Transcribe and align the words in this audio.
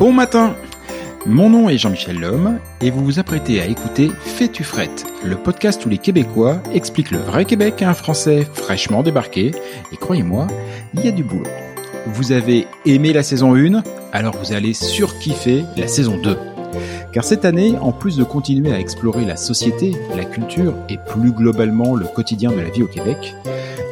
Bon 0.00 0.12
matin 0.12 0.56
Mon 1.24 1.50
nom 1.50 1.68
est 1.68 1.78
Jean-Michel 1.78 2.18
Lhomme 2.18 2.58
et 2.80 2.90
vous 2.90 3.04
vous 3.04 3.20
apprêtez 3.20 3.60
à 3.60 3.66
écouter 3.66 4.10
Fais-tu 4.18 4.64
frette, 4.64 5.06
le 5.24 5.36
podcast 5.36 5.86
où 5.86 5.88
les 5.88 5.98
Québécois 5.98 6.60
expliquent 6.74 7.12
le 7.12 7.18
vrai 7.18 7.44
Québec 7.44 7.80
à 7.82 7.90
un 7.90 7.94
Français 7.94 8.44
fraîchement 8.54 9.04
débarqué. 9.04 9.52
Et 9.92 9.96
croyez-moi, 9.96 10.48
il 10.94 11.04
y 11.04 11.08
a 11.08 11.12
du 11.12 11.22
boulot. 11.22 11.48
Vous 12.06 12.32
avez 12.32 12.66
aimé 12.86 13.12
la 13.12 13.22
saison 13.22 13.54
1, 13.54 13.84
alors 14.12 14.36
vous 14.36 14.52
allez 14.52 14.74
surkiffer 14.74 15.64
la 15.76 15.86
saison 15.86 16.16
2. 16.16 16.55
Car 17.12 17.24
cette 17.24 17.44
année, 17.44 17.76
en 17.80 17.92
plus 17.92 18.16
de 18.16 18.24
continuer 18.24 18.72
à 18.72 18.80
explorer 18.80 19.24
la 19.24 19.36
société, 19.36 19.92
la 20.16 20.24
culture 20.24 20.74
et 20.88 20.98
plus 20.98 21.32
globalement 21.32 21.94
le 21.94 22.06
quotidien 22.06 22.50
de 22.50 22.60
la 22.60 22.70
vie 22.70 22.82
au 22.82 22.88
Québec, 22.88 23.34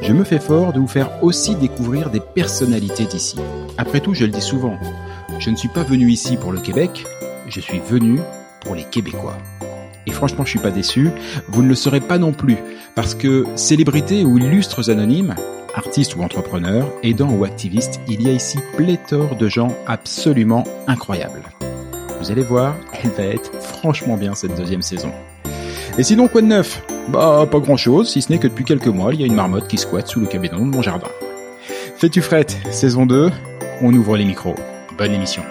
je 0.02 0.12
me 0.12 0.24
fais 0.24 0.38
fort 0.38 0.72
de 0.72 0.80
vous 0.80 0.86
faire 0.86 1.22
aussi 1.22 1.54
découvrir 1.54 2.10
des 2.10 2.20
personnalités 2.20 3.06
d'ici. 3.06 3.36
Après 3.78 4.00
tout, 4.00 4.14
je 4.14 4.24
le 4.24 4.30
dis 4.30 4.42
souvent, 4.42 4.78
je 5.38 5.50
ne 5.50 5.56
suis 5.56 5.68
pas 5.68 5.82
venu 5.82 6.10
ici 6.10 6.36
pour 6.36 6.52
le 6.52 6.60
Québec, 6.60 7.06
je 7.48 7.60
suis 7.60 7.80
venu 7.80 8.20
pour 8.60 8.74
les 8.74 8.84
Québécois. 8.84 9.38
Et 10.06 10.10
franchement, 10.10 10.44
je 10.44 10.50
suis 10.50 10.58
pas 10.58 10.70
déçu, 10.70 11.10
vous 11.48 11.62
ne 11.62 11.68
le 11.68 11.74
serez 11.74 12.00
pas 12.00 12.18
non 12.18 12.32
plus, 12.32 12.58
parce 12.94 13.14
que 13.14 13.46
célébrités 13.56 14.24
ou 14.24 14.38
illustres 14.38 14.90
anonymes, 14.90 15.34
artistes 15.74 16.16
ou 16.16 16.22
entrepreneurs, 16.22 16.90
aidants 17.02 17.32
ou 17.32 17.44
activistes, 17.44 18.00
il 18.08 18.22
y 18.22 18.28
a 18.28 18.32
ici 18.32 18.58
pléthore 18.76 19.36
de 19.36 19.48
gens 19.48 19.74
absolument 19.86 20.64
incroyables. 20.86 21.42
Allez 22.30 22.42
voir, 22.42 22.76
elle 23.02 23.10
va 23.10 23.24
être 23.24 23.52
franchement 23.60 24.16
bien 24.16 24.34
cette 24.34 24.56
deuxième 24.56 24.82
saison. 24.82 25.12
Et 25.98 26.02
sinon, 26.02 26.26
quoi 26.28 26.40
de 26.40 26.46
neuf? 26.46 26.82
Bah, 27.08 27.46
pas 27.50 27.58
grand 27.58 27.76
chose, 27.76 28.10
si 28.10 28.22
ce 28.22 28.32
n'est 28.32 28.38
que 28.38 28.48
depuis 28.48 28.64
quelques 28.64 28.86
mois, 28.86 29.12
il 29.12 29.20
y 29.20 29.24
a 29.24 29.26
une 29.26 29.34
marmotte 29.34 29.68
qui 29.68 29.76
squatte 29.76 30.08
sous 30.08 30.20
le 30.20 30.26
cabinet 30.26 30.56
de 30.56 30.62
mon 30.62 30.82
jardin. 30.82 31.08
Fais-tu 31.96 32.22
frette, 32.22 32.56
saison 32.70 33.06
2, 33.06 33.30
on 33.82 33.94
ouvre 33.94 34.16
les 34.16 34.24
micros. 34.24 34.54
Bonne 34.96 35.12
émission. 35.12 35.42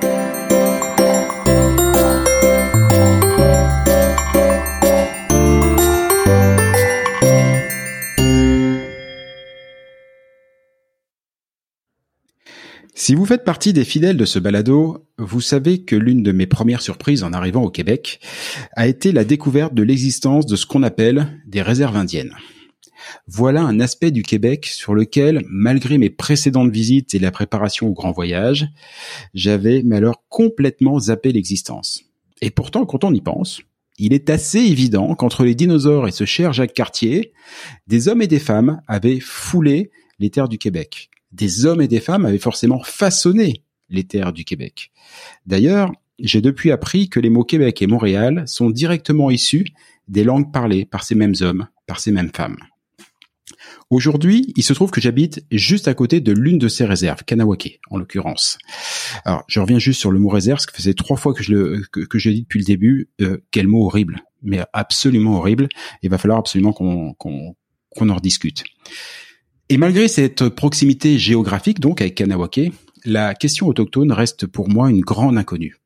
Si 13.06 13.16
vous 13.16 13.25
faites 13.25 13.44
partie 13.44 13.74
des 13.74 13.84
fidèles 13.84 14.16
de 14.16 14.24
ce 14.24 14.40
balado, 14.40 15.06
vous 15.18 15.41
savez 15.41 15.84
que 15.84 15.97
l'une 15.97 16.24
de 16.24 16.31
mes 16.31 16.47
premières 16.47 16.81
surprises 16.81 17.25
en 17.25 17.34
arrivant 17.34 17.62
au 17.62 17.69
Québec 17.69 18.22
a 18.78 18.88
été 18.88 19.12
la 19.12 19.25
découverte 19.25 19.74
de 19.74 19.84
l'existence 19.84 20.46
de 20.46 20.56
ce 20.56 20.66
qu'on 20.66 20.84
appelle 20.84 21.28
des 21.46 21.62
réserves 21.62 21.97
indiennes. 21.97 22.34
Voilà 23.28 23.62
un 23.62 23.81
aspect 23.81 24.12
du 24.12 24.24
Québec 24.24 24.68
sur 24.68 24.96
lequel, 24.96 25.44
malgré 25.50 25.97
mes 25.97 26.09
précédentes 26.09 26.72
visites 26.72 27.13
et 27.13 27.19
la 27.19 27.31
préparation 27.31 27.90
au 27.90 27.92
grand 27.92 28.13
voyage, 28.13 28.69
j'avais 29.34 29.84
alors 29.92 30.24
complètement 30.30 30.97
zappé 30.97 31.34
l'existence. 31.34 32.06
Et 32.42 32.52
pourtant, 32.52 32.86
quand 32.86 33.03
on 33.03 33.13
y 33.13 33.19
pense, 33.19 33.63
il 34.00 34.13
est 34.13 34.30
assez 34.30 34.59
évident 34.59 35.13
qu'entre 35.16 35.44
les 35.44 35.56
dinosaures 35.56 36.08
et 36.08 36.13
ce 36.13 36.24
cher 36.24 36.53
Jacques 36.53 36.74
Cartier, 36.74 37.34
des 37.86 38.08
hommes 38.08 38.22
et 38.22 38.28
des 38.28 38.40
femmes 38.40 38.81
avaient 38.88 39.19
foulé 39.19 39.92
les 40.19 40.30
terres 40.30 40.47
du 40.47 40.58
Québec. 40.58 41.09
Des 41.33 41.66
hommes 41.66 41.81
et 41.81 41.88
des 41.88 41.99
femmes 41.99 42.25
avaient 42.25 42.38
forcément 42.38 42.81
façonné 42.83 43.63
les 43.89 44.03
terres 44.03 44.33
du 44.33 44.45
Québec. 44.45 44.91
D'ailleurs, 45.45 45.91
j'ai 46.19 46.41
depuis 46.41 46.71
appris 46.71 47.09
que 47.09 47.19
les 47.19 47.29
mots 47.29 47.44
Québec 47.44 47.81
et 47.81 47.88
Montréal 47.88 48.44
sont 48.47 48.69
directement 48.69 49.31
issus 49.31 49.66
des 50.07 50.23
langues 50.23 50.51
parlées 50.51 50.85
par 50.85 51.03
ces 51.03 51.16
mêmes 51.16 51.35
hommes, 51.41 51.67
par 51.88 51.99
ces 51.99 52.11
mêmes 52.11 52.31
femmes. 52.33 52.57
Aujourd'hui, 53.89 54.53
il 54.55 54.63
se 54.63 54.73
trouve 54.73 54.91
que 54.91 55.01
j'habite 55.01 55.45
juste 55.51 55.88
à 55.88 55.94
côté 55.94 56.19
de 56.19 56.31
l'une 56.31 56.57
de 56.57 56.67
ces 56.67 56.85
réserves, 56.85 57.23
Kanawake, 57.23 57.79
en 57.89 57.97
l'occurrence. 57.97 58.57
Alors, 59.25 59.44
je 59.47 59.59
reviens 59.59 59.79
juste 59.79 60.00
sur 60.00 60.11
le 60.11 60.19
mot 60.19 60.29
réserve, 60.29 60.57
parce 60.57 60.65
que 60.65 60.75
faisait 60.75 60.94
trois 60.94 61.17
fois 61.17 61.33
que 61.33 61.44
je 61.44 61.53
le 61.53 61.81
que, 61.91 62.29
dis 62.29 62.41
depuis 62.41 62.59
le 62.59 62.65
début. 62.65 63.09
Euh, 63.21 63.38
quel 63.51 63.67
mot 63.67 63.85
horrible, 63.85 64.23
mais 64.41 64.63
absolument 64.73 65.38
horrible. 65.38 65.69
Il 66.01 66.09
va 66.09 66.17
falloir 66.17 66.39
absolument 66.39 66.73
qu'on 66.73 67.13
qu'on 67.13 67.55
qu'on 67.95 68.09
en 68.09 68.15
rediscute. 68.15 68.63
Et 69.69 69.78
malgré 69.78 70.07
cette 70.07 70.50
proximité 70.50 71.18
géographique, 71.18 71.79
donc 71.79 72.01
avec 72.01 72.16
Kanawake, 72.16 72.72
la 73.06 73.34
question 73.34 73.68
autochtone 73.68 74.12
reste 74.12 74.46
pour 74.46 74.69
moi 74.69 74.90
une 74.90 75.01
grande 75.01 75.38
inconnue. 75.38 75.78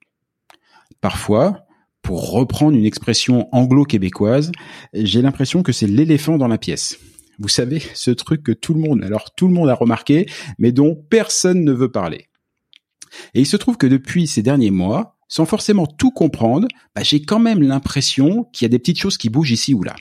Parfois, 0.99 1.65
pour 2.01 2.31
reprendre 2.31 2.77
une 2.77 2.85
expression 2.85 3.47
anglo-québécoise, 3.51 4.51
j'ai 4.93 5.21
l'impression 5.21 5.61
que 5.61 5.71
c'est 5.71 5.87
l'éléphant 5.87 6.37
dans 6.37 6.47
la 6.47 6.57
pièce. 6.57 6.99
Vous 7.39 7.49
savez, 7.49 7.81
ce 7.93 8.11
truc 8.11 8.43
que 8.43 8.51
tout 8.51 8.73
le 8.73 8.79
monde, 8.79 9.03
alors 9.03 9.33
tout 9.35 9.47
le 9.47 9.53
monde 9.53 9.69
a 9.69 9.75
remarqué, 9.75 10.25
mais 10.57 10.71
dont 10.71 10.95
personne 10.95 11.63
ne 11.63 11.71
veut 11.71 11.91
parler. 11.91 12.27
Et 13.33 13.41
il 13.41 13.45
se 13.45 13.57
trouve 13.57 13.77
que 13.77 13.87
depuis 13.87 14.27
ces 14.27 14.41
derniers 14.41 14.71
mois, 14.71 15.17
sans 15.27 15.45
forcément 15.45 15.85
tout 15.85 16.11
comprendre, 16.11 16.67
bah, 16.95 17.03
j'ai 17.03 17.21
quand 17.21 17.39
même 17.39 17.61
l'impression 17.61 18.45
qu'il 18.45 18.65
y 18.65 18.67
a 18.67 18.69
des 18.69 18.79
petites 18.79 18.99
choses 18.99 19.17
qui 19.17 19.29
bougent 19.29 19.51
ici 19.51 19.73
ou 19.73 19.83
là. 19.83 19.95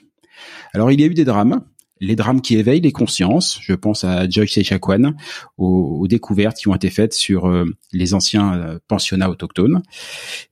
Alors 0.72 0.90
il 0.90 1.00
y 1.00 1.04
a 1.04 1.06
eu 1.06 1.14
des 1.14 1.24
drames, 1.24 1.62
les 2.00 2.16
drames 2.16 2.40
qui 2.40 2.56
éveillent 2.56 2.80
les 2.80 2.92
consciences. 2.92 3.58
Je 3.60 3.72
pense 3.74 4.04
à 4.04 4.28
Joyce 4.28 4.56
Echaquan, 4.58 5.14
aux, 5.56 5.98
aux, 6.00 6.08
découvertes 6.08 6.56
qui 6.56 6.68
ont 6.68 6.74
été 6.74 6.90
faites 6.90 7.12
sur 7.12 7.46
euh, 7.46 7.64
les 7.92 8.14
anciens 8.14 8.54
euh, 8.54 8.78
pensionnats 8.88 9.30
autochtones. 9.30 9.82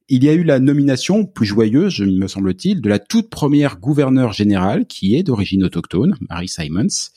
Il 0.08 0.24
y 0.24 0.28
a 0.28 0.32
eu 0.32 0.44
la 0.44 0.58
nomination, 0.58 1.24
plus 1.24 1.46
joyeuse, 1.46 2.00
me 2.00 2.26
semble-t-il, 2.26 2.80
de 2.80 2.88
la 2.88 2.98
toute 2.98 3.30
première 3.30 3.78
gouverneure 3.78 4.32
générale 4.32 4.86
qui 4.86 5.16
est 5.16 5.22
d'origine 5.22 5.64
autochtone, 5.64 6.16
Mary 6.28 6.48
Simons. 6.48 7.10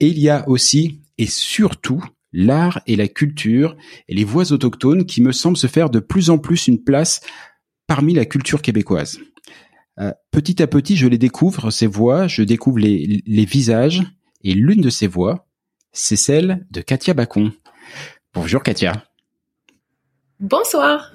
Et 0.00 0.08
il 0.08 0.18
y 0.18 0.28
a 0.28 0.48
aussi, 0.48 1.00
et 1.18 1.26
surtout, 1.26 2.04
l'art 2.32 2.80
et 2.86 2.96
la 2.96 3.08
culture 3.08 3.76
et 4.08 4.14
les 4.14 4.24
voix 4.24 4.52
autochtones 4.52 5.06
qui 5.06 5.22
me 5.22 5.32
semblent 5.32 5.56
se 5.56 5.66
faire 5.66 5.88
de 5.88 6.00
plus 6.00 6.30
en 6.30 6.38
plus 6.38 6.66
une 6.66 6.82
place 6.82 7.20
parmi 7.86 8.12
la 8.14 8.24
culture 8.24 8.60
québécoise. 8.60 9.18
Euh, 10.00 10.12
petit 10.30 10.62
à 10.62 10.66
petit, 10.66 10.96
je 10.96 11.06
les 11.06 11.18
découvre, 11.18 11.70
ces 11.70 11.86
voix, 11.86 12.26
je 12.26 12.42
découvre 12.42 12.78
les, 12.78 13.22
les 13.24 13.44
visages, 13.44 14.02
Et 14.42 14.52
l'une 14.52 14.82
de 14.82 14.90
ces 14.90 15.06
voix, 15.06 15.46
c'est 15.92 16.16
celle 16.16 16.66
de 16.70 16.82
Katia 16.82 17.14
Bacon. 17.14 17.52
Bonjour 18.34 18.62
Katia. 18.62 19.04
Bonsoir. 20.40 21.12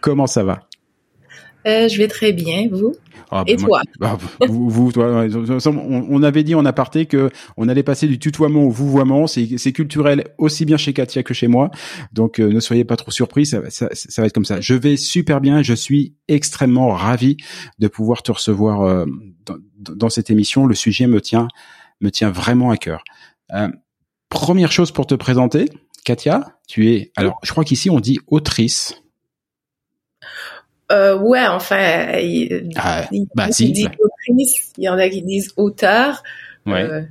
Comment 0.00 0.26
ça 0.26 0.42
va? 0.42 0.68
Euh, 1.66 1.88
Je 1.88 1.98
vais 1.98 2.08
très 2.08 2.32
bien, 2.32 2.68
vous 2.70 2.94
ah, 3.34 3.44
Et 3.46 3.56
toi 3.56 3.80
bah, 3.98 4.18
vous, 4.46 4.68
vous 4.68 4.92
toi, 4.92 5.26
on, 5.66 6.22
avait 6.22 6.44
dit 6.44 6.54
en 6.54 6.66
aparté 6.66 7.06
que 7.06 7.30
on 7.56 7.68
allait 7.68 7.82
passer 7.82 8.06
du 8.06 8.18
tutoiement 8.18 8.64
au 8.64 8.70
vouvoiement. 8.70 9.26
C'est 9.26 9.72
culturel 9.72 10.24
aussi 10.36 10.66
bien 10.66 10.76
chez 10.76 10.92
Katia 10.92 11.22
que 11.22 11.32
chez 11.32 11.48
moi. 11.48 11.70
Donc 12.12 12.38
euh, 12.38 12.52
ne 12.52 12.60
soyez 12.60 12.84
pas 12.84 12.96
trop 12.96 13.10
surpris, 13.10 13.46
ça, 13.46 13.62
ça, 13.70 13.88
ça, 13.92 14.22
va 14.22 14.26
être 14.26 14.34
comme 14.34 14.44
ça. 14.44 14.60
Je 14.60 14.74
vais 14.74 14.98
super 14.98 15.40
bien. 15.40 15.62
Je 15.62 15.72
suis 15.72 16.14
extrêmement 16.28 16.90
ravi 16.90 17.38
de 17.78 17.88
pouvoir 17.88 18.22
te 18.22 18.32
recevoir 18.32 18.82
euh, 18.82 19.06
dans, 19.46 19.56
dans, 19.78 20.10
cette 20.10 20.30
émission. 20.30 20.66
Le 20.66 20.74
sujet 20.74 21.06
me 21.06 21.22
tient 21.22 21.48
me 22.02 22.10
tient 22.10 22.30
vraiment 22.30 22.70
à 22.70 22.76
cœur. 22.76 23.02
Euh, 23.54 23.68
première 24.28 24.72
chose 24.72 24.92
pour 24.92 25.06
te 25.06 25.14
présenter, 25.14 25.70
Katia, 26.04 26.58
tu 26.68 26.92
es 26.92 27.12
alors 27.16 27.38
je 27.42 27.50
crois 27.50 27.64
qu'ici 27.64 27.88
on 27.88 28.00
dit 28.00 28.18
autrice. 28.26 29.02
Euh, 30.92 31.18
ouais, 31.18 31.46
enfin, 31.46 32.18
il, 32.18 32.70
ah, 32.76 33.08
bah, 33.34 33.50
si, 33.50 33.72
dit 33.72 33.86
autrice, 33.86 34.72
il 34.76 34.84
y 34.84 34.88
en 34.88 34.98
a 34.98 35.08
qui 35.08 35.22
disent 35.22 35.52
auteur. 35.56 36.22
Ouais. 36.66 36.82
Euh, 36.82 37.02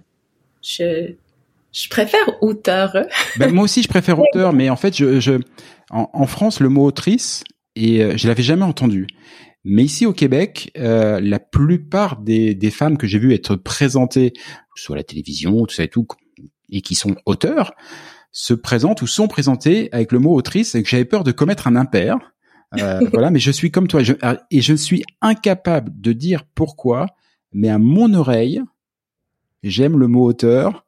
je, 0.62 1.14
je 1.72 1.90
préfère 1.90 2.42
auteur. 2.42 2.96
Ben, 3.38 3.52
moi 3.52 3.64
aussi, 3.64 3.82
je 3.82 3.88
préfère 3.88 4.20
auteur, 4.34 4.54
mais 4.54 4.70
en 4.70 4.76
fait, 4.76 4.96
je, 4.96 5.20
je 5.20 5.42
en, 5.90 6.10
en, 6.14 6.28
France, 6.28 6.60
le 6.60 6.70
mot 6.70 6.86
autrice, 6.86 7.44
et 7.76 8.04
euh, 8.04 8.18
je 8.18 8.28
l'avais 8.28 8.44
jamais 8.44 8.64
entendu. 8.64 9.08
Mais 9.64 9.84
ici 9.84 10.06
au 10.06 10.14
Québec, 10.14 10.72
euh, 10.78 11.20
la 11.22 11.40
plupart 11.40 12.20
des, 12.20 12.56
des 12.56 12.72
femmes 12.72 12.98
que 12.98 13.08
j'ai 13.08 13.20
vues 13.20 13.34
être 13.34 13.56
présentées, 13.56 14.34
soit 14.76 14.96
à 14.96 14.98
la 14.98 15.04
télévision, 15.04 15.66
tout 15.66 15.76
ça 15.76 15.84
et 15.84 15.88
tout, 15.88 16.08
et 16.70 16.82
qui 16.82 16.96
sont 16.96 17.16
auteurs, 17.26 17.74
se 18.32 18.54
présentent 18.54 19.02
ou 19.02 19.08
sont 19.08 19.28
présentées 19.28 19.90
avec 19.92 20.12
le 20.12 20.20
mot 20.20 20.34
autrice, 20.34 20.76
et 20.76 20.84
que 20.84 20.90
j'avais 20.90 21.06
peur 21.06 21.24
de 21.24 21.32
commettre 21.32 21.68
un 21.68 21.76
impair. 21.76 22.18
Euh, 22.80 23.02
voilà, 23.12 23.32
mais 23.32 23.40
je 23.40 23.52
suis 23.52 23.72
comme 23.72 23.88
toi, 23.88 24.02
je, 24.02 24.14
ah, 24.22 24.38
et 24.50 24.62
je 24.62 24.74
suis 24.74 25.04
incapable 25.22 25.92
de 26.00 26.14
dire 26.14 26.44
pourquoi, 26.56 27.08
mais 27.52 27.70
à 27.70 27.78
mon 27.78 28.14
oreille, 28.14 28.62
j'aime 29.64 29.98
le 29.98 30.08
mot 30.08 30.26
auteur. 30.26 30.86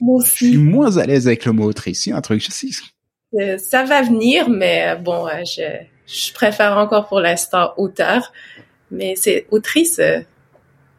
Moi 0.00 0.16
aussi. 0.16 0.46
Je 0.46 0.50
suis 0.52 0.58
moins 0.58 0.96
à 0.98 1.06
l'aise 1.06 1.26
avec 1.26 1.44
le 1.44 1.52
mot 1.52 1.64
autrice. 1.64 2.04
C'est 2.04 2.12
un 2.12 2.20
truc, 2.20 2.42
je 2.42 2.50
sais. 2.50 2.68
Euh, 3.34 3.58
ça 3.58 3.84
va 3.84 4.02
venir, 4.02 4.48
mais 4.48 4.88
euh, 4.88 4.96
bon, 4.96 5.26
je, 5.44 5.62
je 6.06 6.32
préfère 6.32 6.78
encore 6.78 7.08
pour 7.08 7.20
l'instant 7.20 7.72
auteur. 7.76 8.32
Mais 8.92 9.14
c'est 9.16 9.46
autrice, 9.50 10.00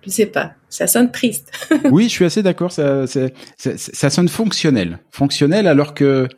je 0.05 0.09
sais 0.09 0.25
pas, 0.25 0.53
ça 0.69 0.87
sonne 0.87 1.11
triste. 1.11 1.51
oui, 1.91 2.05
je 2.05 2.09
suis 2.09 2.25
assez 2.25 2.41
d'accord. 2.41 2.71
Ça, 2.71 3.05
ça, 3.05 3.27
ça, 3.57 4.09
sonne 4.09 4.29
fonctionnel, 4.29 4.99
fonctionnel, 5.11 5.67
alors 5.67 5.93
que 5.93 6.29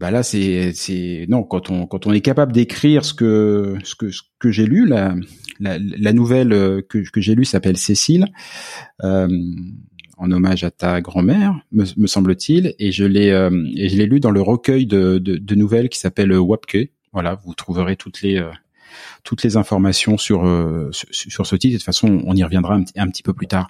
bah 0.00 0.10
là 0.10 0.22
c'est 0.22 0.72
c'est 0.72 1.26
non 1.28 1.42
quand 1.42 1.70
on 1.70 1.86
quand 1.86 2.06
on 2.06 2.12
est 2.12 2.22
capable 2.22 2.52
d'écrire 2.52 3.04
ce 3.04 3.12
que 3.12 3.76
ce 3.84 3.94
que 3.94 4.10
ce 4.10 4.22
que 4.38 4.50
j'ai 4.50 4.64
lu 4.64 4.86
la, 4.86 5.14
la, 5.60 6.12
nouvelle 6.14 6.54
euh, 6.54 6.80
que 6.80 6.98
que 7.10 7.20
j'ai 7.20 7.34
lue 7.34 7.44
s'appelle 7.44 7.76
Cécile 7.76 8.24
euh, 9.04 9.28
en 10.16 10.32
hommage 10.32 10.64
à 10.64 10.70
ta 10.70 11.02
grand-mère 11.02 11.60
me, 11.70 12.06
semble-t-il 12.06 12.74
et 12.78 12.92
je 12.92 13.04
l'ai 13.04 13.30
euh, 13.30 13.50
et 13.76 13.90
je 13.90 13.96
l'ai 13.98 14.06
lu 14.06 14.20
dans 14.20 14.30
le 14.30 14.40
recueil 14.40 14.86
de 14.86 15.18
de, 15.18 15.54
nouvelles 15.54 15.90
qui 15.90 15.98
s'appelle 15.98 16.32
Wapke. 16.32 16.90
Voilà 17.12 17.38
vous 17.44 17.54
trouverez 17.54 17.96
toutes 17.96 18.22
les 18.22 18.38
euh, 18.38 18.50
toutes 19.22 19.42
les 19.42 19.56
informations 19.56 20.18
sur, 20.18 20.42
sur, 20.92 21.46
ce 21.46 21.56
titre. 21.56 21.74
De 21.74 21.78
toute 21.78 21.84
façon 21.84 22.22
on 22.26 22.34
y 22.34 22.42
reviendra 22.42 22.80
un 22.96 23.08
petit 23.08 23.22
peu 23.22 23.34
plus 23.34 23.46
tard 23.46 23.68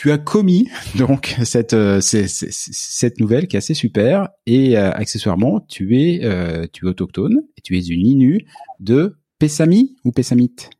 tu 0.00 0.10
as 0.12 0.16
commis 0.16 0.66
donc 0.94 1.36
cette 1.44 1.74
euh, 1.74 2.00
cette 2.00 3.20
nouvelle 3.20 3.46
qui 3.46 3.56
est 3.56 3.58
assez 3.58 3.74
super 3.74 4.30
et 4.46 4.78
euh, 4.78 4.90
accessoirement 4.92 5.60
tu 5.60 6.00
es 6.00 6.24
euh, 6.24 6.66
tu 6.72 6.86
es 6.86 6.88
autochtone 6.88 7.42
et 7.58 7.60
tu 7.60 7.76
es 7.76 7.82
une 7.82 8.06
Innu 8.06 8.46
de 8.78 9.18
Pesami 9.38 9.96
ou 10.04 10.10
Pessamite 10.10 10.70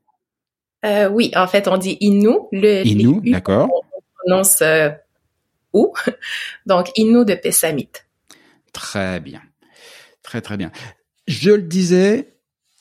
Oui, 1.11 1.33
en 1.37 1.47
fait 1.47 1.69
on 1.69 1.77
dit 1.77 1.99
Innu. 2.01 2.31
Le 2.51 2.87
Innu, 2.87 3.21
d'accord. 3.31 3.69
On 3.95 4.01
prononce 4.25 4.63
ou 5.75 5.93
donc 6.65 6.89
Innu 6.97 7.27
de 7.27 7.35
Pessamite. 7.35 8.07
Très 8.73 9.21
bien, 9.21 9.43
très 10.23 10.41
très 10.41 10.57
bien. 10.57 10.73
Je 11.29 11.51
le 11.51 11.63
disais, 11.63 12.37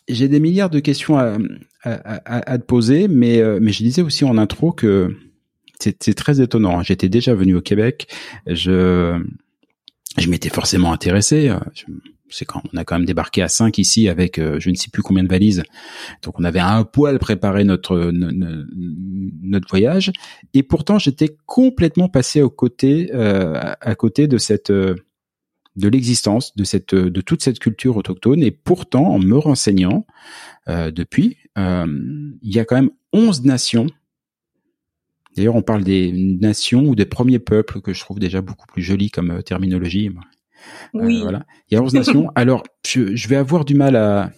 j'ai 0.07 0.29
des 0.29 0.39
milliards 0.39 0.69
de 0.69 0.79
questions 0.79 1.17
à, 1.17 1.37
à, 1.83 1.91
à, 1.91 2.51
à 2.53 2.57
te 2.57 2.63
poser, 2.63 3.09
mais 3.09 3.43
mais 3.59 3.73
je 3.73 3.83
disais 3.83 4.01
aussi 4.01 4.23
en 4.23 4.37
intro 4.37 4.71
que 4.71 5.17
c'est 5.79 6.13
très 6.13 6.41
étonnant. 6.41 6.83
J'étais 6.83 7.09
déjà 7.09 7.33
venu 7.33 7.55
au 7.55 7.61
Québec. 7.61 8.07
Je, 8.45 9.19
je 10.17 10.29
m'étais 10.29 10.49
forcément 10.49 10.91
intéressé. 10.91 11.51
C'est 12.29 12.45
quand 12.45 12.61
on 12.71 12.77
a 12.77 12.83
quand 12.83 12.97
même 12.97 13.05
débarqué 13.05 13.41
à 13.41 13.47
5 13.47 13.77
ici 13.77 14.07
avec 14.07 14.37
euh, 14.37 14.59
je 14.59 14.69
ne 14.69 14.75
sais 14.75 14.89
plus 14.89 15.01
combien 15.01 15.23
de 15.23 15.29
valises. 15.29 15.63
Donc 16.21 16.39
on 16.39 16.43
avait 16.43 16.59
un 16.59 16.83
poil 16.83 17.17
préparé 17.19 17.63
notre 17.63 18.11
notre 18.11 19.67
voyage 19.69 20.11
et 20.53 20.63
pourtant 20.63 20.99
j'étais 20.99 21.35
complètement 21.45 22.09
passé 22.09 22.41
au 22.41 22.49
côté 22.49 23.09
euh, 23.13 23.59
à 23.81 23.95
côté 23.95 24.27
de 24.27 24.37
cette 24.37 24.71
de 24.71 25.87
l'existence 25.87 26.55
de 26.55 26.63
cette 26.63 26.93
de 26.93 27.21
toute 27.21 27.41
cette 27.41 27.59
culture 27.59 27.97
autochtone 27.97 28.43
et 28.43 28.51
pourtant 28.51 29.05
en 29.05 29.19
me 29.19 29.37
renseignant 29.37 30.05
euh, 30.67 30.91
depuis 30.91 31.37
il 31.57 32.31
y 32.43 32.59
a 32.59 32.65
quand 32.65 32.75
même 32.75 32.91
11 33.11 33.43
nations 33.43 33.87
D'ailleurs, 35.39 35.55
on 35.55 35.61
parle 35.61 35.85
des 35.85 36.11
nations 36.11 36.83
ou 36.83 36.95
des 36.95 37.05
premiers 37.05 37.39
peuples 37.39 37.79
que 37.79 37.93
je 37.93 38.01
trouve 38.01 38.19
déjà 38.19 38.41
beaucoup 38.41 38.67
plus 38.67 38.81
joli 38.81 39.09
comme 39.09 39.31
euh, 39.31 39.41
terminologie. 39.41 40.09
Euh, 40.09 40.99
oui. 41.01 41.21
voilà. 41.21 41.45
Il 41.71 41.75
y 41.75 41.77
a 41.77 41.81
11 41.81 41.93
nations. 41.93 42.29
Alors, 42.35 42.61
je, 42.85 43.25
vais 43.29 43.37
avoir 43.37 43.63
du 43.63 43.73
mal 43.73 43.95
à, 43.95 44.33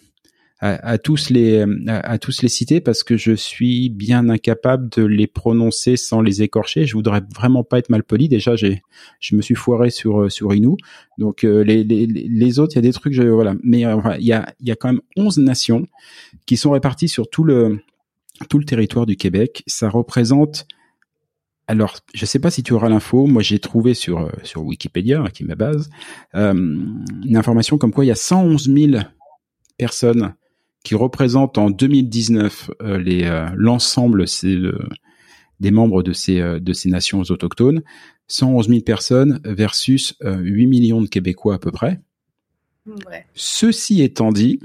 à, 0.59 1.00
tous 1.00 1.31
les 1.31 1.65
à, 1.88 2.19
tous 2.19 2.44
les 2.44 2.50
citer 2.50 2.81
parce 2.81 3.01
que 3.01 3.18
je 3.18 3.31
suis 3.31 3.89
bien 3.89 4.30
incapable 4.30 4.89
de 4.89 5.03
les 5.03 5.25
prononcer 5.25 5.98
sans 5.98 6.21
les 6.21 6.44
écorcher. 6.44 6.86
Je 6.86 6.94
voudrais 6.94 7.24
vraiment 7.36 7.63
pas 7.63 7.80
être 7.80 7.89
mal 7.89 8.03
poli. 8.03 8.30
Déjà, 8.30 8.56
j'ai 8.56 8.83
je 9.19 9.36
me 9.36 9.42
suis 9.42 9.56
foiré 9.56 9.89
sur 9.89 10.21
euh, 10.21 10.30
sur 10.30 10.53
Inou. 10.53 10.77
Donc 11.18 11.42
les, 11.42 11.83
les, 11.83 12.06
les 12.06 12.59
autres, 12.59 12.74
il 12.74 12.75
y 12.75 12.77
a 12.77 12.83
des 12.83 12.94
trucs. 12.94 13.13
Je, 13.13 13.24
voilà. 13.24 13.56
Mais 13.63 13.80
il 13.80 14.25
y 14.27 14.33
a 14.33 14.53
il 14.59 14.68
y 14.68 14.71
a 14.71 14.75
quand 14.75 14.89
même 14.89 15.01
11 15.18 15.39
nations 15.39 15.88
qui 16.45 16.57
sont 16.57 16.69
réparties 16.69 17.09
sur 17.09 17.27
tout 17.27 17.44
le 17.44 17.80
tout 18.50 18.59
le 18.59 18.65
territoire 18.65 19.07
du 19.07 19.15
Québec. 19.15 19.63
Ça 19.65 19.89
représente 19.89 20.68
alors, 21.68 22.00
je 22.13 22.24
ne 22.24 22.28
sais 22.28 22.40
pas 22.40 22.52
si 22.52 22.63
tu 22.63 22.74
auras 22.74 22.90
l'info. 22.90 23.28
Moi, 23.28 23.42
j'ai 23.42 23.60
trouvé 23.60 23.94
sur 23.94 24.19
euh, 24.19 24.30
sur 24.44 24.63
Wikipédia, 24.63 25.24
qui 25.34 25.44
est 25.44 25.46
ma 25.46 25.56
base, 25.56 25.89
euh, 26.36 26.53
une 26.53 27.38
information 27.38 27.77
comme 27.77 27.94
quoi 27.94 28.03
il 28.03 28.10
y 28.10 28.12
a 28.12 28.15
111 28.15 28.70
000 28.70 29.03
personnes 29.77 30.34
qui 30.84 30.96
représentent 30.96 31.58
en 31.58 31.70
2019 31.70 32.72
euh, 32.82 32.98
les 32.98 33.50
l'ensemble 33.56 34.25
des 35.60 35.72
membres 35.72 36.03
de 36.03 36.12
ces 36.12 36.41
de 36.60 36.74
ces 36.74 36.89
nations 36.89 37.22
autochtones. 37.22 37.84
111 38.27 38.68
000 38.70 38.82
personnes 38.82 39.39
versus 39.44 40.15
8 40.22 40.65
millions 40.65 41.01
de 41.01 41.08
Québécois 41.08 41.56
à 41.56 41.60
peu 41.60 41.72
près. 41.72 42.01
Ceci 43.34 44.01
étant 44.01 44.32
dit, 44.32 44.60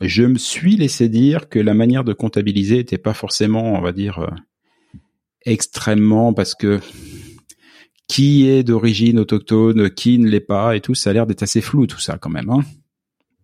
je 0.00 0.22
me 0.22 0.38
suis 0.38 0.76
laissé 0.76 1.08
dire 1.08 1.48
que 1.48 1.58
la 1.58 1.74
manière 1.74 2.04
de 2.04 2.12
comptabiliser 2.12 2.76
n'était 2.76 2.98
pas 2.98 3.12
forcément, 3.12 3.74
on 3.74 3.80
va 3.80 3.92
dire, 3.92 4.24
extrêmement 5.46 6.32
parce 6.32 6.54
que 6.54 6.80
qui 8.08 8.48
est 8.48 8.62
d'origine 8.62 9.18
autochtone, 9.18 9.90
qui 9.90 10.18
ne 10.18 10.28
l'est 10.28 10.40
pas 10.40 10.76
et 10.76 10.80
tout, 10.80 10.94
ça 10.94 11.10
a 11.10 11.12
l'air 11.12 11.26
d'être 11.26 11.42
assez 11.42 11.60
flou 11.60 11.86
tout 11.86 11.98
ça 11.98 12.18
quand 12.18 12.30
même. 12.30 12.50
Hein 12.50 12.60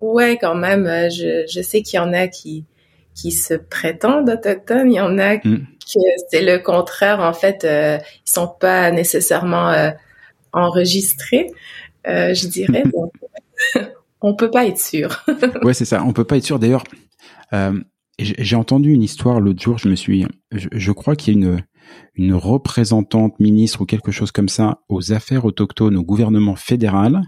ouais, 0.00 0.38
quand 0.40 0.54
même. 0.54 0.86
Euh, 0.86 1.08
je, 1.10 1.46
je 1.50 1.62
sais 1.62 1.82
qu'il 1.82 1.96
y 1.96 2.00
en 2.00 2.12
a 2.12 2.28
qui 2.28 2.66
qui 3.14 3.30
se 3.30 3.54
prétendent 3.54 4.28
autochtones, 4.30 4.90
il 4.90 4.96
y 4.96 5.00
en 5.00 5.18
a 5.18 5.36
mm. 5.36 5.40
que 5.40 6.00
c'est 6.30 6.42
le 6.42 6.58
contraire. 6.58 7.20
En 7.20 7.32
fait, 7.32 7.64
euh, 7.64 7.98
ils 8.26 8.30
sont 8.30 8.48
pas 8.48 8.90
nécessairement 8.90 9.70
euh, 9.70 9.90
enregistrés, 10.52 11.50
euh, 12.06 12.34
je 12.34 12.48
dirais. 12.48 12.84
donc, 12.94 13.12
on 14.20 14.34
peut 14.34 14.50
pas 14.50 14.66
être 14.66 14.80
sûr. 14.80 15.24
ouais, 15.62 15.74
c'est 15.74 15.84
ça. 15.84 16.02
On 16.04 16.12
peut 16.12 16.24
pas 16.24 16.36
être 16.36 16.44
sûr. 16.44 16.58
D'ailleurs, 16.58 16.84
j'ai 18.18 18.56
entendu 18.56 18.92
une 18.92 19.02
histoire 19.02 19.40
l'autre 19.40 19.60
jour. 19.60 19.78
Je 19.78 19.88
me 19.88 19.94
suis, 19.94 20.26
je, 20.52 20.68
je 20.72 20.92
crois 20.92 21.16
qu'il 21.16 21.34
y 21.34 21.36
a 21.36 21.40
une 21.40 21.62
une 22.14 22.34
représentante 22.34 23.38
ministre 23.40 23.82
ou 23.82 23.86
quelque 23.86 24.12
chose 24.12 24.32
comme 24.32 24.48
ça 24.48 24.82
aux 24.88 25.12
affaires 25.12 25.44
autochtones 25.44 25.96
au 25.96 26.02
gouvernement 26.02 26.56
fédéral 26.56 27.22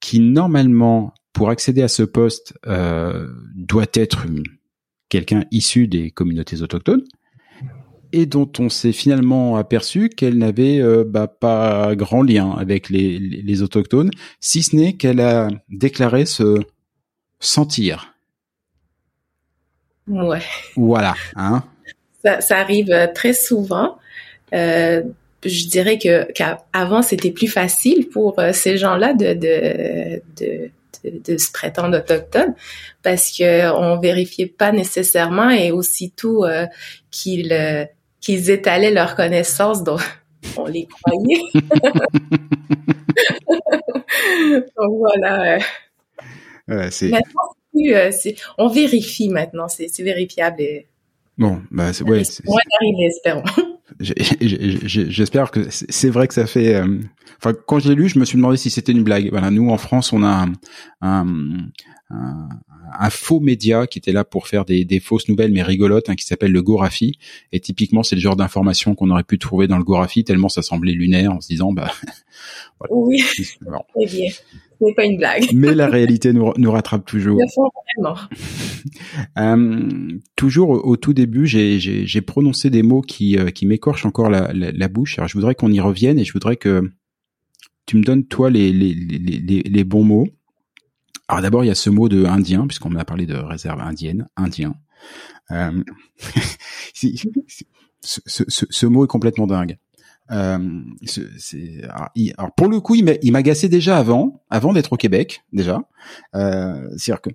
qui 0.00 0.20
normalement 0.20 1.12
pour 1.32 1.50
accéder 1.50 1.82
à 1.82 1.88
ce 1.88 2.02
poste 2.02 2.54
euh, 2.66 3.28
doit 3.54 3.86
être 3.94 4.26
quelqu'un 5.08 5.44
issu 5.50 5.88
des 5.88 6.10
communautés 6.10 6.62
autochtones 6.62 7.04
et 8.12 8.26
dont 8.26 8.50
on 8.58 8.68
s'est 8.68 8.92
finalement 8.92 9.56
aperçu 9.56 10.08
qu'elle 10.08 10.38
n'avait 10.38 10.80
euh, 10.80 11.04
bah, 11.06 11.28
pas 11.28 11.94
grand 11.94 12.22
lien 12.22 12.50
avec 12.52 12.88
les, 12.90 13.18
les 13.18 13.62
autochtones, 13.62 14.10
si 14.40 14.62
ce 14.62 14.74
n'est 14.74 14.94
qu'elle 14.94 15.20
a 15.20 15.48
déclaré 15.68 16.26
se 16.26 16.60
sentir. 17.38 18.14
Ouais. 20.08 20.42
Voilà, 20.76 21.14
hein. 21.36 21.62
Ça, 22.24 22.40
ça 22.40 22.58
arrive 22.58 22.90
euh, 22.90 23.06
très 23.12 23.32
souvent. 23.32 23.98
Euh, 24.52 25.02
je 25.44 25.68
dirais 25.68 25.98
que 25.98 26.30
qu'avant 26.32 27.02
c'était 27.02 27.30
plus 27.30 27.48
facile 27.48 28.08
pour 28.08 28.38
euh, 28.38 28.52
ces 28.52 28.76
gens-là 28.76 29.14
de, 29.14 29.34
de, 29.34 30.22
de 30.38 30.70
de, 31.02 31.38
se 31.38 31.50
prétendre 31.50 31.96
autochtones 31.96 32.54
parce 33.02 33.34
que 33.36 33.72
on 33.72 33.98
vérifiait 33.98 34.48
pas 34.48 34.70
nécessairement 34.70 35.48
et 35.48 35.72
aussitôt 35.72 36.44
euh, 36.44 36.66
qu'ils 37.10 37.54
euh, 37.54 37.86
qu'ils 38.20 38.50
étalaient 38.50 38.90
leurs 38.90 39.16
connaissances 39.16 39.82
donc 39.82 40.00
on 40.58 40.66
les 40.66 40.86
croyait 40.86 41.40
donc 44.76 44.98
voilà 44.98 45.56
ouais, 46.68 46.90
c'est 46.90 47.10
on 48.58 48.68
vérifie 48.68 49.30
maintenant 49.30 49.68
c'est 49.68 49.88
vérifiable 50.00 50.60
et 50.60 50.86
bon 51.40 51.60
bah 51.72 51.92
c'est 51.92 52.04
ouais 52.04 52.22
c'est 52.22 52.44
espérons 53.08 53.42
J'espère 54.00 55.50
que 55.50 55.66
c'est 55.68 56.08
vrai 56.08 56.28
que 56.28 56.34
ça 56.34 56.46
fait. 56.46 56.74
Euh, 56.76 57.00
enfin, 57.38 57.54
quand 57.66 57.80
je 57.80 57.88
l'ai 57.88 57.94
lu, 57.94 58.08
je 58.08 58.18
me 58.18 58.24
suis 58.24 58.36
demandé 58.36 58.56
si 58.56 58.70
c'était 58.70 58.92
une 58.92 59.02
blague. 59.02 59.28
Voilà, 59.30 59.50
nous 59.50 59.68
en 59.70 59.76
France, 59.76 60.12
on 60.12 60.22
a 60.22 60.46
un, 60.46 60.52
un, 61.02 61.26
un, 62.10 63.10
faux 63.10 63.40
média 63.40 63.86
qui 63.86 63.98
était 63.98 64.12
là 64.12 64.24
pour 64.24 64.48
faire 64.48 64.64
des, 64.64 64.84
des 64.84 65.00
fausses 65.00 65.28
nouvelles 65.28 65.52
mais 65.52 65.62
rigolotes, 65.62 66.08
hein, 66.08 66.16
qui 66.16 66.24
s'appelle 66.24 66.52
le 66.52 66.62
Gorafi. 66.62 67.18
Et 67.52 67.60
typiquement, 67.60 68.02
c'est 68.02 68.16
le 68.16 68.20
genre 68.20 68.36
d'information 68.36 68.94
qu'on 68.94 69.10
aurait 69.10 69.24
pu 69.24 69.38
trouver 69.38 69.68
dans 69.68 69.78
le 69.78 69.84
Gorafi 69.84 70.24
tellement 70.24 70.48
ça 70.48 70.62
semblait 70.62 70.92
lunaire, 70.92 71.32
en 71.32 71.40
se 71.40 71.48
disant 71.48 71.72
bah. 71.72 71.92
voilà. 72.80 72.94
Oui. 72.94 73.22
Eh 74.00 74.06
bien, 74.06 74.28
ce 74.80 74.86
n'est 74.86 74.94
pas 74.94 75.04
une 75.04 75.18
blague. 75.18 75.44
Mais 75.54 75.74
la 75.74 75.88
réalité 75.88 76.32
nous, 76.32 76.52
nous 76.56 76.72
rattrape 76.72 77.04
toujours. 77.04 77.38
euh, 79.38 79.88
toujours 80.36 80.70
au, 80.70 80.96
tout 80.96 81.12
début, 81.12 81.46
j'ai 81.46 82.20
prononcé 82.22 82.70
des 82.70 82.82
mots 82.82 83.02
qui, 83.02 83.36
euh, 83.36 83.50
qui 83.50 83.66
m'écorchent 83.66 84.06
encore 84.06 84.30
la, 84.30 84.52
la, 84.52 84.72
la, 84.72 84.88
bouche. 84.88 85.18
Alors 85.18 85.28
je 85.28 85.34
voudrais 85.34 85.54
qu'on 85.54 85.70
y 85.70 85.80
revienne 85.80 86.18
et 86.18 86.24
je 86.24 86.32
voudrais 86.32 86.56
que 86.56 86.90
tu 87.86 87.96
me 87.96 88.02
donnes 88.02 88.24
toi 88.24 88.50
les, 88.50 88.72
les, 88.72 88.94
les, 88.94 89.62
les 89.62 89.84
bons 89.84 90.04
mots. 90.04 90.28
Alors 91.30 91.42
d'abord, 91.42 91.62
il 91.62 91.68
y 91.68 91.70
a 91.70 91.76
ce 91.76 91.90
mot 91.90 92.08
de 92.08 92.24
indien, 92.24 92.66
puisqu'on 92.66 92.90
m'a 92.90 93.04
parlé 93.04 93.24
de 93.24 93.36
réserve 93.36 93.80
indienne, 93.80 94.26
indien. 94.36 94.74
Euh, 95.52 95.80
ce, 96.92 97.06
ce, 98.00 98.66
ce, 98.68 98.86
mot 98.86 99.04
est 99.04 99.08
complètement 99.08 99.46
dingue. 99.46 99.78
Euh, 100.32 100.58
alors, 102.36 102.52
pour 102.56 102.66
le 102.66 102.80
coup, 102.80 102.96
il 102.96 103.30
m'agaçait 103.30 103.68
déjà 103.68 103.96
avant, 103.96 104.42
avant 104.50 104.72
d'être 104.72 104.94
au 104.94 104.96
Québec 104.96 105.44
déjà. 105.52 105.84
Euh, 106.34 106.88
C'est-à-dire 106.96 107.22
que, 107.22 107.30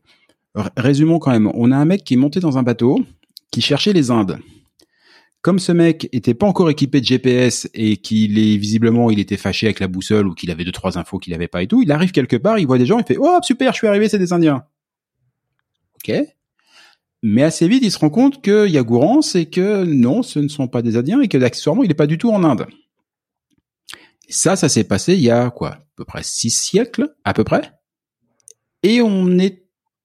résumons 0.76 1.20
quand 1.20 1.32
même, 1.32 1.50
on 1.54 1.72
a 1.72 1.78
un 1.78 1.86
mec 1.86 2.04
qui 2.04 2.16
est 2.16 2.18
monté 2.18 2.42
dans 2.42 2.58
un 2.58 2.64
bateau, 2.64 3.00
qui 3.50 3.62
cherchait 3.62 3.94
les 3.94 4.12
Indes. 4.12 4.40
Comme 5.46 5.60
ce 5.60 5.72
mec 5.72 6.10
était 6.12 6.34
pas 6.34 6.48
encore 6.48 6.72
équipé 6.72 7.02
de 7.02 7.06
GPS 7.06 7.70
et 7.76 7.98
qu'il 7.98 8.40
est 8.40 8.58
visiblement 8.58 9.12
il 9.12 9.20
était 9.20 9.38
fâché 9.38 9.68
avec 9.68 9.80
la 9.80 9.88
boussole 9.88 10.28
ou 10.28 10.34
qu'il 10.34 10.50
avait 10.50 10.64
deux 10.64 10.72
trois 10.72 10.98
infos 10.98 11.20
qu'il 11.20 11.36
avait 11.36 11.48
pas 11.48 11.62
et 11.62 11.68
tout, 11.68 11.84
il 11.84 11.92
arrive 11.92 12.12
quelque 12.12 12.36
part, 12.36 12.58
il 12.58 12.66
voit 12.66 12.80
des 12.80 12.88
gens, 12.88 12.98
il 12.98 13.06
fait 13.06 13.18
oh 13.20 13.38
super, 13.44 13.72
je 13.72 13.78
suis 13.78 13.86
arrivé, 13.86 14.10
c'est 14.10 14.18
des 14.18 14.34
Indiens. 14.34 14.66
Ok. 15.98 16.16
Mais 17.22 17.44
assez 17.44 17.68
vite, 17.68 17.84
il 17.84 17.92
se 17.92 18.00
rend 18.00 18.10
compte 18.10 18.42
qu'il 18.42 18.72
y 18.72 18.78
a 18.80 18.82
gourance 18.82 19.36
et 19.36 19.46
que 19.46 19.84
non, 19.84 20.24
ce 20.24 20.40
ne 20.40 20.48
sont 20.48 20.68
pas 20.68 20.82
des 20.82 20.98
Indiens 20.98 21.22
et 21.22 21.28
que 21.28 21.38
accessoirement, 21.38 21.84
il 21.84 21.90
n'est 21.90 21.94
pas 21.94 22.08
du 22.08 22.18
tout 22.18 22.32
en 22.32 22.44
Inde. 22.44 22.66
ça, 24.28 24.56
ça 24.56 24.68
s'est 24.68 24.86
passé 24.86 25.14
il 25.14 25.22
y 25.22 25.30
a 25.30 25.52
quoi, 25.52 25.74
à 25.74 25.86
peu 25.96 26.06
près 26.06 26.24
six 26.24 26.50
siècles, 26.50 27.14
à 27.24 27.36
peu 27.36 27.44
près. 27.44 27.72
Et 28.82 29.00
on 29.00 29.30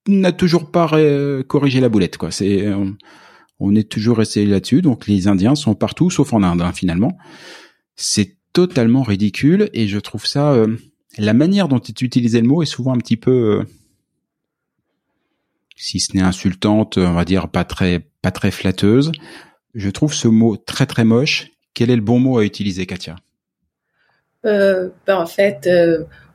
n'a 0.07 0.33
toujours 0.33 0.71
pas 0.71 0.91
corrigé 1.45 1.81
la 1.81 1.89
boulette, 1.89 2.19
quoi. 2.19 2.31
C'est 2.31 2.71
on 2.75 2.99
est 3.75 3.89
toujours 3.89 4.19
resté 4.19 4.47
là-dessus. 4.47 4.83
Donc 4.83 5.07
les 5.07 5.29
Indiens 5.29 5.55
sont 5.55 5.75
partout, 5.75 6.11
sauf 6.11 6.33
en 6.33 6.43
Inde, 6.43 6.63
hein, 6.63 6.73
finalement. 6.73 7.17
C'est 7.97 8.37
totalement 8.53 9.03
ridicule 9.03 9.71
et 9.73 9.87
je 9.87 9.99
trouve 9.99 10.27
ça... 10.27 10.53
Euh, 10.53 10.77
la 11.19 11.35
manière 11.35 11.67
dont 11.69 11.81
tu 11.81 11.93
utilisé 12.05 12.41
le 12.41 12.47
mot 12.47 12.63
est 12.63 12.67
souvent 12.67 12.95
un 12.95 12.99
petit 12.99 13.17
peu... 13.17 13.61
Euh, 13.61 13.65
si 15.77 15.99
ce 15.99 16.17
n'est 16.17 16.23
insultante, 16.23 16.99
on 16.99 17.13
va 17.13 17.25
dire 17.25 17.49
pas 17.49 17.65
très 17.65 18.01
pas 18.23 18.31
très 18.31 18.51
flatteuse. 18.51 19.13
Je 19.75 19.89
trouve 19.89 20.13
ce 20.13 20.29
mot 20.29 20.57
très 20.57 20.85
très 20.85 21.05
moche. 21.05 21.53
Quel 21.73 21.91
est 21.91 21.97
le 21.97 22.03
bon 22.03 22.19
mot 22.19 22.39
à 22.39 22.45
utiliser, 22.45 22.85
Katia? 22.85 23.17
Euh, 24.45 24.91
ben 25.07 25.17
En 25.17 25.27
fait, 25.27 25.69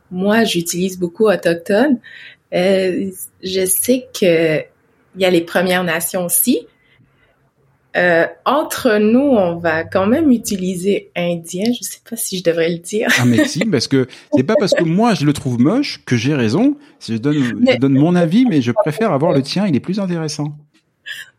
moi, 0.09 0.43
j'utilise 0.45 0.97
beaucoup 0.97 1.27
autochtone. 1.27 1.99
je 2.51 3.65
sais 3.67 4.07
que 4.19 4.63
il 5.15 5.21
y 5.21 5.25
a 5.25 5.29
les 5.29 5.41
Premières 5.41 5.83
Nations 5.83 6.25
aussi, 6.25 6.67
euh, 7.95 8.25
entre 8.45 8.97
nous, 8.97 9.19
on 9.19 9.57
va 9.57 9.83
quand 9.83 10.05
même 10.05 10.31
utiliser 10.31 11.11
indien. 11.15 11.65
Je 11.71 11.83
sais 11.83 11.99
pas 12.07 12.15
si 12.15 12.37
je 12.39 12.43
devrais 12.43 12.69
le 12.69 12.79
dire. 12.79 13.07
Ah 13.19 13.25
mais 13.25 13.45
si, 13.45 13.65
parce 13.65 13.87
que 13.87 14.07
c'est 14.33 14.43
pas 14.43 14.55
parce 14.59 14.73
que 14.73 14.83
moi 14.83 15.13
je 15.13 15.25
le 15.25 15.33
trouve 15.33 15.59
moche 15.59 16.01
que 16.05 16.17
j'ai 16.17 16.33
raison. 16.33 16.75
Je 16.99 17.15
donne, 17.15 17.65
je 17.67 17.77
donne 17.77 17.93
mon 17.93 18.15
avis, 18.15 18.45
mais 18.45 18.61
je 18.61 18.71
préfère 18.71 19.11
avoir 19.11 19.31
le 19.31 19.41
tien. 19.41 19.65
Il 19.67 19.75
est 19.75 19.79
plus 19.79 19.99
intéressant. 19.99 20.57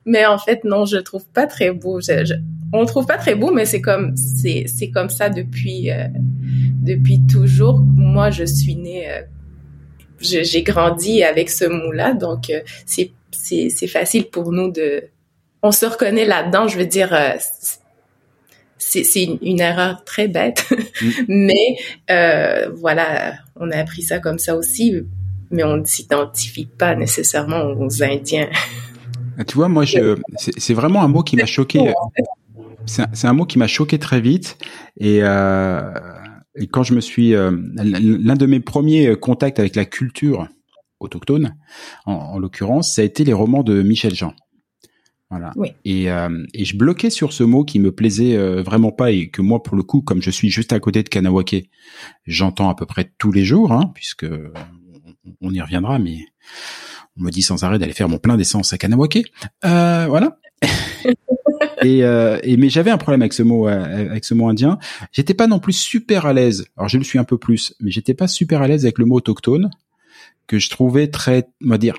Mais 0.06 0.24
en 0.24 0.38
fait, 0.38 0.62
non, 0.64 0.84
je 0.84 0.96
le 0.96 1.02
trouve 1.02 1.26
pas 1.26 1.46
très 1.46 1.72
beau. 1.72 2.00
Je, 2.00 2.34
on 2.72 2.80
le 2.80 2.86
trouve 2.86 3.06
pas 3.06 3.18
très 3.18 3.34
beau, 3.34 3.50
mais 3.52 3.64
c'est 3.64 3.80
comme 3.80 4.16
c'est 4.16 4.64
c'est 4.66 4.90
comme 4.90 5.10
ça 5.10 5.28
depuis 5.28 5.90
euh, 5.90 6.06
depuis 6.80 7.20
toujours. 7.26 7.80
Moi, 7.80 8.30
je 8.30 8.44
suis 8.44 8.76
née, 8.76 9.10
euh, 9.10 9.22
j'ai 10.20 10.62
grandi 10.62 11.24
avec 11.24 11.50
ce 11.50 11.64
mot-là, 11.64 12.14
donc 12.14 12.50
euh, 12.50 12.60
c'est 12.86 13.10
c'est 13.32 13.86
facile 13.86 14.26
pour 14.30 14.52
nous 14.52 14.70
de 14.70 15.04
on 15.66 15.72
se 15.72 15.86
reconnaît 15.86 16.24
là-dedans. 16.24 16.68
Je 16.68 16.78
veux 16.78 16.86
dire, 16.86 17.12
euh, 17.12 17.32
c'est 18.78 19.24
une, 19.24 19.60
erreur 19.60 20.04
très 20.04 20.28
bête, 20.28 20.66
mm. 21.02 21.10
mais 21.28 21.76
euh, 22.10 22.70
voilà, 22.76 23.34
on 23.56 23.70
a 23.70 23.78
appris 23.78 24.02
ça 24.02 24.20
comme 24.20 24.38
ça 24.38 24.56
aussi, 24.56 24.94
mais 25.50 25.64
on 25.64 25.78
ne 25.78 25.84
s'identifie 25.84 26.66
pas 26.66 26.94
nécessairement 26.94 27.64
aux 27.64 28.02
Indiens. 28.02 28.48
Ah, 29.38 29.44
tu 29.44 29.56
vois, 29.56 29.68
moi, 29.68 29.84
je, 29.84 30.16
c'est 30.38 30.74
vraiment 30.74 31.02
un 31.02 31.08
mot 31.08 31.22
qui 31.22 31.36
m'a 31.36 31.46
choqué. 31.46 31.92
C'est 32.86 33.26
un, 33.26 33.32
mot 33.32 33.44
qui 33.44 33.58
m'a 33.58 33.66
choqué 33.66 33.98
très 33.98 34.20
vite 34.20 34.58
et, 35.00 35.18
euh, 35.20 35.92
et 36.54 36.68
quand 36.68 36.84
je 36.84 36.94
me 36.94 37.00
suis 37.00 37.32
l'un 37.32 38.36
de 38.36 38.46
mes 38.46 38.60
premiers 38.60 39.16
contacts 39.16 39.58
avec 39.58 39.74
la 39.74 39.84
culture 39.84 40.46
autochtone, 41.00 41.56
en, 42.06 42.12
en 42.12 42.38
l'occurrence, 42.38 42.94
ça 42.94 43.02
a 43.02 43.04
été 43.04 43.24
les 43.24 43.32
romans 43.32 43.64
de 43.64 43.82
Michel 43.82 44.14
Jean. 44.14 44.34
Voilà. 45.38 45.52
Et, 45.84 46.10
euh, 46.10 46.44
et 46.54 46.64
je 46.64 46.76
bloquais 46.76 47.10
sur 47.10 47.32
ce 47.32 47.44
mot 47.44 47.64
qui 47.64 47.78
me 47.78 47.92
plaisait 47.92 48.36
euh, 48.36 48.62
vraiment 48.62 48.92
pas 48.92 49.10
et 49.10 49.28
que 49.28 49.42
moi, 49.42 49.62
pour 49.62 49.76
le 49.76 49.82
coup, 49.82 50.00
comme 50.00 50.22
je 50.22 50.30
suis 50.30 50.50
juste 50.50 50.72
à 50.72 50.80
côté 50.80 51.02
de 51.02 51.08
Kanawake, 51.08 51.70
j'entends 52.26 52.68
à 52.68 52.74
peu 52.74 52.86
près 52.86 53.12
tous 53.18 53.32
les 53.32 53.44
jours, 53.44 53.72
hein, 53.72 53.90
puisque 53.94 54.26
on, 55.40 55.52
y 55.52 55.60
reviendra, 55.60 55.98
mais 55.98 56.18
on 57.18 57.24
me 57.24 57.30
dit 57.30 57.42
sans 57.42 57.64
arrêt 57.64 57.78
d'aller 57.78 57.92
faire 57.92 58.08
mon 58.08 58.18
plein 58.18 58.36
d'essence 58.36 58.72
à 58.72 58.78
Kanawake. 58.78 59.32
Euh, 59.64 60.06
voilà. 60.08 60.38
et, 61.82 62.04
euh, 62.04 62.38
et, 62.42 62.56
mais 62.56 62.68
j'avais 62.68 62.90
un 62.90 62.98
problème 62.98 63.22
avec 63.22 63.32
ce 63.32 63.42
mot, 63.42 63.68
euh, 63.68 64.10
avec 64.10 64.24
ce 64.24 64.34
mot 64.34 64.48
indien. 64.48 64.78
J'étais 65.12 65.34
pas 65.34 65.46
non 65.46 65.58
plus 65.58 65.72
super 65.72 66.26
à 66.26 66.32
l'aise. 66.32 66.66
Alors 66.76 66.88
je 66.88 66.98
le 66.98 67.04
suis 67.04 67.18
un 67.18 67.24
peu 67.24 67.38
plus, 67.38 67.74
mais 67.80 67.90
j'étais 67.90 68.14
pas 68.14 68.28
super 68.28 68.62
à 68.62 68.68
l'aise 68.68 68.84
avec 68.84 68.98
le 68.98 69.04
mot 69.04 69.16
autochtone 69.16 69.70
que 70.46 70.58
je 70.58 70.70
trouvais 70.70 71.08
très, 71.08 71.48
on 71.64 71.70
va 71.70 71.78
dire, 71.78 71.96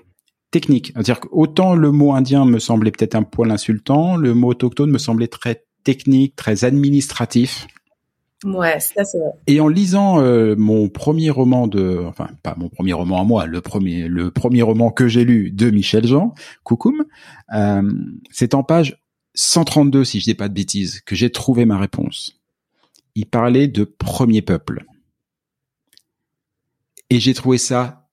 technique. 0.52 0.92
C'est-à-dire 0.94 1.20
qu'autant 1.20 1.76
le 1.76 1.92
mot 1.92 2.14
indien 2.14 2.46
me 2.46 2.60
semblait 2.60 2.92
peut-être 2.92 3.16
un 3.16 3.24
poil 3.24 3.52
insultant, 3.52 4.16
le 4.16 4.34
mot 4.34 4.50
autochtone 4.50 4.92
me 4.92 4.98
semblait 4.98 5.28
très 5.28 5.66
technique, 5.84 6.36
très 6.36 6.64
administratif. 6.64 7.68
Ouais, 8.44 8.80
ça 8.80 9.04
c'est 9.04 9.18
vrai. 9.18 9.32
Et 9.48 9.60
en 9.60 9.68
lisant 9.68 10.22
euh, 10.22 10.56
mon 10.58 10.90
premier 10.90 11.32
roman 11.32 11.68
de, 11.68 12.04
enfin 12.06 12.30
pas 12.44 12.56
mon 12.58 12.70
premier 12.70 12.94
roman 12.94 13.20
à 13.20 13.24
moi, 13.24 13.46
le 13.48 13.62
premier, 13.62 14.08
le 14.08 14.30
premier 14.30 14.62
roman 14.62 14.92
que 14.92 15.08
j'ai 15.08 15.26
lu 15.26 15.50
de 15.50 15.72
Michel 15.72 16.06
Jean, 16.06 16.36
Coucoum, 16.64 17.06
euh, 17.54 17.92
c'est 18.30 18.54
en 18.54 18.64
page 18.64 19.02
132 19.34 20.06
si 20.06 20.20
je 20.20 20.26
dis 20.26 20.34
pas 20.36 20.50
de 20.50 20.54
bêtises 20.54 21.02
que 21.02 21.16
j'ai 21.16 21.32
trouvé 21.32 21.66
ma 21.66 21.80
réponse. 21.80 22.40
Il 23.16 23.26
parlait 23.26 23.68
de 23.68 23.84
premier 23.84 24.44
peuple. 24.44 24.86
Et 27.10 27.20
j'ai 27.20 27.34
trouvé 27.34 27.58
ça 27.58 28.08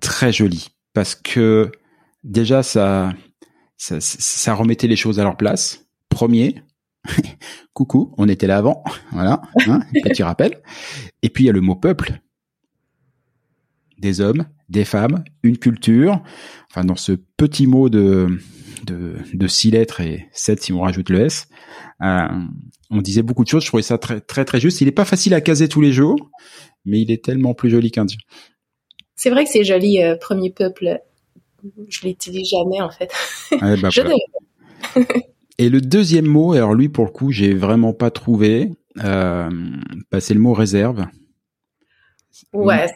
très 0.00 0.32
joli 0.32 0.73
parce 0.94 1.14
que 1.14 1.70
déjà 2.22 2.62
ça, 2.62 3.12
ça, 3.76 4.54
remettait 4.54 4.86
les 4.86 4.96
choses 4.96 5.20
à 5.20 5.24
leur 5.24 5.36
place. 5.36 5.86
Premier, 6.08 6.62
coucou, 7.74 8.14
on 8.16 8.28
était 8.28 8.46
là 8.46 8.56
avant, 8.56 8.82
voilà, 9.12 9.42
hein, 9.66 9.80
petit 10.02 10.22
rappel. 10.22 10.62
Et 11.22 11.28
puis 11.28 11.44
il 11.44 11.46
y 11.48 11.50
a 11.50 11.52
le 11.52 11.60
mot 11.60 11.74
peuple, 11.74 12.20
des 13.98 14.22
hommes, 14.22 14.46
des 14.70 14.86
femmes, 14.86 15.22
une 15.42 15.58
culture. 15.58 16.22
Enfin 16.70 16.84
dans 16.84 16.96
ce 16.96 17.12
petit 17.12 17.66
mot 17.66 17.90
de 17.90 18.38
de, 18.84 19.48
six 19.48 19.70
lettres 19.70 20.02
et 20.02 20.28
sept 20.32 20.62
si 20.62 20.72
on 20.72 20.80
rajoute 20.80 21.08
le 21.08 21.20
S, 21.20 21.48
euh, 22.02 22.28
on 22.90 23.00
disait 23.00 23.22
beaucoup 23.22 23.44
de 23.44 23.48
choses. 23.48 23.62
Je 23.62 23.68
trouvais 23.68 23.82
ça 23.82 23.98
très 23.98 24.20
très 24.20 24.44
très 24.44 24.60
juste. 24.60 24.80
Il 24.80 24.88
est 24.88 24.92
pas 24.92 25.04
facile 25.04 25.34
à 25.34 25.40
caser 25.40 25.68
tous 25.68 25.80
les 25.80 25.92
jours, 25.92 26.30
mais 26.84 27.00
il 27.00 27.10
est 27.10 27.24
tellement 27.24 27.54
plus 27.54 27.70
joli 27.70 27.90
qu'un 27.90 28.04
dieu. 28.04 28.18
C'est 29.16 29.30
vrai 29.30 29.44
que 29.44 29.50
c'est 29.50 29.64
joli, 29.64 30.02
euh, 30.02 30.16
premier 30.16 30.50
peuple. 30.50 31.00
Je 31.88 32.06
l'utilise 32.06 32.48
jamais 32.48 32.80
en 32.80 32.90
fait. 32.90 33.10
Bah, 33.60 33.88
Et 35.58 35.68
le 35.68 35.80
deuxième 35.80 36.26
mot, 36.26 36.52
alors 36.52 36.74
lui 36.74 36.88
pour 36.88 37.04
le 37.04 37.10
coup, 37.10 37.30
j'ai 37.30 37.54
vraiment 37.54 37.92
pas 37.92 38.10
trouvé. 38.10 38.70
euh, 39.02 39.48
bah, 40.10 40.20
c'est 40.20 40.34
le 40.34 40.40
mot 40.40 40.52
réserve. 40.52 41.06
Ouais, 42.52 42.86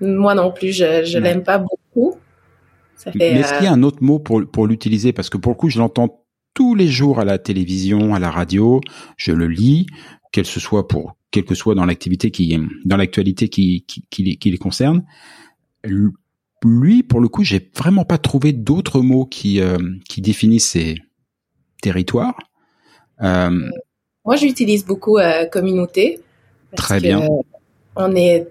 moi 0.00 0.34
non 0.34 0.52
plus, 0.52 0.72
je, 0.72 1.04
je 1.04 1.18
l'aime 1.18 1.42
pas 1.42 1.58
beaucoup. 1.58 2.16
Mais 3.14 3.32
est-ce 3.32 3.54
qu'il 3.54 3.64
y 3.64 3.68
a 3.68 3.72
un 3.72 3.82
autre 3.82 4.02
mot 4.02 4.18
pour, 4.18 4.42
pour 4.50 4.66
l'utiliser? 4.66 5.12
Parce 5.12 5.28
que 5.28 5.36
pour 5.36 5.52
le 5.52 5.56
coup, 5.56 5.68
je 5.68 5.78
l'entends 5.78 6.24
tous 6.54 6.74
les 6.74 6.88
jours 6.88 7.20
à 7.20 7.24
la 7.24 7.38
télévision, 7.38 8.14
à 8.14 8.18
la 8.18 8.30
radio, 8.30 8.80
je 9.16 9.32
le 9.32 9.46
lis, 9.46 9.86
quel 10.32 10.46
ce 10.46 10.60
soit 10.60 10.88
pour 10.88 11.15
quel 11.30 11.44
que 11.44 11.54
soit 11.54 11.74
dans 11.74 11.84
l'activité 11.84 12.30
qui 12.30 12.58
dans 12.84 12.96
l'actualité 12.96 13.48
qui, 13.48 13.84
qui, 13.86 14.04
qui, 14.10 14.38
qui 14.38 14.50
les 14.50 14.58
concerne 14.58 15.04
lui, 16.64 17.02
pour 17.02 17.20
le 17.20 17.28
coup, 17.28 17.44
j'ai 17.44 17.70
vraiment 17.76 18.04
pas 18.04 18.18
trouvé 18.18 18.52
d'autres 18.52 19.00
mots 19.00 19.26
qui 19.26 19.60
euh, 19.60 19.78
qui 20.08 20.20
définissent 20.20 20.70
ces 20.70 20.96
territoires. 21.82 22.36
Euh, 23.22 23.70
Moi, 24.24 24.36
j'utilise 24.36 24.84
beaucoup 24.84 25.18
euh, 25.18 25.46
communauté. 25.46 26.20
très 26.76 27.00
bien. 27.00 27.26
on 27.94 28.14
est 28.14 28.48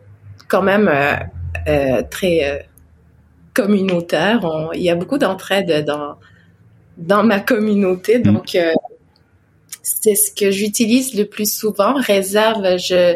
quand 0.48 0.62
même 0.62 0.90
très 2.10 2.68
communautaire. 3.54 4.46
il 4.74 4.82
y 4.82 4.90
a 4.90 4.96
beaucoup 4.96 5.18
d'entraide 5.18 5.86
dans 5.86 6.16
dans 6.98 7.24
ma 7.24 7.40
communauté, 7.40 8.20
mm. 8.20 8.24
donc 8.24 8.58
c'est 10.06 10.16
ce 10.16 10.32
que 10.32 10.52
j'utilise 10.52 11.16
le 11.16 11.26
plus 11.26 11.52
souvent. 11.52 11.96
Réserve, 11.96 12.78
je 12.78 13.16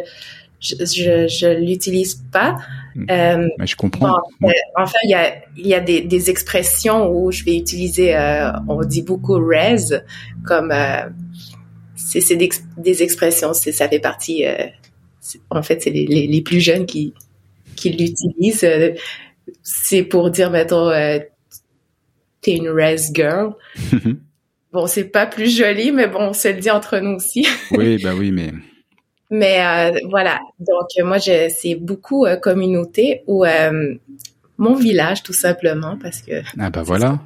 je, 0.60 0.76
je, 0.76 1.28
je 1.28 1.48
l'utilise 1.60 2.16
pas. 2.32 2.58
Hmm. 2.96 3.06
Euh, 3.10 3.48
Mais 3.60 3.68
je 3.68 3.76
comprends. 3.76 4.18
Bon, 4.42 4.52
enfin, 4.76 4.98
il 5.04 5.12
y 5.12 5.14
a, 5.14 5.36
il 5.56 5.68
y 5.68 5.74
a 5.74 5.80
des, 5.80 6.02
des, 6.02 6.30
expressions 6.30 7.10
où 7.10 7.32
je 7.32 7.46
vais 7.46 7.56
utiliser, 7.56 8.16
euh, 8.16 8.52
on 8.68 8.84
dit 8.84 9.04
beaucoup 9.04 9.36
res, 9.36 10.02
comme 10.46 10.72
euh, 10.72 11.04
c'est 11.96 12.36
des, 12.36 12.50
des, 12.78 13.04
expressions, 13.04 13.54
c'est 13.54 13.72
ça 13.72 13.88
fait 13.88 14.00
partie. 14.00 14.46
Euh, 14.46 14.66
en 15.50 15.62
fait, 15.62 15.84
c'est 15.84 15.92
les, 15.92 16.08
les, 16.08 16.28
les, 16.28 16.42
plus 16.42 16.60
jeunes 16.60 16.86
qui 16.86 17.14
qui 17.76 17.92
l'utilisent. 17.92 18.68
c'est 19.64 20.04
pour 20.04 20.30
dire, 20.32 20.50
mettons, 20.50 20.90
t'es 22.42 22.58
une 22.58 22.70
res 22.70 23.14
girl. 23.14 23.54
bon, 24.72 24.88
c'est 24.88 25.06
pas 25.06 25.26
plus 25.26 25.56
joli, 25.56 25.92
mais 25.92 26.08
bon, 26.08 26.30
on 26.30 26.34
se 26.34 26.48
le 26.50 26.60
dit 26.60 26.72
entre 26.72 26.98
nous 27.00 27.16
aussi. 27.16 27.48
oui, 27.72 28.02
bah 28.02 28.14
oui, 28.18 28.32
mais 28.32 28.52
mais 29.32 29.62
euh, 29.64 30.00
voilà, 30.10 30.40
donc 30.60 30.88
moi, 31.06 31.20
c'est 31.20 31.76
beaucoup 31.76 32.26
euh, 32.26 32.36
communauté 32.36 33.22
ou 33.28 33.46
euh, 33.46 33.94
mon 34.58 34.76
village 34.76 35.22
tout 35.22 35.34
simplement 35.34 35.98
parce 36.02 36.22
que. 36.22 36.42
Ah 36.58 36.72
bah 36.72 36.82
voilà, 36.82 37.20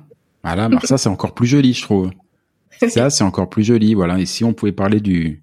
voilà. 0.44 0.66
Alors 0.66 0.86
ça 0.86 0.98
c'est 0.98 1.10
encore 1.10 1.34
plus 1.34 1.48
joli, 1.48 1.74
je 1.74 1.82
trouve. 1.82 2.12
Ça 2.90 3.10
c'est 3.10 3.24
encore 3.24 3.50
plus 3.50 3.64
joli, 3.64 3.94
voilà. 3.94 4.20
Et 4.20 4.26
si 4.26 4.44
on 4.44 4.54
pouvait 4.54 4.74
parler 4.74 5.00
du. 5.00 5.42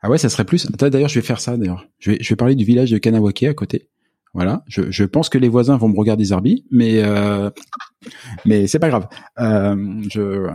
Ah 0.00 0.10
ouais, 0.10 0.18
ça 0.18 0.28
serait 0.28 0.44
plus. 0.44 0.70
D'ailleurs, 0.70 1.08
je 1.08 1.18
vais 1.18 1.26
faire 1.26 1.40
ça. 1.40 1.56
D'ailleurs, 1.56 1.88
je 1.98 2.12
vais, 2.12 2.18
je 2.20 2.28
vais 2.28 2.36
parler 2.36 2.54
du 2.54 2.64
village 2.64 2.90
de 2.90 2.98
Kanawake 2.98 3.42
à 3.44 3.54
côté. 3.54 3.88
Voilà. 4.32 4.62
Je, 4.68 4.90
je 4.90 5.04
pense 5.04 5.28
que 5.28 5.38
les 5.38 5.48
voisins 5.48 5.76
vont 5.78 5.88
me 5.88 5.96
regarder 5.96 6.26
zarbi, 6.26 6.66
mais 6.70 7.02
euh... 7.02 7.50
mais 8.44 8.66
c'est 8.66 8.78
pas 8.78 8.90
grave. 8.90 9.08
Euh, 9.40 10.02
je 10.08 10.46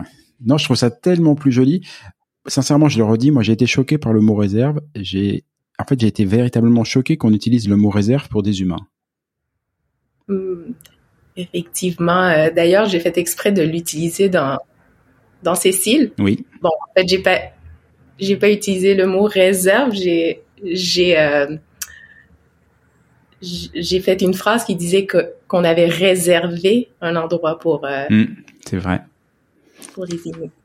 non, 0.46 0.58
je 0.58 0.66
trouve 0.66 0.78
ça 0.78 0.92
tellement 0.92 1.36
plus 1.36 1.52
joli 1.52 1.84
sincèrement, 2.48 2.90
je 2.90 2.98
le 2.98 3.04
redis, 3.04 3.32
moi 3.32 3.44
j'ai 3.44 3.54
été 3.54 3.66
choqué 3.66 3.98
par 3.98 4.14
le 4.14 4.22
mot 4.22 4.36
réserve. 4.36 4.82
J'ai, 4.96 5.44
en 5.80 5.86
fait, 5.86 6.00
j'ai 6.00 6.08
été 6.08 6.26
véritablement 6.26 6.84
choqué 6.84 7.18
qu'on 7.18 7.34
utilise 7.34 7.68
le 7.68 7.76
mot 7.76 7.90
réserve 7.90 8.28
pour 8.30 8.44
des 8.44 8.62
humains. 8.62 8.88
Hmm. 10.28 10.74
effectivement. 11.36 12.28
Euh, 12.28 12.50
d'ailleurs, 12.52 12.86
j'ai 12.86 13.00
fait 13.00 13.18
exprès 13.18 13.52
de 13.52 13.62
l'utiliser 13.62 14.30
dans 14.30 14.60
dans 15.44 15.56
Cécile. 15.56 16.12
Oui. 16.20 16.46
Bon, 16.62 16.70
en 16.70 16.94
fait, 16.96 17.08
j'ai 17.08 17.20
pas 17.20 17.40
j'ai 18.20 18.38
pas 18.38 18.52
utilisé 18.52 18.94
le 18.94 19.08
mot 19.08 19.24
réserve. 19.24 19.92
J'ai 19.94 20.44
j'ai 20.64 21.20
euh, 21.20 21.58
j'ai 23.42 24.00
fait 24.00 24.22
une 24.22 24.36
phrase 24.36 24.64
qui 24.64 24.76
disait 24.76 25.06
que 25.06 25.34
qu'on 25.48 25.64
avait 25.64 25.88
réservé 25.88 26.90
un 27.02 27.16
endroit 27.16 27.60
pour. 27.60 27.86
Euh, 27.86 28.06
hmm, 28.10 28.28
c'est 28.66 28.78
vrai. 28.78 29.02
Pour 29.94 30.06
les 30.06 30.18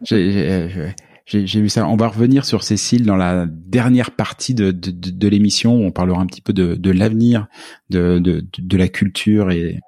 J'ai 0.02 1.46
j'ai 1.46 1.61
vu 1.61 1.68
ça. 1.68 1.88
On 1.88 1.96
va 1.96 2.09
revenir 2.09 2.44
sur 2.44 2.62
Cécile 2.62 3.05
dans 3.05 3.16
la 3.16 3.46
dernière 3.46 4.12
partie 4.12 4.55
de, 4.55 4.70
de, 4.70 4.92
de, 4.92 5.29
l'émission. 5.29 5.74
On 5.74 5.90
parlera 5.90 6.20
un 6.20 6.26
petit 6.26 6.40
peu 6.40 6.52
de, 6.52 6.76
de 6.76 6.90
l'avenir 6.90 7.48
de, 7.90 8.20
de, 8.20 8.76
la 8.76 8.88
culture 8.88 9.50
et, 9.50 9.81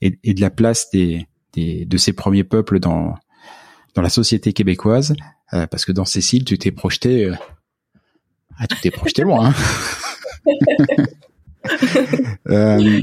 et, 0.00 0.18
et, 0.24 0.32
de 0.32 0.40
la 0.40 0.48
place 0.48 0.90
des, 0.90 1.26
des, 1.52 1.84
de 1.84 1.96
ces 1.98 2.14
premiers 2.14 2.44
peuples 2.44 2.80
dans, 2.80 3.14
dans 3.94 4.02
la 4.02 4.08
société 4.08 4.54
québécoise. 4.54 5.14
Euh, 5.52 5.66
parce 5.66 5.84
que 5.84 5.92
dans 5.92 6.06
Cécile, 6.06 6.44
tu 6.44 6.56
t'es 6.56 6.70
projeté... 6.70 7.26
Euh... 7.26 7.34
Ah, 8.58 8.66
tu 8.66 8.76
t'es 8.80 8.90
projeté 8.90 9.22
loin. 9.22 9.50
Hein 9.50 9.54
euh, 12.48 13.02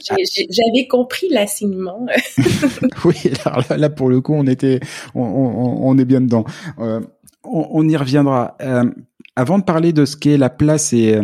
j'avais 0.00 0.86
compris 0.88 1.28
l'assignement. 1.30 2.06
oui, 3.04 3.14
alors 3.44 3.64
là, 3.76 3.90
pour 3.90 4.08
le 4.08 4.20
coup, 4.20 4.34
on 4.34 4.46
était, 4.46 4.80
on, 5.14 5.96
est 5.98 6.04
bien 6.04 6.20
dedans. 6.20 6.44
Euh, 6.78 7.00
on, 7.44 7.88
y 7.88 7.96
reviendra. 7.96 8.56
Euh, 8.62 8.90
avant 9.36 9.58
de 9.58 9.64
parler 9.64 9.92
de 9.92 10.04
ce 10.04 10.16
qu'est 10.16 10.36
la 10.36 10.50
place 10.50 10.92
et 10.92 11.14
euh, 11.14 11.22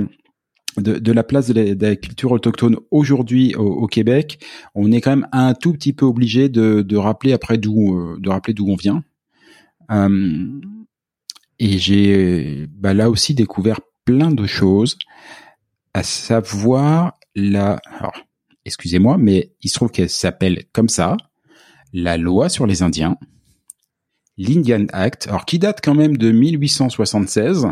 de, 0.79 1.13
la 1.13 1.23
place 1.23 1.49
de 1.49 1.77
la, 1.81 1.97
culture 1.97 2.33
autochtone 2.33 2.77
aujourd'hui 2.91 3.55
au, 3.55 3.87
Québec, 3.87 4.39
on 4.75 4.93
est 4.93 5.01
quand 5.01 5.11
même 5.11 5.29
un 5.33 5.55
tout 5.55 5.73
petit 5.73 5.93
peu 5.93 6.05
obligé 6.05 6.49
de, 6.49 6.97
rappeler 6.97 7.33
après 7.33 7.59
d'où, 7.59 8.19
de 8.19 8.29
rappeler 8.29 8.55
d'où 8.55 8.69
on 8.69 8.77
vient. 8.77 9.03
Et 11.59 11.79
j'ai 11.79 12.67
bah, 12.69 12.93
là 12.93 13.09
aussi 13.09 13.35
découvert 13.35 13.81
plein 14.05 14.31
de 14.31 14.47
choses, 14.47 14.97
à 15.93 16.03
savoir 16.03 17.19
la. 17.35 17.81
Alors, 17.99 18.15
excusez-moi, 18.67 19.17
mais 19.19 19.53
il 19.63 19.71
se 19.71 19.75
trouve 19.75 19.91
qu'elle 19.91 20.11
s'appelle 20.11 20.65
comme 20.73 20.89
ça, 20.89 21.17
la 21.93 22.17
loi 22.19 22.49
sur 22.49 22.67
les 22.67 22.83
Indiens, 22.83 23.17
l'Indian 24.37 24.87
Act, 24.93 25.29
alors 25.29 25.47
qui 25.47 25.59
date 25.59 25.81
quand 25.83 25.95
même 25.95 26.17
de 26.17 26.31
1876. 26.31 27.69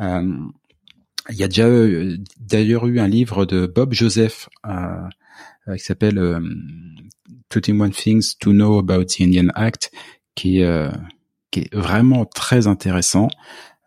Euh, 0.00 0.22
il 1.30 1.36
y 1.36 1.42
a 1.42 1.48
déjà 1.48 1.66
euh, 1.66 2.16
d'ailleurs 2.38 2.86
eu 2.86 3.00
un 3.00 3.08
livre 3.08 3.44
de 3.44 3.66
Bob 3.66 3.92
Joseph 3.92 4.48
euh, 4.66 5.76
qui 5.76 5.84
s'appelle 5.84 6.18
euh, 6.18 6.40
21 7.54 7.90
Things 7.90 8.36
to 8.38 8.52
Know 8.52 8.78
About 8.78 9.04
the 9.04 9.20
Indian 9.20 9.48
Act, 9.54 9.90
qui, 10.34 10.62
qui 11.50 11.60
est 11.60 11.74
vraiment 11.74 12.24
très 12.26 12.66
intéressant. 12.66 13.28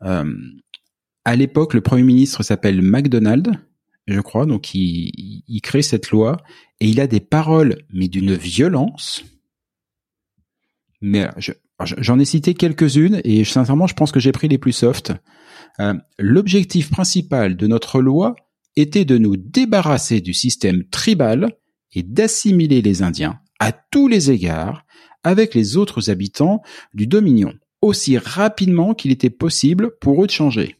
à 0.01 1.35
l'époque, 1.35 1.73
le 1.73 1.81
premier 1.81 2.03
ministre 2.03 2.43
s'appelle 2.43 2.81
MacDonald 2.81 3.51
je 4.11 4.21
crois. 4.21 4.45
Donc 4.45 4.73
il, 4.73 5.61
crée 5.61 5.81
cette 5.81 6.11
loi 6.11 6.37
et 6.79 6.87
il 6.87 6.99
a 6.99 7.07
des 7.07 7.19
paroles, 7.19 7.77
mais 7.93 8.07
d'une 8.07 8.33
violence. 8.33 9.23
Mais 11.01 11.27
j'en 11.97 12.19
ai 12.19 12.25
cité 12.25 12.53
quelques-unes 12.53 13.21
et 13.23 13.43
sincèrement, 13.43 13.87
je 13.87 13.95
pense 13.95 14.11
que 14.11 14.19
j'ai 14.19 14.31
pris 14.31 14.47
les 14.47 14.57
plus 14.57 14.71
soft. 14.71 15.13
Euh, 15.79 15.93
L'objectif 16.19 16.91
principal 16.91 17.55
de 17.55 17.67
notre 17.67 18.01
loi 18.01 18.35
était 18.75 19.05
de 19.05 19.17
nous 19.17 19.35
débarrasser 19.35 20.21
du 20.21 20.33
système 20.33 20.83
tribal 20.85 21.57
et 21.93 22.03
d'assimiler 22.03 22.81
les 22.81 23.01
Indiens 23.01 23.39
à 23.59 23.71
tous 23.71 24.07
les 24.07 24.31
égards 24.31 24.85
avec 25.23 25.53
les 25.55 25.77
autres 25.77 26.09
habitants 26.09 26.61
du 26.93 27.07
Dominion 27.07 27.53
aussi 27.81 28.17
rapidement 28.17 28.93
qu'il 28.93 29.11
était 29.11 29.29
possible 29.29 29.97
pour 29.99 30.23
eux 30.23 30.27
de 30.27 30.31
changer. 30.31 30.77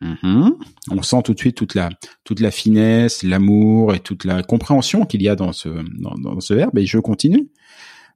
Mhm. 0.00 0.54
On 0.90 1.02
sent 1.02 1.22
tout 1.24 1.34
de 1.34 1.38
suite 1.38 1.56
toute 1.56 1.74
la 1.74 1.90
toute 2.24 2.40
la 2.40 2.50
finesse, 2.50 3.22
l'amour 3.22 3.94
et 3.94 4.00
toute 4.00 4.24
la 4.24 4.42
compréhension 4.42 5.04
qu'il 5.04 5.22
y 5.22 5.28
a 5.28 5.36
dans 5.36 5.52
ce 5.52 5.68
dans, 6.00 6.40
ce 6.40 6.54
verbe. 6.54 6.78
Et 6.78 6.86
je 6.86 6.98
continue. 6.98 7.50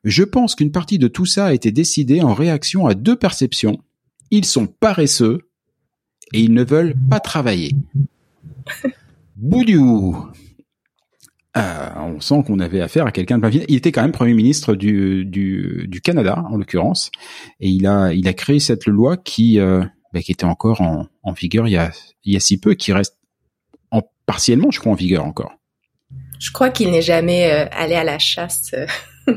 Je 0.03 0.23
pense 0.23 0.55
qu'une 0.55 0.73
partie 0.73 0.99
de 0.99 1.09
tout 1.09 1.27
ça 1.27 1.47
a 1.47 1.53
été 1.53 1.73
décidée 1.73 2.23
en 2.23 2.35
réaction 2.35 2.87
à 2.87 2.95
deux 2.95 3.17
perceptions. 3.17 3.79
Ils 4.31 4.45
sont 4.45 4.67
paresseux 4.67 5.49
et 6.33 6.41
ils 6.41 6.55
ne 6.55 6.65
veulent 6.65 6.95
pas 7.11 7.21
travailler. 7.21 7.73
Boudiou. 9.37 10.17
Euh, 11.57 11.89
on 11.97 12.21
sent 12.21 12.43
qu'on 12.47 12.59
avait 12.59 12.81
affaire 12.81 13.07
à 13.07 13.13
quelqu'un 13.13 13.39
de 13.39 13.43
pas 13.43 13.51
Il 13.51 13.77
était 13.77 13.93
quand 13.93 14.03
même 14.03 14.11
premier 14.11 14.35
ministre 14.35 14.75
du, 14.75 15.25
du, 15.25 15.87
du 15.87 16.01
Canada, 16.01 16.45
en 16.51 16.57
l'occurrence, 16.57 17.13
et 17.61 17.69
il 17.69 17.87
a 17.87 18.13
il 18.13 18.27
a 18.27 18.33
créé 18.33 18.59
cette 18.59 18.87
loi 18.87 19.17
qui 19.17 19.61
euh, 19.61 19.85
bah, 20.15 20.23
qui 20.23 20.31
était 20.31 20.45
encore 20.45 20.81
en, 20.81 21.09
en, 21.25 21.33
vigueur 21.33 21.67
il 21.67 21.73
y, 21.73 21.77
a, 21.77 21.91
il 22.23 22.33
y 22.33 22.37
a 22.37 22.41
si 22.41 22.59
peu, 22.59 22.75
qui 22.75 22.93
reste 22.93 23.19
en, 23.91 24.03
partiellement, 24.27 24.71
je 24.71 24.79
crois, 24.79 24.93
en 24.93 24.95
vigueur 24.95 25.25
encore. 25.25 25.57
Je 26.39 26.53
crois 26.53 26.71
qu'il 26.71 26.93
n'est 26.93 27.03
jamais 27.03 27.51
euh, 27.51 27.67
allé 27.73 27.97
à 27.97 28.05
la 28.05 28.21
chasse. 28.21 28.71
Euh, 28.75 28.87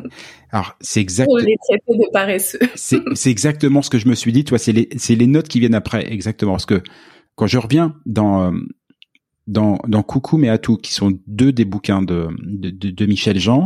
Alors, 0.52 0.78
c'est 0.80 1.02
exactement. 1.02 1.40
Pour 1.40 1.48
les 1.48 1.56
traiter 1.68 1.98
de 1.98 2.12
paresseux. 2.12 2.60
c'est 2.76 3.32
exactement 3.32 3.82
ce 3.82 3.90
que 3.90 3.98
je 3.98 4.08
me 4.08 4.14
suis 4.14 4.32
dit. 4.32 4.44
Toi, 4.44 4.60
c'est 4.60 4.72
les, 4.72 4.88
les 5.10 5.28
notes 5.28 5.48
qui 5.48 5.60
viennent 5.60 5.74
après, 5.74 6.08
exactement. 6.14 6.52
Parce 6.52 6.68
que 6.68 6.84
quand 7.34 7.48
je 7.48 7.58
reviens 7.58 7.96
dans, 8.06 8.44
euh, 8.44 8.52
dans, 9.48 9.80
dans 9.88 10.04
Coucou 10.04 10.38
mais 10.38 10.56
tout, 10.60 10.78
qui 10.78 10.94
sont 10.94 11.18
deux 11.26 11.52
des 11.52 11.66
bouquins 11.66 12.04
de, 12.04 12.28
de, 12.44 12.70
de, 12.70 13.06
Michel 13.08 13.40
Jean, 13.40 13.66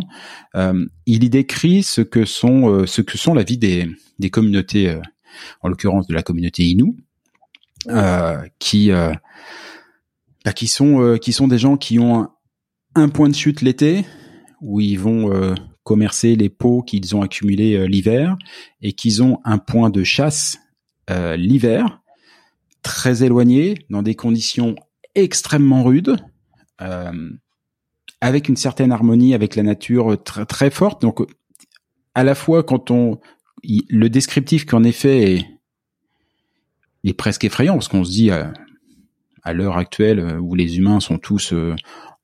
euh, 0.55 0.85
il 1.05 1.25
y 1.25 1.29
décrit 1.29 1.83
ce 1.83 1.99
que 1.99 2.23
sont, 2.23 2.85
ce 2.87 3.01
que 3.01 3.17
sont 3.17 3.33
la 3.33 3.43
vie 3.43 3.57
des, 3.57 3.89
des 4.17 4.29
communautés 4.29 4.97
en 5.61 5.69
l'occurrence 5.69 6.07
de 6.07 6.13
la 6.13 6.23
communauté 6.23 6.63
Inou, 6.63 6.95
qui 8.59 8.91
bah, 8.91 10.53
qui 10.53 10.67
sont 10.67 11.17
qui 11.21 11.33
sont 11.33 11.47
des 11.47 11.57
gens 11.57 11.77
qui 11.77 11.99
ont 11.99 12.29
un, 12.95 13.09
point 13.09 13.29
de 13.29 13.35
chute 13.35 13.61
l'été 13.61 14.05
où 14.61 14.79
ils 14.79 14.99
vont 14.99 15.55
commercer 15.83 16.35
les 16.35 16.49
pots 16.49 16.81
qu'ils 16.81 17.15
ont 17.15 17.21
accumulés 17.21 17.87
l'hiver 17.87 18.37
et 18.81 18.93
qu'ils 18.93 19.23
ont 19.23 19.39
un 19.43 19.57
point 19.57 19.89
de 19.89 20.03
chasse 20.03 20.57
l'hiver 21.09 22.01
très 22.81 23.23
éloigné 23.23 23.85
dans 23.89 24.01
des 24.01 24.15
conditions 24.15 24.75
extrêmement 25.15 25.83
rudes 25.83 26.17
avec 28.21 28.47
une 28.47 28.55
certaine 28.55 28.91
harmonie 28.91 29.33
avec 29.33 29.55
la 29.55 29.63
nature 29.63 30.23
très, 30.23 30.45
très 30.45 30.69
forte. 30.69 31.01
Donc, 31.01 31.19
à 32.13 32.23
la 32.23 32.35
fois 32.35 32.63
quand 32.63 32.91
on 32.91 33.19
le 33.63 34.09
descriptif 34.09 34.65
qu'en 34.65 34.83
effet 34.83 35.35
est, 35.35 35.45
est 37.03 37.13
presque 37.13 37.43
effrayant 37.43 37.73
parce 37.73 37.87
qu'on 37.87 38.03
se 38.03 38.11
dit 38.11 38.31
à, 38.31 38.53
à 39.43 39.53
l'heure 39.53 39.77
actuelle 39.77 40.19
euh, 40.19 40.37
où 40.39 40.55
les 40.55 40.77
humains 40.77 40.99
sont 40.99 41.17
tous 41.17 41.53
euh, 41.53 41.75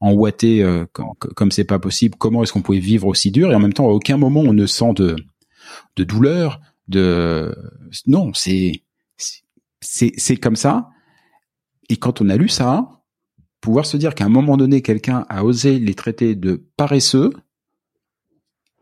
euh, 0.03 0.85
comme 0.93 1.51
c'est 1.51 1.63
pas 1.63 1.79
possible, 1.79 2.15
comment 2.17 2.43
est-ce 2.43 2.53
qu'on 2.53 2.61
pouvait 2.61 2.79
vivre 2.79 3.07
aussi 3.07 3.31
dur? 3.31 3.51
Et 3.51 3.55
en 3.55 3.59
même 3.59 3.73
temps 3.73 3.87
à 3.87 3.91
aucun 3.91 4.17
moment 4.17 4.41
on 4.41 4.53
ne 4.53 4.65
sent 4.65 4.93
de 4.93 5.15
de 5.95 6.03
douleur, 6.03 6.61
de 6.87 7.55
non, 8.05 8.33
c'est 8.33 8.83
c'est 9.81 10.11
c'est 10.17 10.37
comme 10.37 10.55
ça. 10.55 10.89
Et 11.89 11.97
quand 11.97 12.21
on 12.21 12.29
a 12.29 12.37
lu 12.37 12.49
ça, 12.49 13.01
pouvoir 13.61 13.85
se 13.85 13.97
dire 13.97 14.13
qu'à 14.13 14.25
un 14.25 14.29
moment 14.29 14.57
donné, 14.57 14.81
quelqu'un 14.81 15.25
a 15.29 15.43
osé 15.43 15.79
les 15.79 15.95
traiter 15.95 16.35
de 16.35 16.63
paresseux, 16.77 17.31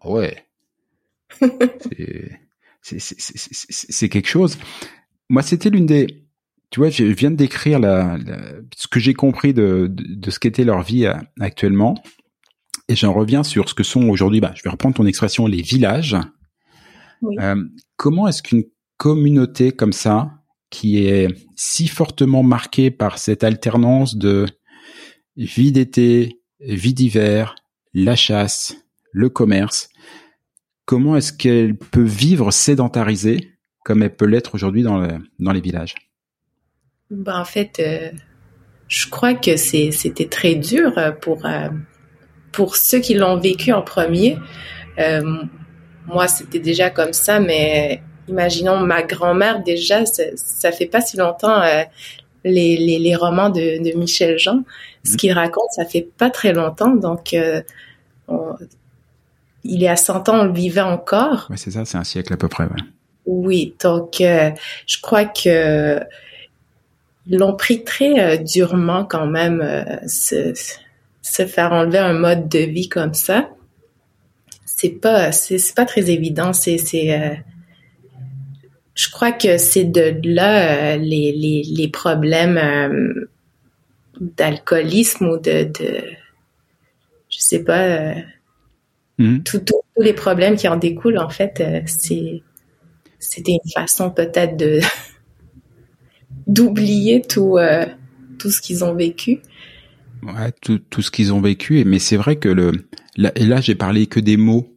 ouais, 0.04 0.46
c'est 1.40 2.45
quelque 4.10 4.28
chose. 4.28 4.58
Moi, 5.30 5.42
c'était 5.42 5.70
l'une 5.70 5.86
des, 5.86 6.26
tu 6.70 6.80
vois, 6.80 6.90
je 6.90 7.04
viens 7.04 7.32
de 7.32 7.36
décrire 7.36 7.80
la, 7.80 8.18
ce 8.76 8.88
que 8.88 9.00
j'ai 9.00 9.14
compris 9.14 9.54
de, 9.54 9.88
de, 9.90 10.32
ce 10.32 10.40
qu'était 10.40 10.64
leur 10.64 10.82
vie 10.84 11.06
euh, 11.06 11.16
actuellement, 11.40 11.96
et 12.88 12.96
j'en 12.96 13.14
reviens 13.14 13.44
sur 13.44 13.70
ce 13.70 13.74
que 13.74 13.84
sont 13.84 14.10
aujourd'hui. 14.10 14.42
Bah, 14.42 14.54
je 14.56 14.64
vais 14.64 14.70
reprendre 14.70 14.96
ton 14.96 15.06
expression, 15.06 15.48
les 15.48 15.62
villages. 15.62 16.16
Euh, 17.40 17.64
comment 17.96 18.28
est-ce 18.28 18.44
qu'une 18.44 18.66
communauté 18.98 19.72
comme 19.72 19.94
ça, 19.94 20.32
qui 20.70 20.98
est 21.00 21.28
si 21.56 21.88
fortement 21.88 22.44
marquée 22.44 22.92
par 22.92 23.18
cette 23.18 23.44
alternance 23.44 24.16
de 24.16 24.46
vie 25.38 25.72
d'été, 25.72 26.42
vie 26.60 26.94
d'hiver, 26.94 27.56
la 27.94 28.16
chasse, 28.16 28.76
le 29.12 29.30
commerce. 29.30 29.90
Comment 30.86 31.16
est-ce 31.16 31.34
qu'elle 31.34 31.76
peut 31.76 32.04
vivre 32.04 32.52
sédentarisée 32.52 33.52
comme 33.84 34.04
elle 34.04 34.16
peut 34.16 34.26
l'être 34.26 34.56
aujourd'hui 34.56 34.84
dans, 34.84 35.08
dans 35.40 35.52
les 35.52 35.62
villages? 35.62 35.96
Ben, 37.10 37.40
En 37.40 37.46
fait, 37.46 37.80
euh, 37.80 38.12
je 38.88 39.10
crois 39.10 39.34
que 39.34 39.58
c'était 39.58 40.28
très 40.28 40.56
dur 40.56 40.94
pour, 41.22 41.46
euh, 41.46 41.70
pour 42.52 42.76
ceux 42.76 43.00
qui 43.00 43.14
l'ont 43.14 43.40
vécu 43.40 43.72
en 43.72 43.82
premier. 43.82 44.38
Euh, 45.00 45.44
moi, 46.08 46.28
c'était 46.28 46.60
déjà 46.60 46.90
comme 46.90 47.14
ça, 47.14 47.40
mais 47.40 48.02
imaginons 48.28 48.80
ma 48.80 49.04
grand-mère 49.04 49.64
déjà, 49.64 50.06
ça, 50.06 50.24
ça 50.36 50.72
fait 50.72 50.88
pas 50.88 51.02
si 51.02 51.18
longtemps 51.18 51.62
les, 52.44 52.78
les, 52.78 53.00
les, 53.00 53.16
romans 53.16 53.50
de, 53.50 53.84
de 53.84 53.98
Michel 53.98 54.38
Jean. 54.38 54.64
Ce 55.04 55.12
mhm. 55.12 55.18
qu'il 55.18 55.34
raconte, 55.34 55.72
ça 55.72 55.86
fait 55.86 56.08
pas 56.18 56.30
très 56.30 56.54
longtemps, 56.54 56.96
donc 56.96 57.34
euh, 57.34 57.62
il 59.66 59.84
est 59.84 59.88
à 59.88 59.96
100 59.96 60.30
ans, 60.30 60.40
on 60.42 60.46
le 60.46 60.54
vivait 60.54 60.82
encore. 60.82 61.48
Oui, 61.50 61.58
c'est 61.58 61.72
ça, 61.72 61.86
c'est 61.86 61.98
un 61.98 62.04
siècle 62.04 62.34
à 62.34 62.38
peu 62.38 62.48
près. 62.48 62.64
Ouais. 62.66 62.82
Oui, 63.26 63.76
donc 63.82 64.22
euh, 64.22 64.52
je 64.86 64.98
crois 65.02 65.26
que 65.26 66.00
ils 67.28 67.38
l'ont 67.38 67.56
pris 67.56 67.84
très 67.84 68.20
euh, 68.20 68.38
durement 68.38 69.04
quand 69.04 69.26
même, 69.26 69.86
se, 70.08 70.54
se 71.22 71.46
faire 71.46 71.74
enlever 71.74 71.98
un 71.98 72.14
mode 72.14 72.48
de 72.48 72.60
vie 72.60 72.88
comme 72.88 73.16
ça. 73.16 73.50
C'est 74.66 75.02
pas, 75.02 75.32
c'est 75.32 75.74
pas 75.76 75.86
très 75.86 76.12
évident. 76.12 76.54
C'est, 76.54 76.78
c'est 76.78 77.44
je 78.96 79.10
crois 79.10 79.34
que 79.34 79.58
c'est 79.58 79.84
de 79.84 80.20
là 80.24 80.94
euh, 80.94 80.98
les, 80.98 81.34
les, 81.34 81.64
les, 81.64 81.88
problèmes 81.90 82.58
euh, 82.58 83.30
d'alcoolisme 84.20 85.28
ou 85.28 85.38
de, 85.38 85.66
de, 85.66 86.02
je 87.30 87.40
sais 87.40 87.64
pas, 87.64 88.16
euh, 89.20 89.24
mhm. 89.24 89.44
tous 89.44 89.82
les 89.98 90.14
problèmes 90.14 90.56
qui 90.56 90.68
en 90.68 90.78
découlent, 90.78 91.18
en 91.18 91.30
fait, 91.30 91.64
c'est 91.86 92.44
c'était 93.20 93.54
une 93.54 93.72
façon 93.72 94.12
peut-être 94.12 94.58
de 94.58 94.80
d'oublier 96.48 97.22
tout 97.22 97.58
tout 98.38 98.52
ce 98.52 98.62
qu'ils 98.62 98.84
ont 98.84 98.94
vécu. 98.94 99.40
Ouais, 100.24 100.52
tout, 100.62 100.80
tout 100.90 101.02
ce 101.02 101.12
qu'ils 101.12 101.34
ont 101.34 101.42
vécu, 101.42 101.84
mais 101.86 102.00
c'est 102.00 102.18
vrai 102.18 102.36
que 102.38 102.50
le 102.50 102.72
là, 103.16 103.32
et 103.36 103.46
là 103.46 103.62
j'ai 103.62 103.76
parlé 103.76 104.08
que 104.08 104.20
des 104.20 104.38
mots, 104.38 104.68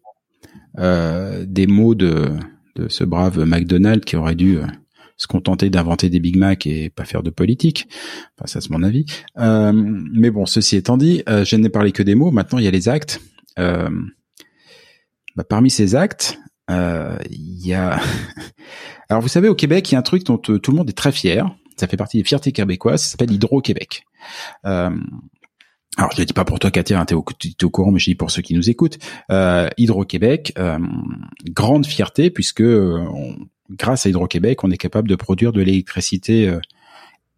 des 0.77 1.67
mots 1.67 1.95
de 1.95 2.31
de 2.79 2.89
ce 2.89 3.05
brave 3.05 3.45
McDonald 3.45 4.05
qui 4.05 4.17
aurait 4.17 4.37
dû 4.37 4.59
euh, 4.59 4.67
se 5.19 5.27
contenter 5.27 5.69
d'inventer 5.69 6.09
des 6.09 6.21
Big 6.21 6.37
Mac 6.37 6.67
et 6.67 6.91
pas 6.91 7.05
faire 7.05 7.23
de 7.23 7.31
politique. 7.31 7.89
Enfin, 8.37 8.47
ça 8.47 8.61
c'est 8.61 8.71
mon 8.71 8.83
avis. 8.83 9.05
Euh, 9.39 9.73
mais 9.75 10.31
bon, 10.31 10.47
ceci 10.47 10.77
étant 10.77 10.97
dit, 10.97 11.23
euh, 11.29 11.45
je 11.45 11.57
n'ai 11.57 11.69
parlé 11.69 11.93
que 11.93 12.03
des 12.03 12.15
mots. 12.15 12.31
Maintenant, 12.31 12.59
il 12.59 12.65
y 12.65 12.69
a 12.69 12.71
les 12.71 12.89
actes. 12.89 13.21
Euh, 13.59 13.91
bah, 15.39 15.45
parmi 15.49 15.71
ces 15.71 15.95
actes, 15.95 16.39
il 16.69 17.67
y 17.67 17.73
a. 17.73 17.99
Alors, 19.09 19.23
vous 19.23 19.29
savez, 19.29 19.49
au 19.49 19.55
Québec, 19.55 19.91
il 19.91 19.95
y 19.95 19.97
a 19.97 20.01
un 20.01 20.03
truc 20.03 20.25
dont 20.25 20.37
tout 20.37 20.61
le 20.71 20.77
monde 20.77 20.91
est 20.91 20.97
très 20.97 21.13
fier. 21.13 21.51
Ça 21.77 21.87
fait 21.87 21.97
partie 21.97 22.19
des 22.19 22.25
fiertés 22.25 22.53
québécoises. 22.53 23.03
Ça 23.03 23.11
s'appelle 23.11 23.33
Hydro-Québec. 23.33 24.05
Alors 25.99 26.13
je 26.15 26.21
ne 26.21 26.25
dis 26.25 26.33
pas 26.33 26.45
pour 26.45 26.61
toi 26.61 26.71
Katia, 26.71 27.01
hein, 27.01 27.07
tu 27.07 27.15
es, 27.15 27.65
au 27.65 27.71
courant, 27.71 27.91
mais 27.91 27.99
je 27.99 28.05
dis 28.05 28.15
pour 28.15 28.31
ceux 28.31 28.41
qui 28.41 28.55
nous 28.55 28.71
écoutent. 28.71 28.99
Euh, 29.33 29.69
Hydro-Québec, 29.79 30.53
euh, 30.57 30.79
grande 31.51 31.87
fierté 31.87 32.31
puisque 32.31 32.61
euh, 32.61 33.05
grâce 33.69 34.07
à 34.07 34.09
Hydro-Québec, 34.09 34.63
on 34.63 34.71
est 34.71 34.77
capable 34.77 35.09
de 35.09 35.17
produire 35.17 35.53
de 35.53 35.61
l'électricité 35.61 36.49
euh, 36.49 36.61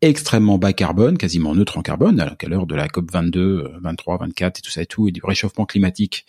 extrêmement 0.02 0.58
bas 0.58 0.72
carbone, 0.72 1.18
quasiment 1.18 1.54
neutre 1.54 1.78
en 1.78 1.82
carbone, 1.82 2.20
alors 2.20 2.36
qu'à 2.36 2.48
l'heure 2.48 2.66
de 2.66 2.74
la 2.74 2.88
COP 2.88 3.10
22, 3.10 3.72
23, 3.82 4.18
24 4.18 4.58
et 4.58 4.62
tout 4.62 4.70
ça 4.70 4.82
et 4.82 4.86
tout, 4.86 5.08
et 5.08 5.12
du 5.12 5.20
réchauffement 5.22 5.66
climatique, 5.66 6.24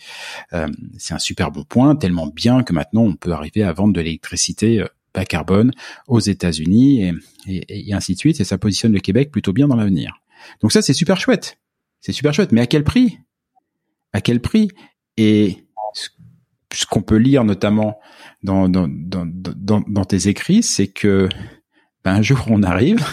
c'est 0.98 1.14
un 1.14 1.20
super 1.20 1.52
bon 1.52 1.64
point, 1.64 1.96
tellement 1.96 2.28
bien 2.28 2.64
que 2.64 2.74
maintenant 2.74 3.04
on 3.04 3.16
peut 3.16 3.32
arriver 3.32 3.64
à 3.64 3.72
vendre 3.72 3.94
de 3.94 4.02
l'électricité 4.02 4.84
bas 5.14 5.24
carbone 5.24 5.72
aux 6.08 6.20
États-Unis 6.20 7.04
et, 7.04 7.14
et, 7.48 7.90
et 7.90 7.94
ainsi 7.94 8.14
de 8.14 8.20
suite, 8.20 8.42
et 8.42 8.44
ça 8.44 8.58
positionne 8.58 8.92
le 8.92 9.00
Québec 9.00 9.32
plutôt 9.32 9.54
bien 9.54 9.70
dans 9.70 9.78
l'avenir. 9.78 10.22
Donc 10.62 10.74
ça 10.74 10.82
c'est 10.82 10.94
super 10.94 11.18
chouette 11.18 11.58
c'est 12.02 12.12
super 12.12 12.34
chouette. 12.34 12.52
Mais 12.52 12.62
à 12.62 12.68
quel 12.68 12.84
prix? 12.84 13.20
À 14.12 14.20
quel 14.20 14.42
prix? 14.42 14.70
Et 15.18 15.66
ce 16.74 16.86
qu'on 16.86 17.02
peut 17.02 17.18
lire 17.18 17.44
notamment 17.44 18.00
dans, 18.44 18.68
dans, 18.68 18.88
dans, 18.90 19.26
dans, 19.26 19.82
dans 19.88 20.06
tes 20.06 20.28
écrits, 20.28 20.64
c'est 20.64 20.88
que 20.88 21.30
ben, 22.04 22.16
un 22.16 22.22
jour 22.22 22.44
on 22.50 22.64
arrive, 22.64 23.06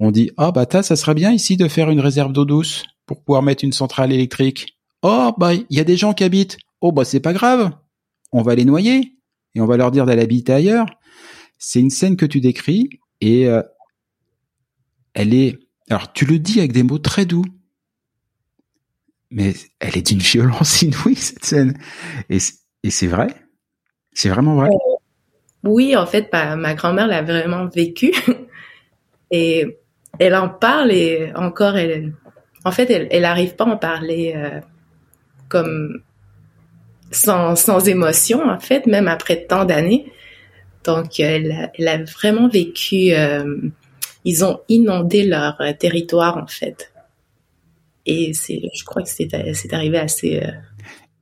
on 0.00 0.10
dit 0.10 0.30
ah 0.36 0.48
oh, 0.48 0.52
bah 0.52 0.66
ça 0.82 0.96
serait 0.96 1.14
bien 1.14 1.32
ici 1.32 1.56
de 1.56 1.68
faire 1.68 1.90
une 1.90 2.00
réserve 2.00 2.32
d'eau 2.32 2.44
douce 2.44 2.84
pour 3.06 3.22
pouvoir 3.22 3.42
mettre 3.42 3.64
une 3.64 3.72
centrale 3.72 4.12
électrique. 4.12 4.76
Oh 5.02 5.32
bah 5.38 5.54
il 5.54 5.64
y 5.70 5.80
a 5.80 5.84
des 5.84 5.96
gens 5.96 6.12
qui 6.12 6.24
habitent. 6.24 6.58
Oh 6.80 6.92
bah 6.92 7.04
c'est 7.04 7.20
pas 7.20 7.32
grave, 7.32 7.70
on 8.32 8.42
va 8.42 8.54
les 8.54 8.64
noyer 8.64 9.14
et 9.54 9.60
on 9.60 9.66
va 9.66 9.76
leur 9.76 9.90
dire 9.90 10.06
d'aller 10.06 10.22
habiter 10.22 10.52
ailleurs. 10.52 10.86
C'est 11.58 11.80
une 11.80 11.90
scène 11.90 12.16
que 12.16 12.26
tu 12.26 12.40
décris 12.40 12.90
et 13.20 13.48
euh, 13.48 13.62
elle 15.14 15.34
est 15.34 15.58
alors 15.88 16.12
tu 16.12 16.26
le 16.26 16.38
dis 16.38 16.58
avec 16.58 16.72
des 16.72 16.82
mots 16.82 16.98
très 16.98 17.24
doux 17.24 17.44
mais 19.30 19.54
elle 19.80 19.96
est 19.96 20.06
d'une 20.06 20.18
violence 20.32 20.82
inouïe 20.82 21.16
cette 21.16 21.44
scène. 21.44 21.78
Et, 22.30 22.38
et 22.82 22.90
c'est 22.90 23.06
vrai, 23.06 23.28
c'est 24.12 24.28
vraiment 24.28 24.56
vrai? 24.56 24.68
Euh, 24.68 24.96
oui, 25.64 25.96
en 25.96 26.06
fait, 26.06 26.32
ma, 26.32 26.74
grand-mère 26.74 27.06
l'a 27.06 27.22
vraiment 27.22 27.66
vécu 27.66 28.12
et 29.30 29.78
elle 30.18 30.34
en 30.34 30.48
parle 30.48 30.92
et 30.92 31.32
encore, 31.34 31.76
elle, 31.76 32.14
en 32.64 32.70
fait, 32.70 32.90
elle, 32.90 33.08
elle 33.10 33.24
arrive 33.24 33.54
pas 33.54 33.64
à 33.64 33.68
en 33.68 33.76
parler 33.76 34.34
euh, 34.36 34.60
comme 35.48 36.02
sans, 37.10 37.56
sans 37.56 37.86
émotion, 37.86 38.42
en 38.42 38.58
fait, 38.58 38.86
même 38.86 39.08
après 39.08 39.46
tant 39.46 39.64
d'années. 39.64 40.12
Donc, 40.84 41.18
elle, 41.20 41.70
elle, 41.78 41.88
a 41.88 42.02
vraiment 42.04 42.48
vécu. 42.48 43.12
Euh, 43.12 43.56
ils 44.24 44.44
ont 44.44 44.60
inondé 44.68 45.24
leur 45.24 45.60
territoire, 45.78 46.36
en 46.36 46.46
fait. 46.46 46.92
Et 48.06 48.34
c'est, 48.34 48.60
je 48.74 48.84
crois 48.84 49.02
que 49.02 49.08
c'est, 49.08 49.28
c'est 49.54 49.72
arrivé 49.72 49.98
assez. 49.98 50.40
Euh, 50.42 50.50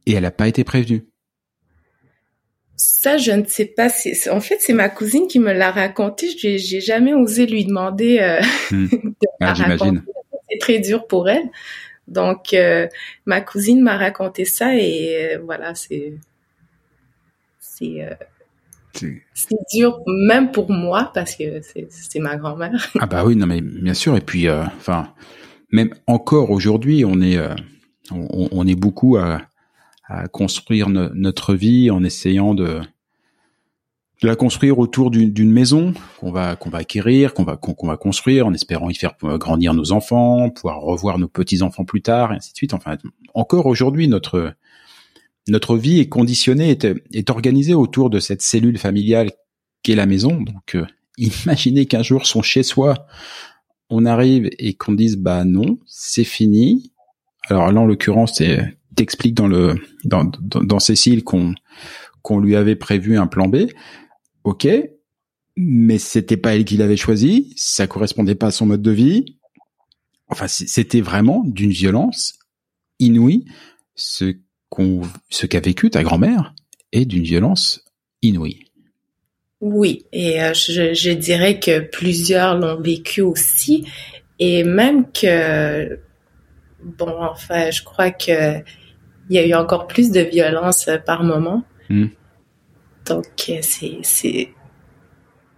Et 0.06 0.14
elle 0.14 0.22
n'a 0.22 0.30
pas 0.30 0.48
été 0.48 0.64
prévenue. 0.64 1.04
Ça, 2.76 3.16
je 3.16 3.30
ne 3.30 3.44
sais 3.44 3.66
pas. 3.66 3.88
C'est, 3.88 4.28
en 4.30 4.40
fait, 4.40 4.56
c'est 4.60 4.72
ma 4.72 4.88
cousine 4.88 5.26
qui 5.26 5.38
me 5.38 5.52
l'a 5.52 5.70
raconté. 5.70 6.28
Je 6.30 6.56
j'ai 6.56 6.80
jamais 6.80 7.14
osé 7.14 7.46
lui 7.46 7.64
demander 7.64 8.18
euh, 8.20 8.40
hmm. 8.70 8.86
de 8.92 9.28
ah, 9.40 9.54
j'imagine. 9.54 10.02
C'est 10.50 10.58
très 10.58 10.78
dur 10.80 11.06
pour 11.06 11.28
elle. 11.28 11.50
Donc, 12.08 12.52
euh, 12.52 12.86
ma 13.26 13.40
cousine 13.40 13.80
m'a 13.80 13.96
raconté 13.96 14.44
ça 14.44 14.76
et 14.76 15.38
voilà, 15.42 15.74
c'est, 15.74 16.14
c'est, 17.58 18.06
c'est 19.34 19.56
dur 19.72 20.00
même 20.06 20.52
pour 20.52 20.70
moi 20.70 21.10
parce 21.14 21.34
que 21.34 21.60
c'est 21.62 22.18
ma 22.20 22.36
grand-mère. 22.36 22.72
Ah 23.00 23.06
bah 23.06 23.24
oui, 23.24 23.36
non 23.36 23.46
mais 23.46 23.60
bien 23.60 23.94
sûr. 23.94 24.16
Et 24.16 24.20
puis, 24.20 24.48
euh, 24.48 24.62
enfin, 24.76 25.12
même 25.70 25.94
encore 26.06 26.50
aujourd'hui, 26.50 27.04
on 27.04 27.20
est 27.20 27.36
euh, 27.36 27.54
on, 28.10 28.48
on, 28.52 28.66
est 28.66 28.74
beaucoup 28.74 29.16
à, 29.16 29.42
à 30.06 30.28
construire 30.28 30.88
notre 30.88 31.54
vie 31.54 31.90
en 31.90 32.04
essayant 32.04 32.54
de 32.54 32.80
de 34.22 34.28
la 34.28 34.36
construire 34.36 34.78
autour 34.78 35.10
d'une 35.10 35.50
maison 35.50 35.92
qu'on 36.18 36.30
va 36.30 36.56
qu'on 36.56 36.70
va 36.70 36.78
acquérir, 36.78 37.34
qu'on 37.34 37.44
va 37.44 37.56
qu'on 37.56 37.86
va 37.86 37.96
construire 37.96 38.46
en 38.46 38.54
espérant 38.54 38.88
y 38.88 38.94
faire 38.94 39.14
grandir 39.20 39.74
nos 39.74 39.92
enfants, 39.92 40.50
pouvoir 40.50 40.80
revoir 40.80 41.18
nos 41.18 41.28
petits 41.28 41.62
enfants 41.62 41.84
plus 41.84 42.02
tard, 42.02 42.32
et 42.32 42.36
ainsi 42.36 42.52
de 42.52 42.56
suite. 42.56 42.74
Enfin, 42.74 42.96
encore 43.34 43.66
aujourd'hui, 43.66 44.08
notre 44.08 44.54
notre 45.48 45.76
vie 45.76 46.00
est 46.00 46.08
conditionnée, 46.08 46.70
est, 46.70 46.86
est 47.12 47.30
organisée 47.30 47.74
autour 47.74 48.08
de 48.08 48.18
cette 48.18 48.40
cellule 48.40 48.78
familiale 48.78 49.30
qu'est 49.82 49.94
la 49.94 50.06
maison. 50.06 50.40
Donc, 50.40 50.74
euh, 50.74 50.86
imaginez 51.18 51.86
qu'un 51.86 52.02
jour, 52.02 52.26
son 52.26 52.42
chez 52.42 52.62
soi, 52.62 53.06
on 53.90 54.06
arrive 54.06 54.48
et 54.58 54.74
qu'on 54.74 54.92
dise 54.92 55.16
bah 55.16 55.44
non, 55.44 55.78
c'est 55.86 56.24
fini. 56.24 56.92
Alors 57.48 57.70
là, 57.70 57.80
en 57.80 57.86
l'occurrence, 57.86 58.36
c'est 58.36 58.76
t'expliques 58.94 59.34
dans 59.34 59.46
le 59.48 59.74
dans, 60.04 60.24
dans, 60.24 60.62
dans 60.62 60.78
Cécile 60.80 61.24
qu'on 61.24 61.54
qu'on 62.22 62.38
lui 62.38 62.56
avait 62.56 62.76
prévu 62.76 63.18
un 63.18 63.26
plan 63.26 63.48
B. 63.48 63.66
Ok, 64.44 64.66
mais 65.56 65.98
c'était 65.98 66.36
pas 66.36 66.54
elle 66.54 66.64
qui 66.64 66.76
l'avait 66.76 66.96
choisi, 66.96 67.52
ça 67.56 67.86
correspondait 67.86 68.34
pas 68.34 68.48
à 68.48 68.50
son 68.50 68.66
mode 68.66 68.82
de 68.82 68.90
vie. 68.90 69.36
Enfin, 70.28 70.48
c'était 70.48 71.00
vraiment 71.00 71.42
d'une 71.44 71.70
violence 71.70 72.38
inouïe. 72.98 73.44
Ce 73.94 74.34
ce 75.30 75.46
qu'a 75.46 75.60
vécu 75.60 75.88
ta 75.88 76.02
grand-mère 76.02 76.52
est 76.90 77.04
d'une 77.04 77.22
violence 77.22 77.84
inouïe. 78.22 78.64
Oui, 79.60 80.04
et 80.12 80.42
euh, 80.42 80.52
je, 80.52 81.12
dirais 81.12 81.60
que 81.60 81.78
plusieurs 81.78 82.58
l'ont 82.58 82.80
vécu 82.80 83.20
aussi, 83.22 83.86
et 84.38 84.64
même 84.64 85.10
que, 85.12 86.00
bon, 86.82 87.14
enfin, 87.20 87.70
je 87.70 87.82
crois 87.82 88.10
que 88.10 88.58
il 89.30 89.36
y 89.36 89.38
a 89.38 89.46
eu 89.46 89.54
encore 89.54 89.86
plus 89.86 90.10
de 90.10 90.20
violence 90.20 90.88
par 91.06 91.24
moment. 91.24 91.64
Hmm. 91.88 92.06
Donc, 93.06 93.26
euh, 93.48 93.58
c'est, 93.60 93.98
c'est, 94.02 94.48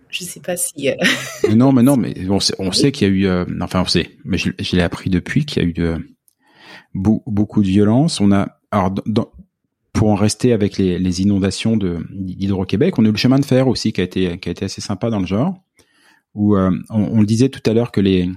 je 0.08 0.24
sais 0.24 0.40
pas 0.40 0.56
si. 0.56 0.88
Euh, 0.88 0.94
non, 1.54 1.72
mais 1.72 1.82
non, 1.82 1.96
mais 1.96 2.14
on 2.28 2.40
sait, 2.40 2.54
on 2.58 2.72
sait 2.72 2.92
qu'il 2.92 3.08
y 3.08 3.10
a 3.10 3.14
eu, 3.14 3.46
enfin, 3.60 3.82
on 3.82 3.86
sait, 3.86 4.10
mais 4.24 4.38
je, 4.38 4.76
l'ai 4.76 4.82
appris 4.82 5.10
depuis 5.10 5.44
qu'il 5.44 5.62
y 5.62 5.66
a 5.66 5.68
eu 5.68 5.72
de, 5.72 5.98
beaucoup 6.94 7.62
de 7.62 7.68
violence. 7.68 8.20
On 8.20 8.32
a 8.32 8.56
alors, 8.70 8.92
pour 9.92 10.10
en 10.10 10.14
rester 10.14 10.52
avec 10.52 10.76
les, 10.76 11.22
inondations 11.22 11.76
d'Hydro-Québec, 11.76 12.98
on 12.98 13.04
a 13.04 13.08
eu 13.08 13.12
le 13.12 13.16
chemin 13.16 13.38
de 13.38 13.44
fer 13.44 13.68
aussi 13.68 13.92
qui 13.92 14.00
a 14.00 14.04
été 14.04 14.38
qui 14.38 14.48
a 14.48 14.52
été 14.52 14.64
assez 14.64 14.80
sympa 14.80 15.10
dans 15.10 15.20
le 15.20 15.26
genre, 15.26 15.54
où 16.34 16.56
euh, 16.56 16.70
on, 16.90 17.20
le 17.20 17.26
disait 17.26 17.48
tout 17.48 17.62
à 17.68 17.72
l'heure 17.72 17.92
que 17.92 18.00
les 18.00 18.28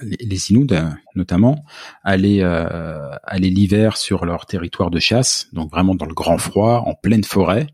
les, 0.00 0.50
Inuits 0.50 0.72
euh, 0.72 0.90
notamment 1.14 1.64
allaient 2.04 2.42
euh, 2.42 3.10
l'hiver 3.38 3.96
sur 3.96 4.24
leur 4.24 4.46
territoire 4.46 4.90
de 4.90 4.98
chasse, 4.98 5.48
donc 5.52 5.70
vraiment 5.70 5.94
dans 5.94 6.06
le 6.06 6.14
grand 6.14 6.38
froid, 6.38 6.82
en 6.86 6.94
pleine 6.94 7.24
forêt. 7.24 7.66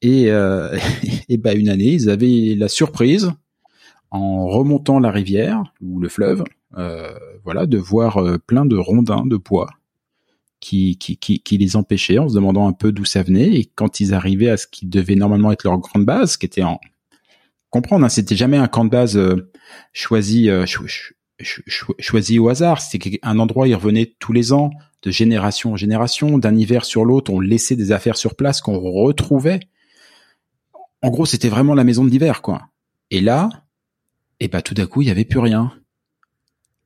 Et, 0.00 0.26
et 1.28 1.36
bah 1.38 1.54
une 1.54 1.68
année, 1.68 1.92
ils 1.92 2.08
avaient 2.08 2.54
la 2.56 2.68
surprise 2.68 3.32
en 4.10 4.46
remontant 4.46 5.00
la 5.00 5.10
rivière 5.10 5.64
ou 5.80 5.98
le 6.00 6.08
fleuve, 6.08 6.44
voilà, 7.44 7.66
de 7.66 7.78
voir 7.78 8.22
plein 8.46 8.64
de 8.64 8.76
rondins 8.76 9.26
de 9.26 9.36
bois 9.36 9.68
qui, 10.60 10.96
qui, 10.98 11.16
qui, 11.16 11.40
qui, 11.40 11.58
les 11.58 11.76
empêchait 11.76 12.18
en 12.18 12.28
se 12.28 12.34
demandant 12.34 12.66
un 12.68 12.72
peu 12.72 12.92
d'où 12.92 13.04
ça 13.04 13.22
venait. 13.22 13.54
Et 13.54 13.64
quand 13.74 14.00
ils 14.00 14.14
arrivaient 14.14 14.50
à 14.50 14.56
ce 14.56 14.66
qui 14.66 14.86
devait 14.86 15.14
normalement 15.14 15.52
être 15.52 15.64
leur 15.64 15.78
grande 15.78 16.04
base, 16.04 16.36
qui 16.36 16.46
était 16.46 16.62
en 16.62 16.80
comprendre, 17.70 18.04
hein, 18.04 18.08
c'était 18.08 18.36
jamais 18.36 18.56
un 18.56 18.68
camp 18.68 18.84
de 18.84 18.90
base 18.90 19.16
euh, 19.16 19.50
choisi 19.92 20.48
euh, 20.48 20.66
choisi 21.40 22.38
au 22.38 22.48
hasard. 22.48 22.80
C'était 22.80 23.18
un 23.22 23.38
endroit 23.38 23.68
ils 23.68 23.74
revenaient 23.74 24.14
tous 24.18 24.32
les 24.32 24.52
ans, 24.52 24.70
de 25.02 25.10
génération 25.10 25.72
en 25.72 25.76
génération, 25.76 26.38
d'un 26.38 26.56
hiver 26.56 26.84
sur 26.84 27.04
l'autre. 27.04 27.32
On 27.32 27.40
laissait 27.40 27.76
des 27.76 27.92
affaires 27.92 28.16
sur 28.16 28.34
place 28.34 28.60
qu'on 28.60 28.78
retrouvait. 28.78 29.60
En 31.02 31.10
gros, 31.10 31.26
c'était 31.26 31.48
vraiment 31.48 31.74
la 31.74 31.84
maison 31.84 32.04
de 32.04 32.10
l'hiver, 32.10 32.42
quoi. 32.42 32.68
Et 33.10 33.20
là, 33.20 33.48
et 34.40 34.44
eh 34.44 34.48
ben 34.48 34.62
tout 34.62 34.74
d'un 34.74 34.86
coup, 34.86 35.02
il 35.02 35.08
y 35.08 35.10
avait 35.10 35.24
plus 35.24 35.40
rien 35.40 35.72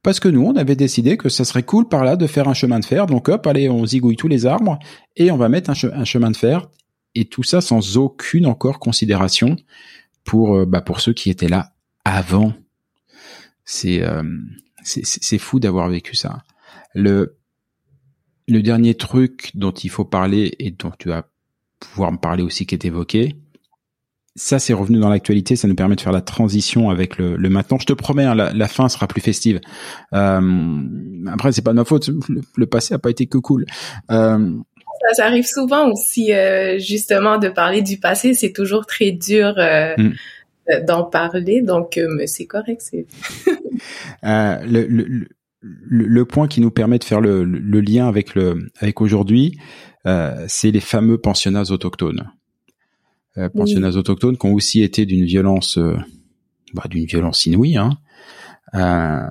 parce 0.03 0.19
que 0.19 0.29
nous, 0.29 0.45
on 0.45 0.57
avait 0.57 0.75
décidé 0.75 1.17
que 1.17 1.29
ça 1.29 1.45
serait 1.45 1.63
cool 1.63 1.89
par 1.89 2.05
là 2.05 2.17
de 2.17 2.27
faire 2.27 2.49
un 2.49 2.55
chemin 2.55 2.81
de 2.81 2.85
fer. 2.85 3.07
Donc 3.07 3.29
hop, 3.29 3.47
allez, 3.47 3.69
on 3.69 3.87
zigouille 3.87 4.17
tous 4.17 4.29
les 4.29 4.47
arbres 4.47 4.79
et 5.17 5.31
on 5.31 5.37
va 5.37 5.49
mettre 5.49 5.71
un, 5.71 6.05
chemin 6.05 6.31
de 6.31 6.37
fer. 6.37 6.69
Et 7.15 7.27
tout 7.27 7.45
ça 7.45 7.61
sans 7.61 7.99
aucune 7.99 8.47
encore 8.47 8.81
considération 8.81 9.57
pour 10.25 10.57
euh, 10.57 10.67
bah, 10.67 10.81
pour 10.81 11.01
ceux 11.01 11.13
qui 11.13 11.31
étaient 11.31 11.49
là 11.49 11.73
avant. 12.05 12.53
C'est 13.65 14.03
euh, 14.03 14.23
c'est 14.85 15.39
fou 15.39 15.61
d'avoir 15.61 15.89
vécu 15.89 16.15
ça. 16.15 16.43
Le 16.95 17.37
le 18.49 18.63
dernier 18.63 18.95
truc 18.95 19.51
dont 19.55 19.71
il 19.71 19.91
faut 19.91 20.05
parler 20.05 20.55
et 20.59 20.71
dont 20.73 20.93
tu 20.99 21.09
vas 21.09 21.29
pouvoir 21.79 22.13
me 22.13 22.19
parler 22.19 22.43
aussi 22.43 22.67
qui 22.67 22.75
est 22.75 22.85
évoqué, 22.85 23.37
ça, 24.35 24.59
c'est 24.59 24.73
revenu 24.73 24.99
dans 24.99 25.11
l'actualité. 25.11 25.57
Ça 25.57 25.69
nous 25.69 25.75
permet 25.75 25.95
de 25.95 26.01
faire 26.01 26.13
la 26.13 26.23
transition 26.23 26.89
avec 26.89 27.19
le, 27.19 27.37
le 27.37 27.49
maintenant. 27.51 27.79
Je 27.79 27.87
te 27.87 27.93
promets, 27.93 28.25
hein, 28.25 28.35
la, 28.35 28.69
fin 28.69 28.89
sera 28.89 29.07
plus 29.07 29.21
festive. 29.21 29.61
Euh, 30.15 30.41
après, 31.31 31.53
c'est 31.53 31.63
pas 31.63 31.73
de 31.73 31.77
ma 31.77 31.85
faute. 31.85 32.09
Le, 32.57 32.67
passé 32.67 32.95
a 32.95 32.99
pas 32.99 33.11
été 33.11 33.27
que 33.27 33.37
cool. 33.39 33.67
Euh, 34.11 34.53
ça, 35.15 35.27
arrive 35.27 35.47
souvent 35.47 35.91
aussi, 35.91 36.33
euh, 36.33 36.79
justement, 36.79 37.37
de 37.39 37.49
parler 37.49 37.83
du 37.83 37.99
passé. 37.99 38.33
C'est 38.33 38.53
toujours 38.53 38.87
très 38.87 39.13
dur 39.13 39.55
euh, 39.59 39.95
mm. 39.99 40.13
D'en 40.87 41.05
parler. 41.05 41.63
Donc, 41.63 41.99
mais 42.17 42.27
c'est 42.27 42.47
correct. 42.47 42.83
C'est. 42.83 43.07
le, 44.23 44.87
le, 44.87 45.27
le, 45.61 46.25
point 46.25 46.49
qui 46.49 46.61
nous 46.61 46.71
permet 46.71 46.99
de 46.99 47.05
faire 47.05 47.21
le, 47.21 47.45
lien 47.45 48.09
avec 48.09 48.35
le 48.35 48.69
avec 48.81 49.01
aujourd'hui, 49.01 49.59
c'est 50.05 50.71
les 50.71 50.81
fameux 50.81 51.19
pensionnats 51.19 51.71
autochtones 51.71 52.31
euh, 53.39 53.49
pensionnats 53.49 53.97
autochtones 53.97 54.37
qui 54.37 54.47
ont 54.47 54.55
aussi 54.55 54.83
été 54.83 55.07
d'une 55.07 55.25
violence, 55.25 55.79
euh, 55.79 55.97
bah, 56.75 56.85
d'une 56.89 57.07
violence 57.07 57.47
inouïe. 57.47 57.77
Hein. 57.77 57.99
Euh, 58.75 59.29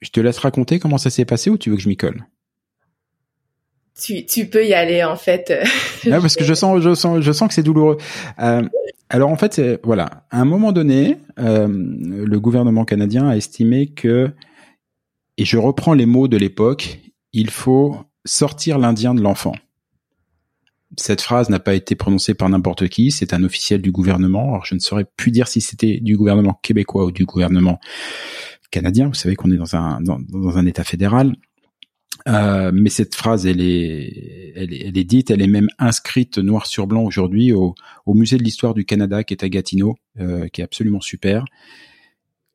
je 0.00 0.10
te 0.10 0.20
laisse 0.20 0.38
raconter 0.38 0.78
comment 0.78 0.98
ça 0.98 1.10
s'est 1.10 1.24
passé 1.24 1.50
ou 1.50 1.56
tu 1.56 1.70
veux 1.70 1.76
que 1.76 1.82
je 1.82 1.88
m'y 1.88 1.96
colle? 1.96 2.26
Tu, 3.98 4.26
tu 4.26 4.46
peux 4.46 4.66
y 4.66 4.74
aller 4.74 5.04
en 5.04 5.16
fait. 5.16 5.52
ah, 6.10 6.20
parce 6.20 6.36
que 6.36 6.44
je 6.44 6.52
sens, 6.52 6.82
je 6.82 6.94
sens, 6.94 7.20
je 7.20 7.32
sens 7.32 7.48
que 7.48 7.54
c'est 7.54 7.62
douloureux. 7.62 7.96
Euh, 8.40 8.62
alors 9.10 9.30
en 9.30 9.36
fait, 9.36 9.60
voilà, 9.84 10.26
à 10.30 10.40
un 10.40 10.44
moment 10.44 10.72
donné, 10.72 11.18
euh, 11.38 11.68
le 11.68 12.40
gouvernement 12.40 12.84
canadien 12.84 13.28
a 13.28 13.36
estimé 13.36 13.88
que, 13.88 14.30
et 15.36 15.44
je 15.44 15.58
reprends 15.58 15.94
les 15.94 16.06
mots 16.06 16.28
de 16.28 16.36
l'époque, 16.36 17.00
il 17.32 17.50
faut 17.50 17.96
sortir 18.24 18.78
l'Indien 18.78 19.14
de 19.14 19.20
l'enfant 19.20 19.54
cette 20.98 21.20
phrase 21.20 21.50
n'a 21.50 21.60
pas 21.60 21.74
été 21.74 21.94
prononcée 21.94 22.34
par 22.34 22.48
n'importe 22.48 22.88
qui, 22.88 23.10
c'est 23.10 23.32
un 23.32 23.42
officiel 23.44 23.82
du 23.82 23.90
gouvernement. 23.90 24.50
Alors 24.50 24.64
je 24.64 24.74
ne 24.74 24.80
saurais 24.80 25.04
plus 25.04 25.30
dire 25.30 25.48
si 25.48 25.60
c'était 25.60 26.00
du 26.00 26.16
gouvernement 26.16 26.58
québécois 26.62 27.06
ou 27.06 27.12
du 27.12 27.24
gouvernement 27.24 27.78
canadien. 28.70 29.08
Vous 29.08 29.14
savez 29.14 29.36
qu'on 29.36 29.50
est 29.50 29.56
dans 29.56 29.76
un 29.76 30.00
dans, 30.00 30.56
un 30.56 30.66
État 30.66 30.84
fédéral. 30.84 31.34
Euh, 32.26 32.70
mais 32.72 32.90
cette 32.90 33.14
phrase, 33.14 33.46
elle 33.46 33.60
est, 33.60 34.52
elle 34.56 34.72
est, 34.72 34.86
elle 34.86 34.96
est, 34.96 35.04
dite, 35.04 35.30
elle 35.30 35.42
est 35.42 35.46
même 35.46 35.68
inscrite 35.78 36.38
noir 36.38 36.66
sur 36.66 36.86
blanc 36.86 37.04
aujourd'hui 37.04 37.52
au, 37.52 37.74
au, 38.06 38.14
musée 38.14 38.38
de 38.38 38.42
l'histoire 38.42 38.72
du 38.72 38.86
Canada 38.86 39.24
qui 39.24 39.34
est 39.34 39.44
à 39.44 39.48
Gatineau, 39.48 39.96
euh, 40.20 40.48
qui 40.48 40.62
est 40.62 40.64
absolument 40.64 41.02
super. 41.02 41.44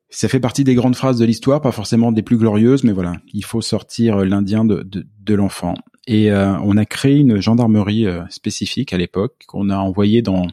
Ça 0.08 0.28
fait 0.28 0.40
partie 0.40 0.64
des 0.64 0.74
grandes 0.74 0.96
phrases 0.96 1.18
de 1.18 1.24
l'histoire, 1.24 1.60
pas 1.60 1.70
forcément 1.70 2.10
des 2.10 2.22
plus 2.22 2.36
glorieuses, 2.36 2.82
mais 2.82 2.90
voilà, 2.90 3.12
il 3.32 3.44
faut 3.44 3.60
sortir 3.60 4.24
l'Indien 4.24 4.64
de, 4.64 4.82
de, 4.82 5.06
de 5.20 5.34
l'enfant. 5.34 5.76
Et 6.06 6.32
euh, 6.32 6.58
on 6.64 6.76
a 6.76 6.84
créé 6.84 7.18
une 7.18 7.40
gendarmerie 7.40 8.06
euh, 8.06 8.22
spécifique 8.30 8.92
à 8.92 8.98
l'époque 8.98 9.44
qu'on 9.46 9.70
a 9.70 9.76
envoyée 9.76 10.22
dans 10.22 10.48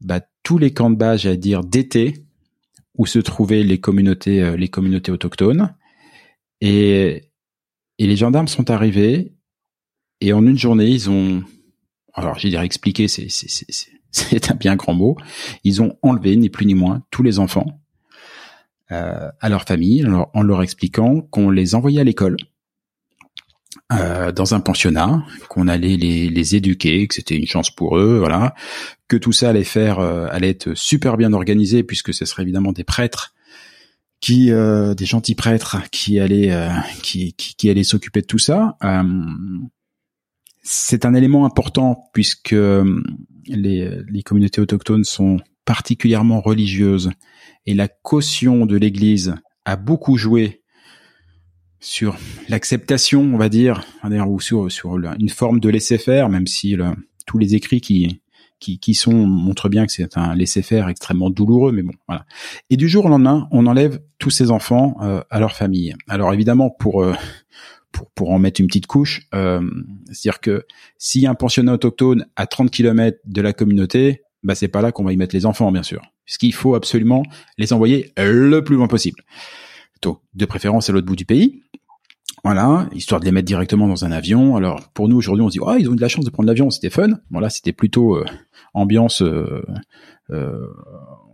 bah, 0.00 0.20
tous 0.42 0.58
les 0.58 0.72
camps 0.72 0.90
de 0.90 0.96
base, 0.96 1.26
à 1.26 1.36
dire 1.36 1.64
d'été, 1.64 2.14
où 2.96 3.06
se 3.06 3.18
trouvaient 3.18 3.64
les 3.64 3.80
communautés, 3.80 4.40
euh, 4.40 4.56
les 4.56 4.68
communautés 4.68 5.10
autochtones. 5.10 5.74
Et, 6.60 7.27
et 7.98 8.06
les 8.06 8.16
gendarmes 8.16 8.48
sont 8.48 8.70
arrivés 8.70 9.32
et 10.20 10.32
en 10.32 10.44
une 10.46 10.58
journée, 10.58 10.88
ils 10.88 11.10
ont, 11.10 11.42
alors 12.14 12.38
j'ai 12.38 12.50
dire 12.50 12.62
expliquer, 12.62 13.08
c'est 13.08 13.28
c'est 14.10 14.50
un 14.50 14.54
bien 14.54 14.76
grand 14.76 14.94
mot. 14.94 15.16
Ils 15.64 15.82
ont 15.82 15.96
enlevé 16.02 16.36
ni 16.36 16.48
plus 16.48 16.66
ni 16.66 16.74
moins 16.74 17.02
tous 17.10 17.22
les 17.22 17.38
enfants 17.38 17.80
euh, 18.90 19.28
à 19.40 19.48
leur 19.48 19.64
famille 19.64 20.04
en 20.06 20.10
leur, 20.10 20.30
en 20.34 20.42
leur 20.42 20.62
expliquant 20.62 21.20
qu'on 21.20 21.50
les 21.50 21.74
envoyait 21.74 22.00
à 22.00 22.04
l'école 22.04 22.36
euh, 23.92 24.32
dans 24.32 24.54
un 24.54 24.60
pensionnat, 24.60 25.24
qu'on 25.48 25.68
allait 25.68 25.96
les, 25.96 26.28
les 26.30 26.56
éduquer, 26.56 27.06
que 27.06 27.14
c'était 27.14 27.36
une 27.36 27.46
chance 27.46 27.70
pour 27.70 27.98
eux, 27.98 28.18
voilà, 28.18 28.54
que 29.08 29.16
tout 29.16 29.32
ça 29.32 29.50
allait 29.50 29.64
faire, 29.64 29.98
euh, 29.98 30.26
allait 30.30 30.50
être 30.50 30.74
super 30.74 31.16
bien 31.16 31.32
organisé 31.32 31.82
puisque 31.82 32.14
ce 32.14 32.24
serait 32.24 32.42
évidemment 32.42 32.72
des 32.72 32.84
prêtres 32.84 33.34
qui, 34.20 34.50
euh, 34.50 34.94
des 34.94 35.06
gentils 35.06 35.34
prêtres 35.34 35.78
qui 35.90 36.18
allaient, 36.18 36.52
qui, 37.02 37.34
qui, 37.34 37.54
qui, 37.54 37.70
allaient 37.70 37.84
s'occuper 37.84 38.20
de 38.20 38.26
tout 38.26 38.38
ça. 38.38 38.76
c'est 40.62 41.04
un 41.04 41.14
élément 41.14 41.44
important 41.46 42.10
puisque 42.12 42.54
les, 43.46 43.90
les 44.08 44.22
communautés 44.22 44.60
autochtones 44.60 45.04
sont 45.04 45.38
particulièrement 45.64 46.40
religieuses 46.40 47.10
et 47.66 47.74
la 47.74 47.88
caution 47.88 48.66
de 48.66 48.76
l'Église 48.76 49.34
a 49.64 49.76
beaucoup 49.76 50.16
joué 50.16 50.62
sur 51.80 52.16
l'acceptation, 52.48 53.22
on 53.22 53.36
va 53.36 53.48
dire, 53.48 53.84
ou 54.26 54.40
sur, 54.40 54.70
sur 54.72 54.96
une 54.96 55.28
forme 55.28 55.60
de 55.60 55.68
laisser-faire, 55.68 56.28
même 56.28 56.46
si 56.46 56.76
tous 57.26 57.38
les 57.38 57.54
écrits 57.54 57.80
qui, 57.80 58.22
qui, 58.60 58.78
qui 58.78 58.94
sont 58.94 59.26
montrent 59.26 59.68
bien 59.68 59.86
que 59.86 59.92
c'est 59.92 60.16
un 60.16 60.34
laisser-faire 60.34 60.88
extrêmement 60.88 61.30
douloureux, 61.30 61.72
mais 61.72 61.82
bon, 61.82 61.92
voilà. 62.06 62.24
Et 62.70 62.76
du 62.76 62.88
jour 62.88 63.06
au 63.06 63.08
lendemain, 63.08 63.48
on 63.50 63.66
enlève 63.66 64.00
tous 64.18 64.30
ces 64.30 64.50
enfants 64.50 64.96
euh, 65.02 65.22
à 65.30 65.40
leur 65.40 65.54
famille. 65.56 65.94
Alors 66.08 66.32
évidemment, 66.32 66.70
pour 66.70 67.02
euh, 67.02 67.14
pour, 67.92 68.10
pour 68.10 68.30
en 68.30 68.38
mettre 68.38 68.60
une 68.60 68.66
petite 68.66 68.86
couche, 68.86 69.22
euh, 69.34 69.62
c'est-à-dire 70.10 70.40
que 70.40 70.66
s'il 70.98 71.22
y 71.22 71.26
a 71.26 71.30
un 71.30 71.34
pensionnat 71.34 71.74
autochtone 71.74 72.26
à 72.36 72.46
30 72.46 72.70
km 72.70 73.18
de 73.24 73.42
la 73.42 73.52
communauté, 73.52 74.22
bah 74.42 74.54
c'est 74.54 74.68
pas 74.68 74.82
là 74.82 74.92
qu'on 74.92 75.04
va 75.04 75.12
y 75.12 75.16
mettre 75.16 75.34
les 75.34 75.46
enfants, 75.46 75.72
bien 75.72 75.82
sûr. 75.82 76.02
Ce 76.26 76.38
qu'il 76.38 76.52
faut 76.52 76.74
absolument 76.74 77.22
les 77.56 77.72
envoyer 77.72 78.12
le 78.16 78.60
plus 78.60 78.76
loin 78.76 78.86
possible. 78.86 79.22
Donc, 80.02 80.20
de 80.34 80.44
préférence 80.44 80.90
à 80.90 80.92
l'autre 80.92 81.06
bout 81.06 81.16
du 81.16 81.24
pays. 81.24 81.62
Voilà, 82.44 82.88
histoire 82.94 83.20
de 83.20 83.24
les 83.24 83.32
mettre 83.32 83.46
directement 83.46 83.88
dans 83.88 84.04
un 84.04 84.12
avion. 84.12 84.56
Alors 84.56 84.88
pour 84.90 85.08
nous 85.08 85.16
aujourd'hui, 85.16 85.44
on 85.44 85.48
se 85.48 85.52
dit 85.52 85.60
oh 85.60 85.74
ils 85.78 85.88
ont 85.88 85.92
eu 85.92 85.96
de 85.96 86.00
la 86.00 86.08
chance 86.08 86.24
de 86.24 86.30
prendre 86.30 86.46
l'avion, 86.46 86.70
c'était 86.70 86.90
fun. 86.90 87.10
Bon 87.30 87.40
là 87.40 87.50
c'était 87.50 87.72
plutôt 87.72 88.16
euh, 88.16 88.24
ambiance 88.74 89.22
euh, 89.22 89.64
euh, 90.30 90.66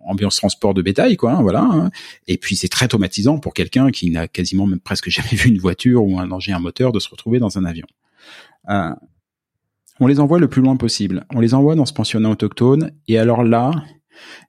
ambiance 0.06 0.36
transport 0.36 0.74
de 0.74 0.82
bétail 0.82 1.16
quoi. 1.16 1.32
Hein, 1.32 1.42
voilà. 1.42 1.62
Hein. 1.62 1.90
Et 2.26 2.38
puis 2.38 2.56
c'est 2.56 2.68
très 2.68 2.88
traumatisant 2.88 3.38
pour 3.38 3.54
quelqu'un 3.54 3.90
qui 3.90 4.10
n'a 4.10 4.28
quasiment 4.28 4.66
même 4.66 4.80
presque 4.80 5.10
jamais 5.10 5.34
vu 5.34 5.50
une 5.50 5.58
voiture 5.58 6.04
ou 6.04 6.18
un 6.18 6.30
engin 6.30 6.56
à 6.56 6.58
moteur 6.58 6.92
de 6.92 6.98
se 6.98 7.08
retrouver 7.08 7.38
dans 7.38 7.58
un 7.58 7.64
avion. 7.64 7.86
on 8.68 10.06
les 10.06 10.20
envoie 10.20 10.38
le 10.38 10.48
plus 10.48 10.62
loin 10.62 10.76
possible. 10.76 11.26
On 11.34 11.40
les 11.40 11.54
envoie 11.54 11.74
dans 11.74 11.86
ce 11.86 11.92
pensionnat 11.92 12.30
autochtone. 12.30 12.92
Et 13.08 13.18
alors 13.18 13.44
là, 13.44 13.72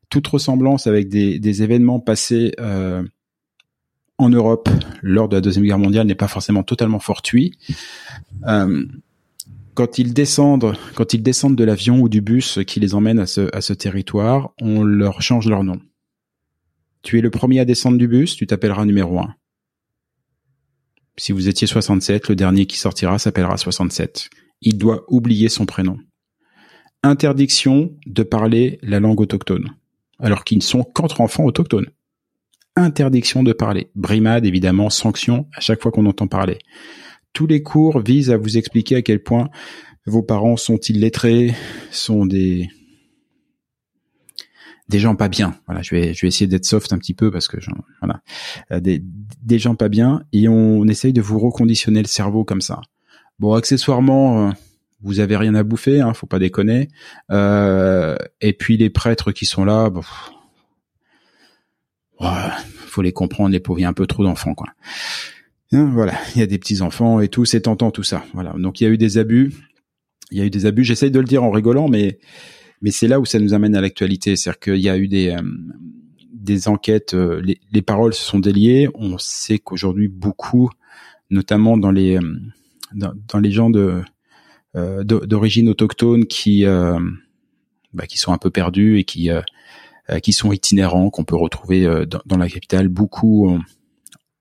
toute 0.10 0.28
ressemblance 0.28 0.88
avec 0.88 1.10
des, 1.10 1.40
des 1.40 1.64
événements 1.64 2.00
passés 2.00 2.54
euh, 2.60 3.04
en 4.18 4.30
Europe 4.30 4.70
lors 5.02 5.28
de 5.28 5.36
la 5.36 5.42
deuxième 5.42 5.66
guerre 5.66 5.80
mondiale 5.80 6.08
n'est 6.08 6.16
pas 6.16 6.28
forcément 6.28 6.64
totalement 6.64 7.00
fortuit. 7.00 7.58
Euh, 8.48 8.86
quand 9.74 9.98
ils 9.98 10.14
descendent, 10.14 10.74
quand 10.96 11.14
ils 11.14 11.22
descendent 11.22 11.58
de 11.58 11.64
l'avion 11.64 12.00
ou 12.00 12.10
du 12.10 12.22
bus 12.22 12.60
qui 12.66 12.80
les 12.80 12.96
emmène 12.96 13.20
à 13.20 13.26
ce, 13.26 13.54
à 13.54 13.62
ce 13.62 13.74
territoire, 13.74 14.54
on 14.62 14.84
leur 14.84 15.22
change 15.22 15.50
leur 15.50 15.64
nom. 15.64 15.80
Tu 17.02 17.20
es 17.20 17.22
le 17.22 17.30
premier 17.30 17.60
à 17.60 17.66
descendre 17.66 17.98
du 17.98 18.08
bus, 18.08 18.36
tu 18.36 18.48
t'appelleras 18.48 18.86
numéro 18.86 19.20
1. 19.20 19.36
Si 21.18 21.32
vous 21.32 21.48
étiez 21.48 21.68
67, 21.68 22.30
le 22.30 22.36
dernier 22.36 22.66
qui 22.66 22.78
sortira 22.78 23.20
s'appellera 23.20 23.58
67. 23.58 24.30
Il 24.62 24.78
doit 24.78 25.04
oublier 25.08 25.50
son 25.50 25.66
prénom. 25.66 25.98
Interdiction 27.04 27.94
de 28.06 28.24
parler 28.24 28.80
la 28.82 29.00
langue 29.00 29.22
autochtone, 29.22 29.76
alors 30.20 30.44
qu'ils 30.44 30.58
ne 30.58 30.64
sont 30.64 30.84
qu'entre 30.84 31.22
enfants 31.22 31.46
autochtones 31.46 31.90
interdiction 32.76 33.44
de 33.44 33.54
parler. 33.54 33.90
Brimade, 33.96 34.46
évidemment, 34.46 34.90
sanction 34.90 35.48
à 35.56 35.62
chaque 35.62 35.82
fois 35.82 35.92
qu'on 35.92 36.06
entend 36.06 36.28
parler. 36.28 36.60
Tous 37.34 37.48
les 37.48 37.64
cours 37.64 38.00
visent 38.00 38.32
à 38.32 38.38
vous 38.38 38.58
expliquer 38.58 38.98
à 38.98 39.02
quel 39.02 39.22
point 39.22 39.50
vos 40.06 40.24
parents 40.24 40.58
sont 40.58 40.78
illettrés, 40.78 41.54
sont 41.92 42.26
des 42.26 42.70
des 44.88 45.00
gens 45.00 45.16
pas 45.16 45.30
bien. 45.30 45.56
Voilà, 45.66 45.82
je 45.82 45.96
vais 45.96 46.14
je 46.14 46.22
vais 46.22 46.28
essayer 46.28 46.48
d'être 46.48 46.66
soft 46.66 46.94
un 46.94 47.00
petit 47.00 47.14
peu 47.14 47.32
parce 47.32 47.48
que 47.48 47.58
voilà, 48.02 48.22
euh, 48.72 48.80
des 48.80 49.04
des 49.42 49.60
gens 49.60 49.76
pas 49.76 49.90
bien 49.90 50.24
et 50.32 50.48
on 50.48 50.86
essaye 50.88 51.14
de 51.14 51.22
vous 51.22 51.40
reconditionner 51.40 52.02
le 52.02 52.08
cerveau 52.08 52.44
comme 52.44 52.62
ça. 52.62 52.82
Bon, 53.40 53.54
accessoirement, 53.54 54.48
euh, 54.48 54.52
vous 55.02 55.20
avez 55.20 55.36
rien 55.38 55.56
à 55.56 55.64
bouffer, 55.64 56.02
hein, 56.02 56.14
faut 56.14 56.28
pas 56.28 56.40
déconner. 56.40 56.90
Euh, 57.32 58.16
et 58.42 58.54
puis 58.54 58.78
les 58.78 58.90
prêtres 58.90 59.32
qui 59.32 59.46
sont 59.46 59.66
là, 59.66 59.90
bon, 59.90 60.04
faut 62.20 63.02
les 63.02 63.12
comprendre, 63.12 63.52
les 63.52 63.60
pauvres, 63.60 63.80
il 63.80 63.84
y 63.84 63.86
a 63.86 63.90
un 63.90 63.94
peu 63.94 64.08
trop 64.08 64.24
d'enfants, 64.24 64.54
quoi. 64.54 64.68
Hein, 65.72 65.90
voilà, 65.94 66.14
il 66.36 66.40
y 66.40 66.44
a 66.44 66.48
des 66.48 66.60
petits 66.60 66.82
enfants 66.82 67.20
et 67.20 67.28
tout, 67.28 67.46
c'est 67.46 67.62
tentant 67.62 67.92
tout 67.92 68.04
ça. 68.04 68.24
Voilà, 68.34 68.54
donc 68.58 68.80
il 68.80 68.84
y 68.86 68.88
a 68.88 68.90
eu 68.90 68.98
des 68.98 69.18
abus, 69.18 69.52
il 70.32 70.38
y 70.38 70.42
a 70.42 70.46
eu 70.46 70.50
des 70.50 70.66
abus. 70.66 70.84
J'essaye 70.84 71.12
de 71.12 71.20
le 71.20 71.26
dire 71.26 71.44
en 71.44 71.52
rigolant, 71.52 71.88
mais 71.90 72.20
mais 72.82 72.92
c'est 72.92 73.08
là 73.08 73.20
où 73.20 73.26
ça 73.26 73.40
nous 73.40 73.54
amène 73.54 73.76
à 73.76 73.82
l'actualité, 73.82 74.36
c'est-à-dire 74.36 74.60
qu'il 74.60 74.82
y 74.82 74.90
a 74.90 74.98
eu 74.98 75.08
des 75.08 75.30
euh, 75.30 75.42
des 76.34 76.68
enquêtes, 76.68 77.16
euh, 77.16 77.42
les, 77.42 77.60
les, 77.72 77.82
paroles 77.82 78.14
se 78.14 78.24
sont 78.24 78.40
déliées. 78.40 78.88
On 78.94 79.18
sait 79.18 79.58
qu'aujourd'hui 79.58 80.08
beaucoup, 80.08 80.70
notamment 81.32 81.78
dans 81.78 81.92
les 81.92 82.18
euh, 82.18 82.38
dans, 82.94 83.40
les 83.40 83.52
gens 83.52 83.70
de 83.70 84.04
d'origine 84.76 85.70
autochtone 85.70 86.26
qui 86.26 86.66
bah, 86.66 88.08
qui 88.08 88.18
sont 88.18 88.34
un 88.34 88.38
peu 88.38 88.50
perdus 88.50 89.00
et 89.00 89.06
qui 89.06 89.30
qui 90.22 90.34
sont 90.34 90.52
itinérants, 90.52 91.10
qu'on 91.10 91.24
peut 91.24 91.36
retrouver 91.36 91.86
euh, 91.86 92.06
dans, 92.06 92.38
la 92.38 92.50
capitale. 92.50 92.88
Beaucoup 92.88 93.50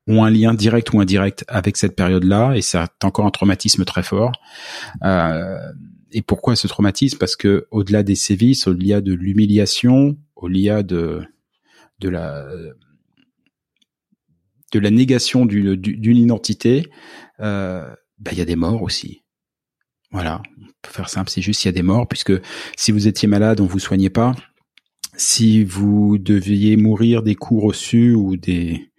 ont, 0.07 0.25
un 0.25 0.31
lien 0.31 0.55
direct 0.55 0.93
ou 0.93 1.01
indirect 1.01 1.45
avec 1.49 1.77
cette 1.77 1.97
période-là, 1.97 2.55
et 2.57 2.77
a 2.77 2.89
encore 3.03 3.27
un 3.27 3.31
traumatisme 3.31 3.85
très 3.85 4.03
fort. 4.03 4.33
Euh, 5.03 5.59
et 6.13 6.23
pourquoi 6.23 6.57
ce 6.57 6.67
traumatisme? 6.67 7.19
Parce 7.19 7.37
que 7.37 7.67
au-delà 7.71 8.03
des 8.03 8.15
sévices, 8.15 8.67
au-delà 8.67 9.01
de 9.01 9.15
l'humiliation, 9.15 10.17
au-delà 10.37 10.83
de 10.83 11.23
de 12.01 12.09
la 12.09 12.47
de 14.73 14.79
la 14.79 14.91
négation 14.91 15.47
d'une 15.47 15.75
d'une 15.77 16.17
identité, 16.17 16.91
euh, 17.41 17.89
bah, 18.19 18.31
il 18.33 18.39
y 18.39 18.43
a 18.43 18.45
des 18.45 18.57
morts 18.57 18.83
aussi. 18.83 19.23
Voilà, 20.11 20.43
on 20.61 20.67
peut 20.83 20.93
faire 20.93 21.09
simple, 21.09 21.31
c'est 21.31 21.43
juste 21.43 21.65
il 21.65 21.69
y 21.69 21.71
a 21.71 21.73
des 21.73 21.83
morts, 21.83 22.07
puisque 22.07 22.33
si 22.77 22.93
vous 22.93 23.09
étiez 23.09 23.27
malade, 23.27 23.61
on 23.61 23.67
vous 23.67 23.81
soignait 23.81 24.11
pas, 24.11 24.35
si 25.17 25.65
vous 25.65 26.19
deviez 26.19 26.77
mourir 26.77 27.23
des 27.23 27.35
coups 27.35 27.63
reçus 27.63 28.15
ou 28.15 28.37
des 28.37 28.91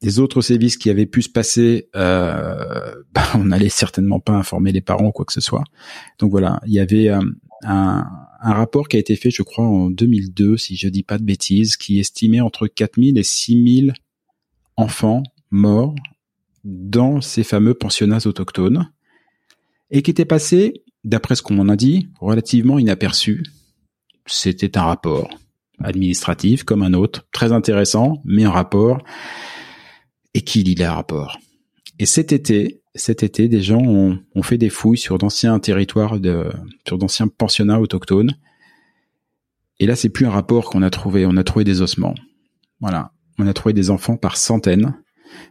des 0.00 0.18
autres 0.18 0.40
sévices 0.40 0.76
qui 0.76 0.88
avaient 0.88 1.06
pu 1.06 1.22
se 1.22 1.28
passer, 1.28 1.88
euh, 1.94 2.94
bah, 3.12 3.24
on 3.34 3.44
n'allait 3.44 3.68
certainement 3.68 4.20
pas 4.20 4.32
informer 4.32 4.72
les 4.72 4.80
parents 4.80 5.08
ou 5.08 5.12
quoi 5.12 5.24
que 5.24 5.32
ce 5.32 5.40
soit. 5.40 5.64
Donc 6.18 6.30
voilà, 6.30 6.60
il 6.66 6.72
y 6.72 6.80
avait 6.80 7.08
euh, 7.08 7.20
un, 7.64 8.06
un, 8.40 8.52
rapport 8.52 8.88
qui 8.88 8.96
a 8.96 9.00
été 9.00 9.16
fait, 9.16 9.30
je 9.30 9.42
crois, 9.42 9.66
en 9.66 9.90
2002, 9.90 10.56
si 10.56 10.76
je 10.76 10.88
dis 10.88 11.02
pas 11.02 11.18
de 11.18 11.24
bêtises, 11.24 11.76
qui 11.76 12.00
estimait 12.00 12.40
entre 12.40 12.66
4000 12.66 13.18
et 13.18 13.22
6000 13.22 13.92
enfants 14.76 15.22
morts 15.50 15.94
dans 16.64 17.20
ces 17.20 17.42
fameux 17.42 17.74
pensionnats 17.74 18.26
autochtones 18.26 18.90
et 19.90 20.02
qui 20.02 20.10
était 20.10 20.24
passé, 20.24 20.84
d'après 21.04 21.34
ce 21.34 21.42
qu'on 21.42 21.54
m'en 21.54 21.68
a 21.68 21.76
dit, 21.76 22.08
relativement 22.20 22.78
inaperçu. 22.78 23.42
C'était 24.26 24.78
un 24.78 24.84
rapport 24.84 25.28
administratif 25.82 26.64
comme 26.64 26.82
un 26.82 26.94
autre, 26.94 27.26
très 27.32 27.52
intéressant, 27.52 28.20
mais 28.24 28.44
un 28.44 28.50
rapport. 28.50 29.02
Et 30.32 30.42
qui 30.42 30.62
lit 30.62 30.76
les 30.76 30.86
rapports 30.86 31.40
Et 31.98 32.06
cet 32.06 32.32
été, 32.32 32.82
cet 32.94 33.24
été, 33.24 33.48
des 33.48 33.62
gens 33.62 33.82
ont, 33.82 34.18
ont 34.34 34.42
fait 34.42 34.58
des 34.58 34.70
fouilles 34.70 34.98
sur 34.98 35.18
d'anciens 35.18 35.58
territoires, 35.58 36.20
de, 36.20 36.48
sur 36.86 36.98
d'anciens 36.98 37.26
pensionnats 37.26 37.80
autochtones. 37.80 38.32
Et 39.80 39.86
là, 39.86 39.96
c'est 39.96 40.08
plus 40.08 40.26
un 40.26 40.30
rapport 40.30 40.70
qu'on 40.70 40.82
a 40.82 40.90
trouvé, 40.90 41.26
on 41.26 41.36
a 41.36 41.42
trouvé 41.42 41.64
des 41.64 41.80
ossements. 41.80 42.14
Voilà, 42.80 43.12
on 43.38 43.46
a 43.46 43.52
trouvé 43.52 43.72
des 43.72 43.90
enfants 43.90 44.16
par 44.16 44.36
centaines. 44.36 44.94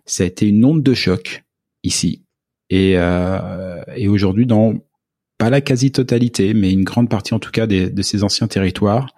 Ça 0.06 0.24
a 0.24 0.28
été 0.28 0.48
une 0.48 0.64
onde 0.64 0.84
de 0.84 0.94
choc 0.94 1.44
ici. 1.84 2.24
Et, 2.70 2.94
euh, 2.98 3.82
et 3.96 4.08
aujourd'hui, 4.08 4.46
dans 4.46 4.76
pas 5.38 5.50
la 5.50 5.62
quasi-totalité, 5.62 6.54
mais 6.54 6.72
une 6.72 6.84
grande 6.84 7.10
partie 7.10 7.34
en 7.34 7.40
tout 7.40 7.52
cas 7.52 7.66
des, 7.66 7.90
de 7.90 8.02
ces 8.02 8.24
anciens 8.24 8.48
territoires, 8.48 9.16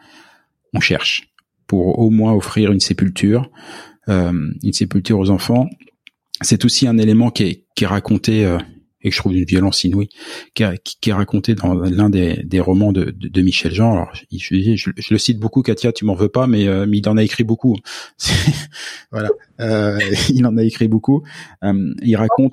on 0.73 0.79
cherche 0.79 1.29
pour 1.67 1.99
au 1.99 2.09
moins 2.09 2.33
offrir 2.33 2.71
une 2.71 2.79
sépulture, 2.79 3.49
euh, 4.09 4.51
une 4.63 4.73
sépulture 4.73 5.19
aux 5.19 5.29
enfants. 5.29 5.69
C'est 6.41 6.65
aussi 6.65 6.87
un 6.87 6.97
élément 6.97 7.29
qui 7.29 7.43
est, 7.43 7.65
qui 7.75 7.83
est 7.83 7.87
raconté 7.87 8.45
euh, 8.45 8.57
et 9.03 9.09
que 9.09 9.15
je 9.15 9.19
trouve 9.19 9.33
d'une 9.33 9.45
violence 9.45 9.83
inouïe, 9.83 10.09
qui, 10.53 10.63
qui, 11.01 11.09
est 11.09 11.13
raconté 11.13 11.55
dans 11.55 11.73
l'un 11.73 12.09
des, 12.09 12.43
des, 12.43 12.59
romans 12.59 12.91
de, 12.91 13.05
de, 13.05 13.27
de, 13.27 13.41
Michel 13.41 13.73
Jean. 13.73 13.93
Alors, 13.93 14.11
je, 14.31 14.75
je, 14.75 14.91
je, 14.95 15.13
le 15.13 15.17
cite 15.17 15.39
beaucoup, 15.39 15.61
Katia, 15.61 15.91
tu 15.91 16.05
m'en 16.05 16.13
veux 16.13 16.29
pas, 16.29 16.47
mais, 16.47 16.67
euh, 16.67 16.85
mais 16.87 16.99
il 16.99 17.09
en 17.09 17.17
a 17.17 17.23
écrit 17.23 17.43
beaucoup. 17.43 17.75
voilà, 19.11 19.29
euh, 19.59 19.99
il 20.29 20.45
en 20.45 20.55
a 20.57 20.63
écrit 20.63 20.87
beaucoup. 20.87 21.23
Euh, 21.63 21.93
il 22.03 22.15
raconte. 22.15 22.51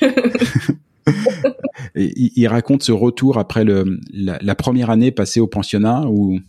il, 1.94 2.32
il, 2.36 2.48
raconte 2.48 2.82
ce 2.82 2.92
retour 2.92 3.38
après 3.38 3.64
le, 3.64 4.00
la, 4.12 4.38
la, 4.40 4.54
première 4.54 4.90
année 4.90 5.12
passée 5.12 5.40
au 5.40 5.46
pensionnat 5.46 6.06
où 6.08 6.40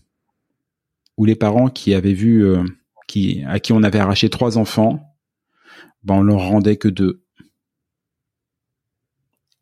ou 1.17 1.25
les 1.25 1.35
parents 1.35 1.69
qui 1.69 1.93
avaient 1.93 2.13
vu, 2.13 2.45
euh, 2.45 2.63
qui, 3.07 3.43
à 3.47 3.59
qui 3.59 3.73
on 3.73 3.83
avait 3.83 3.99
arraché 3.99 4.29
trois 4.29 4.57
enfants, 4.57 5.15
ben 6.03 6.15
on 6.15 6.23
leur 6.23 6.39
rendait 6.39 6.77
que 6.77 6.87
deux. 6.87 7.23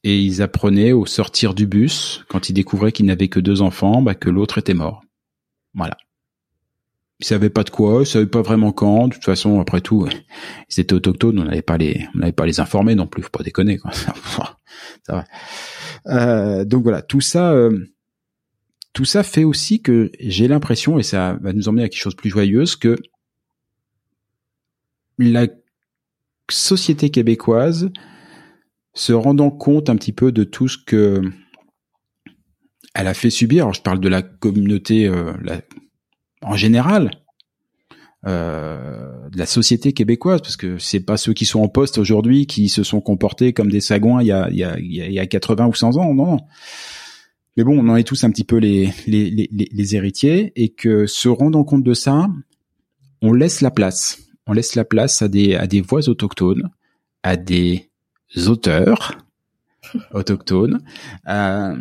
Et 0.04 0.20
ils 0.20 0.42
apprenaient 0.42 0.92
au 0.92 1.06
sortir 1.06 1.54
du 1.54 1.66
bus, 1.66 2.26
quand 2.28 2.50
ils 2.50 2.54
découvraient 2.54 2.92
qu'ils 2.92 3.06
n'avaient 3.06 3.30
que 3.30 3.40
deux 3.40 3.62
enfants, 3.62 4.02
ben 4.02 4.14
que 4.14 4.30
l'autre 4.30 4.58
était 4.58 4.74
mort. 4.74 5.02
Voilà. 5.74 5.98
Ils 7.20 7.26
savaient 7.26 7.50
pas 7.50 7.64
de 7.64 7.70
quoi, 7.70 8.02
ils 8.02 8.06
savaient 8.06 8.26
pas 8.26 8.42
vraiment 8.42 8.74
quand. 8.74 9.08
De 9.08 9.14
toute 9.14 9.24
façon, 9.24 9.62
après 9.62 9.80
tout, 9.80 10.08
ils 10.70 10.80
étaient 10.82 10.94
autochtones, 10.94 11.40
on 11.40 11.46
n'avait 11.46 11.62
pas 11.62 11.78
les, 11.78 12.06
on 12.16 12.20
n'avait 12.20 12.34
pas 12.34 12.46
les 12.46 12.60
informer 12.60 12.96
non 12.96 13.08
plus. 13.08 13.24
Faut 13.24 13.30
pas 13.30 13.44
déconner. 13.44 13.78
Quoi. 13.78 13.92
Ça 15.04 15.26
va. 16.06 16.66
donc 16.66 16.84
voilà, 16.84 17.02
tout 17.02 17.22
ça, 17.22 17.54
tout 18.94 19.06
ça 19.06 19.24
fait 19.24 19.44
aussi 19.44 19.82
que 19.82 20.12
j'ai 20.20 20.48
l'impression, 20.48 21.00
et 21.00 21.04
ça 21.04 21.38
va 21.42 21.52
nous 21.52 21.68
emmener 21.68 21.84
à 21.84 21.90
quelque 21.90 22.02
chose 22.02 22.16
de 22.16 22.22
plus 22.22 22.30
joyeuse, 22.30 22.76
que 22.76 22.96
la 25.18 25.48
société 26.50 27.10
québécoise, 27.10 27.92
se 28.94 29.12
rendant 29.14 29.50
compte 29.50 29.90
un 29.90 29.96
petit 29.96 30.14
peu 30.14 30.32
de 30.32 30.44
tout 30.44 30.68
ce 30.68 30.78
que 30.78 31.22
elle 32.94 33.08
a 33.08 33.16
fait 33.16 33.32
subir. 33.32 33.64
Alors 33.64 33.74
je 33.74 33.82
parle 33.82 34.00
de 34.00 34.10
la 34.10 34.22
communauté 34.22 35.08
euh, 35.08 35.34
en 36.44 36.56
général, 36.56 37.10
euh, 38.28 39.30
de 39.30 39.38
la 39.38 39.48
société 39.48 39.94
québécoise, 39.94 40.42
parce 40.42 40.58
que 40.58 40.78
c'est 40.78 41.00
pas 41.00 41.18
ceux 41.18 41.34
qui 41.34 41.46
sont 41.46 41.62
en 41.62 41.68
poste 41.68 41.98
aujourd'hui 41.98 42.46
qui 42.46 42.70
se 42.70 42.84
sont 42.84 43.02
comportés 43.02 43.54
comme 43.54 43.72
des 43.72 43.82
sagouins 43.82 44.22
il 44.22 44.28
y 44.28 44.32
a, 44.32 44.50
il 44.52 44.58
y 44.58 44.64
a, 44.64 44.78
il 44.78 45.14
y 45.14 45.20
a 45.20 45.26
80 45.26 45.66
ou 45.68 45.74
100 45.74 45.98
ans, 45.98 46.14
non. 46.14 46.38
Mais 47.56 47.64
bon, 47.64 47.78
on 47.78 47.90
en 47.90 47.96
est 47.96 48.04
tous 48.04 48.24
un 48.24 48.32
petit 48.32 48.44
peu 48.44 48.58
les, 48.58 48.92
les, 49.06 49.30
les, 49.30 49.48
les 49.50 49.96
héritiers, 49.96 50.52
et 50.56 50.70
que 50.70 51.06
se 51.06 51.30
rendant 51.30 51.64
compte 51.64 51.84
de 51.84 51.94
ça, 51.94 52.28
on 53.22 53.34
laisse 53.34 53.62
la 53.62 53.72
place. 53.72 54.20
On 54.48 54.54
laisse 54.54 54.76
la 54.76 54.86
place 54.86 55.22
à 55.22 55.28
des, 55.28 55.56
à 55.56 55.68
des 55.68 55.82
voix 55.82 56.08
autochtones, 56.10 56.70
à 57.24 57.38
des 57.38 57.90
auteurs 58.48 59.18
autochtones, 60.14 60.84
euh, 61.28 61.78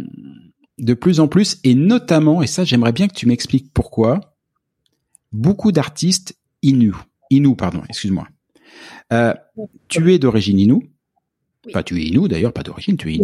de 0.78 0.94
plus 0.94 1.20
en 1.20 1.28
plus, 1.28 1.58
et 1.64 1.74
notamment, 1.74 2.42
et 2.42 2.46
ça 2.46 2.64
j'aimerais 2.64 2.92
bien 2.92 3.08
que 3.08 3.14
tu 3.14 3.26
m'expliques 3.26 3.72
pourquoi, 3.72 4.36
beaucoup 5.32 5.72
d'artistes 5.72 6.36
Innu, 6.62 6.92
Innu, 7.30 7.56
pardon, 7.56 7.82
excuse-moi. 7.88 8.28
Euh, 9.12 9.34
tu 9.88 10.12
es 10.12 10.18
d'origine 10.18 10.58
Innu, 10.58 10.90
pas 11.72 11.82
tu 11.82 12.00
es 12.00 12.04
Innu 12.04 12.28
d'ailleurs, 12.28 12.52
pas 12.52 12.62
d'origine, 12.62 12.96
tu 12.96 13.12
es 13.12 13.18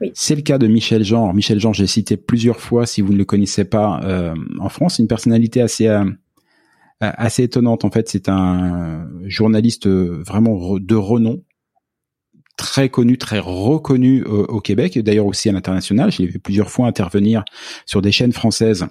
Innu. 0.00 0.12
C'est 0.14 0.34
le 0.34 0.42
cas 0.42 0.58
de 0.58 0.66
Michel 0.66 1.04
Jean. 1.04 1.32
Michel 1.32 1.60
Jean, 1.60 1.72
j'ai 1.72 1.86
cité 1.86 2.16
plusieurs 2.16 2.60
fois, 2.60 2.86
si 2.86 3.00
vous 3.00 3.12
ne 3.12 3.18
le 3.18 3.24
connaissez 3.24 3.64
pas, 3.64 4.00
euh, 4.04 4.34
en 4.58 4.68
France, 4.68 4.98
une 4.98 5.08
personnalité 5.08 5.60
assez 5.60 5.88
assez 7.00 7.44
étonnante. 7.44 7.84
En 7.84 7.90
fait, 7.90 8.08
c'est 8.08 8.28
un 8.28 9.08
journaliste 9.24 9.86
vraiment 9.88 10.78
de 10.78 10.94
renom, 10.94 11.42
très 12.60 12.90
connu, 12.90 13.16
très 13.16 13.38
reconnu 13.38 14.22
au, 14.22 14.60
Québec 14.60 14.96
et 14.96 15.02
d'ailleurs 15.02 15.26
aussi 15.26 15.48
à 15.48 15.52
l'international. 15.52 16.12
J'ai 16.12 16.26
vu 16.26 16.38
plusieurs 16.38 16.70
fois 16.70 16.86
intervenir 16.86 17.42
sur 17.86 18.02
des 18.02 18.12
chaînes 18.12 18.32
françaises 18.32 18.86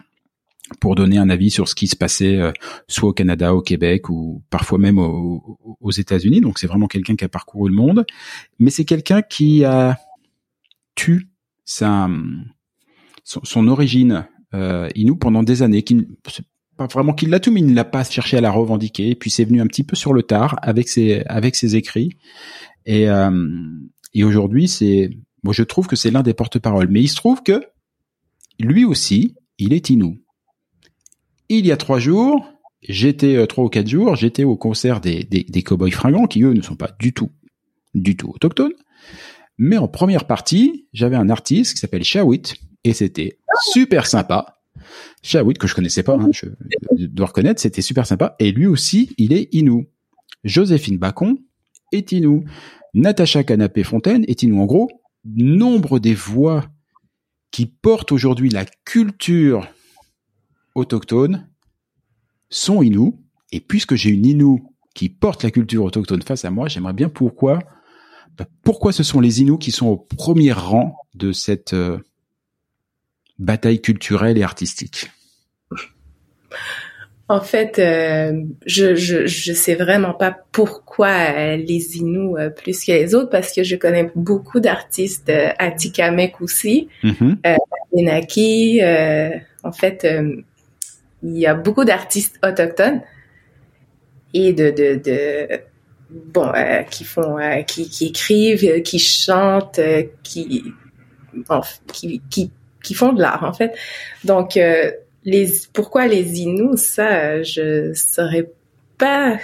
pour 0.80 0.96
donner 0.96 1.18
un 1.18 1.30
avis 1.30 1.52
sur 1.52 1.68
ce 1.68 1.76
qui 1.76 1.88
se 1.88 1.96
passait 1.96 2.38
euh, 2.38 2.52
soit 2.88 3.10
au 3.10 3.14
Canada, 3.14 3.54
au 3.54 3.62
Québec 3.62 4.10
ou 4.10 4.44
parfois 4.50 4.78
même 4.78 4.98
aux 4.98 5.92
États-Unis. 5.92 6.42
Donc 6.42 6.60
c'est 6.60 6.68
vraiment 6.68 6.88
quelqu'un 6.88 7.16
qui 7.16 7.26
a 7.26 7.30
parcouru 7.30 7.70
le 7.70 7.76
monde, 7.76 8.06
mais 8.60 8.70
c'est 8.70 8.86
quelqu'un 8.86 9.22
qui 9.22 9.64
a 9.66 9.98
tu 11.00 11.30
sa 11.64 12.10
son, 13.24 13.68
origine 13.70 14.28
euh, 14.54 14.90
Inou 14.96 15.16
pendant 15.16 15.44
des 15.44 15.62
années, 15.62 15.84
qui 15.84 16.06
pas 16.76 16.88
vraiment 16.88 17.14
qu'il 17.14 17.30
l'a 17.30 17.40
tout, 17.40 17.52
mais 17.52 17.62
il 17.62 17.68
ne 17.68 17.76
l'a 17.76 17.86
pas 17.86 18.04
cherché 18.04 18.36
à 18.38 18.42
la 18.42 18.52
revendiquer. 18.52 19.16
Puis 19.16 19.30
c'est 19.30 19.46
venu 19.46 19.62
un 19.62 19.68
petit 19.68 19.84
peu 19.84 19.96
sur 19.96 20.12
le 20.12 20.24
tard 20.24 20.58
avec 20.62 20.90
ses 20.90 21.22
avec 21.28 21.56
ses 21.56 21.78
écrits. 21.78 22.18
Et, 22.86 23.10
euh, 23.10 23.48
et 24.14 24.26
aujourd'hui, 24.26 24.68
c'est, 24.68 25.12
moi, 25.44 25.54
je 25.54 25.64
trouve 25.64 25.88
que 25.88 25.96
c'est 25.96 26.12
l'un 26.12 26.24
des 26.24 26.34
porte-paroles. 26.34 26.90
Mais 26.90 27.02
il 27.02 27.08
se 27.08 27.16
trouve 27.16 27.44
que 27.44 27.64
lui 28.60 28.84
aussi, 28.84 29.36
il 29.58 29.72
est 29.72 29.90
Inou. 29.90 30.18
Il 31.48 31.66
y 31.66 31.72
a 31.72 31.78
trois 31.78 32.00
jours, 32.00 32.46
j'étais 32.82 33.36
euh, 33.38 33.46
trois 33.46 33.64
ou 33.64 33.70
quatre 33.70 33.88
jours, 33.88 34.16
j'étais 34.16 34.44
au 34.44 34.58
concert 34.58 35.00
des, 35.00 35.24
des, 35.24 35.44
des 35.44 35.64
Cowboys 35.64 35.92
fringants 35.92 36.28
qui 36.28 36.44
eux 36.44 36.54
ne 36.54 36.62
sont 36.62 36.76
pas 36.76 36.92
du 37.00 37.14
tout, 37.14 37.32
du 37.94 38.18
tout 38.18 38.30
autochtones. 38.30 38.74
Mais 39.60 39.78
en 39.78 39.90
première 39.90 40.26
partie, 40.26 40.88
j'avais 40.94 41.18
un 41.18 41.30
artiste 41.30 41.74
qui 41.74 41.80
s'appelle 41.80 42.06
Shawit 42.06 42.56
et 42.86 42.94
c'était 42.94 43.40
super 43.74 44.08
sympa. 44.08 44.62
Shawit 45.22 45.58
que 45.58 45.68
je 45.68 45.76
connaissais 45.76 46.02
pas, 46.02 46.16
hein, 46.16 46.30
je 46.32 46.48
dois 47.08 47.28
reconnaître, 47.28 47.60
c'était 47.60 47.82
super 47.82 48.08
sympa. 48.08 48.38
Et 48.40 48.54
lui 48.54 48.68
aussi, 48.68 49.14
il 49.18 49.34
est 49.34 49.54
Inou. 49.54 49.86
Joséphine 50.46 50.98
Bacon 50.98 51.38
est 51.92 52.14
Inou. 52.14 52.46
Natacha 52.94 53.44
Canapé-Fontaine 53.44 54.24
est 54.30 54.42
nous 54.44 54.62
en 54.62 54.66
gros 54.66 54.90
nombre 55.26 56.00
des 56.00 56.14
voix 56.14 56.66
qui 57.52 57.66
portent 57.66 58.14
aujourd'hui 58.14 58.50
la 58.50 58.64
culture 58.86 59.68
autochtone 60.74 61.50
sont 62.50 62.82
Inou. 62.82 63.20
Et 63.52 63.60
puisque 63.60 63.96
j'ai 63.96 64.12
une 64.12 64.26
Inou 64.26 64.74
qui 64.96 65.10
porte 65.10 65.44
la 65.44 65.52
culture 65.52 65.84
autochtone 65.84 66.22
face 66.22 66.46
à 66.46 66.50
moi, 66.50 66.70
j'aimerais 66.70 66.94
bien 66.94 67.10
pourquoi, 67.10 67.60
pourquoi 68.64 68.92
ce 68.92 69.04
sont 69.04 69.20
les 69.20 69.42
Inou 69.42 69.58
qui 69.58 69.72
sont 69.72 69.88
au 69.88 69.98
premier 69.98 70.52
rang 70.52 70.96
de 71.16 71.32
cette 71.32 71.74
euh, 71.74 71.98
bataille 73.38 73.82
culturelle 73.82 74.38
et 74.38 74.44
artistique? 74.44 75.10
En 77.32 77.42
fait, 77.42 77.78
euh, 77.78 78.42
je, 78.66 78.96
je 78.96 79.28
je 79.28 79.54
sais 79.54 79.76
vraiment 79.76 80.14
pas 80.14 80.36
pourquoi 80.52 81.10
euh, 81.10 81.58
les 81.58 81.98
Inuits 81.98 82.36
euh, 82.40 82.50
plus 82.50 82.84
que 82.84 82.92
les 82.92 83.14
autres 83.14 83.30
parce 83.30 83.54
que 83.54 83.62
je 83.62 83.76
connais 83.76 84.12
beaucoup 84.16 84.60
d'artistes 84.60 85.32
Atikamek 85.60 86.42
aussi, 86.42 86.90
mm 87.04 87.36
en 89.62 89.74
fait, 89.74 90.08
il 91.22 91.38
y 91.38 91.46
a 91.46 91.54
beaucoup 91.54 91.84
d'artistes 91.84 92.40
autochtones 92.44 93.02
et 94.34 94.54
de 94.54 94.70
de, 94.72 94.96
de 94.96 95.60
bon 96.10 96.52
qui 96.90 97.04
font 97.04 97.38
qui, 97.68 97.90
qui 97.90 98.08
écrivent, 98.08 98.82
qui 98.82 99.00
chantent, 99.00 99.80
qui, 100.24 100.74
qui 101.94 102.22
qui 102.30 102.52
qui 102.84 102.94
font 102.94 103.14
de 103.14 103.22
l'art 103.22 103.44
en 103.44 103.54
fait. 103.54 103.74
Donc 104.24 104.58
les 105.26 105.54
pourquoi 105.74 106.08
les 106.08 106.40
Inuits, 106.40 106.78
ça, 106.78 107.44
je 107.44 107.94
saurais 107.94 108.52
pas 108.98 109.38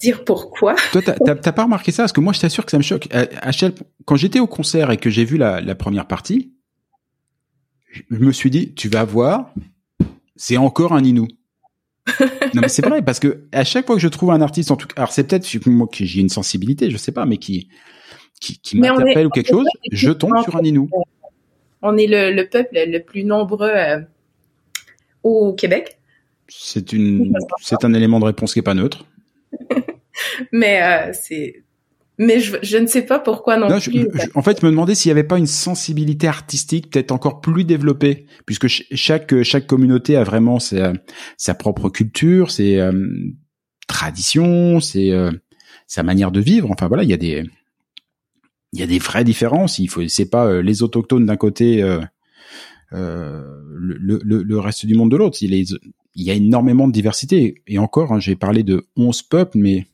dire 0.00 0.24
pourquoi. 0.24 0.76
Toi, 0.92 1.02
t'as 1.02 1.52
pas 1.52 1.64
remarqué 1.64 1.92
ça? 1.92 2.04
Parce 2.04 2.12
que 2.12 2.20
moi, 2.20 2.32
je 2.32 2.40
t'assure 2.40 2.64
que 2.64 2.70
ça 2.70 2.78
me 2.78 2.82
choque. 2.82 3.08
quand 4.04 4.16
j'étais 4.16 4.40
au 4.40 4.46
concert 4.46 4.90
et 4.90 4.96
que 4.96 5.10
j'ai 5.10 5.24
vu 5.24 5.36
la, 5.36 5.74
première 5.74 6.06
partie, 6.06 6.52
je 8.10 8.16
me 8.16 8.32
suis 8.32 8.50
dit, 8.50 8.74
tu 8.74 8.88
vas 8.88 9.04
voir, 9.04 9.52
c'est 10.36 10.56
encore 10.56 10.92
un 10.92 11.02
Inou. 11.02 11.26
non 12.54 12.62
mais 12.62 12.68
c'est 12.68 12.84
vrai 12.84 13.02
parce 13.02 13.20
que 13.20 13.44
à 13.52 13.64
chaque 13.64 13.86
fois 13.86 13.96
que 13.96 14.02
je 14.02 14.08
trouve 14.08 14.30
un 14.30 14.40
artiste 14.40 14.70
en 14.70 14.76
tout 14.76 14.86
cas 14.86 14.94
alors 14.96 15.12
c'est 15.12 15.24
peut-être 15.24 15.66
moi 15.66 15.86
que 15.86 16.04
j'ai 16.04 16.20
une 16.20 16.28
sensibilité 16.28 16.90
je 16.90 16.96
sais 16.96 17.12
pas 17.12 17.26
mais 17.26 17.36
qui 17.36 17.68
qui, 18.40 18.58
qui 18.58 18.78
m'interpelle 18.78 19.26
ou 19.26 19.30
quelque 19.30 19.50
chose 19.50 19.66
je 19.90 20.10
tombe 20.10 20.32
sur 20.42 20.56
un 20.56 20.62
Inou 20.62 20.88
on 21.82 21.96
est 21.96 22.06
le, 22.06 22.42
peuple 22.44 22.70
le 22.74 22.98
plus 22.98 23.24
nombreux 23.24 23.70
euh, 23.70 24.00
au 25.22 25.52
Québec. 25.54 25.98
C'est 26.48 26.92
une, 26.92 27.32
c'est 27.60 27.84
un 27.84 27.94
élément 27.94 28.20
de 28.20 28.24
réponse 28.24 28.52
qui 28.52 28.60
est 28.60 28.62
pas 28.62 28.74
neutre. 28.74 29.06
mais 30.52 30.82
euh, 30.82 31.12
c'est, 31.12 31.62
mais 32.18 32.40
je, 32.40 32.76
ne 32.76 32.86
sais 32.86 33.02
pas 33.02 33.20
pourquoi 33.20 33.56
non, 33.56 33.78
plus. 33.78 34.08
en 34.34 34.42
fait, 34.42 34.60
je 34.60 34.66
me 34.66 34.70
demandais 34.70 34.96
s'il 34.96 35.08
n'y 35.08 35.12
avait 35.12 35.26
pas 35.26 35.38
une 35.38 35.46
sensibilité 35.46 36.26
artistique 36.26 36.90
peut-être 36.90 37.12
encore 37.12 37.40
plus 37.40 37.64
développée, 37.64 38.26
puisque 38.44 38.66
chaque 38.66 39.42
chaque 39.42 39.66
communauté 39.66 40.16
a 40.16 40.24
vraiment 40.24 40.58
sa, 40.58 40.92
sa 41.36 41.54
propre 41.54 41.88
culture, 41.88 42.50
ses 42.50 42.78
euh, 42.78 42.92
traditions, 43.86 44.80
ses, 44.80 45.12
euh, 45.12 45.30
sa 45.86 46.02
manière 46.02 46.32
de 46.32 46.40
vivre. 46.40 46.70
Enfin 46.72 46.88
voilà, 46.88 47.04
il 47.04 47.10
y 47.10 47.14
a 47.14 47.18
des 47.18 47.44
il 48.72 48.80
y 48.80 48.82
a 48.82 48.86
des 48.86 48.98
vraies 48.98 49.24
différences. 49.24 49.78
Il 49.78 49.88
faut, 49.88 50.06
c'est 50.08 50.28
pas 50.28 50.60
les 50.60 50.82
autochtones 50.82 51.24
d'un 51.24 51.36
côté 51.36 51.82
euh, 52.92 53.62
le, 53.70 54.20
le, 54.24 54.42
le, 54.42 54.58
reste 54.58 54.86
du 54.86 54.94
monde 54.94 55.10
de 55.10 55.16
l'autre. 55.16 55.38
Il, 55.42 55.52
il, 55.52 55.78
y 56.14 56.30
a 56.30 56.34
énormément 56.34 56.88
de 56.88 56.92
diversité. 56.92 57.62
Et 57.66 57.78
encore, 57.78 58.12
hein, 58.12 58.20
j'ai 58.20 58.34
parlé 58.34 58.62
de 58.62 58.86
11 58.96 59.22
peuples, 59.22 59.58
mais 59.58 59.86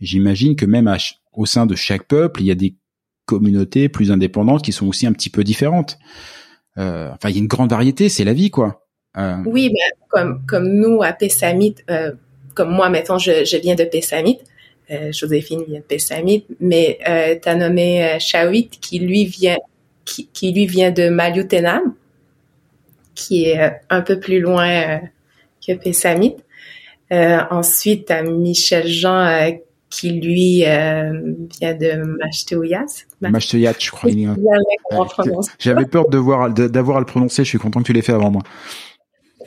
j'imagine 0.00 0.56
que 0.56 0.66
même 0.66 0.88
au 1.36 1.46
sein 1.46 1.66
de 1.66 1.74
chaque 1.74 2.04
peuple, 2.04 2.40
il 2.40 2.46
y 2.46 2.50
a 2.50 2.56
des 2.56 2.74
communautés 3.26 3.88
plus 3.88 4.10
indépendantes 4.10 4.64
qui 4.64 4.72
sont 4.72 4.86
aussi 4.86 5.06
un 5.06 5.12
petit 5.12 5.30
peu 5.30 5.44
différentes. 5.44 5.98
Euh, 6.78 7.10
enfin, 7.12 7.28
il 7.28 7.34
y 7.34 7.38
a 7.38 7.40
une 7.40 7.46
grande 7.46 7.70
variété, 7.70 8.08
c'est 8.08 8.24
la 8.24 8.32
vie, 8.32 8.50
quoi. 8.50 8.86
Euh... 9.16 9.36
Oui, 9.46 9.70
mais 9.72 9.96
comme, 10.08 10.42
comme 10.46 10.68
nous 10.68 11.02
à 11.02 11.12
Pessamit, 11.12 11.76
euh, 11.90 12.12
comme 12.54 12.70
moi, 12.70 12.88
mettons, 12.88 13.18
je, 13.18 13.60
viens 13.60 13.74
de 13.74 13.84
Pessamit, 13.84 14.38
Joséphine 15.10 15.64
vient 15.66 15.80
de 15.80 15.84
Pessamit, 15.84 16.44
mais 16.60 16.98
tu 17.42 17.48
as 17.48 17.54
nommé 17.56 18.18
Shawit 18.20 18.78
qui 18.80 19.00
lui 19.00 19.26
vient 19.26 19.56
qui, 20.04 20.28
qui 20.28 20.52
lui 20.52 20.66
vient 20.66 20.92
de 20.92 21.08
Maliotenam 21.08 21.94
qui 23.16 23.46
est 23.46 23.80
un 23.90 24.00
peu 24.00 24.20
plus 24.20 24.38
loin 24.38 25.00
que 25.66 25.72
Pessamit. 25.72 26.36
Ensuite, 27.10 28.12
à 28.12 28.22
Michel 28.22 28.86
Jean, 28.86 29.58
qui 29.96 30.12
lui 30.12 30.60
vient 30.60 31.74
de 31.74 32.18
Machteouyas. 32.18 33.04
Machteouyas, 33.20 33.74
je 33.78 33.90
crois. 33.90 34.10
J'avais 35.58 35.86
peur 35.86 36.08
de 36.08 36.18
voir, 36.18 36.50
d'avoir 36.50 36.98
à 36.98 37.00
le 37.00 37.06
prononcer. 37.06 37.44
Je 37.44 37.48
suis 37.48 37.58
content 37.58 37.80
que 37.80 37.86
tu 37.86 37.92
l'aies 37.92 38.02
fait 38.02 38.12
avant 38.12 38.30
moi. 38.30 38.42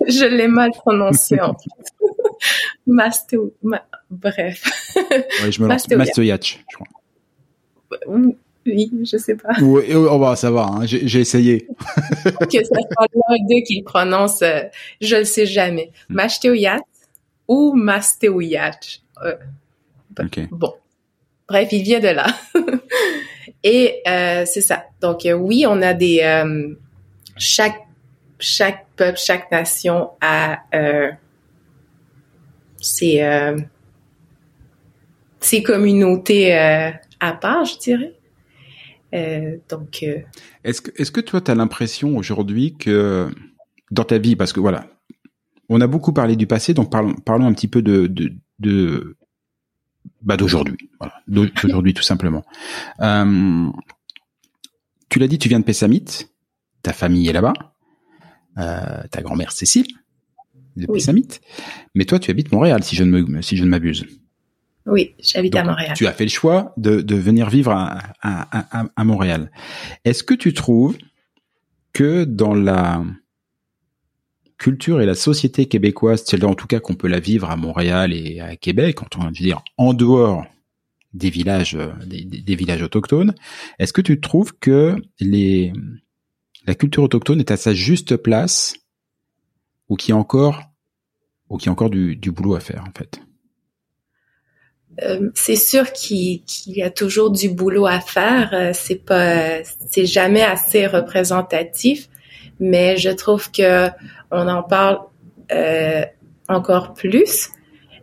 Je 0.07 0.25
l'ai 0.25 0.47
mal 0.47 0.71
prononcé 0.71 1.39
en 1.41 1.53
fait. 1.53 1.69
Mastou, 2.87 3.53
bref. 4.09 4.63
Oui, 5.43 5.51
je 5.51 5.61
me 5.61 5.67
lance. 5.67 5.89
Mastoyach, 5.89 6.63
je 6.69 6.75
crois. 6.75 6.87
Oui, 8.65 8.91
je 9.03 9.17
sais 9.17 9.35
pas. 9.35 9.49
Oui, 9.61 9.83
oh, 9.93 10.19
bah, 10.19 10.35
ça 10.35 10.51
va, 10.51 10.65
hein, 10.65 10.85
j'ai 10.85 11.19
essayé. 11.19 11.67
que 12.25 12.63
ça 12.63 12.75
soit 12.75 13.07
l'un 13.13 13.35
d'eux 13.47 13.61
qui 13.65 13.79
le 13.79 13.83
prononce, 13.83 14.41
euh, 14.41 14.61
je 15.01 15.17
le 15.17 15.23
sais 15.23 15.45
jamais. 15.45 15.91
Hmm. 16.09 16.15
Mastéouyat 16.15 16.79
ou 17.47 17.73
Mastéouyat. 17.73 18.79
Euh, 19.23 19.35
Bon. 20.51 20.73
Bref, 21.47 21.69
il 21.71 21.83
vient 21.83 21.99
de 21.99 22.07
là. 22.09 22.27
Et 23.63 24.01
euh, 24.07 24.43
c'est 24.45 24.61
ça. 24.61 24.85
Donc 25.01 25.25
euh, 25.25 25.33
oui, 25.33 25.65
on 25.67 25.81
a 25.81 25.93
des 25.93 26.21
euh, 26.21 26.75
chaque 27.37 27.79
chaque 28.39 28.87
peuple, 28.95 29.17
chaque 29.17 29.51
nation 29.51 30.11
a 30.21 30.59
euh, 30.73 31.11
ses 32.79 33.21
euh, 33.21 33.57
ses 35.39 35.63
communautés 35.63 36.57
euh, 36.57 36.91
à 37.19 37.33
part, 37.33 37.65
je 37.65 37.77
dirais. 37.79 38.13
Euh, 39.13 39.57
donc. 39.69 40.05
Est-ce 40.63 40.81
que 40.81 40.91
est-ce 40.95 41.11
que 41.11 41.21
toi 41.21 41.41
tu 41.41 41.51
as 41.51 41.55
l'impression 41.55 42.15
aujourd'hui 42.15 42.75
que 42.77 43.29
dans 43.91 44.03
ta 44.03 44.19
vie, 44.19 44.35
parce 44.35 44.53
que 44.53 44.59
voilà, 44.59 44.85
on 45.67 45.81
a 45.81 45.87
beaucoup 45.87 46.13
parlé 46.13 46.35
du 46.35 46.47
passé, 46.47 46.73
donc 46.73 46.91
parlons 46.91 47.13
parlons 47.13 47.47
un 47.47 47.53
petit 47.53 47.67
peu 47.67 47.81
de 47.81 48.07
de, 48.07 48.33
de 48.59 49.17
bah 50.21 50.37
d'aujourd'hui, 50.37 50.89
voilà, 50.99 51.13
d'aujourd'hui 51.27 51.93
tout 51.93 52.03
simplement. 52.03 52.43
Euh, 53.01 53.69
tu 55.09 55.19
l'as 55.19 55.27
dit, 55.27 55.39
tu 55.39 55.49
viens 55.49 55.59
de 55.59 55.65
Pessamit, 55.65 56.05
ta 56.81 56.93
famille 56.93 57.27
est 57.27 57.33
là-bas, 57.33 57.53
euh, 58.57 59.03
ta 59.11 59.21
grand-mère 59.21 59.51
Cécile 59.51 59.87
de 60.75 60.85
Pessamit, 60.85 61.27
mais 61.95 62.05
toi 62.05 62.19
tu 62.19 62.31
habites 62.31 62.51
Montréal 62.51 62.83
si 62.83 62.95
je 62.95 63.03
ne 63.03 63.21
me, 63.21 63.41
si 63.41 63.57
je 63.57 63.63
ne 63.63 63.69
m'abuse. 63.69 64.05
Oui, 64.85 65.13
j'habite 65.19 65.55
à 65.55 65.63
Montréal. 65.63 65.93
Tu 65.95 66.07
as 66.07 66.13
fait 66.13 66.23
le 66.23 66.29
choix 66.31 66.73
de, 66.77 67.01
de 67.01 67.15
venir 67.15 67.49
vivre 67.49 67.71
à, 67.71 67.99
à, 68.21 68.79
à, 68.79 68.85
à 68.95 69.03
Montréal. 69.03 69.51
Est-ce 70.03 70.23
que 70.23 70.33
tu 70.33 70.53
trouves 70.53 70.97
que 71.93 72.23
dans 72.23 72.55
la 72.55 73.03
culture 74.59 75.01
et 75.01 75.05
la 75.05 75.15
société 75.15 75.65
québécoise, 75.65 76.23
celle 76.25 76.45
en 76.45 76.53
tout 76.53 76.67
cas 76.67 76.79
qu'on 76.79 76.93
peut 76.93 77.07
la 77.07 77.19
vivre 77.19 77.49
à 77.49 77.55
Montréal 77.55 78.13
et 78.13 78.39
à 78.41 78.55
Québec, 78.55 78.99
on 79.17 79.31
dire 79.31 79.63
en 79.77 79.93
dehors 79.93 80.45
des 81.13 81.31
villages, 81.31 81.75
euh, 81.75 81.91
des, 82.05 82.55
villages 82.55 82.83
autochtones, 82.83 83.33
est-ce 83.79 83.93
que 83.93 84.01
tu 84.01 84.19
trouves 84.21 84.53
que 84.59 84.95
les, 85.19 85.73
la 86.67 86.75
culture 86.75 87.01
autochtone 87.01 87.39
est 87.39 87.51
à 87.51 87.57
sa 87.57 87.73
juste 87.73 88.17
place 88.17 88.75
ou 89.87 89.95
qu'il 89.95 90.09
y 90.09 90.11
a 90.11 90.17
encore, 90.17 90.61
ou 91.49 91.57
qu'il 91.57 91.67
y 91.67 91.69
a 91.69 91.71
encore 91.71 91.89
du, 91.89 92.15
boulot 92.31 92.55
à 92.55 92.59
faire 92.59 92.83
en 92.87 92.91
fait? 92.95 93.21
Euh, 95.01 95.29
c'est 95.33 95.55
sûr 95.55 95.93
qu'il 95.93 96.43
y 96.67 96.83
a 96.83 96.91
toujours 96.91 97.31
du 97.31 97.49
boulot 97.49 97.87
à 97.87 98.01
faire. 98.01 98.49
Euh, 98.53 98.71
c'est 98.73 99.03
pas, 99.03 99.63
c'est 99.63 100.05
jamais 100.05 100.41
assez 100.41 100.85
représentatif, 100.85 102.09
mais 102.59 102.97
je 102.97 103.09
trouve 103.09 103.51
que 103.51 103.87
on 104.31 104.47
en 104.47 104.63
parle 104.63 104.99
euh, 105.51 106.03
encore 106.47 106.93
plus. 106.93 107.49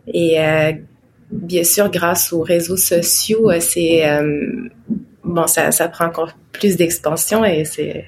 Et 0.07 0.39
euh, 0.39 0.73
bien 1.31 1.63
sûr, 1.63 1.89
grâce 1.89 2.33
aux 2.33 2.41
réseaux 2.41 2.77
sociaux, 2.77 3.51
euh, 3.51 3.59
c'est 3.59 4.03
bon, 5.23 5.47
ça, 5.47 5.71
prend 5.89 6.05
encore 6.05 6.31
plus 6.51 6.75
d'expansion 6.77 7.43
et 7.45 7.65
c'est 7.65 8.05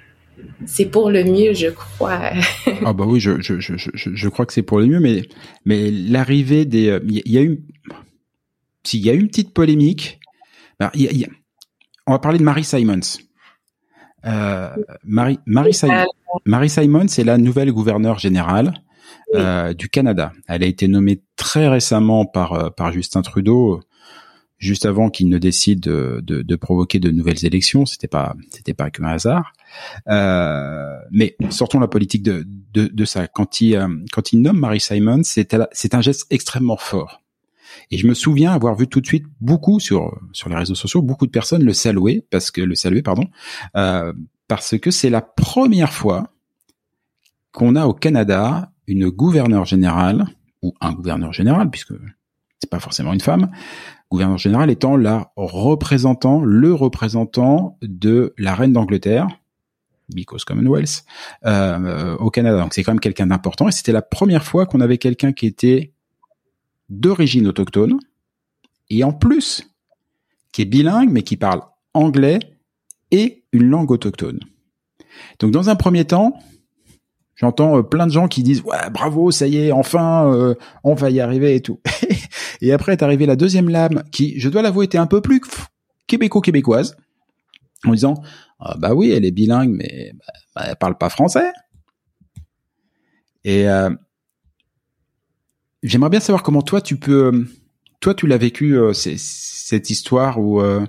c'est 0.66 0.86
pour 0.86 1.10
le 1.10 1.26
mieux, 1.26 1.54
je 1.54 1.68
crois. 1.68 2.32
ah 2.86 2.94
bah 2.94 3.04
oui, 3.06 3.20
je, 3.20 3.42
je, 3.42 3.60
je, 3.60 3.90
je, 3.94 4.30
crois 4.30 4.46
que 4.46 4.54
c'est 4.54 4.64
pour 4.64 4.80
le 4.80 4.88
mieux, 4.88 5.02
mais 5.02 5.24
mais 5.66 5.92
l'arrivée 5.92 6.64
des, 6.64 6.98
il 7.06 7.32
y, 7.32 7.38
a 7.38 7.42
eu, 7.42 7.62
s'il 8.86 9.06
y 9.06 9.10
a 9.10 9.14
eu 9.14 9.20
une 9.20 9.28
petite 9.28 9.54
polémique. 9.54 10.20
on 10.80 12.12
va 12.14 12.20
parler 12.20 12.38
de 12.38 12.44
Marie 12.44 12.64
Simons. 12.64 13.20
Euh, 14.26 14.76
Marie, 15.04 15.40
Marie, 15.46 15.74
Simon, 15.74 16.06
Marie 16.46 16.70
Simon, 16.70 17.08
c'est 17.08 17.24
la 17.24 17.38
nouvelle 17.38 17.72
gouverneure 17.72 18.20
générale 18.20 18.74
euh, 19.36 19.74
du 19.74 19.90
Canada. 19.90 20.34
Elle 20.48 20.64
a 20.64 20.68
été 20.68 20.88
nommée 20.88 21.22
très 21.36 21.68
récemment 21.68 22.26
par 22.26 22.54
euh, 22.54 22.70
par 22.70 22.92
Justin 22.92 23.22
Trudeau, 23.22 23.82
juste 24.58 24.86
avant 24.86 25.10
qu'il 25.10 25.30
ne 25.30 25.38
décide 25.38 25.80
de, 25.80 26.22
de, 26.24 26.42
de, 26.42 26.56
provoquer 26.56 27.00
de 27.00 27.10
nouvelles 27.10 27.46
élections. 27.46 27.86
C'était 27.86 28.08
pas 28.08 28.36
c'était 28.52 28.74
pas 28.74 28.90
qu'un 28.90 29.06
hasard. 29.06 29.54
Euh, 30.08 30.98
mais 31.12 31.36
sortons 31.50 31.80
la 31.80 31.88
politique 31.88 32.24
de, 32.24 32.46
de, 32.74 32.88
de 32.88 33.06
ça. 33.06 33.28
Quand 33.28 33.62
il 33.62 33.76
euh, 33.76 33.88
quand 34.12 34.34
il 34.34 34.42
nomme 34.42 34.60
Marie 34.60 34.80
Simon, 34.80 35.22
c'est 35.24 35.56
c'est 35.72 35.94
un 35.94 36.02
geste 36.02 36.28
extrêmement 36.30 36.78
fort. 36.78 37.22
Et 37.92 37.98
je 37.98 38.08
me 38.08 38.14
souviens 38.14 38.52
avoir 38.52 38.76
vu 38.76 38.88
tout 38.88 39.02
de 39.02 39.06
suite 39.06 39.26
beaucoup 39.42 39.80
sur 39.80 40.20
sur 40.34 40.50
les 40.50 40.56
réseaux 40.56 40.76
sociaux, 40.76 41.02
beaucoup 41.02 41.26
de 41.26 41.32
personnes 41.32 41.64
le 41.64 41.74
saluer 41.74 42.26
parce 42.30 42.52
que 42.52 42.62
le 42.62 42.76
saluer, 42.76 43.02
pardon, 43.02 43.26
euh, 43.76 44.14
parce 44.48 44.78
que 44.78 44.92
c'est 44.92 45.10
la 45.10 45.22
première 45.22 45.94
fois 45.94 46.32
qu'on 47.52 47.76
a 47.76 47.86
au 47.86 47.94
Canada 47.94 48.72
une 48.88 49.10
gouverneure 49.10 49.66
générale 49.66 50.26
ou 50.62 50.74
un 50.82 50.92
gouverneur 50.92 51.32
général, 51.34 51.70
puisque 51.70 51.94
c'est 52.60 52.70
pas 52.70 52.80
forcément 52.80 53.14
une 53.14 53.22
femme, 53.22 53.50
gouverneur 54.12 54.38
général 54.38 54.70
étant 54.70 54.98
la 54.98 55.32
représentant, 55.36 56.42
le 56.42 56.74
représentant 56.74 57.78
de 57.82 58.34
la 58.38 58.56
reine 58.56 58.74
d'Angleterre, 58.74 59.28
because 60.14 60.44
Commonwealth, 60.44 61.04
euh, 61.46 62.18
au 62.18 62.30
Canada. 62.30 62.60
Donc 62.60 62.74
c'est 62.74 62.84
quand 62.84 62.92
même 62.92 63.00
quelqu'un 63.00 63.28
d'important. 63.28 63.68
Et 63.68 63.72
c'était 63.72 63.92
la 63.92 64.02
première 64.02 64.44
fois 64.44 64.66
qu'on 64.66 64.82
avait 64.82 64.98
quelqu'un 64.98 65.32
qui 65.32 65.46
était 65.46 65.94
d'origine 66.90 67.48
autochtone 67.48 68.00
et 68.90 69.04
en 69.04 69.14
plus 69.14 69.70
qui 70.52 70.64
est 70.64 70.66
bilingue 70.66 71.12
mais 71.12 71.24
qui 71.24 71.38
parle 71.38 71.62
anglais 71.94 72.40
et 73.12 73.44
une 73.52 73.70
langue 73.70 73.92
autochtone. 73.92 74.40
Donc 75.40 75.52
dans 75.52 75.70
un 75.70 75.76
premier 75.76 76.06
temps, 76.06 76.40
j'entends 77.36 77.78
euh, 77.78 77.84
plein 77.84 78.08
de 78.08 78.12
gens 78.12 78.28
qui 78.28 78.44
disent 78.44 78.62
ouais 78.62 78.90
bravo 78.92 79.32
ça 79.32 79.48
y 79.48 79.58
est 79.58 79.72
enfin 79.72 80.32
euh, 80.32 80.56
on 80.84 80.94
va 80.94 81.10
y 81.10 81.20
arriver 81.20 81.56
et 81.56 81.62
tout. 81.62 81.80
et 82.62 82.72
après 82.74 82.94
est 82.94 83.04
arrivée 83.04 83.26
la 83.26 83.36
deuxième 83.36 83.70
lame 83.70 84.04
qui 84.12 84.40
je 84.40 84.50
dois 84.50 84.62
l'avouer 84.62 84.86
était 84.86 84.98
un 84.98 85.08
peu 85.08 85.22
plus 85.22 85.42
québéco-québécoise 86.08 86.98
en 87.86 87.92
disant 87.92 88.16
ah, 88.60 88.76
bah 88.78 88.94
oui 88.94 89.12
elle 89.12 89.26
est 89.26 89.32
bilingue 89.32 89.72
mais 89.72 90.14
bah, 90.56 90.64
elle 90.68 90.76
parle 90.76 90.98
pas 90.98 91.10
français. 91.10 91.52
Et 93.46 93.70
euh, 93.70 93.90
J'aimerais 95.82 96.10
bien 96.10 96.20
savoir 96.20 96.44
comment 96.44 96.62
toi 96.62 96.82
tu 96.82 96.98
peux, 96.98 97.28
euh, 97.28 97.46
toi 98.02 98.14
tu 98.14 98.28
l'as 98.28 98.38
vécu 98.38 98.78
euh, 98.78 98.94
cette 98.94 99.90
histoire 99.90 100.40
ou. 100.40 100.62
Euh... 100.62 100.86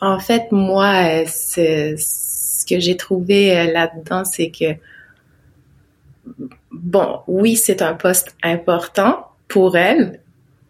En 0.00 0.18
fait, 0.18 0.50
moi, 0.50 1.26
ce 1.26 2.64
que 2.66 2.80
j'ai 2.80 2.96
trouvé 2.96 3.70
là-dedans, 3.70 4.24
c'est 4.24 4.50
que 4.50 4.74
bon, 6.72 7.20
oui, 7.26 7.56
c'est 7.56 7.82
un 7.82 7.94
poste 7.94 8.34
important 8.42 9.26
pour 9.46 9.76
elle. 9.76 10.20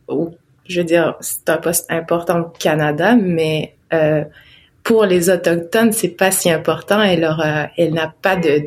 Ou, 0.08 0.34
je 0.68 0.80
veux 0.80 0.86
dire, 0.86 1.14
c'est 1.20 1.48
un 1.48 1.58
poste 1.58 1.86
important 1.92 2.40
au 2.40 2.48
Canada, 2.48 3.14
mais 3.14 3.76
pour 4.82 5.04
les 5.04 5.30
autochtones, 5.30 5.92
c'est 5.92 6.08
pas 6.08 6.32
si 6.32 6.50
important. 6.50 7.00
Elle 7.00 7.24
aura, 7.24 7.70
elle 7.76 7.94
n'a 7.94 8.12
pas 8.20 8.34
de 8.34 8.58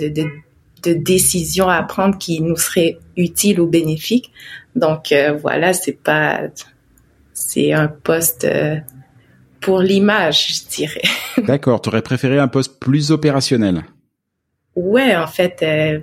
de 0.83 0.93
décisions 0.93 1.69
à 1.69 1.81
prendre 1.83 2.17
qui 2.17 2.41
nous 2.41 2.57
seraient 2.57 2.97
utiles 3.17 3.59
ou 3.59 3.67
bénéfiques. 3.67 4.31
Donc 4.75 5.11
euh, 5.11 5.33
voilà, 5.33 5.73
c'est 5.73 5.97
pas 6.01 6.41
c'est 7.33 7.73
un 7.73 7.87
poste 7.87 8.45
euh, 8.45 8.77
pour 9.61 9.79
l'image, 9.79 10.47
je 10.47 10.75
dirais. 10.75 11.01
D'accord, 11.45 11.81
tu 11.81 11.89
aurais 11.89 12.01
préféré 12.01 12.39
un 12.39 12.47
poste 12.47 12.79
plus 12.79 13.11
opérationnel. 13.11 13.83
Ouais, 14.75 15.15
en 15.15 15.27
fait, 15.27 15.61
euh, 15.61 15.99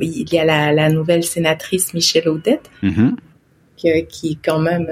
il 0.00 0.32
y 0.32 0.38
a 0.38 0.72
la, 0.72 0.90
nouvelle 0.90 1.24
sénatrice 1.24 1.92
Michelle 1.92 2.28
Odette, 2.28 2.70
mm-hmm. 2.82 4.06
qui 4.06 4.36
quand 4.36 4.60
même, 4.60 4.88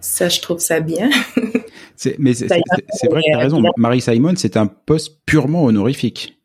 ça, 0.00 0.30
je 0.30 0.40
trouve 0.40 0.58
ça 0.58 0.80
bien. 0.80 1.10
mais 2.18 2.32
c'est 2.32 2.46
vrai 2.46 2.60
que 2.60 3.26
tu 3.26 3.34
as 3.34 3.38
raison. 3.38 3.62
Marie 3.76 4.00
Simon, 4.00 4.34
c'est 4.36 4.56
un 4.56 4.66
poste 4.66 5.20
purement 5.26 5.64
honorifique. 5.64 6.38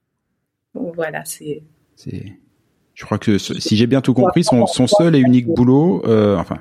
Voilà, 0.74 1.24
c'est, 1.26 1.64
je 2.06 3.06
crois 3.06 3.20
que 3.20 3.38
si 3.38 3.76
j'ai 3.76 3.88
bien 3.88 4.02
tout 4.02 4.14
compris, 4.14 4.44
son, 4.44 4.66
seul 4.66 5.16
et 5.16 5.20
unique 5.20 5.48
boulot, 5.48 6.04
euh, 6.06 6.38
enfin, 6.38 6.58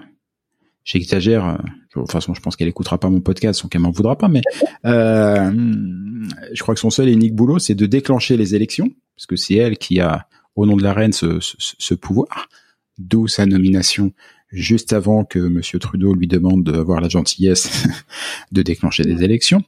j'exagère. 0.85 1.47
Euh, 1.47 1.57
de 1.57 2.03
toute 2.03 2.13
façon, 2.13 2.35
je 2.35 2.43
pense 2.43 2.57
qu'elle 2.57 2.69
écoutera 2.69 2.99
pas 2.99 3.09
mon 3.09 3.21
podcast, 3.21 3.63
donc 3.63 3.75
elle 3.75 3.81
m'en 3.81 3.91
voudra 3.91 4.19
pas. 4.19 4.29
Mais 4.29 4.43
euh, 4.85 5.51
je 6.53 6.63
crois 6.63 6.75
que 6.75 6.81
son 6.81 6.91
seul 6.91 7.09
et 7.09 7.13
unique 7.13 7.35
boulot, 7.35 7.59
c'est 7.59 7.75
de 7.75 7.87
déclencher 7.87 8.37
les 8.37 8.55
élections, 8.55 8.91
parce 9.17 9.27
que 9.27 9.37
c'est 9.37 9.55
elle 9.55 9.79
qui 9.79 9.99
a, 10.01 10.29
au 10.57 10.67
nom 10.67 10.77
de 10.77 10.83
la 10.83 10.93
reine, 10.93 11.13
ce 11.13 11.95
pouvoir. 11.95 12.49
D'où 12.99 13.29
sa 13.29 13.45
nomination 13.47 14.13
juste 14.51 14.93
avant 14.93 15.25
que 15.25 15.39
Monsieur 15.39 15.79
Trudeau 15.79 16.15
lui 16.15 16.27
demande 16.27 16.65
d'avoir 16.65 17.01
la 17.01 17.09
gentillesse 17.09 17.87
de 18.53 18.63
déclencher 18.63 19.05
des 19.05 19.23
élections 19.23 19.63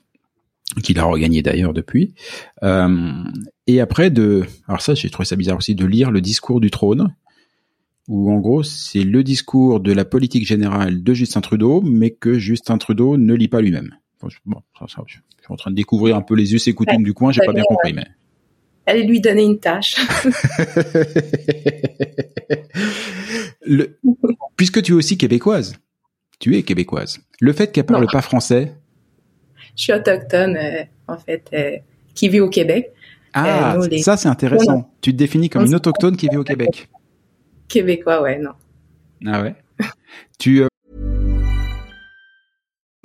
qu'il 0.82 0.98
a 0.98 1.04
regagné 1.04 1.42
d'ailleurs 1.42 1.72
depuis. 1.72 2.14
Euh, 2.62 3.24
et 3.66 3.80
après 3.80 4.10
de, 4.10 4.44
alors 4.66 4.80
ça 4.80 4.94
j'ai 4.94 5.10
trouvé 5.10 5.26
ça 5.26 5.36
bizarre 5.36 5.58
aussi 5.58 5.74
de 5.74 5.86
lire 5.86 6.10
le 6.10 6.20
discours 6.20 6.60
du 6.60 6.70
trône, 6.70 7.14
où 8.06 8.30
en 8.30 8.38
gros 8.38 8.62
c'est 8.62 9.04
le 9.04 9.22
discours 9.24 9.80
de 9.80 9.92
la 9.92 10.04
politique 10.04 10.46
générale 10.46 11.02
de 11.02 11.14
Justin 11.14 11.40
Trudeau, 11.40 11.80
mais 11.82 12.10
que 12.10 12.38
Justin 12.38 12.78
Trudeau 12.78 13.16
ne 13.16 13.34
lit 13.34 13.48
pas 13.48 13.60
lui-même. 13.60 13.94
bon, 14.46 14.62
ça, 14.78 14.86
ça, 14.88 15.02
je 15.06 15.14
suis 15.14 15.22
en 15.48 15.56
train 15.56 15.70
de 15.70 15.76
découvrir 15.76 16.16
un 16.16 16.22
peu 16.22 16.34
les 16.34 16.54
us 16.54 16.66
et 16.68 16.74
coutumes 16.74 17.02
du 17.02 17.14
coin. 17.14 17.32
J'ai 17.32 17.44
pas 17.44 17.52
bien 17.52 17.64
compris, 17.66 17.92
mais. 17.92 18.06
Allez 18.86 19.02
lui 19.04 19.20
donner 19.20 19.44
une 19.44 19.58
tâche. 19.58 19.96
le, 23.66 23.98
puisque 24.56 24.82
tu 24.82 24.92
es 24.92 24.94
aussi 24.94 25.18
québécoise, 25.18 25.76
tu 26.38 26.56
es 26.56 26.62
québécoise. 26.62 27.20
Le 27.40 27.52
fait 27.52 27.70
qu'elle 27.70 27.84
parle 27.84 28.06
pas 28.10 28.22
français. 28.22 28.78
Je 29.79 29.85
suis 29.85 29.93
autochtone, 29.93 30.57
euh, 30.57 30.83
en 31.07 31.16
fait, 31.16 31.49
euh, 31.55 31.76
qui 32.12 32.29
vit 32.29 32.41
au 32.41 32.51
Québec. 32.51 32.93
Ah, 33.33 33.76
euh, 33.76 33.99
ça 33.99 34.16
c'est 34.16 34.29
intéressant. 34.29 34.91
Tu 35.01 35.12
te 35.12 35.16
définis 35.16 35.49
comme 35.49 35.66
une 35.66 35.74
autochtone 35.74 36.16
qui 36.16 36.29
vit 36.29 36.37
au 36.37 36.43
Québec. 36.43 36.89
Québécois, 37.68 38.20
ouais, 38.20 38.39
non. 38.39 38.51
Ah 39.24 39.41
ouais? 39.41 39.55
tu. 40.39 40.62
Euh... 40.62 40.68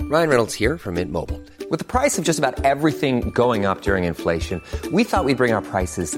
Ryan 0.10 0.30
Reynolds 0.30 0.54
here 0.60 0.78
from 0.80 0.96
Mint 0.96 1.12
Mobile. 1.12 1.40
With 1.70 1.80
the 1.80 1.86
price 1.86 2.18
of 2.18 2.26
just 2.26 2.40
about 2.40 2.60
everything 2.66 3.32
going 3.36 3.66
up 3.66 3.82
during 3.82 4.06
inflation, 4.06 4.60
we 4.92 5.04
thought 5.04 5.26
we'd 5.26 5.38
bring 5.38 5.54
our 5.54 5.62
prices 5.62 6.18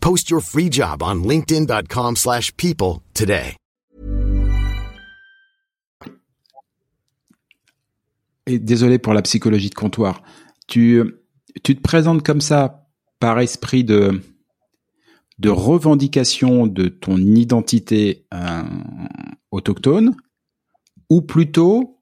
Post 0.00 0.30
your 0.30 0.40
free 0.40 0.70
job 0.70 1.02
on 1.02 1.22
linkedin.com/people 1.22 3.00
today. 3.14 3.56
Et 8.46 8.58
désolé 8.58 8.98
pour 8.98 9.12
la 9.12 9.22
psychologie 9.22 9.68
de 9.68 9.74
comptoir. 9.74 10.22
Tu 10.66 11.02
tu 11.62 11.76
te 11.76 11.80
présentes 11.82 12.22
comme 12.22 12.40
ça 12.40 12.88
par 13.20 13.38
esprit 13.40 13.84
de 13.84 14.22
de 15.38 15.50
revendication 15.50 16.66
de 16.66 16.88
ton 16.88 17.16
identité 17.18 18.26
euh, 18.34 18.62
autochtone 19.50 20.16
ou 21.10 21.22
plutôt 21.22 22.00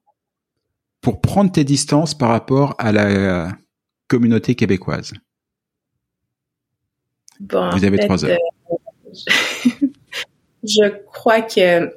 pour 1.01 1.21
prendre 1.21 1.51
tes 1.51 1.63
distances 1.63 2.15
par 2.17 2.29
rapport 2.29 2.75
à 2.79 2.91
la 2.91 3.55
communauté 4.07 4.55
québécoise? 4.55 5.13
Bon, 7.39 7.69
Vous 7.71 7.85
avez 7.85 7.97
trois 7.99 8.23
heures. 8.25 8.37
Euh, 8.71 8.75
je 10.63 10.89
crois 11.13 11.41
que 11.41 11.93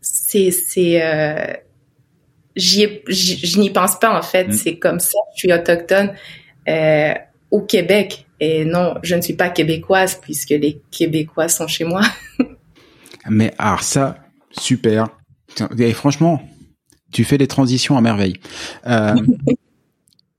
c'est 0.00 0.50
c'est 0.50 1.02
euh, 1.02 1.54
je 2.56 3.58
n'y 3.58 3.70
pense 3.70 3.98
pas 3.98 4.16
en 4.16 4.22
fait. 4.22 4.48
Mm. 4.48 4.52
C'est 4.52 4.78
comme 4.78 5.00
ça. 5.00 5.18
Je 5.34 5.40
suis 5.40 5.52
autochtone 5.52 6.12
euh, 6.68 7.14
au 7.50 7.60
Québec 7.62 8.26
et 8.40 8.64
non, 8.64 8.94
je 9.02 9.14
ne 9.14 9.20
suis 9.20 9.34
pas 9.34 9.50
québécoise 9.50 10.18
puisque 10.20 10.50
les 10.50 10.80
Québécois 10.90 11.48
sont 11.48 11.66
chez 11.66 11.84
moi. 11.84 12.02
Mais 13.28 13.52
alors 13.58 13.82
ça, 13.82 14.16
super. 14.50 15.08
Et 15.78 15.92
franchement, 15.92 16.42
tu 17.12 17.24
fais 17.24 17.36
les 17.36 17.46
transitions 17.46 17.96
à 17.98 18.00
merveille. 18.00 18.36
Euh, 18.86 19.14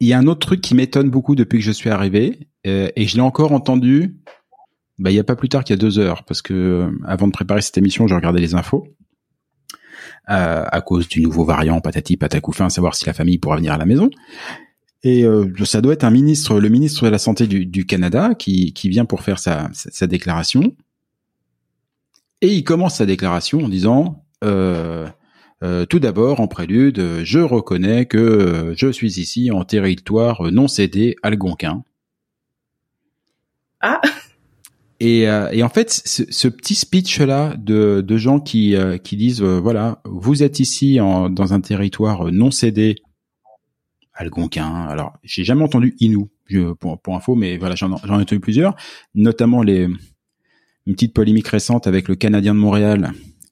il 0.02 0.08
y 0.08 0.14
a 0.14 0.18
un 0.18 0.26
autre 0.26 0.48
truc 0.48 0.62
qui 0.62 0.74
m'étonne 0.74 1.12
beaucoup 1.12 1.36
depuis 1.36 1.60
que 1.60 1.64
je 1.64 1.72
suis 1.72 1.92
arrivé, 1.92 2.50
euh, 2.66 2.90
et 2.96 3.06
je 3.06 3.16
l'ai 3.16 3.22
encore 3.22 3.52
entendu. 3.52 4.18
Bah, 4.98 5.12
il 5.12 5.16
y 5.16 5.20
a 5.20 5.24
pas 5.24 5.36
plus 5.36 5.48
tard 5.48 5.64
qu'il 5.64 5.76
y 5.76 5.80
a 5.80 5.82
deux 5.82 6.00
heures, 6.00 6.24
parce 6.26 6.42
que 6.42 6.54
euh, 6.54 6.92
avant 7.06 7.28
de 7.28 7.32
préparer 7.32 7.62
cette 7.62 7.78
émission, 7.78 8.08
je 8.08 8.16
regardais 8.16 8.42
les 8.42 8.56
infos. 8.56 8.88
Euh, 10.30 10.64
à 10.72 10.82
cause 10.82 11.08
du 11.08 11.22
nouveau 11.22 11.46
variant 11.46 11.80
patati 11.82 12.18
patacouffin, 12.18 12.70
savoir 12.70 12.96
si 12.96 13.06
la 13.06 13.14
famille 13.14 13.38
pourra 13.38 13.58
venir 13.58 13.74
à 13.74 13.78
la 13.78 13.86
maison. 13.86 14.10
Et 15.04 15.24
euh, 15.24 15.52
ça 15.66 15.82
doit 15.82 15.94
être 15.94 16.04
un 16.04 16.12
ministre, 16.12 16.60
le 16.60 16.70
ministre 16.70 17.06
de 17.06 17.10
la 17.10 17.20
Santé 17.20 17.46
du, 17.46 17.68
du 17.68 17.86
Canada, 17.86 18.34
qui, 18.34 18.74
qui, 18.74 18.90
vient 18.90 19.06
pour 19.06 19.22
faire 19.22 19.38
sa, 19.38 19.70
sa, 19.74 20.08
déclaration. 20.08 20.76
Et 22.42 22.56
il 22.56 22.64
commence 22.64 22.96
sa 22.96 23.06
déclaration 23.06 23.60
en 23.60 23.70
disant 23.70 24.24
euh, 25.64 25.82
euh, 25.82 25.86
tout 25.86 26.00
d'abord, 26.00 26.40
en 26.40 26.48
prélude, 26.48 27.24
je 27.24 27.40
reconnais 27.40 28.06
que 28.06 28.74
je 28.76 28.92
suis 28.92 29.20
ici 29.20 29.52
en 29.52 29.64
territoire 29.64 30.52
non 30.52 30.68
cédé 30.68 31.16
algonquin. 31.24 31.84
Ah. 33.82 34.02
Et, 35.04 35.28
euh, 35.28 35.50
et 35.52 35.64
en 35.64 35.70
fait, 35.70 35.90
ce, 35.90 36.22
ce 36.30 36.48
petit 36.48 36.76
speech-là 36.76 37.56
de, 37.58 38.04
de 38.06 38.18
gens 38.18 38.40
qui, 38.40 38.76
euh, 38.76 39.00
qui 39.00 39.18
disent 39.18 39.42
voilà, 39.42 40.00
vous 40.06 40.44
êtes 40.44 40.60
ici 40.60 41.02
en, 41.02 41.28
dans 41.28 41.56
un 41.56 41.60
territoire 41.60 42.32
non 42.32 42.52
cédé 42.52 42.98
algonquin. 44.14 44.72
Alors, 44.72 45.18
j'ai 45.24 45.44
jamais 45.44 45.64
entendu 45.64 45.96
Inou 46.00 46.30
pour, 46.80 47.02
pour 47.02 47.16
info, 47.16 47.34
mais 47.34 47.58
voilà, 47.58 47.74
j'en 47.74 47.90
ai 47.90 48.12
entendu 48.12 48.40
plusieurs, 48.40 48.76
notamment 49.16 49.64
les 49.64 49.88
une 50.86 50.94
petite 50.94 51.16
polémique 51.16 51.48
récente 51.48 51.88
avec 51.88 52.08
le 52.08 52.16
Canadien 52.16 52.54
de 52.54 52.60
Montréal 52.60 53.12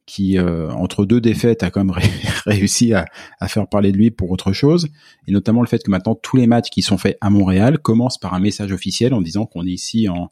qui, 0.10 0.39
euh, 0.39 0.72
entre 0.72 1.05
deux 1.05 1.22
défaites, 1.22 1.62
a 1.62 1.70
quand 1.70 1.86
même 1.86 1.95
réussi 2.45 2.93
à, 2.93 3.05
à, 3.39 3.47
faire 3.47 3.68
parler 3.68 3.91
de 3.91 3.97
lui 3.97 4.10
pour 4.10 4.32
autre 4.32 4.53
chose, 4.53 4.89
et 5.28 5.32
notamment 5.32 5.62
le 5.62 5.68
fait 5.68 5.84
que 5.84 5.91
maintenant 5.91 6.16
tous 6.16 6.36
les 6.36 6.47
matchs 6.47 6.72
qui 6.72 6.82
sont 6.82 6.97
faits 6.97 7.18
à 7.22 7.30
Montréal 7.30 7.78
commencent 7.78 8.18
par 8.18 8.34
un 8.34 8.39
message 8.39 8.72
officiel 8.72 9.14
en 9.14 9.22
disant 9.22 9.45
qu'on 9.45 9.68
est 9.68 9.72
ici 9.72 10.10
en 10.10 10.32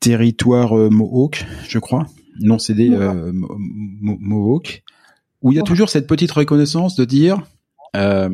territoire 0.00 0.78
euh, 0.78 0.88
Mohawk, 0.88 1.44
je 1.68 1.78
crois, 1.78 2.06
non 2.40 2.58
cédé 2.58 2.88
euh, 2.90 3.32
Mohawk, 3.34 4.82
où 5.42 5.52
il 5.52 5.56
y 5.56 5.58
a 5.58 5.62
toujours 5.62 5.90
cette 5.90 6.06
petite 6.06 6.32
reconnaissance 6.32 6.96
de 6.96 7.04
dire 7.04 7.42
euh, 7.96 8.30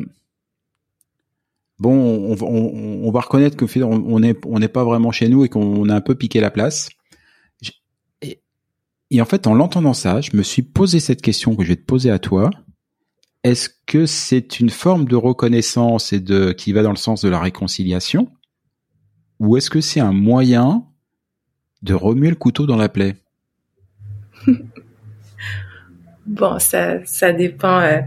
bon, 1.77 1.93
on, 1.93 2.37
on, 2.41 3.05
on, 3.05 3.11
va 3.11 3.19
reconnaître 3.19 3.57
que 3.57 3.83
on 3.83 4.19
n'est 4.19 4.35
on 4.45 4.59
n'est 4.59 4.69
pas 4.69 4.85
vraiment 4.85 5.11
chez 5.11 5.27
nous 5.27 5.43
et 5.43 5.49
qu'on 5.49 5.89
a 5.89 5.95
un 5.95 6.01
peu 6.01 6.15
piqué 6.15 6.39
la 6.39 6.51
place. 6.51 6.89
Et, 9.11 9.21
en 9.21 9.25
fait, 9.25 9.45
en 9.45 9.53
l'entendant 9.53 9.93
ça, 9.93 10.21
je 10.21 10.35
me 10.35 10.41
suis 10.41 10.61
posé 10.61 10.99
cette 10.99 11.21
question 11.21 11.55
que 11.55 11.63
je 11.63 11.67
vais 11.69 11.75
te 11.75 11.85
poser 11.85 12.09
à 12.09 12.17
toi. 12.17 12.49
Est-ce 13.43 13.69
que 13.85 14.05
c'est 14.05 14.59
une 14.59 14.69
forme 14.69 15.05
de 15.05 15.15
reconnaissance 15.15 16.13
et 16.13 16.19
de 16.19 16.51
qui 16.53 16.71
va 16.71 16.81
dans 16.81 16.91
le 16.91 16.95
sens 16.95 17.21
de 17.21 17.29
la 17.29 17.39
réconciliation, 17.39 18.31
ou 19.39 19.57
est-ce 19.57 19.69
que 19.69 19.81
c'est 19.81 19.99
un 19.99 20.13
moyen 20.13 20.85
de 21.81 21.93
remuer 21.93 22.29
le 22.29 22.35
couteau 22.35 22.65
dans 22.65 22.77
la 22.77 22.89
plaie? 22.89 23.15
Bon, 26.27 26.59
ça, 26.59 27.03
ça 27.05 27.33
dépend. 27.33 27.79
Euh, 27.79 27.99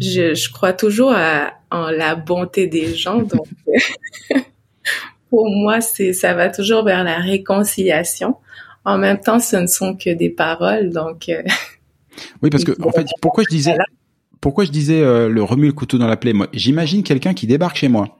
je, 0.00 0.34
je, 0.34 0.52
crois 0.52 0.74
toujours 0.74 1.12
à, 1.12 1.54
en 1.70 1.90
la 1.90 2.14
bonté 2.14 2.66
des 2.66 2.94
gens, 2.94 3.22
donc 3.22 3.46
pour 5.30 5.48
moi, 5.50 5.80
c'est 5.80 6.12
ça 6.12 6.34
va 6.34 6.50
toujours 6.50 6.84
vers 6.84 7.02
la 7.02 7.16
réconciliation. 7.16 8.36
En 8.84 8.98
même 8.98 9.20
temps, 9.20 9.38
ce 9.38 9.56
ne 9.56 9.66
sont 9.66 9.96
que 9.96 10.10
des 10.10 10.30
paroles, 10.30 10.90
donc. 10.90 11.28
Euh, 11.28 11.42
oui, 12.42 12.50
parce 12.50 12.64
que 12.68 12.72
en 12.82 12.90
fait, 12.90 13.06
pourquoi 13.20 13.44
je 13.48 13.54
disais, 13.54 13.76
pourquoi 14.40 14.64
je 14.64 14.70
disais 14.70 15.02
euh, 15.02 15.28
le 15.28 15.42
remuer 15.42 15.68
le 15.68 15.72
couteau 15.72 15.98
dans 15.98 16.06
la 16.06 16.16
plaie? 16.16 16.32
Moi, 16.32 16.48
j'imagine 16.52 17.02
quelqu'un 17.02 17.34
qui 17.34 17.46
débarque 17.46 17.76
chez 17.76 17.88
moi. 17.88 18.18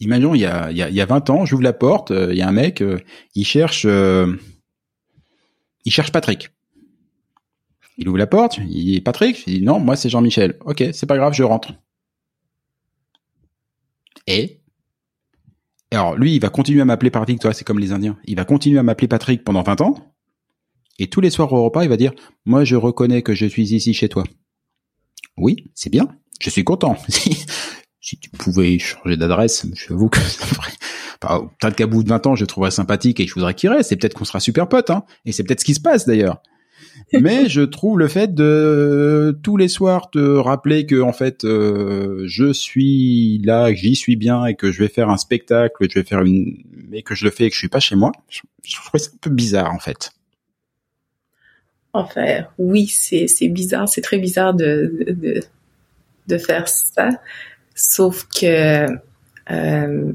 Imaginons, 0.00 0.34
il 0.34 0.40
y 0.42 0.46
a, 0.46 0.70
il 0.70 0.76
y 0.76 0.82
a, 0.82 0.90
il 0.90 0.94
y 0.94 1.00
a 1.00 1.06
20 1.06 1.30
ans, 1.30 1.46
j'ouvre 1.46 1.62
la 1.62 1.72
porte, 1.72 2.10
euh, 2.10 2.28
il 2.30 2.36
y 2.36 2.42
a 2.42 2.48
un 2.48 2.52
mec, 2.52 2.84
il 3.34 3.44
cherche, 3.46 3.84
il 3.86 4.36
cherche 5.92 6.12
Patrick. 6.12 6.50
Il 7.98 8.08
ouvre 8.08 8.18
la 8.18 8.26
porte, 8.26 8.58
il 8.58 8.84
dit 8.84 9.00
Patrick, 9.00 9.42
il 9.46 9.60
dit 9.60 9.64
non, 9.64 9.80
moi 9.80 9.96
c'est 9.96 10.10
Jean-Michel. 10.10 10.58
Ok, 10.66 10.84
c'est 10.92 11.06
pas 11.06 11.16
grave, 11.16 11.32
je 11.32 11.44
rentre. 11.44 11.72
Et 14.26 14.60
alors 15.92 16.16
lui, 16.16 16.34
il 16.34 16.40
va 16.40 16.48
continuer 16.48 16.80
à 16.80 16.84
m'appeler 16.84 17.10
Patrick, 17.10 17.40
toi, 17.40 17.52
c'est 17.52 17.64
comme 17.64 17.78
les 17.78 17.92
Indiens. 17.92 18.18
Il 18.24 18.36
va 18.36 18.44
continuer 18.44 18.78
à 18.78 18.82
m'appeler 18.82 19.08
Patrick 19.08 19.44
pendant 19.44 19.62
20 19.62 19.80
ans. 19.82 20.12
Et 20.98 21.08
tous 21.08 21.20
les 21.20 21.30
soirs 21.30 21.52
au 21.52 21.64
repas, 21.64 21.84
il 21.84 21.88
va 21.88 21.96
dire 21.96 22.12
"Moi, 22.44 22.64
je 22.64 22.76
reconnais 22.76 23.22
que 23.22 23.34
je 23.34 23.46
suis 23.46 23.74
ici 23.74 23.94
chez 23.94 24.08
toi." 24.08 24.24
Oui, 25.36 25.70
c'est 25.74 25.90
bien. 25.90 26.08
Je 26.40 26.50
suis 26.50 26.64
content. 26.64 26.96
si 28.00 28.18
tu 28.18 28.30
pouvais 28.30 28.78
changer 28.78 29.16
d'adresse, 29.16 29.66
j'avoue 29.74 30.08
que 30.08 30.18
ça 30.18 30.46
ferait... 30.46 30.72
Enfin, 31.22 31.50
peut-être 31.60 31.76
qu'à 31.76 31.86
bout 31.86 32.02
de 32.02 32.08
20 32.08 32.26
ans, 32.26 32.34
je 32.34 32.44
trouverais 32.44 32.70
sympathique 32.70 33.20
et 33.20 33.26
je 33.26 33.34
voudrais 33.34 33.54
qu'il 33.54 33.70
reste. 33.70 33.92
Et 33.92 33.96
peut-être 33.96 34.14
qu'on 34.14 34.24
sera 34.24 34.40
super 34.40 34.68
potes. 34.68 34.90
Hein. 34.90 35.04
Et 35.24 35.32
c'est 35.32 35.44
peut-être 35.44 35.60
ce 35.60 35.64
qui 35.64 35.74
se 35.74 35.80
passe 35.80 36.06
d'ailleurs. 36.06 36.42
Mais 37.12 37.48
je 37.48 37.62
trouve 37.62 37.98
le 37.98 38.08
fait 38.08 38.34
de 38.34 39.38
tous 39.42 39.56
les 39.56 39.68
soirs 39.68 40.10
te 40.10 40.18
rappeler 40.18 40.86
que 40.86 41.00
en 41.00 41.12
fait 41.12 41.44
euh, 41.44 42.24
je 42.26 42.52
suis 42.52 43.40
là, 43.44 43.70
que 43.70 43.76
j'y 43.76 43.94
suis 43.94 44.16
bien 44.16 44.44
et 44.46 44.54
que 44.54 44.72
je 44.72 44.82
vais 44.82 44.88
faire 44.88 45.08
un 45.08 45.16
spectacle, 45.16 45.74
que 45.78 45.88
je 45.88 45.98
vais 45.98 46.04
faire 46.04 46.22
une, 46.22 46.62
mais 46.88 47.02
que 47.02 47.14
je 47.14 47.24
le 47.24 47.30
fais 47.30 47.44
et 47.44 47.48
que 47.48 47.54
je 47.54 47.60
suis 47.60 47.68
pas 47.68 47.80
chez 47.80 47.96
moi, 47.96 48.12
je, 48.28 48.40
je 48.64 48.76
trouve 48.76 49.00
ça 49.00 49.10
un 49.14 49.18
peu 49.20 49.30
bizarre 49.30 49.72
en 49.72 49.78
fait. 49.78 50.12
Enfin, 51.92 52.44
oui, 52.58 52.86
c'est 52.88 53.26
c'est 53.26 53.48
bizarre, 53.48 53.88
c'est 53.88 54.02
très 54.02 54.18
bizarre 54.18 54.54
de, 54.54 55.06
de 55.08 55.40
de 56.26 56.38
faire 56.38 56.68
ça, 56.68 57.10
sauf 57.74 58.26
que 58.28 58.86
euh, 59.50 60.12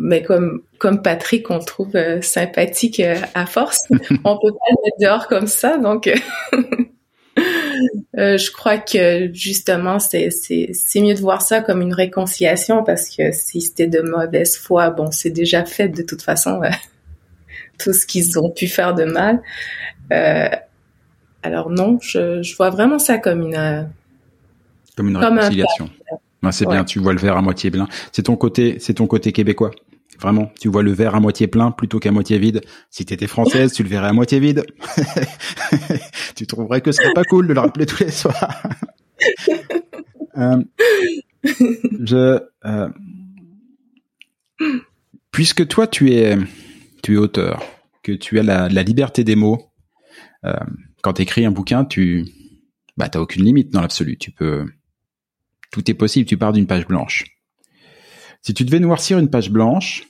mais 0.00 0.22
comme 0.22 0.62
comme 0.78 1.02
Patrick, 1.02 1.50
on 1.50 1.58
le 1.58 1.64
trouve 1.64 1.96
euh, 1.96 2.22
sympathique 2.22 3.00
euh, 3.00 3.16
à 3.34 3.46
force. 3.46 3.82
on 3.90 4.38
peut 4.38 4.52
pas 4.52 4.70
le 4.70 4.84
mettre 4.84 4.98
dehors 5.00 5.26
comme 5.26 5.48
ça, 5.48 5.76
donc 5.76 6.06
euh, 8.16 8.38
je 8.38 8.52
crois 8.52 8.78
que 8.78 9.28
justement 9.34 9.98
c'est 9.98 10.30
c'est 10.30 10.70
c'est 10.72 11.00
mieux 11.00 11.14
de 11.14 11.20
voir 11.20 11.42
ça 11.42 11.62
comme 11.62 11.82
une 11.82 11.92
réconciliation 11.92 12.84
parce 12.84 13.08
que 13.14 13.32
si 13.32 13.60
c'était 13.60 13.88
de 13.88 14.00
mauvaise 14.00 14.56
foi, 14.56 14.90
bon 14.90 15.10
c'est 15.10 15.30
déjà 15.30 15.64
fait 15.64 15.88
de 15.88 16.02
toute 16.02 16.22
façon 16.22 16.60
tout 17.78 17.92
ce 17.92 18.06
qu'ils 18.06 18.38
ont 18.38 18.50
pu 18.50 18.68
faire 18.68 18.94
de 18.94 19.04
mal. 19.04 19.42
alors 21.42 21.70
non, 21.70 21.98
je 22.00 22.40
je 22.42 22.56
vois 22.56 22.70
vraiment 22.70 23.00
ça 23.00 23.18
comme 23.18 23.42
une 23.42 23.88
comme 24.96 25.08
une 25.08 25.16
réconciliation. 25.16 25.90
C'est 26.50 26.66
bien, 26.66 26.84
tu 26.84 26.98
vois 26.98 27.12
le 27.12 27.18
verre 27.18 27.36
à 27.36 27.42
moitié 27.42 27.70
plein. 27.70 27.88
C'est 28.12 28.24
ton 28.24 28.36
côté, 28.36 28.76
c'est 28.80 28.94
ton 28.94 29.06
côté 29.06 29.32
québécois. 29.32 29.70
Vraiment, 30.20 30.50
tu 30.58 30.68
vois 30.68 30.82
le 30.82 30.92
verre 30.92 31.14
à 31.14 31.20
moitié 31.20 31.46
plein 31.46 31.70
plutôt 31.70 32.00
qu'à 32.00 32.10
moitié 32.10 32.38
vide. 32.38 32.62
Si 32.90 33.04
tu 33.04 33.14
étais 33.14 33.28
française, 33.28 33.72
tu 33.72 33.84
le 33.84 33.88
verrais 33.88 34.08
à 34.08 34.12
moitié 34.12 34.40
vide. 34.40 34.66
tu 36.34 36.46
trouverais 36.46 36.80
que 36.80 36.90
ce 36.90 37.02
serait 37.02 37.12
pas 37.12 37.24
cool 37.24 37.46
de 37.46 37.52
le 37.52 37.60
rappeler 37.60 37.86
tous 37.86 38.02
les 38.02 38.10
soirs. 38.10 38.62
euh, 40.36 40.62
je, 42.00 42.40
euh, 42.64 42.88
puisque 45.30 45.68
toi 45.68 45.86
tu 45.86 46.12
es, 46.12 46.36
tu 47.02 47.14
es 47.14 47.16
auteur, 47.16 47.62
que 48.02 48.12
tu 48.12 48.40
as 48.40 48.42
la, 48.42 48.68
la 48.68 48.82
liberté 48.82 49.22
des 49.22 49.36
mots. 49.36 49.70
Euh, 50.44 50.52
quand 51.02 51.14
tu 51.14 51.22
écris 51.22 51.44
un 51.44 51.52
bouquin, 51.52 51.84
tu, 51.84 52.26
bah, 52.96 53.08
t'as 53.08 53.20
aucune 53.20 53.44
limite 53.44 53.70
dans 53.70 53.80
l'absolu. 53.80 54.18
Tu 54.18 54.32
peux, 54.32 54.66
tout 55.70 55.90
est 55.90 55.94
possible. 55.94 56.28
Tu 56.28 56.36
pars 56.36 56.52
d'une 56.52 56.66
page 56.66 56.86
blanche. 56.86 57.24
Si 58.42 58.54
tu 58.54 58.64
devais 58.64 58.80
noircir 58.80 59.18
une 59.18 59.30
page 59.30 59.50
blanche 59.50 60.06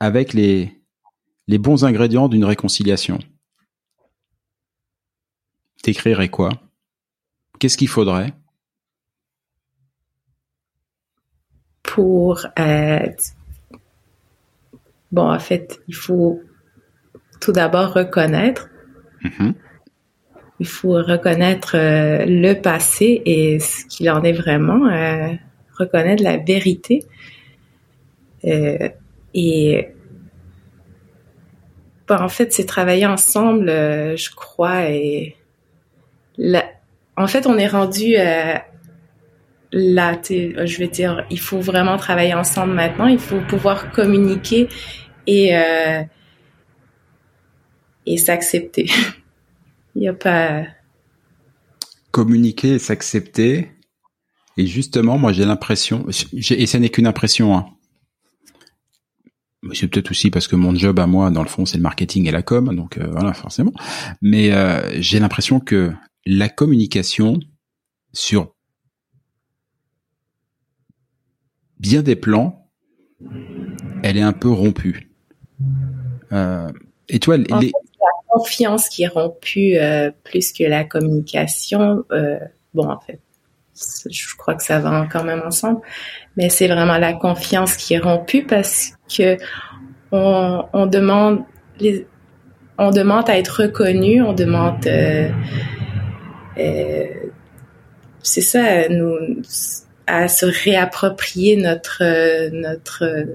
avec 0.00 0.32
les, 0.32 0.82
les 1.46 1.58
bons 1.58 1.84
ingrédients 1.84 2.28
d'une 2.28 2.44
réconciliation, 2.44 3.18
t'écrirais 5.82 6.30
quoi? 6.30 6.50
Qu'est-ce 7.58 7.76
qu'il 7.76 7.88
faudrait? 7.88 8.32
Pour 11.82 12.46
être... 12.56 13.34
Bon, 15.12 15.30
en 15.30 15.38
fait, 15.38 15.80
il 15.86 15.94
faut 15.94 16.42
tout 17.40 17.52
d'abord 17.52 17.92
reconnaître. 17.92 18.68
Mm-hmm. 19.22 19.54
Il 20.64 20.68
faut 20.68 20.94
reconnaître 20.94 21.76
euh, 21.76 22.24
le 22.24 22.54
passé 22.54 23.20
et 23.26 23.60
ce 23.60 23.84
qu'il 23.84 24.08
en 24.08 24.22
est 24.22 24.32
vraiment. 24.32 24.88
Euh, 24.88 25.34
reconnaître 25.76 26.22
la 26.22 26.38
vérité. 26.38 27.04
Euh, 28.46 28.88
et 29.34 29.88
bah, 32.08 32.22
en 32.22 32.30
fait, 32.30 32.54
c'est 32.54 32.64
travailler 32.64 33.04
ensemble, 33.04 33.66
je 33.66 34.34
crois. 34.34 34.88
Et 34.88 35.36
en 37.18 37.26
fait, 37.26 37.46
on 37.46 37.58
est 37.58 37.68
rendu 37.68 38.14
là. 39.70 40.18
Je 40.30 40.78
vais 40.78 40.88
dire, 40.88 41.26
il 41.28 41.40
faut 41.40 41.60
vraiment 41.60 41.98
travailler 41.98 42.32
ensemble 42.32 42.72
maintenant. 42.72 43.06
Il 43.06 43.18
faut 43.18 43.40
pouvoir 43.40 43.92
communiquer 43.92 44.68
et 45.26 45.52
et 48.06 48.16
s'accepter. 48.16 48.86
il 49.94 50.00
n'y 50.00 50.08
a 50.08 50.14
pas 50.14 50.64
communiquer 52.10 52.74
et 52.74 52.78
s'accepter. 52.78 53.70
Et 54.56 54.66
justement, 54.66 55.18
moi, 55.18 55.32
j'ai 55.32 55.44
l'impression, 55.44 56.06
et 56.08 56.66
ce 56.66 56.76
n'est 56.76 56.88
qu'une 56.88 57.06
impression, 57.06 57.56
hein. 57.56 57.66
C'est 59.72 59.88
peut-être 59.88 60.10
aussi 60.10 60.30
parce 60.30 60.46
que 60.46 60.56
mon 60.56 60.74
job 60.74 60.98
à 60.98 61.06
moi, 61.06 61.30
dans 61.30 61.42
le 61.42 61.48
fond, 61.48 61.64
c'est 61.64 61.78
le 61.78 61.82
marketing 61.82 62.28
et 62.28 62.30
la 62.30 62.42
com, 62.42 62.74
donc 62.76 62.98
euh, 62.98 63.06
voilà, 63.10 63.32
forcément. 63.32 63.72
Mais 64.20 64.52
euh, 64.52 65.00
j'ai 65.00 65.18
l'impression 65.18 65.58
que 65.58 65.90
la 66.26 66.50
communication 66.50 67.40
sur 68.12 68.54
bien 71.80 72.02
des 72.02 72.14
plans, 72.14 72.70
elle 74.02 74.18
est 74.18 74.22
un 74.22 74.34
peu 74.34 74.50
rompue. 74.50 75.10
Euh, 76.32 76.70
et 77.08 77.18
toi, 77.18 77.38
la 77.38 77.60
confiance 78.34 78.88
qui 78.88 79.04
est 79.04 79.08
rompue 79.08 79.76
plus 80.24 80.52
que 80.52 80.64
la 80.64 80.84
communication. 80.84 82.04
bon, 82.74 82.88
en 82.90 83.00
fait, 83.00 83.20
je 84.10 84.36
crois 84.36 84.54
que 84.54 84.62
ça 84.62 84.78
va 84.78 85.06
quand 85.10 85.24
même 85.24 85.42
ensemble, 85.44 85.80
mais 86.36 86.48
c'est 86.48 86.68
vraiment 86.68 86.98
la 86.98 87.12
confiance 87.12 87.76
qui 87.76 87.94
est 87.94 87.98
rompue 87.98 88.44
parce 88.44 88.92
que 89.14 89.36
on, 90.12 90.86
demande 90.86 91.44
on 92.78 92.90
demande 92.90 93.28
à 93.28 93.38
être 93.38 93.62
reconnu, 93.62 94.22
on 94.22 94.32
demande 94.32 94.86
euh, 94.86 95.28
euh, 96.58 97.04
c'est 98.22 98.40
ça 98.40 98.88
nous 98.88 99.16
à 100.06 100.28
se 100.28 100.46
réapproprier 100.46 101.56
notre 101.56 102.02
notre, 102.52 103.26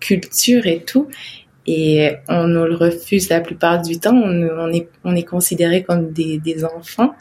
culture 0.00 0.66
et 0.66 0.84
tout 0.84 1.08
et 1.66 2.16
on 2.28 2.46
nous 2.46 2.64
le 2.64 2.74
refuse 2.74 3.30
la 3.30 3.40
plupart 3.40 3.80
du 3.80 3.98
temps 3.98 4.14
on, 4.14 4.48
on 4.58 4.72
est 4.72 4.88
on 5.02 5.16
est 5.16 5.24
considéré 5.24 5.82
comme 5.82 6.12
des, 6.12 6.38
des 6.38 6.64
enfants 6.64 7.14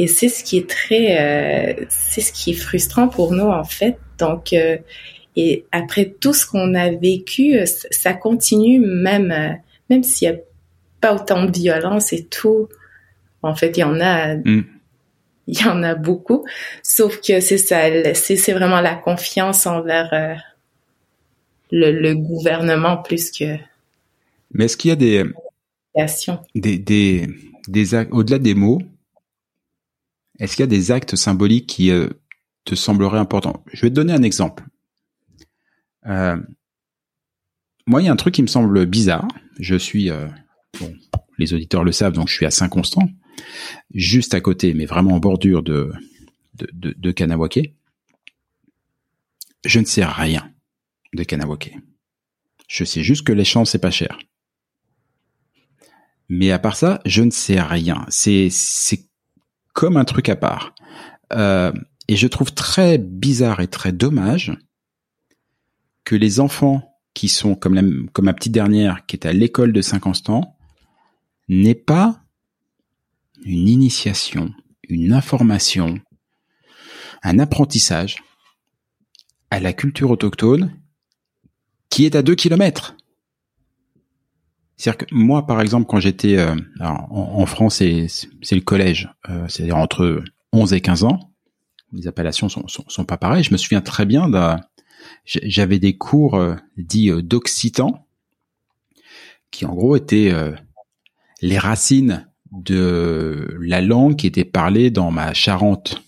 et 0.00 0.06
c'est 0.06 0.30
ce 0.30 0.42
qui 0.42 0.56
est 0.56 0.66
très, 0.66 1.20
euh, 1.20 1.84
c'est 1.90 2.22
ce 2.22 2.32
qui 2.32 2.52
est 2.52 2.54
frustrant 2.54 3.08
pour 3.08 3.32
nous 3.32 3.44
en 3.44 3.64
fait. 3.64 3.98
Donc, 4.18 4.54
euh, 4.54 4.78
et 5.36 5.66
après 5.72 6.14
tout 6.18 6.32
ce 6.32 6.46
qu'on 6.46 6.74
a 6.74 6.90
vécu, 6.90 7.58
euh, 7.58 7.66
ça 7.66 8.14
continue 8.14 8.80
même, 8.80 9.58
même 9.90 10.02
s'il 10.02 10.30
n'y 10.30 10.36
a 10.36 10.40
pas 11.02 11.14
autant 11.14 11.44
de 11.44 11.52
violence 11.52 12.14
et 12.14 12.24
tout. 12.24 12.70
En 13.42 13.54
fait, 13.54 13.76
il 13.76 13.80
y 13.80 13.84
en 13.84 14.00
a, 14.00 14.36
mm. 14.36 14.64
il 15.48 15.60
y 15.60 15.64
en 15.64 15.82
a 15.82 15.94
beaucoup. 15.94 16.46
Sauf 16.82 17.20
que 17.20 17.40
c'est 17.40 17.58
ça, 17.58 17.82
c'est 18.14 18.52
vraiment 18.52 18.80
la 18.80 18.94
confiance 18.94 19.66
envers 19.66 20.40
le, 21.70 21.92
le, 21.92 22.14
gouvernement 22.14 22.98
plus 22.98 23.30
que. 23.30 23.56
Mais 24.52 24.64
est-ce 24.64 24.76
qu'il 24.76 24.88
y 24.88 24.92
a 24.92 24.96
des, 24.96 25.24
des, 26.54 26.78
des, 26.78 27.28
des 27.68 27.96
au-delà 28.10 28.38
des 28.38 28.54
mots, 28.54 28.80
est-ce 30.38 30.56
qu'il 30.56 30.62
y 30.62 30.64
a 30.64 30.66
des 30.66 30.90
actes 30.90 31.16
symboliques 31.16 31.66
qui 31.66 31.90
euh, 31.90 32.08
te 32.64 32.74
sembleraient 32.74 33.18
importants? 33.18 33.62
Je 33.72 33.82
vais 33.82 33.90
te 33.90 33.94
donner 33.94 34.12
un 34.12 34.22
exemple. 34.22 34.64
Euh, 36.06 36.36
moi, 37.86 38.02
il 38.02 38.06
y 38.06 38.08
a 38.08 38.12
un 38.12 38.16
truc 38.16 38.34
qui 38.34 38.42
me 38.42 38.48
semble 38.48 38.86
bizarre. 38.86 39.28
Je 39.58 39.76
suis, 39.76 40.10
euh, 40.10 40.26
bon, 40.80 40.94
les 41.38 41.54
auditeurs 41.54 41.84
le 41.84 41.92
savent, 41.92 42.12
donc 42.12 42.28
je 42.28 42.34
suis 42.34 42.46
à 42.46 42.50
Saint-Constant, 42.50 43.08
juste 43.94 44.34
à 44.34 44.40
côté, 44.40 44.74
mais 44.74 44.86
vraiment 44.86 45.14
en 45.14 45.20
bordure 45.20 45.62
de 45.62 45.92
de, 46.54 46.68
de, 46.72 46.94
de 46.96 47.10
Kanawake. 47.10 47.74
Je 49.64 49.80
ne 49.80 49.84
sais 49.84 50.04
rien 50.04 50.50
de 51.14 51.24
Kanawake. 51.24 51.76
Je 52.68 52.84
sais 52.84 53.02
juste 53.02 53.26
que 53.26 53.44
champs 53.44 53.64
c'est 53.64 53.78
pas 53.78 53.90
cher. 53.90 54.18
Mais 56.28 56.52
à 56.52 56.58
part 56.58 56.76
ça, 56.76 57.00
je 57.04 57.22
ne 57.22 57.30
sais 57.30 57.60
rien. 57.60 58.06
C'est 58.08 58.50
comme 59.72 59.96
un 59.96 60.04
truc 60.04 60.28
à 60.28 60.36
part. 60.36 60.74
Euh, 61.32 61.72
et 62.08 62.16
je 62.16 62.26
trouve 62.26 62.52
très 62.52 62.98
bizarre 62.98 63.60
et 63.60 63.68
très 63.68 63.92
dommage 63.92 64.56
que 66.04 66.14
les 66.14 66.40
enfants 66.40 66.98
qui 67.14 67.28
sont 67.28 67.54
comme, 67.54 68.08
comme 68.12 68.24
ma 68.24 68.32
petite 68.32 68.52
dernière 68.52 69.06
qui 69.06 69.16
est 69.16 69.26
à 69.26 69.32
l'école 69.32 69.72
de 69.72 69.80
Saint-Constant 69.80 70.56
n'aient 71.48 71.74
pas 71.74 72.22
une 73.44 73.68
initiation, 73.68 74.52
une 74.88 75.12
information, 75.12 76.00
un 77.22 77.38
apprentissage 77.38 78.22
à 79.50 79.60
la 79.60 79.72
culture 79.72 80.10
autochtone 80.10 80.79
qui 81.90 82.06
est 82.06 82.14
à 82.14 82.22
deux 82.22 82.36
kilomètres. 82.36 82.96
C'est-à-dire 84.80 85.06
que 85.06 85.14
moi, 85.14 85.46
par 85.46 85.60
exemple, 85.60 85.86
quand 85.86 86.00
j'étais 86.00 86.38
euh, 86.38 86.56
en, 86.80 87.44
France, 87.44 87.82
c'est 87.82 88.54
le 88.54 88.60
collège, 88.62 89.10
euh, 89.28 89.46
c'est-à-dire 89.46 89.76
entre 89.76 90.24
11 90.52 90.72
et 90.72 90.80
15 90.80 91.04
ans, 91.04 91.32
les 91.92 92.08
appellations 92.08 92.48
sont, 92.48 92.64
sont, 92.66 93.04
pas 93.04 93.18
pareilles. 93.18 93.44
Je 93.44 93.52
me 93.52 93.58
souviens 93.58 93.82
très 93.82 94.06
bien, 94.06 94.30
j'avais 95.26 95.78
des 95.78 95.98
cours 95.98 96.36
euh, 96.36 96.54
dits 96.78 97.10
d'occitan, 97.22 98.06
qui 99.50 99.66
en 99.66 99.74
gros 99.74 99.96
étaient 99.96 100.32
les 101.42 101.58
racines 101.58 102.26
de 102.52 103.58
la 103.60 103.82
langue 103.82 104.16
qui 104.16 104.26
était 104.26 104.44
parlée 104.44 104.90
dans 104.90 105.10
ma 105.10 105.34
Charente. 105.34 106.02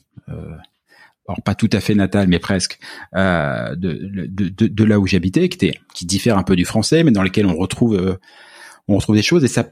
Alors 1.29 1.41
pas 1.43 1.55
tout 1.55 1.71
à 1.73 1.81
fait 1.81 1.95
natale, 1.95 2.29
mais 2.29 2.39
presque, 2.39 2.79
euh, 3.15 3.77
de, 3.77 3.93
de, 4.27 4.67
de, 4.67 4.85
là 4.85 4.99
où 4.99 5.07
j'habitais, 5.07 5.49
qui, 5.49 5.73
qui 5.95 6.07
diffère 6.07 6.37
un 6.37 6.43
peu 6.43 6.57
du 6.57 6.65
français, 6.65 7.05
mais 7.05 7.13
dans 7.13 7.23
lequel 7.23 7.47
on 7.47 7.57
retrouve, 7.57 7.95
euh, 7.95 8.17
on 8.89 8.97
retrouve 8.97 9.15
des 9.15 9.23
choses. 9.23 9.45
Et 9.45 9.49
ça, 9.49 9.71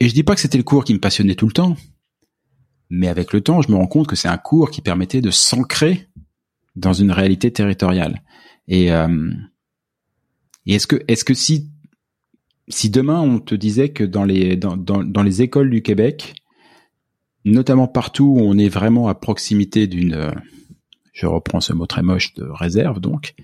et 0.00 0.08
je 0.08 0.14
dis 0.14 0.24
pas 0.24 0.34
que 0.34 0.40
c'était 0.40 0.58
le 0.58 0.64
cours 0.64 0.84
qui 0.84 0.94
me 0.94 0.98
passionnait 0.98 1.36
tout 1.36 1.46
le 1.46 1.52
temps, 1.52 1.76
mais 2.90 3.06
avec 3.06 3.32
le 3.32 3.40
temps, 3.40 3.62
je 3.62 3.70
me 3.70 3.76
rends 3.76 3.86
compte 3.86 4.08
que 4.08 4.16
c'est 4.16 4.28
un 4.28 4.36
cours 4.36 4.70
qui 4.70 4.80
permettait 4.80 5.20
de 5.20 5.30
s'ancrer 5.30 6.08
dans 6.74 6.92
une 6.92 7.12
réalité 7.12 7.52
territoriale. 7.52 8.22
Et, 8.66 8.92
euh, 8.92 9.30
est-ce 10.66 10.86
que, 10.86 11.02
est-ce 11.08 11.24
que 11.24 11.34
si 11.34 11.70
si 12.68 12.90
demain 12.90 13.20
on 13.20 13.38
te 13.38 13.54
disait 13.54 13.90
que 13.90 14.04
dans 14.04 14.24
les 14.24 14.56
dans, 14.56 14.76
dans, 14.76 15.22
les 15.22 15.42
écoles 15.42 15.70
du 15.70 15.82
Québec, 15.82 16.34
notamment 17.44 17.88
partout 17.88 18.36
où 18.36 18.40
on 18.40 18.58
est 18.58 18.68
vraiment 18.68 19.08
à 19.08 19.14
proximité 19.14 19.86
d'une, 19.86 20.14
euh, 20.14 20.30
je 21.12 21.26
reprends 21.26 21.60
ce 21.60 21.72
mot 21.72 21.86
très 21.86 22.02
moche 22.02 22.34
de 22.34 22.44
réserve 22.44 23.00
donc, 23.00 23.34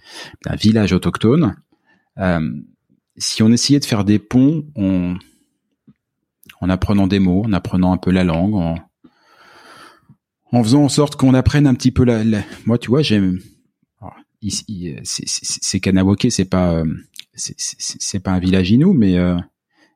d'un 0.44 0.56
village 0.56 0.92
autochtone, 0.92 1.56
euh, 2.18 2.40
si 3.16 3.42
on 3.42 3.50
essayait 3.50 3.80
de 3.80 3.84
faire 3.84 4.04
des 4.04 4.18
ponts 4.18 4.64
en, 4.76 5.14
en 6.60 6.70
apprenant 6.70 7.06
des 7.06 7.18
mots, 7.18 7.42
en 7.44 7.52
apprenant 7.52 7.92
un 7.92 7.96
peu 7.98 8.10
la 8.10 8.24
langue, 8.24 8.54
en, 8.54 8.76
en 10.52 10.62
faisant 10.62 10.84
en 10.84 10.88
sorte 10.88 11.16
qu'on 11.16 11.34
apprenne 11.34 11.66
un 11.66 11.74
petit 11.74 11.90
peu 11.90 12.04
la, 12.04 12.22
moi 12.64 12.78
tu 12.78 12.88
vois 12.88 13.02
j'aime 13.02 13.38
c'est 15.04 15.80
Kanawake 15.80 16.28
c'est 16.30 16.44
pas 16.44 16.74
euh, 16.74 16.84
c'est 17.34 18.20
pas 18.20 18.32
un 18.32 18.38
village 18.38 18.70
inou, 18.70 18.92
mais 18.92 19.18
euh, 19.18 19.36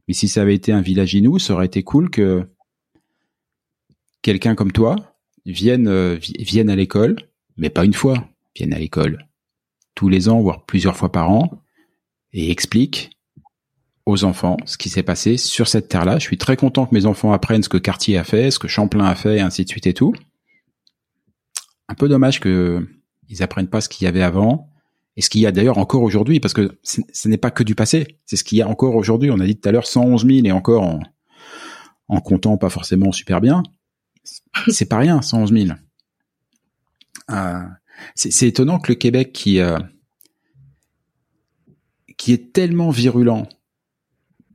mais 0.09 0.15
si 0.15 0.29
ça 0.29 0.43
avait 0.43 0.55
été 0.55 0.73
un 0.73 0.81
village 0.81 1.15
inou, 1.15 1.39
ça 1.39 1.55
aurait 1.55 1.67
été 1.67 1.83
cool 1.83 2.11
que 2.11 2.49
quelqu'un 4.23 4.55
comme 4.55 4.73
toi 4.73 4.97
vienne 5.45 5.89
euh, 5.89 6.18
vienne 6.20 6.70
à 6.70 6.77
l'école, 6.77 7.16
mais 7.57 7.70
pas 7.70 7.85
une 7.85 7.95
fois, 7.95 8.29
vienne 8.57 8.73
à 8.73 8.79
l'école 8.79 9.27
tous 9.95 10.09
les 10.09 10.29
ans, 10.29 10.41
voire 10.41 10.64
plusieurs 10.64 10.97
fois 10.97 11.12
par 11.12 11.31
an, 11.31 11.62
et 12.33 12.51
explique 12.51 13.11
aux 14.07 14.25
enfants 14.25 14.57
ce 14.64 14.77
qui 14.79 14.89
s'est 14.89 15.03
passé 15.03 15.37
sur 15.37 15.68
cette 15.68 15.89
terre-là. 15.89 16.18
Je 16.18 16.25
suis 16.25 16.39
très 16.39 16.57
content 16.57 16.87
que 16.87 16.95
mes 16.95 17.07
enfants 17.07 17.33
apprennent 17.33 17.62
ce 17.62 17.68
que 17.68 17.77
Cartier 17.77 18.16
a 18.16 18.25
fait, 18.25 18.51
ce 18.51 18.59
que 18.59 18.68
Champlain 18.68 19.05
a 19.05 19.14
fait, 19.14 19.37
et 19.37 19.41
ainsi 19.41 19.64
de 19.64 19.68
suite 19.68 19.87
et 19.87 19.95
tout. 19.95 20.14
Un 21.89 21.95
peu 21.95 22.09
dommage 22.09 22.41
que 22.41 22.89
ils 23.29 23.43
apprennent 23.43 23.68
pas 23.68 23.81
ce 23.81 23.89
qu'il 23.89 24.05
y 24.05 24.09
avait 24.09 24.23
avant 24.23 24.68
et 25.16 25.23
ce 25.23 25.31
qu'il 25.31 25.43
y 25.43 25.47
a 25.47 25.53
d'ailleurs 25.53 25.79
encore 25.79 26.03
aujourd'hui, 26.03 26.41
parce 26.41 26.55
que 26.55 26.79
ce 26.83 27.29
n'est 27.29 27.37
pas 27.37 27.51
que 27.51 27.62
du 27.62 27.75
passé, 27.75 28.18
c'est 28.25 28.37
ce 28.37 28.45
qu'il 28.45 28.59
y 28.59 28.62
a 28.62 28.68
encore 28.68 28.97
aujourd'hui. 28.97 29.31
On 29.31 29.41
a 29.41 29.47
dit 29.47 29.57
tout 29.57 29.68
à 29.68 29.73
l'heure 29.73 29.87
111 29.87 30.27
000 30.27 30.47
et 30.47 30.53
encore 30.53 30.83
en, 30.83 31.01
en 32.09 32.20
comptant 32.20 32.57
pas 32.57 32.70
forcément 32.70 33.12
super 33.12 33.41
bien. 33.41 33.62
C'est 34.69 34.89
pas 34.89 34.99
rien, 34.99 35.23
111 35.23 35.53
000. 35.53 35.69
Euh, 37.31 37.63
c'est 38.15 38.49
étonnant 38.49 38.79
que 38.79 38.93
le 38.93 38.97
Québec 38.97 39.33
qui 39.33 39.61
euh, 39.61 39.79
qui 42.17 42.33
est 42.33 42.53
tellement 42.53 42.91
virulent, 42.91 43.49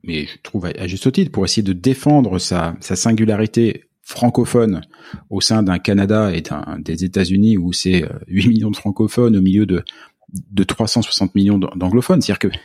mais 0.04 0.26
je 0.26 0.38
trouve 0.42 0.66
à, 0.66 0.88
juste 0.88 1.12
titre, 1.12 1.32
pour 1.32 1.46
essayer 1.46 1.64
de 1.64 1.74
défendre 1.74 2.40
sa, 2.40 2.76
singularité 2.82 3.86
francophone 4.02 4.82
au 5.30 5.42
sein 5.42 5.64
d'un 5.64 5.80
Canada 5.80 6.34
et 6.34 6.44
des 6.80 7.04
États-Unis 7.04 7.58
où 7.58 7.74
c'est 7.74 8.08
8 8.28 8.46
euh, 8.46 8.50
millions 8.50 8.72
de 8.72 8.76
francophones 8.78 9.36
au 9.36 9.42
milieu 9.42 9.66
de 9.66 9.84
de 10.30 10.64
360 10.64 11.36
millions 11.36 11.58
d'anglophones. 11.58 12.22
C'est-à-dire 12.22 12.52
que 12.52 12.58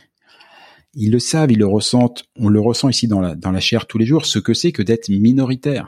ils 0.95 1.11
le 1.11 1.19
savent, 1.19 1.51
ils 1.51 1.57
le 1.57 1.65
ressentent, 1.65 2.25
on 2.37 2.49
le 2.49 2.59
ressent 2.59 2.89
ici 2.89 3.07
dans 3.07 3.19
la, 3.19 3.35
dans 3.35 3.51
la 3.51 3.59
chair 3.59 3.87
tous 3.87 3.97
les 3.97 4.05
jours, 4.05 4.25
ce 4.25 4.37
que 4.37 4.53
c'est 4.53 4.71
que 4.71 4.83
d'être 4.83 5.09
minoritaire. 5.09 5.87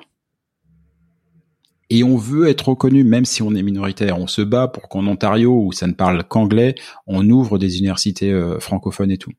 Et 1.90 2.04
on 2.04 2.18
veut 2.18 2.48
être 2.48 2.70
reconnu 2.70 3.04
même 3.04 3.26
si 3.26 3.42
on 3.44 3.54
est 3.54 3.62
minoritaire. 3.62 4.20
On 4.20 4.28
se 4.28 4.42
bat 4.42 4.68
pour 4.68 4.90
qu'en 4.90 5.06
Ontario, 5.06 5.66
où 5.66 5.72
ça 5.72 5.88
ne 5.88 5.94
parle 5.94 6.24
qu'anglais, 6.24 6.76
on 7.06 7.30
ouvre 7.30 7.60
des 7.60 7.78
universités 7.78 8.32
euh, 8.32 8.60
francophones 8.60 9.12
et 9.12 9.18
tout. 9.18 9.32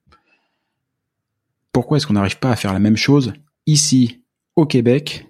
Pourquoi 1.72 1.96
est-ce 1.96 2.06
qu'on 2.06 2.14
n'arrive 2.14 2.38
pas 2.38 2.50
à 2.50 2.56
faire 2.56 2.72
la 2.72 2.78
même 2.78 2.96
chose 2.96 3.32
ici, 3.66 4.22
au 4.54 4.64
Québec, 4.64 5.26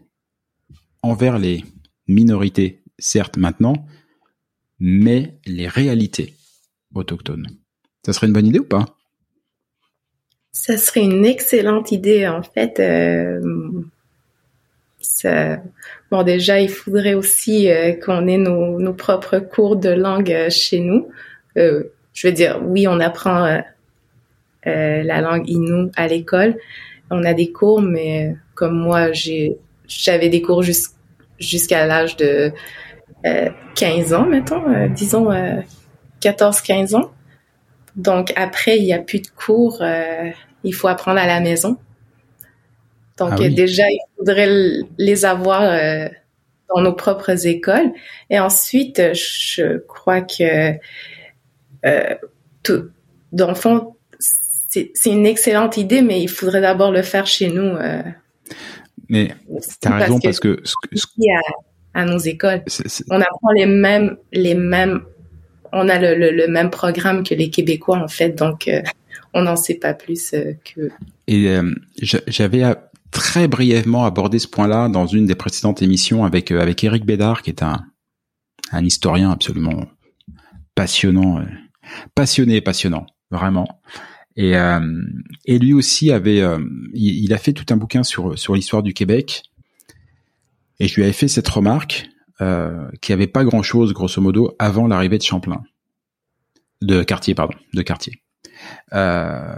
envers 1.03 1.39
les 1.39 1.65
minorités, 2.07 2.83
certes 2.99 3.37
maintenant, 3.37 3.75
mais 4.79 5.39
les 5.47 5.69
réalités 5.69 6.35
autochtone. 6.95 7.47
Ça 8.05 8.13
serait 8.13 8.27
une 8.27 8.33
bonne 8.33 8.47
idée 8.47 8.59
ou 8.61 8.65
pas? 8.65 8.87
Ça 10.53 10.79
serait 10.79 11.03
une 11.03 11.25
excellente 11.27 11.93
idée 11.93 12.27
en 12.27 12.43
fait. 12.43 12.79
Euh, 12.81 13.41
bon 16.11 16.23
déjà, 16.23 16.61
il 16.61 16.69
faudrait 16.69 17.15
aussi 17.15 17.71
euh, 17.71 17.95
qu'on 17.95 18.27
ait 18.27 18.39
nos, 18.39 18.93
propres 18.93 19.39
cours 19.39 19.77
de 19.77 19.91
langue 19.91 20.33
euh, 20.33 20.51
chez 20.51 20.81
nous. 20.81 21.09
je 21.57 22.27
veux 22.27 22.33
dire, 22.33 22.61
oui, 22.65 22.87
on 22.89 23.01
apprend 23.01 23.63
la 24.65 25.21
langue 25.21 25.49
Innu 25.49 25.91
à 25.97 26.09
l'école. 26.09 26.57
On 27.11 27.25
a 27.25 27.35
des 27.35 27.53
cours, 27.53 27.81
mais 27.81 28.35
comme 28.55 28.77
moi, 28.77 29.11
j'avais 29.87 30.29
des 30.29 30.43
cours 30.43 30.63
jusqu'à 31.39 31.87
l'âge 31.87 32.17
de 32.17 32.53
15 33.75 34.13
ans, 34.13 34.27
mettons, 34.27 34.89
disons 34.89 35.31
14-15 36.21 36.97
ans. 36.97 37.11
Donc 37.97 38.33
après, 38.37 38.79
il 38.79 38.85
n'y 38.85 38.93
a 38.93 38.99
plus 38.99 39.21
de 39.21 39.29
cours, 39.29 39.79
euh, 39.81 40.31
il 40.65 40.75
faut 40.75 40.89
apprendre 40.89 41.19
à 41.19 41.27
la 41.27 41.41
maison. 41.41 41.79
Donc 43.17 43.33
ah 43.33 43.49
déjà, 43.49 43.85
il 43.89 44.01
faudrait 44.17 44.49
les 44.99 45.25
avoir 45.25 45.63
euh, 45.63 46.09
dans 46.75 46.83
nos 46.83 46.93
propres 46.93 47.47
écoles. 47.47 47.93
Et 48.31 48.39
ensuite, 48.39 49.01
je 49.15 49.79
crois 49.79 50.21
que 50.21 50.73
euh, 51.85 52.15
tout, 52.63 52.91
dans 53.33 53.49
le 53.49 53.55
fond, 53.55 53.95
c'est 54.69 54.93
une 55.07 55.27
excellente 55.27 55.79
idée, 55.79 56.03
mais 56.03 56.21
il 56.21 56.29
faudrait 56.29 56.61
d'abord 56.61 56.93
le 56.93 57.03
faire 57.03 57.27
chez 57.27 57.49
nous. 57.49 57.77
mais 59.09 59.35
tu 59.81 59.89
as 59.89 59.97
raison 59.97 60.21
parce 60.21 60.41
que, 60.41 60.61
ce 60.65 60.75
à, 61.95 62.01
à, 62.01 62.05
nos 62.05 62.19
écoles, 62.19 62.63
on 63.09 63.21
apprend 63.21 63.53
les 63.55 63.67
mêmes 63.67 64.19
les 64.33 64.55
mêmes 64.55 65.01
on 65.73 65.89
a 65.89 65.99
le, 65.99 66.49
même 66.49 66.71
programme 66.71 67.23
que 67.23 67.35
les 67.35 67.51
Québécois 67.51 67.99
en 67.99 68.09
fait, 68.09 68.31
donc 68.31 68.69
euh, 68.69 68.83
on 69.35 69.43
n'en 69.43 69.57
sait 69.57 69.75
pas 69.75 69.95
plus 69.95 70.33
euh, 70.35 70.53
que. 70.65 70.91
Et 71.27 71.49
euh, 71.49 71.75
j'avais 71.99 72.63
très 73.11 73.49
brièvement 73.49 74.05
abordé 74.05 74.39
ce 74.39 74.49
point-là 74.49 74.89
dans 74.89 75.07
une 75.07 75.27
des 75.27 75.35
précédentes 75.35 75.83
émissions 75.83 76.25
avec 76.25 76.51
avec 76.51 76.83
Eric 76.85 77.05
Bédard, 77.05 77.43
qui 77.43 77.51
est 77.51 77.63
un 77.63 77.85
un 78.73 78.85
historien 78.85 79.31
absolument 79.31 79.87
passionnant, 80.75 81.45
passionné, 82.15 82.61
passionnant, 82.61 83.07
vraiment. 83.31 83.81
Et, 84.35 84.55
et 85.47 85.59
lui 85.59 85.73
aussi 85.73 86.11
avait, 86.11 86.43
il, 86.93 87.25
il, 87.25 87.33
a 87.33 87.39
fait 87.39 87.53
tout 87.53 87.65
un 87.73 87.77
bouquin 87.77 88.03
sur 88.03 88.39
sur 88.39 88.55
l'histoire 88.55 88.83
du 88.83 88.93
Québec. 88.93 89.45
Et 90.79 90.89
je 90.89 90.97
lui 90.97 91.05
avais 91.05 91.13
fait 91.13 91.29
cette 91.29 91.49
remarque 91.49 92.11
euh, 92.43 92.91
qui 93.01 93.15
avait 93.15 93.27
pas 93.27 93.45
grand 93.45 93.63
chose, 93.63 93.95
grosso 93.95 94.21
modo, 94.21 94.55
avant 94.59 94.87
l'arrivée 94.89 95.17
de 95.17 95.23
Champlain, 95.23 95.63
de 96.83 97.03
Cartier, 97.03 97.35
pardon, 97.35 97.57
de 97.73 97.81
Cartier. 97.81 98.21
Euh, 98.93 99.57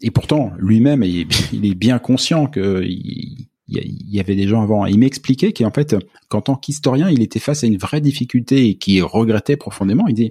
et 0.00 0.10
pourtant, 0.10 0.52
lui-même, 0.58 1.02
il, 1.52 1.66
est 1.66 1.74
bien 1.74 1.98
conscient 1.98 2.46
que 2.46 2.82
il, 2.84 3.48
y 3.68 4.20
avait 4.20 4.36
des 4.36 4.48
gens 4.48 4.62
avant. 4.62 4.86
Il 4.86 4.98
m'expliquait 4.98 5.52
qu'en 5.52 5.70
fait, 5.70 5.96
qu'en 6.28 6.40
tant 6.40 6.56
qu'historien, 6.56 7.10
il 7.10 7.22
était 7.22 7.38
face 7.38 7.64
à 7.64 7.66
une 7.66 7.76
vraie 7.76 8.00
difficulté 8.00 8.68
et 8.68 8.78
qu'il 8.78 9.02
regrettait 9.02 9.56
profondément. 9.56 10.06
Il 10.08 10.14
dit, 10.14 10.30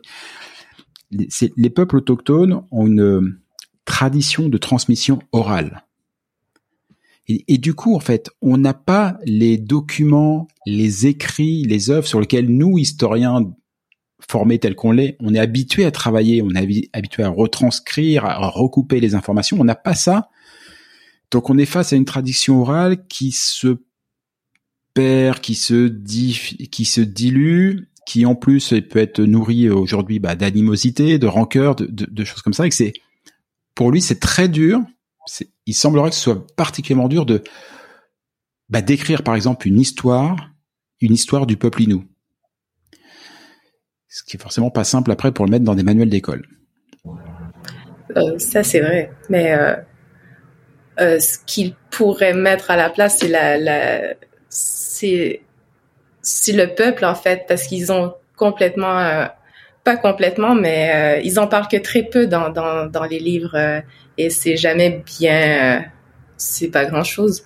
les 1.11 1.70
peuples 1.70 1.97
autochtones 1.97 2.63
ont 2.72 2.88
une 2.88 3.38
tradition 3.86 4.49
de 4.49 4.57
transmission 4.57 5.20
orale. 5.32 5.84
Et, 7.30 7.57
du 7.57 7.74
coup, 7.74 7.93
en 7.93 7.99
fait, 7.99 8.30
on 8.41 8.57
n'a 8.57 8.74
pas 8.74 9.20
les 9.26 9.57
documents, 9.57 10.47
les 10.65 11.07
écrits, 11.07 11.63
les 11.65 11.91
œuvres 11.91 12.07
sur 12.07 12.22
lesquels 12.22 12.47
nous, 12.47 12.78
historiens 12.78 13.51
formés 14.30 14.59
tels 14.59 14.75
qu'on 14.75 14.91
l'est, 14.91 15.15
on 15.19 15.34
est 15.34 15.39
habitué 15.39 15.86
à 15.86 15.91
travailler, 15.91 16.41
on 16.41 16.49
est 16.51 16.89
habitué 16.93 17.23
à 17.23 17.30
retranscrire, 17.30 18.25
à 18.25 18.47
recouper 18.49 18.99
les 18.99 19.15
informations. 19.15 19.57
On 19.59 19.63
n'a 19.63 19.75
pas 19.75 19.95
ça. 19.95 20.30
Donc, 21.32 21.49
on 21.49 21.57
est 21.57 21.65
face 21.65 21.93
à 21.93 21.95
une 21.95 22.05
tradition 22.05 22.61
orale 22.61 23.07
qui 23.07 23.32
se 23.32 23.78
perd, 24.93 25.39
qui 25.39 25.55
se, 25.55 25.88
qui 25.88 26.86
se 26.86 27.01
dilue, 27.01 27.84
qui 28.05 28.25
en 28.25 28.36
plus 28.36 28.73
peut 28.89 28.99
être 28.99 29.21
nourrie 29.21 29.69
aujourd'hui 29.69 30.19
bah, 30.19 30.36
d'animosité, 30.36 31.19
de 31.19 31.28
rancœur, 31.28 31.75
de 31.75 32.23
choses 32.23 32.41
comme 32.41 32.53
ça. 32.53 32.65
Et 32.65 32.69
que 32.69 32.75
c'est, 32.75 32.93
pour 33.75 33.91
lui, 33.91 34.01
c'est 34.01 34.19
très 34.19 34.47
dur 34.47 34.82
il 35.65 35.73
semblerait 35.73 36.09
que 36.09 36.15
ce 36.15 36.21
soit 36.21 36.47
particulièrement 36.55 37.09
dur 37.09 37.25
de 37.25 37.43
bah, 38.69 38.82
d'écrire 38.82 39.23
par 39.23 39.36
exemple 39.36 39.67
une 39.67 39.80
histoire, 39.80 40.49
une 41.01 41.13
histoire 41.13 41.45
du 41.45 41.57
peuple 41.57 41.84
inou. 41.84 42.05
Ce 44.18 44.24
qui 44.24 44.36
est 44.36 44.41
forcément 44.41 44.72
pas 44.72 44.84
simple 44.84 45.11
après 45.11 45.32
pour 45.32 45.45
le 45.45 45.51
mettre 45.51 45.63
dans 45.63 45.76
des 45.76 45.84
manuels 45.84 46.09
d'école. 46.09 46.47
Euh, 48.15 48.39
ça 48.39 48.63
c'est 48.63 48.80
vrai, 48.80 49.11
mais 49.30 49.53
euh, 49.53 49.76
euh, 50.99 51.20
ce 51.20 51.38
qu'ils 51.45 51.76
pourraient 51.91 52.34
mettre 52.34 52.72
à 52.72 52.78
la 52.78 52.89
place, 52.89 53.20
c'est 53.20 53.28
la, 53.28 53.59
la 53.59 54.15
c'est 54.49 55.41
le 56.47 56.65
peuple 56.74 57.05
en 57.05 57.13
fait, 57.13 57.45
parce 57.47 57.68
qu'ils 57.68 57.91
ont 57.91 58.15
complètement, 58.36 59.28
pas 59.84 59.97
complètement, 59.97 60.55
mais 60.55 61.22
ils 61.24 61.38
en 61.38 61.45
parlent 61.45 61.68
que 61.68 61.78
très 61.78 62.01
peu 62.01 62.26
dans 62.26 62.49
dans, 62.49 62.88
dans 62.88 63.03
les 63.03 63.20
livres 63.20 63.84
et 64.18 64.32
c'est 64.32 64.57
jamais 64.57 65.03
bien, 65.05 65.86
c'est 66.38 66.70
pas 66.70 66.86
grand 66.86 67.03
chose. 67.03 67.43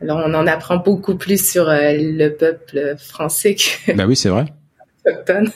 Alors 0.00 0.22
on 0.24 0.32
en 0.32 0.46
apprend 0.46 0.78
beaucoup 0.78 1.16
plus 1.16 1.46
sur 1.50 1.66
le 1.68 2.28
peuple 2.30 2.96
français 2.96 3.56
que. 3.56 3.92
Bah 3.92 4.06
oui, 4.06 4.16
c'est 4.16 4.30
vrai. 4.30 4.46
Autochtone. 5.06 5.50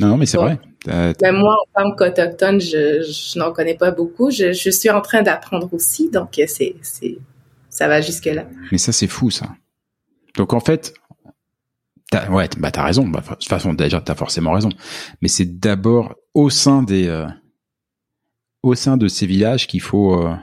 Non, 0.00 0.16
mais 0.16 0.26
c'est 0.26 0.36
vrai. 0.36 0.58
Mais 0.86 1.32
moi, 1.32 1.56
en 1.74 1.82
tant 1.82 1.96
qu'autochtone, 1.96 2.60
je, 2.60 3.02
je 3.02 3.38
n'en 3.38 3.52
connais 3.52 3.76
pas 3.76 3.90
beaucoup. 3.90 4.30
Je, 4.30 4.52
je 4.52 4.70
suis 4.70 4.90
en 4.90 5.00
train 5.00 5.22
d'apprendre 5.22 5.72
aussi, 5.72 6.10
donc 6.10 6.40
c'est, 6.46 6.76
c'est, 6.82 7.18
ça 7.68 7.88
va 7.88 8.00
jusque 8.00 8.26
là. 8.26 8.46
Mais 8.70 8.78
ça, 8.78 8.92
c'est 8.92 9.08
fou, 9.08 9.30
ça. 9.30 9.48
Donc 10.36 10.52
en 10.52 10.60
fait, 10.60 10.94
t'as, 12.10 12.30
ouais, 12.30 12.48
bah 12.58 12.70
t'as 12.70 12.84
raison. 12.84 13.06
Bah, 13.08 13.20
de 13.20 13.34
toute 13.34 13.48
façon, 13.48 13.74
déjà, 13.74 14.00
t'as 14.00 14.14
forcément 14.14 14.52
raison. 14.52 14.70
Mais 15.20 15.28
c'est 15.28 15.58
d'abord 15.58 16.14
au 16.34 16.48
sein 16.48 16.82
des, 16.82 17.08
euh, 17.08 17.26
au 18.62 18.74
sein 18.74 18.96
de 18.96 19.08
ces 19.08 19.26
villages 19.26 19.66
qu'il 19.66 19.80
faut, 19.80 20.22
euh, 20.22 20.34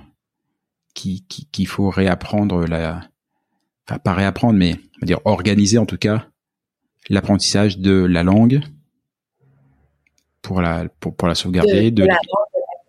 qu'il, 0.94 1.26
qu'il 1.26 1.68
faut 1.68 1.90
réapprendre 1.90 2.66
la, 2.66 3.02
enfin 3.88 4.00
pas 4.00 4.14
réapprendre, 4.14 4.60
mais 4.60 4.76
on 4.98 5.02
va 5.02 5.06
dire 5.06 5.20
organiser 5.26 5.78
en 5.78 5.86
tout 5.86 5.98
cas 5.98 6.28
l'apprentissage 7.10 7.78
de 7.78 7.94
la 7.94 8.24
langue 8.24 8.62
pour 10.46 10.62
la 10.62 10.86
pour, 11.00 11.16
pour 11.16 11.28
la 11.28 11.36
sauvegarder 11.36 11.90
de, 11.90 12.04
de, 12.04 12.08
la, 12.08 12.14
de 12.14 12.20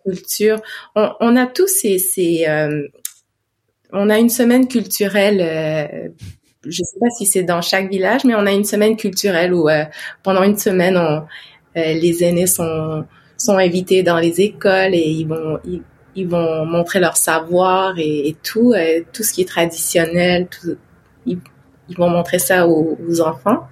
la, 0.05 0.13
culture. 0.13 0.61
On, 0.95 1.09
on, 1.19 1.35
a 1.35 1.47
tous 1.47 1.67
ces, 1.67 1.97
ces 1.97 2.45
euh, 2.47 2.87
on 3.91 4.09
a 4.09 4.19
une 4.19 4.29
semaine 4.29 4.67
culturelle. 4.67 5.41
Euh, 5.41 6.09
je 6.65 6.83
sais 6.83 6.99
pas 6.99 7.09
si 7.17 7.25
c'est 7.25 7.43
dans 7.43 7.61
chaque 7.61 7.89
village, 7.89 8.25
mais 8.25 8.35
on 8.35 8.45
a 8.45 8.51
une 8.51 8.63
semaine 8.63 8.95
culturelle 8.95 9.53
où 9.53 9.69
euh, 9.69 9.85
pendant 10.21 10.43
une 10.43 10.57
semaine, 10.57 10.97
on, 10.97 11.23
euh, 11.79 11.93
les 11.93 12.23
aînés 12.23 12.47
sont 12.47 13.05
sont 13.37 13.57
invités 13.57 14.01
dans 14.03 14.17
les 14.19 14.41
écoles 14.41 14.93
et 14.93 15.09
ils 15.09 15.27
vont 15.27 15.59
ils, 15.65 15.81
ils 16.15 16.27
vont 16.27 16.65
montrer 16.65 16.99
leur 16.99 17.17
savoir 17.17 17.97
et, 17.97 18.29
et 18.29 18.33
tout 18.43 18.73
tout 19.13 19.23
ce 19.23 19.33
qui 19.33 19.41
est 19.41 19.45
traditionnel. 19.45 20.47
Tout, 20.47 20.77
ils, 21.25 21.39
ils 21.89 21.97
vont 21.97 22.09
montrer 22.09 22.39
ça 22.39 22.67
aux, 22.67 22.97
aux 23.07 23.21
enfants, 23.21 23.67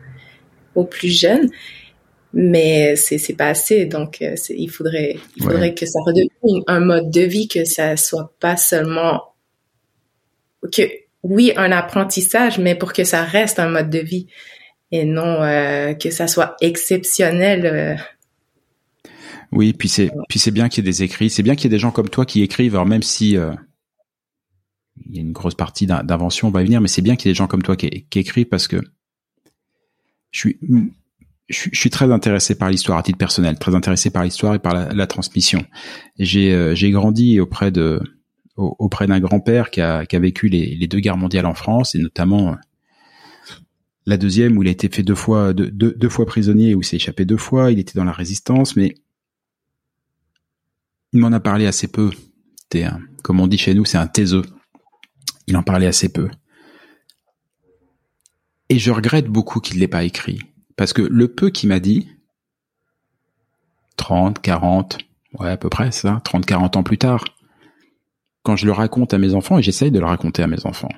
aux 0.73 0.85
plus 0.85 1.09
jeunes 1.09 1.49
mais 2.35 2.97
c'est 2.97 3.17
c'est 3.17 3.33
pas 3.33 3.47
assez 3.47 3.85
donc 3.85 4.21
euh, 4.21 4.35
il 4.49 4.69
faudrait 4.69 5.17
il 5.37 5.43
faudrait 5.43 5.69
ouais. 5.69 5.73
que 5.73 5.85
ça 5.85 5.99
redevienne 6.05 6.63
un 6.67 6.81
mode 6.81 7.09
de 7.09 7.21
vie 7.21 7.47
que 7.47 7.63
ça 7.63 7.95
soit 7.95 8.35
pas 8.41 8.57
seulement 8.57 9.23
que 10.73 10.81
oui 11.23 11.53
un 11.55 11.71
apprentissage 11.71 12.59
mais 12.59 12.75
pour 12.75 12.91
que 12.91 13.05
ça 13.05 13.23
reste 13.23 13.57
un 13.57 13.69
mode 13.69 13.89
de 13.89 13.99
vie 13.99 14.27
et 14.91 15.05
non 15.05 15.41
euh, 15.43 15.93
que 15.93 16.11
ça 16.11 16.27
soit 16.27 16.57
exceptionnel 16.59 17.65
euh. 17.65 19.09
oui 19.53 19.71
puis 19.71 19.87
c'est 19.87 20.11
puis 20.27 20.37
c'est 20.37 20.51
bien 20.51 20.67
qu'il 20.67 20.83
y 20.83 20.87
ait 20.87 20.91
des 20.91 21.03
écrits 21.03 21.29
c'est 21.29 21.43
bien 21.43 21.55
qu'il 21.55 21.65
y 21.65 21.67
ait 21.67 21.77
des 21.77 21.79
gens 21.79 21.91
comme 21.91 22.09
toi 22.09 22.25
qui 22.25 22.41
écrivent 22.41 22.75
alors 22.75 22.85
même 22.85 23.03
si 23.03 23.37
euh, 23.37 23.53
il 25.07 25.15
y 25.15 25.19
a 25.19 25.21
une 25.21 25.31
grosse 25.31 25.55
partie 25.55 25.87
d'invention 25.87 26.49
on 26.49 26.51
va 26.51 26.63
y 26.63 26.65
venir 26.65 26.81
mais 26.81 26.89
c'est 26.89 27.01
bien 27.01 27.15
qu'il 27.15 27.29
y 27.29 27.31
ait 27.31 27.33
des 27.33 27.37
gens 27.37 27.47
comme 27.47 27.63
toi 27.63 27.77
qui, 27.77 28.07
qui 28.09 28.19
écrivent 28.19 28.49
parce 28.49 28.67
que 28.67 28.81
je 30.31 30.39
suis 30.39 30.59
je, 31.47 31.69
suis 31.73 31.89
très 31.89 32.11
intéressé 32.11 32.55
par 32.55 32.69
l'histoire 32.69 32.97
à 32.97 33.03
titre 33.03 33.17
personnel, 33.17 33.57
très 33.59 33.75
intéressé 33.75 34.09
par 34.09 34.23
l'histoire 34.23 34.55
et 34.55 34.59
par 34.59 34.93
la, 34.93 35.07
transmission. 35.07 35.63
J'ai 36.17 36.53
euh, 36.53 36.73
j'ai 36.73 36.91
grandi 36.91 37.39
auprès 37.39 37.71
de 37.71 38.01
auprès 38.55 39.05
d'un 39.05 39.19
grand-père 39.19 39.69
qui 39.69 39.81
a, 39.81 40.05
qui 40.05 40.15
a 40.15 40.19
vécu 40.19 40.47
les, 40.47 40.87
deux 40.87 40.99
guerres 40.99 41.17
mondiales 41.17 41.45
en 41.45 41.53
France 41.53 41.93
et 41.93 41.99
notamment 41.99 42.53
euh, 42.53 42.55
la 44.05 44.15
deuxième 44.15 44.57
où 44.57 44.63
il 44.63 44.69
a 44.69 44.71
été 44.71 44.87
fait 44.87 45.03
deux 45.03 45.15
fois 45.15 45.53
deux, 45.53 46.09
fois 46.09 46.25
prisonnier 46.25 46.73
où 46.73 46.81
il 46.81 46.85
s'est 46.85 46.95
échappé 46.95 47.25
deux 47.25 47.37
fois. 47.37 47.71
Il 47.71 47.79
était 47.79 47.97
dans 47.97 48.05
la 48.05 48.13
résistance, 48.13 48.75
mais 48.75 48.95
il 51.11 51.19
m'en 51.19 51.31
a 51.31 51.39
parlé 51.39 51.65
assez 51.67 51.87
peu. 51.87 52.11
Comme 53.23 53.39
on 53.39 53.47
dit 53.47 53.57
chez 53.57 53.73
nous, 53.73 53.85
c'est 53.85 53.97
un 53.97 54.07
taiseux. 54.07 54.43
Il 55.47 55.55
en 55.55 55.63
parlait 55.63 55.87
assez 55.87 56.09
peu. 56.09 56.29
Et 58.67 58.79
je 58.79 58.91
regrette 58.91 59.27
beaucoup 59.27 59.61
qu'il 59.61 59.79
l'ait 59.79 59.87
pas 59.87 60.03
écrit 60.03 60.39
parce 60.75 60.93
que 60.93 61.01
le 61.01 61.27
peu 61.27 61.49
qu'il 61.49 61.69
m'a 61.69 61.79
dit, 61.79 62.09
30, 63.97 64.41
40, 64.41 64.97
ouais, 65.39 65.49
à 65.49 65.57
peu 65.57 65.69
près 65.69 65.91
ça, 65.91 66.21
30, 66.23 66.45
40 66.45 66.77
ans 66.77 66.83
plus 66.83 66.97
tard, 66.97 67.23
quand 68.43 68.55
je 68.55 68.65
le 68.65 68.71
raconte 68.71 69.13
à 69.13 69.17
mes 69.17 69.33
enfants, 69.33 69.57
et 69.57 69.63
j'essaye 69.63 69.91
de 69.91 69.99
le 69.99 70.05
raconter 70.05 70.43
à 70.43 70.47
mes 70.47 70.65
enfants, 70.65 70.91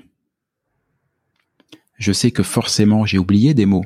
je 1.97 2.11
sais 2.11 2.32
que 2.32 2.43
forcément 2.43 3.05
j'ai 3.05 3.17
oublié 3.17 3.53
des 3.53 3.65
mots. 3.65 3.86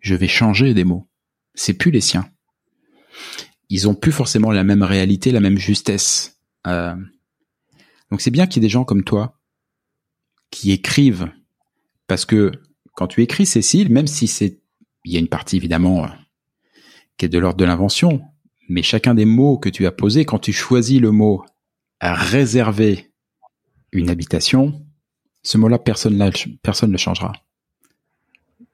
Je 0.00 0.14
vais 0.14 0.28
changer 0.28 0.74
des 0.74 0.84
mots. 0.84 1.08
C'est 1.54 1.74
plus 1.74 1.90
les 1.90 2.00
siens. 2.00 2.28
Ils 3.68 3.88
ont 3.88 3.94
plus 3.94 4.12
forcément 4.12 4.52
la 4.52 4.64
même 4.64 4.82
réalité, 4.82 5.30
la 5.32 5.40
même 5.40 5.58
justesse. 5.58 6.40
Euh... 6.66 6.94
Donc 8.10 8.20
c'est 8.20 8.30
bien 8.30 8.46
qu'il 8.46 8.62
y 8.62 8.64
ait 8.64 8.68
des 8.68 8.72
gens 8.72 8.84
comme 8.84 9.04
toi 9.04 9.40
qui 10.50 10.70
écrivent, 10.70 11.30
parce 12.06 12.24
que 12.24 12.52
quand 12.94 13.08
tu 13.08 13.22
écris 13.22 13.46
Cécile, 13.46 13.90
même 13.90 14.06
si 14.06 14.28
c'est 14.28 14.60
il 15.06 15.12
y 15.12 15.16
a 15.16 15.20
une 15.20 15.28
partie 15.28 15.56
évidemment 15.56 16.04
euh, 16.04 16.08
qui 17.16 17.26
est 17.26 17.28
de 17.28 17.38
l'ordre 17.38 17.56
de 17.56 17.64
l'invention, 17.64 18.22
mais 18.68 18.82
chacun 18.82 19.14
des 19.14 19.24
mots 19.24 19.56
que 19.56 19.68
tu 19.68 19.86
as 19.86 19.92
posés, 19.92 20.24
quand 20.24 20.40
tu 20.40 20.52
choisis 20.52 21.00
le 21.00 21.12
mot 21.12 21.44
réserver 22.00 23.10
une 23.92 24.10
habitation, 24.10 24.84
ce 25.42 25.56
mot-là, 25.56 25.78
personne 25.78 26.18
ne 26.18 26.92
le 26.92 26.98
changera. 26.98 27.32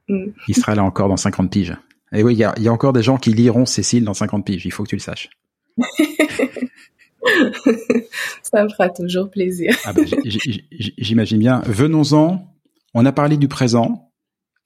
Mm. 0.08 0.30
Il 0.48 0.56
sera 0.56 0.74
là 0.74 0.82
encore 0.82 1.08
dans 1.08 1.16
50 1.16 1.52
piges. 1.52 1.76
Et 2.12 2.22
oui, 2.22 2.34
il 2.34 2.38
y 2.38 2.44
a, 2.44 2.54
y 2.58 2.68
a, 2.68 2.72
encore 2.72 2.92
des 2.92 3.02
gens 3.02 3.16
qui 3.18 3.32
liront 3.32 3.64
Cécile 3.64 4.04
dans 4.04 4.14
50 4.14 4.44
piges, 4.44 4.66
il 4.66 4.72
faut 4.72 4.82
que 4.82 4.88
tu 4.88 4.96
le 4.96 5.00
saches. 5.00 5.30
Ça 8.42 8.64
me 8.64 8.68
fera 8.68 8.88
toujours 8.88 9.30
plaisir. 9.30 9.76
ah 9.84 9.92
ben, 9.92 10.04
J'imagine 10.98 11.38
bien. 11.38 11.62
Venons-en. 11.66 12.44
On 12.94 13.06
a 13.06 13.12
parlé 13.12 13.36
du 13.36 13.46
présent 13.48 14.11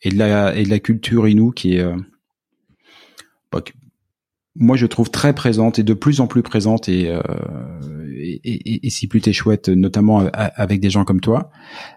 et 0.03 0.11
de 0.11 0.19
la 0.19 0.55
et 0.55 0.65
de 0.65 0.71
la 0.71 0.79
culture 0.79 1.29
inou 1.29 1.51
qui 1.51 1.77
est 1.77 1.81
euh, 1.81 1.97
bah, 3.51 3.63
moi 4.55 4.77
je 4.77 4.87
trouve 4.87 5.11
très 5.11 5.35
présente 5.35 5.79
et 5.79 5.83
de 5.83 5.95
plus 5.95 6.21
en 6.21 6.27
plus 6.27 6.43
présente 6.43 6.89
et 6.89 7.11
euh, 7.11 7.21
et, 8.19 8.41
et, 8.45 8.87
et, 8.87 8.91
si 8.91 9.07
plus 9.07 9.21
t'es 9.21 9.33
chouette 9.33 9.69
notamment 9.69 10.27
avec 10.33 10.81
des 10.81 10.91
gens 10.91 11.05
comme 11.05 11.21
toi. 11.21 11.51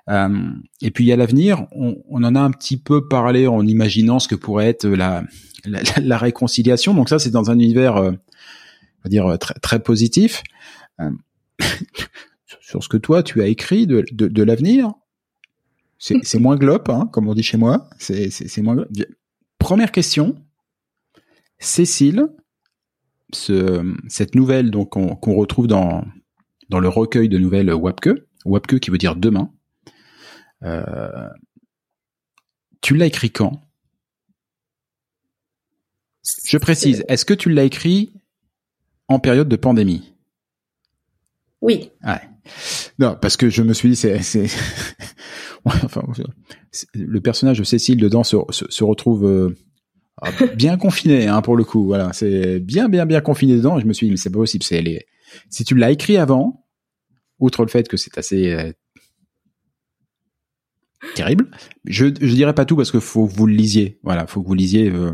Euh, 0.10 0.50
et 0.82 0.92
puis 0.92 1.06
il 1.06 1.08
y 1.08 1.14
a 1.14 1.16
l'avenir. 1.16 1.66
On, 1.72 1.96
on, 2.10 2.24
en 2.24 2.36
a 2.36 2.40
un 2.40 2.52
petit 2.52 2.78
peu 2.78 3.08
parlé 3.08 3.48
en 3.48 3.66
imaginant 3.66 4.20
ce 4.20 4.28
que 4.28 4.36
pourrait 4.36 4.68
être 4.68 4.88
la 4.88 5.24
la, 5.66 5.82
la 6.02 6.18
réconciliation. 6.18 6.94
Donc 6.94 7.10
ça 7.10 7.20
c'est 7.20 7.32
dans 7.32 7.52
un 7.52 7.56
univers 7.56 7.98
euh, 7.98 8.12
on 8.12 9.04
va 9.06 9.10
dire 9.10 9.38
très 9.40 9.56
très 9.56 9.80
positif. 9.82 10.44
Euh, 11.00 11.10
sur 12.62 12.84
ce 12.84 12.90
que 12.90 12.98
toi 12.98 13.24
tu 13.24 13.42
as 13.42 13.48
écrit 13.48 13.88
de, 13.88 14.04
de, 14.12 14.28
de 14.28 14.44
l'avenir 14.44 14.94
c'est 16.00 16.40
moins 16.40 16.56
glop, 16.56 16.90
hein, 16.90 17.10
comme 17.12 17.28
on 17.28 17.34
dit 17.34 17.44
chez 17.44 17.58
moi. 17.58 17.90
C'est 18.00 18.62
moins. 18.62 18.86
Première 19.60 19.92
question. 19.92 20.36
Cécile, 21.60 22.30
ce, 23.34 23.84
cette 24.08 24.34
nouvelle 24.34 24.72
donc 24.72 24.92
qu'on 24.92 25.36
retrouve 25.36 25.68
dans 25.68 26.06
dans 26.70 26.80
le 26.80 26.88
recueil 26.88 27.28
de 27.28 27.38
nouvelles 27.38 27.74
Wapke, 27.74 28.10
Wapke 28.46 28.80
qui 28.80 28.92
veut 28.92 28.98
dire 28.98 29.16
demain. 29.16 29.52
Euh, 30.64 31.28
tu 32.82 32.96
l'as 32.96 33.08
écrit 33.08 33.32
quand? 33.32 33.62
Je 36.46 36.58
précise, 36.58 37.04
est-ce 37.08 37.26
que 37.26 37.34
tu 37.34 37.50
l'as 37.50 37.64
écrit 37.64 38.14
en 39.08 39.20
période 39.20 39.50
de 39.50 39.56
pandémie? 39.56 40.14
Oui. 41.62 41.92
Ouais. 42.06 42.22
Non, 43.00 43.18
parce 43.20 43.36
que 43.36 43.50
je 43.50 43.64
me 43.64 43.74
suis 43.74 43.90
dit, 43.90 43.96
c'est 43.96 44.48
le 46.94 47.22
personnage 47.22 47.60
de 47.60 47.64
Cécile 47.64 47.98
dedans 47.98 48.24
se, 48.24 48.38
se, 48.50 48.84
retrouve 48.84 49.26
euh, 49.26 49.56
bien 50.56 50.78
confiné, 50.78 51.28
hein, 51.28 51.42
pour 51.42 51.56
le 51.56 51.64
coup. 51.64 51.86
Voilà, 51.86 52.14
c'est 52.14 52.60
bien, 52.60 52.90
bien, 52.90 53.06
bien 53.06 53.22
confiné 53.22 53.56
dedans. 53.56 53.80
Je 53.80 53.86
me 53.86 53.94
suis 53.94 54.08
dit, 54.08 54.12
mais 54.12 54.18
c'est 54.18 54.30
pas 54.30 54.40
possible. 54.40 54.64
C'est 54.64 54.84
si 55.50 55.64
tu 55.64 55.76
l'as 55.76 55.92
écrit 55.92 56.18
avant, 56.18 56.66
outre 57.40 57.64
le 57.64 57.70
fait 57.70 57.88
que 57.88 57.98
c'est 57.98 58.18
assez 58.18 58.52
euh, 58.52 58.72
terrible, 61.16 61.50
je, 61.86 62.08
je 62.08 62.34
dirais 62.34 62.54
pas 62.54 62.66
tout 62.66 62.76
parce 62.76 62.92
que 62.92 63.00
faut 63.00 63.28
que 63.28 63.34
vous 63.34 63.48
le 63.48 63.54
lisiez. 63.54 64.00
Voilà, 64.04 64.28
faut 64.28 64.42
que 64.42 64.48
vous 64.48 64.56
lisiez. 64.56 64.90
Euh, 64.90 65.14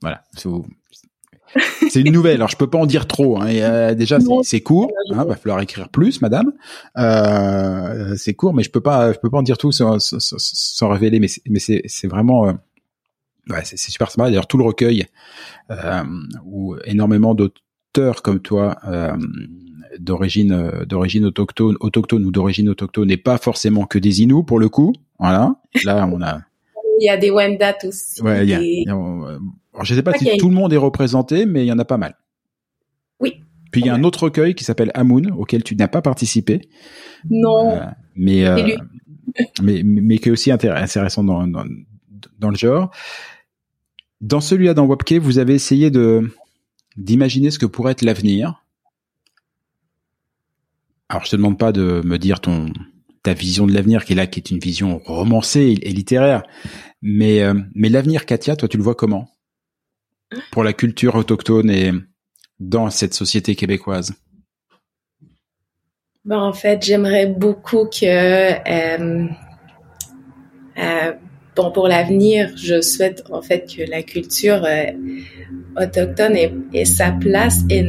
voilà, 0.00 0.24
faut, 0.36 0.66
c'est 1.88 2.00
une 2.00 2.12
nouvelle, 2.12 2.36
alors 2.36 2.48
je 2.48 2.56
peux 2.56 2.68
pas 2.68 2.78
en 2.78 2.86
dire 2.86 3.06
trop. 3.06 3.40
Hein. 3.40 3.46
Et, 3.48 3.62
euh, 3.62 3.94
déjà, 3.94 4.18
c'est 4.42 4.60
court. 4.60 4.90
Hein, 5.12 5.24
va 5.24 5.36
falloir 5.36 5.60
écrire 5.60 5.88
plus, 5.88 6.20
madame. 6.20 6.52
Euh, 6.96 8.14
c'est 8.16 8.34
court, 8.34 8.54
mais 8.54 8.62
je 8.62 8.70
peux 8.70 8.80
pas, 8.80 9.12
je 9.12 9.18
peux 9.18 9.30
pas 9.30 9.38
en 9.38 9.42
dire 9.42 9.58
tout 9.58 9.72
sans, 9.72 9.98
sans, 9.98 10.18
sans 10.38 10.88
révéler. 10.88 11.20
Mais 11.20 11.28
mais 11.48 11.58
c'est 11.58 12.06
vraiment, 12.06 12.48
euh, 12.48 12.52
ouais, 13.50 13.62
c'est 13.64 13.78
super 13.78 14.10
sympa. 14.10 14.28
D'ailleurs, 14.28 14.46
tout 14.46 14.58
le 14.58 14.64
recueil 14.64 15.06
où 16.44 16.76
énormément 16.84 17.34
d'auteurs 17.34 18.22
comme 18.22 18.40
toi 18.40 18.78
d'origine 19.98 20.84
d'origine 20.86 21.24
autochtone, 21.24 21.76
autochtone 21.80 22.24
ou 22.24 22.30
d'origine 22.30 22.68
autochtone, 22.68 23.08
n'est 23.08 23.16
pas 23.16 23.38
forcément 23.38 23.86
que 23.86 23.98
des 23.98 24.22
Inuits 24.22 24.44
pour 24.44 24.58
le 24.58 24.68
coup. 24.68 24.92
Voilà. 25.18 25.56
Là, 25.84 26.08
on 26.12 26.22
a. 26.22 26.40
Il 27.00 27.04
y 27.04 27.08
a 27.08 27.16
des 27.16 27.30
Wendat 27.30 27.76
aussi. 27.84 28.20
Ouais, 28.22 28.44
il 28.44 28.50
y 28.50 28.54
a, 28.54 29.38
alors, 29.78 29.84
je 29.84 29.94
sais 29.94 30.02
pas 30.02 30.12
si 30.14 30.36
tout 30.38 30.48
le 30.48 30.56
monde 30.56 30.72
est 30.72 30.78
représenté, 30.78 31.46
mais 31.46 31.64
il 31.64 31.68
y 31.68 31.72
en 31.72 31.78
a 31.78 31.84
pas 31.84 31.98
mal. 31.98 32.16
Oui. 33.20 33.44
Puis 33.70 33.80
il 33.80 33.86
y 33.86 33.90
a 33.90 33.94
un 33.94 34.02
autre 34.02 34.24
recueil 34.24 34.56
qui 34.56 34.64
s'appelle 34.64 34.90
Amoun, 34.94 35.30
auquel 35.30 35.62
tu 35.62 35.76
n'as 35.76 35.86
pas 35.86 36.02
participé. 36.02 36.68
Non. 37.30 37.76
Euh, 37.76 37.84
mais, 38.16 38.44
euh, 38.44 38.76
mais, 39.62 39.82
mais 39.84 40.18
qui 40.18 40.30
est 40.30 40.32
aussi 40.32 40.50
intéressant 40.50 41.22
dans, 41.22 41.46
dans, 41.46 41.64
dans 42.40 42.50
le 42.50 42.56
genre. 42.56 42.90
Dans 44.20 44.40
celui-là, 44.40 44.74
dans 44.74 44.84
Webkey, 44.84 45.18
vous 45.18 45.38
avez 45.38 45.54
essayé 45.54 45.92
de 45.92 46.28
d'imaginer 46.96 47.52
ce 47.52 47.60
que 47.60 47.66
pourrait 47.66 47.92
être 47.92 48.02
l'avenir. 48.02 48.64
Alors, 51.08 51.24
je 51.24 51.30
te 51.30 51.36
demande 51.36 51.56
pas 51.56 51.70
de 51.70 52.02
me 52.04 52.18
dire 52.18 52.40
ton 52.40 52.72
ta 53.22 53.32
vision 53.32 53.64
de 53.64 53.72
l'avenir 53.72 54.04
qui 54.04 54.14
est 54.14 54.16
là, 54.16 54.26
qui 54.26 54.40
est 54.40 54.50
une 54.50 54.58
vision 54.58 55.00
romancée 55.04 55.78
et, 55.80 55.92
littéraire, 55.92 56.42
mais 57.00 57.42
euh, 57.42 57.54
mais 57.76 57.88
l'avenir, 57.88 58.26
Katia, 58.26 58.56
toi, 58.56 58.66
tu 58.68 58.76
le 58.76 58.82
vois 58.82 58.96
comment? 58.96 59.28
Pour 60.50 60.64
la 60.64 60.72
culture 60.72 61.14
autochtone 61.14 61.70
et 61.70 61.92
dans 62.60 62.90
cette 62.90 63.14
société 63.14 63.54
québécoise 63.54 64.14
ben, 66.28 66.40
en 66.40 66.52
fait, 66.52 66.84
j'aimerais 66.84 67.24
beaucoup 67.24 67.86
que 67.86 68.04
euh, 68.04 69.26
euh, 70.78 71.12
bon 71.56 71.72
pour 71.72 71.88
l'avenir, 71.88 72.50
je 72.54 72.82
souhaite 72.82 73.24
en 73.30 73.40
fait 73.40 73.64
que 73.64 73.90
la 73.90 74.02
culture 74.02 74.62
euh, 74.66 74.92
autochtone 75.80 76.36
ait, 76.36 76.84
sa 76.84 77.12
place 77.12 77.60
et 77.70 77.86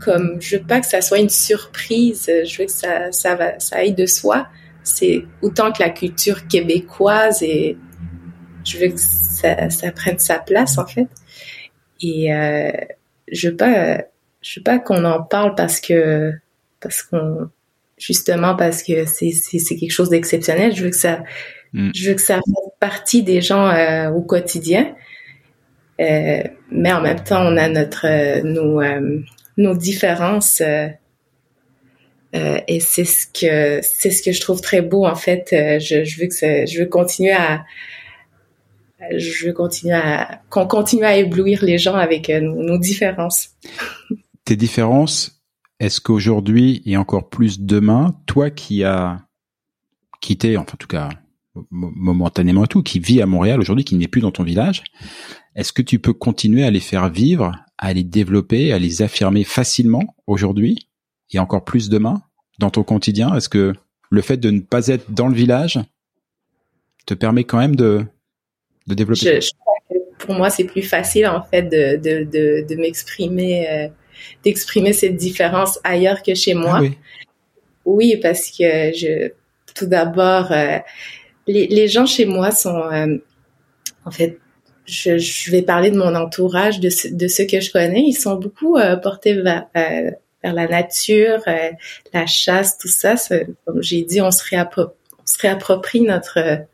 comme 0.00 0.38
je 0.40 0.56
veux 0.56 0.62
pas 0.62 0.80
que 0.80 0.86
ça 0.86 1.02
soit 1.02 1.18
une 1.18 1.28
surprise, 1.28 2.24
je 2.26 2.58
veux 2.58 2.64
que 2.64 2.72
ça 2.72 3.12
ça 3.12 3.34
va 3.34 3.60
ça 3.60 3.76
aille 3.76 3.92
de 3.92 4.06
soi. 4.06 4.46
C'est 4.82 5.26
autant 5.42 5.72
que 5.72 5.82
la 5.82 5.90
culture 5.90 6.48
québécoise 6.48 7.42
et 7.42 7.76
je 8.64 8.78
veux 8.78 8.88
que 8.88 8.98
ça, 8.98 9.70
ça 9.70 9.92
prenne 9.92 10.18
sa 10.18 10.38
place 10.38 10.78
en 10.78 10.86
fait. 10.86 11.08
Et 12.00 12.32
euh, 12.34 12.70
je 13.30 13.48
veux 13.48 13.56
pas 13.56 14.02
je 14.42 14.60
veux 14.60 14.64
pas 14.64 14.78
qu'on 14.78 15.04
en 15.04 15.22
parle 15.22 15.54
parce 15.54 15.80
que 15.80 16.32
parce 16.80 17.02
qu'on 17.02 17.48
justement 17.98 18.56
parce 18.56 18.82
que 18.82 19.06
c'est 19.06 19.30
c'est 19.30 19.76
quelque 19.76 19.92
chose 19.92 20.10
d'exceptionnel. 20.10 20.74
Je 20.74 20.84
veux 20.84 20.90
que 20.90 20.96
ça 20.96 21.22
Mm. 21.74 21.90
Je 21.94 22.08
veux 22.08 22.14
que 22.14 22.22
ça 22.22 22.36
fasse 22.36 22.72
partie 22.80 23.22
des 23.22 23.42
gens 23.42 23.68
euh, 23.68 24.10
au 24.10 24.22
quotidien. 24.22 24.94
Euh, 26.00 26.42
mais 26.70 26.92
en 26.92 27.00
même 27.02 27.22
temps, 27.22 27.44
on 27.44 27.56
a 27.56 27.68
notre 27.68 28.06
euh, 28.06 28.42
nos 28.42 28.80
nos 29.56 29.76
différences 29.76 30.62
et 32.32 32.80
c'est 32.80 33.04
ce 33.04 33.26
que 33.28 33.80
c'est 33.82 34.10
ce 34.10 34.20
que 34.22 34.32
je 34.32 34.40
trouve 34.40 34.60
très 34.60 34.80
beau 34.80 35.06
en 35.06 35.14
fait. 35.14 35.46
Je, 35.52 36.02
je 36.02 36.20
veux 36.20 36.26
que 36.26 36.34
ça, 36.34 36.64
je 36.64 36.80
veux 36.80 36.86
continuer 36.86 37.32
à 37.32 37.64
je 39.16 39.46
veux 39.46 39.52
continuer 39.52 39.94
à 39.94 40.40
qu'on 40.50 40.66
continue 40.66 41.04
à 41.04 41.16
éblouir 41.16 41.64
les 41.64 41.78
gens 41.78 41.94
avec 41.94 42.28
nos, 42.28 42.62
nos 42.62 42.78
différences. 42.78 43.50
Tes 44.44 44.56
différences, 44.56 45.42
est-ce 45.80 46.00
qu'aujourd'hui 46.00 46.82
et 46.84 46.96
encore 46.96 47.28
plus 47.28 47.60
demain, 47.60 48.16
toi 48.26 48.50
qui 48.50 48.84
as 48.84 49.20
quitté, 50.20 50.56
enfin 50.56 50.72
en 50.74 50.76
tout 50.76 50.86
cas 50.86 51.08
momentanément 51.70 52.66
tout, 52.66 52.82
qui 52.82 52.98
vit 52.98 53.22
à 53.22 53.26
Montréal 53.26 53.60
aujourd'hui, 53.60 53.84
qui 53.84 53.94
n'est 53.96 54.08
plus 54.08 54.20
dans 54.20 54.32
ton 54.32 54.42
village, 54.42 54.82
est-ce 55.54 55.72
que 55.72 55.82
tu 55.82 55.98
peux 55.98 56.12
continuer 56.12 56.64
à 56.64 56.70
les 56.70 56.80
faire 56.80 57.08
vivre, 57.10 57.52
à 57.78 57.92
les 57.92 58.04
développer, 58.04 58.72
à 58.72 58.78
les 58.78 59.02
affirmer 59.02 59.44
facilement 59.44 60.16
aujourd'hui 60.26 60.88
et 61.30 61.38
encore 61.38 61.64
plus 61.64 61.88
demain 61.88 62.22
dans 62.58 62.70
ton 62.70 62.82
quotidien? 62.82 63.34
Est-ce 63.34 63.48
que 63.48 63.72
le 64.10 64.22
fait 64.22 64.36
de 64.36 64.50
ne 64.50 64.60
pas 64.60 64.88
être 64.88 65.12
dans 65.12 65.28
le 65.28 65.34
village 65.34 65.78
te 67.06 67.14
permet 67.14 67.44
quand 67.44 67.58
même 67.58 67.76
de, 67.76 68.04
de 68.86 68.94
développer 68.94 69.40
je, 69.40 69.50
crois 69.58 69.74
que 69.90 69.96
pour 70.18 70.34
moi, 70.34 70.50
c'est 70.50 70.64
plus 70.64 70.82
facile 70.82 71.26
en 71.26 71.42
fait 71.42 71.62
de, 71.62 71.96
de, 71.96 72.24
de, 72.24 72.66
de 72.66 72.74
m'exprimer, 72.76 73.68
euh, 73.68 73.88
d'exprimer 74.44 74.92
cette 74.92 75.16
différence 75.16 75.78
ailleurs 75.84 76.22
que 76.22 76.34
chez 76.34 76.54
moi. 76.54 76.76
Ah 76.76 76.80
oui. 76.80 76.98
oui. 77.84 78.16
parce 78.20 78.50
que 78.50 78.92
je, 78.92 79.30
tout 79.74 79.86
d'abord, 79.86 80.52
euh, 80.52 80.78
les, 81.46 81.66
les 81.66 81.88
gens 81.88 82.06
chez 82.06 82.26
moi 82.26 82.50
sont, 82.50 82.90
euh, 82.92 83.16
en 84.04 84.10
fait, 84.10 84.38
je, 84.86 85.16
je, 85.16 85.50
vais 85.50 85.62
parler 85.62 85.90
de 85.90 85.96
mon 85.96 86.14
entourage, 86.14 86.78
de, 86.80 86.90
de 87.10 87.28
ceux 87.28 87.46
que 87.46 87.60
je 87.60 87.72
connais. 87.72 88.02
Ils 88.02 88.14
sont 88.14 88.36
beaucoup 88.36 88.76
euh, 88.76 88.96
portés 88.96 89.34
vers, 89.34 89.66
euh, 89.76 90.10
vers, 90.42 90.52
la 90.52 90.68
nature, 90.68 91.40
la 92.12 92.26
chasse, 92.26 92.76
tout 92.76 92.88
ça. 92.88 93.14
Comme 93.64 93.82
j'ai 93.82 94.02
dit, 94.02 94.20
on 94.20 94.30
se, 94.30 94.44
réapproprie, 94.44 94.94
on 95.18 95.26
se 95.26 95.38
réapproprie 95.38 96.00
notre, 96.02 96.66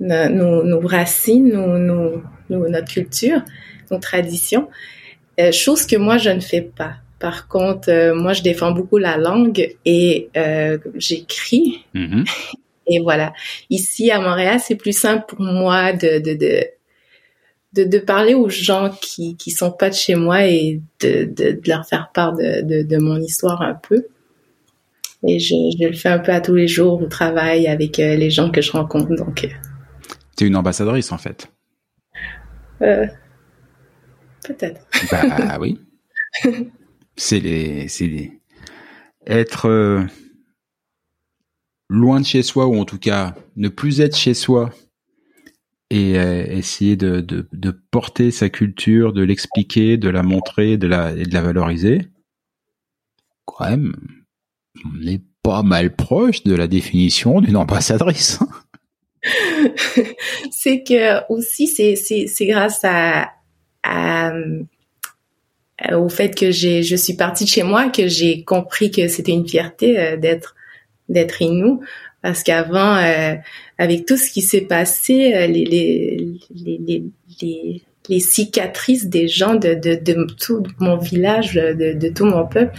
nos, 0.00 0.64
nos, 0.64 0.80
racines, 0.80 1.52
nos, 1.52 1.78
nos, 1.78 2.68
notre 2.68 2.92
culture, 2.92 3.42
nos 3.90 3.98
traditions. 3.98 4.68
chose 5.52 5.86
que 5.86 5.96
moi, 5.96 6.18
je 6.18 6.30
ne 6.30 6.40
fais 6.40 6.62
pas. 6.62 6.94
Par 7.18 7.48
contre, 7.48 8.14
moi, 8.14 8.32
je 8.32 8.42
défends 8.42 8.72
beaucoup 8.72 8.98
la 8.98 9.16
langue 9.16 9.76
et 9.84 10.30
j'écris. 10.96 11.84
Mm-hmm. 11.94 12.24
Et 12.90 12.98
voilà. 12.98 13.32
Ici, 13.70 14.10
à 14.10 14.20
Montréal, 14.20 14.58
c'est 14.62 14.74
plus 14.74 14.96
simple 14.96 15.24
pour 15.28 15.40
moi 15.40 15.92
de, 15.92 16.18
de, 16.18 16.34
de, 17.72 17.84
de, 17.84 17.98
parler 17.98 18.34
aux 18.34 18.48
gens 18.48 18.90
qui, 19.00 19.36
qui 19.36 19.52
sont 19.52 19.70
pas 19.70 19.90
de 19.90 19.94
chez 19.94 20.16
moi 20.16 20.44
et 20.46 20.80
de, 21.00 21.24
de, 21.24 21.60
leur 21.66 21.86
faire 21.86 22.10
part 22.12 22.32
de, 22.34 22.62
de, 22.62 22.82
de 22.82 22.96
mon 22.96 23.20
histoire 23.20 23.62
un 23.62 23.74
peu. 23.74 24.06
Et 25.26 25.38
je, 25.38 25.54
je, 25.78 25.86
le 25.86 25.92
fais 25.92 26.08
un 26.08 26.18
peu 26.18 26.32
à 26.32 26.40
tous 26.40 26.56
les 26.56 26.66
jours 26.66 27.00
au 27.00 27.06
travail 27.06 27.68
avec 27.68 28.00
euh, 28.00 28.16
les 28.16 28.30
gens 28.30 28.50
que 28.50 28.60
je 28.60 28.72
rencontre. 28.72 29.14
Donc, 29.14 29.48
une 30.46 30.56
ambassadrice 30.56 31.12
en 31.12 31.18
fait. 31.18 31.52
Euh, 32.82 33.06
peut-être. 34.44 34.86
Bah 35.10 35.58
oui. 35.60 35.80
c'est 37.16 37.40
les, 37.40 37.88
c'est 37.88 38.06
les... 38.06 38.40
être 39.26 39.66
euh, 39.66 40.02
loin 41.88 42.20
de 42.20 42.26
chez 42.26 42.42
soi 42.42 42.66
ou 42.66 42.76
en 42.76 42.84
tout 42.84 42.98
cas 42.98 43.34
ne 43.56 43.68
plus 43.68 44.00
être 44.00 44.16
chez 44.16 44.34
soi 44.34 44.70
et 45.90 46.18
euh, 46.18 46.44
essayer 46.46 46.96
de, 46.96 47.20
de, 47.20 47.48
de, 47.52 47.70
porter 47.70 48.30
sa 48.30 48.48
culture, 48.48 49.12
de 49.12 49.22
l'expliquer, 49.22 49.96
de 49.96 50.08
la 50.08 50.22
montrer, 50.22 50.76
de 50.76 50.86
la 50.86 51.12
et 51.12 51.24
de 51.24 51.34
la 51.34 51.42
valoriser. 51.42 52.06
Quand 53.44 53.68
même, 53.68 53.92
on 54.84 55.06
est 55.06 55.22
pas 55.42 55.64
mal 55.64 55.94
proche 55.94 56.44
de 56.44 56.54
la 56.54 56.68
définition 56.68 57.40
d'une 57.40 57.56
ambassadrice. 57.56 58.38
c'est 60.50 60.82
que 60.82 61.32
aussi 61.32 61.66
c'est 61.66 62.46
grâce 62.46 62.80
à, 62.84 63.30
à 63.82 64.32
au 65.92 66.08
fait 66.08 66.34
que 66.36 66.50
j'ai 66.50 66.82
je 66.82 66.96
suis 66.96 67.14
partie 67.14 67.44
de 67.44 67.48
chez 67.48 67.62
moi 67.62 67.88
que 67.88 68.06
j'ai 68.06 68.44
compris 68.44 68.90
que 68.90 69.08
c'était 69.08 69.32
une 69.32 69.48
fierté 69.48 69.98
euh, 69.98 70.16
d'être 70.16 70.54
d'être 71.08 71.42
Inou 71.42 71.80
parce 72.22 72.42
qu'avant, 72.42 72.96
euh, 72.96 73.34
avec 73.78 74.06
tout 74.06 74.16
ce 74.16 74.30
qui 74.30 74.42
s'est 74.42 74.62
passé, 74.62 75.34
euh, 75.34 75.46
les, 75.46 75.64
les, 75.64 76.40
les, 76.54 77.02
les, 77.40 77.82
les, 78.08 78.20
cicatrices 78.20 79.06
des 79.06 79.26
gens 79.26 79.54
de, 79.54 79.74
de, 79.74 79.94
de 79.94 80.26
tout 80.38 80.62
mon 80.78 80.98
village, 80.98 81.54
de, 81.54 81.94
de 81.94 82.08
tout 82.08 82.26
mon 82.26 82.46
peuple, 82.46 82.76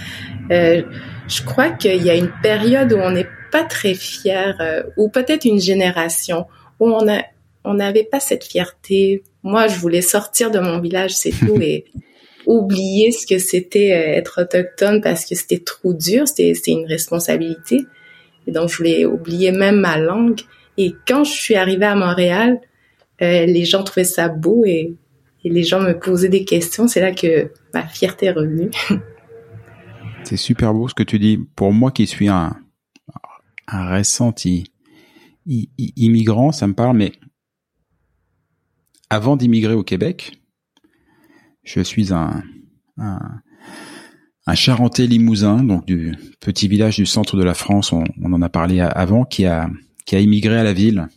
euh, 0.51 0.83
je 1.27 1.41
crois 1.41 1.71
qu'il 1.71 2.03
y 2.03 2.09
a 2.09 2.15
une 2.15 2.31
période 2.43 2.93
où 2.93 2.97
on 2.97 3.11
n'est 3.11 3.27
pas 3.51 3.63
très 3.63 3.93
fier, 3.93 4.57
euh, 4.59 4.83
ou 4.97 5.09
peut-être 5.09 5.45
une 5.45 5.59
génération 5.59 6.45
où 6.79 6.89
on 6.89 7.07
a 7.07 7.21
on 7.63 7.75
n'avait 7.75 8.03
pas 8.03 8.19
cette 8.19 8.43
fierté. 8.43 9.21
Moi, 9.43 9.67
je 9.67 9.77
voulais 9.77 10.01
sortir 10.01 10.49
de 10.49 10.57
mon 10.57 10.79
village, 10.79 11.11
c'est 11.11 11.29
tout, 11.29 11.57
et 11.61 11.85
oublier 12.47 13.11
ce 13.11 13.27
que 13.27 13.37
c'était 13.37 13.89
être 13.89 14.41
autochtone 14.41 14.99
parce 14.99 15.25
que 15.25 15.35
c'était 15.35 15.59
trop 15.59 15.93
dur, 15.93 16.27
c'était 16.27 16.53
une 16.71 16.87
responsabilité. 16.87 17.85
Et 18.47 18.51
donc, 18.51 18.69
je 18.69 18.77
voulais 18.77 19.05
oublier 19.05 19.51
même 19.51 19.79
ma 19.79 19.97
langue. 19.97 20.41
Et 20.77 20.95
quand 21.07 21.23
je 21.23 21.31
suis 21.31 21.55
arrivée 21.55 21.85
à 21.85 21.95
Montréal, 21.95 22.59
euh, 23.21 23.45
les 23.45 23.65
gens 23.65 23.83
trouvaient 23.83 24.03
ça 24.03 24.29
beau 24.29 24.63
et, 24.65 24.95
les 25.43 25.63
gens 25.63 25.79
me 25.79 25.97
posaient 25.97 26.29
des 26.29 26.45
questions. 26.45 26.87
C'est 26.87 27.01
là 27.01 27.11
que 27.13 27.51
ma 27.73 27.87
fierté 27.87 28.27
est 28.27 28.31
revenue. 28.31 28.69
C'est 30.23 30.37
super 30.37 30.71
beau 30.71 30.87
ce 30.87 30.93
que 30.93 31.01
tu 31.01 31.17
dis. 31.17 31.39
Pour 31.55 31.73
moi 31.73 31.89
qui 31.89 32.05
suis 32.05 32.27
un, 32.27 32.55
un 33.71 33.87
récent 33.87 34.33
immigrant, 35.45 36.51
ça 36.51 36.67
me 36.67 36.73
parle, 36.73 36.97
mais 36.97 37.13
avant 39.09 39.37
d'immigrer 39.37 39.73
au 39.73 39.83
Québec, 39.83 40.41
je 41.63 41.81
suis 41.81 42.13
un, 42.13 42.43
un, 42.97 43.19
un 44.45 44.55
Charentais 44.55 45.07
limousin, 45.07 45.63
donc 45.63 45.85
du 45.85 46.15
petit 46.39 46.67
village 46.67 46.97
du 46.97 47.05
centre 47.05 47.37
de 47.37 47.43
la 47.43 47.53
France, 47.53 47.91
on, 47.91 48.03
en 48.23 48.41
a 48.41 48.49
parlé 48.49 48.81
avant, 48.81 49.25
qui 49.25 49.45
a 49.45 49.69
qui 50.05 50.15
a 50.15 50.19
immigré 50.19 50.57
à 50.57 50.63
la 50.63 50.73
ville, 50.73 51.07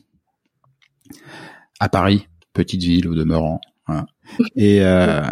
à 1.81 1.89
Paris, 1.89 2.28
petite 2.52 2.82
ville 2.82 3.09
au 3.09 3.14
demeurant. 3.14 3.60
Et 4.56 4.82
euh, 4.82 5.22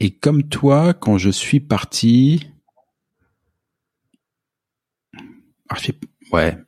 et 0.00 0.10
comme 0.10 0.42
toi, 0.44 0.94
quand 0.94 1.16
je 1.18 1.30
suis 1.30 1.60
parti, 1.60 2.48
ah, 5.70 5.76
ouais, 6.32 6.58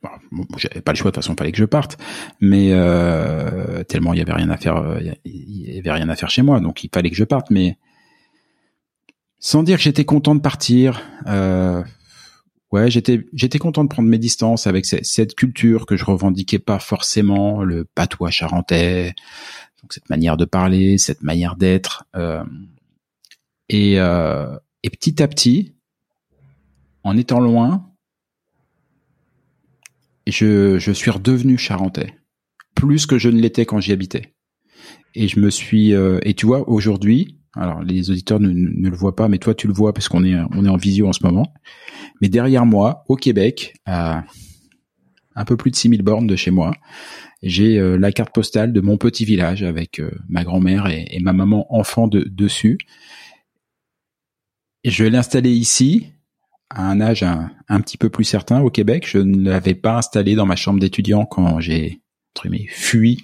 j'avais 0.57 0.81
pas 0.81 0.91
le 0.91 0.97
choix 0.97 1.11
de 1.11 1.15
toute 1.15 1.23
façon, 1.23 1.35
fallait 1.37 1.51
que 1.51 1.57
je 1.57 1.65
parte, 1.65 1.97
mais 2.41 2.69
euh, 2.71 3.83
tellement 3.83 4.13
il 4.13 4.19
y 4.19 4.21
avait 4.21 4.33
rien 4.33 4.49
à 4.49 4.57
faire, 4.57 4.77
euh, 4.77 4.99
il 5.23 5.75
y 5.75 5.77
avait 5.77 5.91
rien 5.91 6.09
à 6.09 6.15
faire 6.15 6.29
chez 6.29 6.41
moi, 6.41 6.59
donc 6.59 6.83
il 6.83 6.89
fallait 6.93 7.09
que 7.09 7.15
je 7.15 7.23
parte, 7.23 7.51
mais 7.51 7.77
sans 9.39 9.63
dire 9.63 9.77
que 9.77 9.83
j'étais 9.83 10.05
content 10.05 10.35
de 10.35 10.41
partir. 10.41 11.01
Euh, 11.27 11.83
ouais, 12.71 12.89
j'étais 12.89 13.25
j'étais 13.33 13.59
content 13.59 13.83
de 13.83 13.89
prendre 13.89 14.09
mes 14.09 14.17
distances 14.17 14.67
avec 14.67 14.85
cette, 14.85 15.35
culture 15.35 15.85
que 15.85 15.95
je 15.95 16.05
revendiquais 16.05 16.59
pas 16.59 16.79
forcément, 16.79 17.63
le 17.63 17.85
patois 17.85 18.31
charentais, 18.31 19.13
donc 19.81 19.93
cette 19.93 20.09
manière 20.09 20.37
de 20.37 20.45
parler, 20.45 20.97
cette 20.97 21.21
manière 21.21 21.55
d'être, 21.55 22.05
euh, 22.15 22.43
et, 23.69 23.99
euh, 23.99 24.57
et 24.83 24.89
petit 24.89 25.21
à 25.21 25.27
petit, 25.27 25.75
en 27.03 27.15
étant 27.15 27.39
loin, 27.39 27.91
je, 30.31 30.77
je 30.79 30.91
suis 30.91 31.11
redevenu 31.11 31.57
charentais, 31.57 32.13
plus 32.75 33.05
que 33.05 33.17
je 33.17 33.29
ne 33.29 33.39
l'étais 33.39 33.65
quand 33.65 33.79
j'y 33.79 33.91
habitais. 33.91 34.33
Et 35.15 35.27
je 35.27 35.39
me 35.39 35.49
suis 35.49 35.93
euh, 35.93 36.19
et 36.23 36.33
tu 36.33 36.45
vois 36.45 36.69
aujourd'hui, 36.69 37.39
alors 37.53 37.81
les 37.81 38.11
auditeurs 38.11 38.39
ne, 38.39 38.49
le 38.49 38.95
voient 38.95 39.15
pas, 39.15 39.27
mais 39.27 39.39
toi 39.39 39.55
tu 39.55 39.67
le 39.67 39.73
vois 39.73 39.93
parce 39.93 40.09
qu'on 40.09 40.23
est 40.23 40.35
on 40.51 40.65
est 40.65 40.69
en 40.69 40.77
visio 40.77 41.07
en 41.07 41.13
ce 41.13 41.23
moment. 41.23 41.51
Mais 42.21 42.29
derrière 42.29 42.65
moi, 42.65 43.03
au 43.07 43.15
Québec, 43.15 43.75
à 43.85 44.25
un 45.35 45.45
peu 45.45 45.55
plus 45.55 45.71
de 45.71 45.75
6000 45.75 46.01
bornes 46.01 46.27
de 46.27 46.35
chez 46.35 46.51
moi, 46.51 46.73
j'ai 47.43 47.77
euh, 47.77 47.97
la 47.97 48.11
carte 48.11 48.33
postale 48.33 48.73
de 48.73 48.81
mon 48.81 48.97
petit 48.97 49.23
village 49.23 49.63
avec 49.63 49.99
euh, 49.99 50.11
ma 50.27 50.43
grand-mère 50.43 50.87
et, 50.87 51.19
ma 51.21 51.33
maman 51.33 51.67
enfant 51.73 52.07
de, 52.07 52.21
dessus. 52.21 52.79
Et 54.83 54.89
je 54.89 55.03
l'ai 55.03 55.17
installé 55.17 55.51
ici 55.51 56.07
à 56.69 56.89
un 56.89 56.99
âge 57.01 57.23
un, 57.23 57.49
un, 57.69 57.81
petit 57.81 57.97
peu 57.97 58.09
plus 58.09 58.23
certain 58.23 58.61
au 58.61 58.69
Québec. 58.69 59.07
Je 59.07 59.19
ne 59.19 59.49
l'avais 59.49 59.75
pas 59.75 59.97
installé 59.97 60.35
dans 60.35 60.45
ma 60.45 60.55
chambre 60.55 60.79
d'étudiant 60.79 61.25
quand 61.25 61.59
j'ai 61.59 62.01
fui 62.69 63.23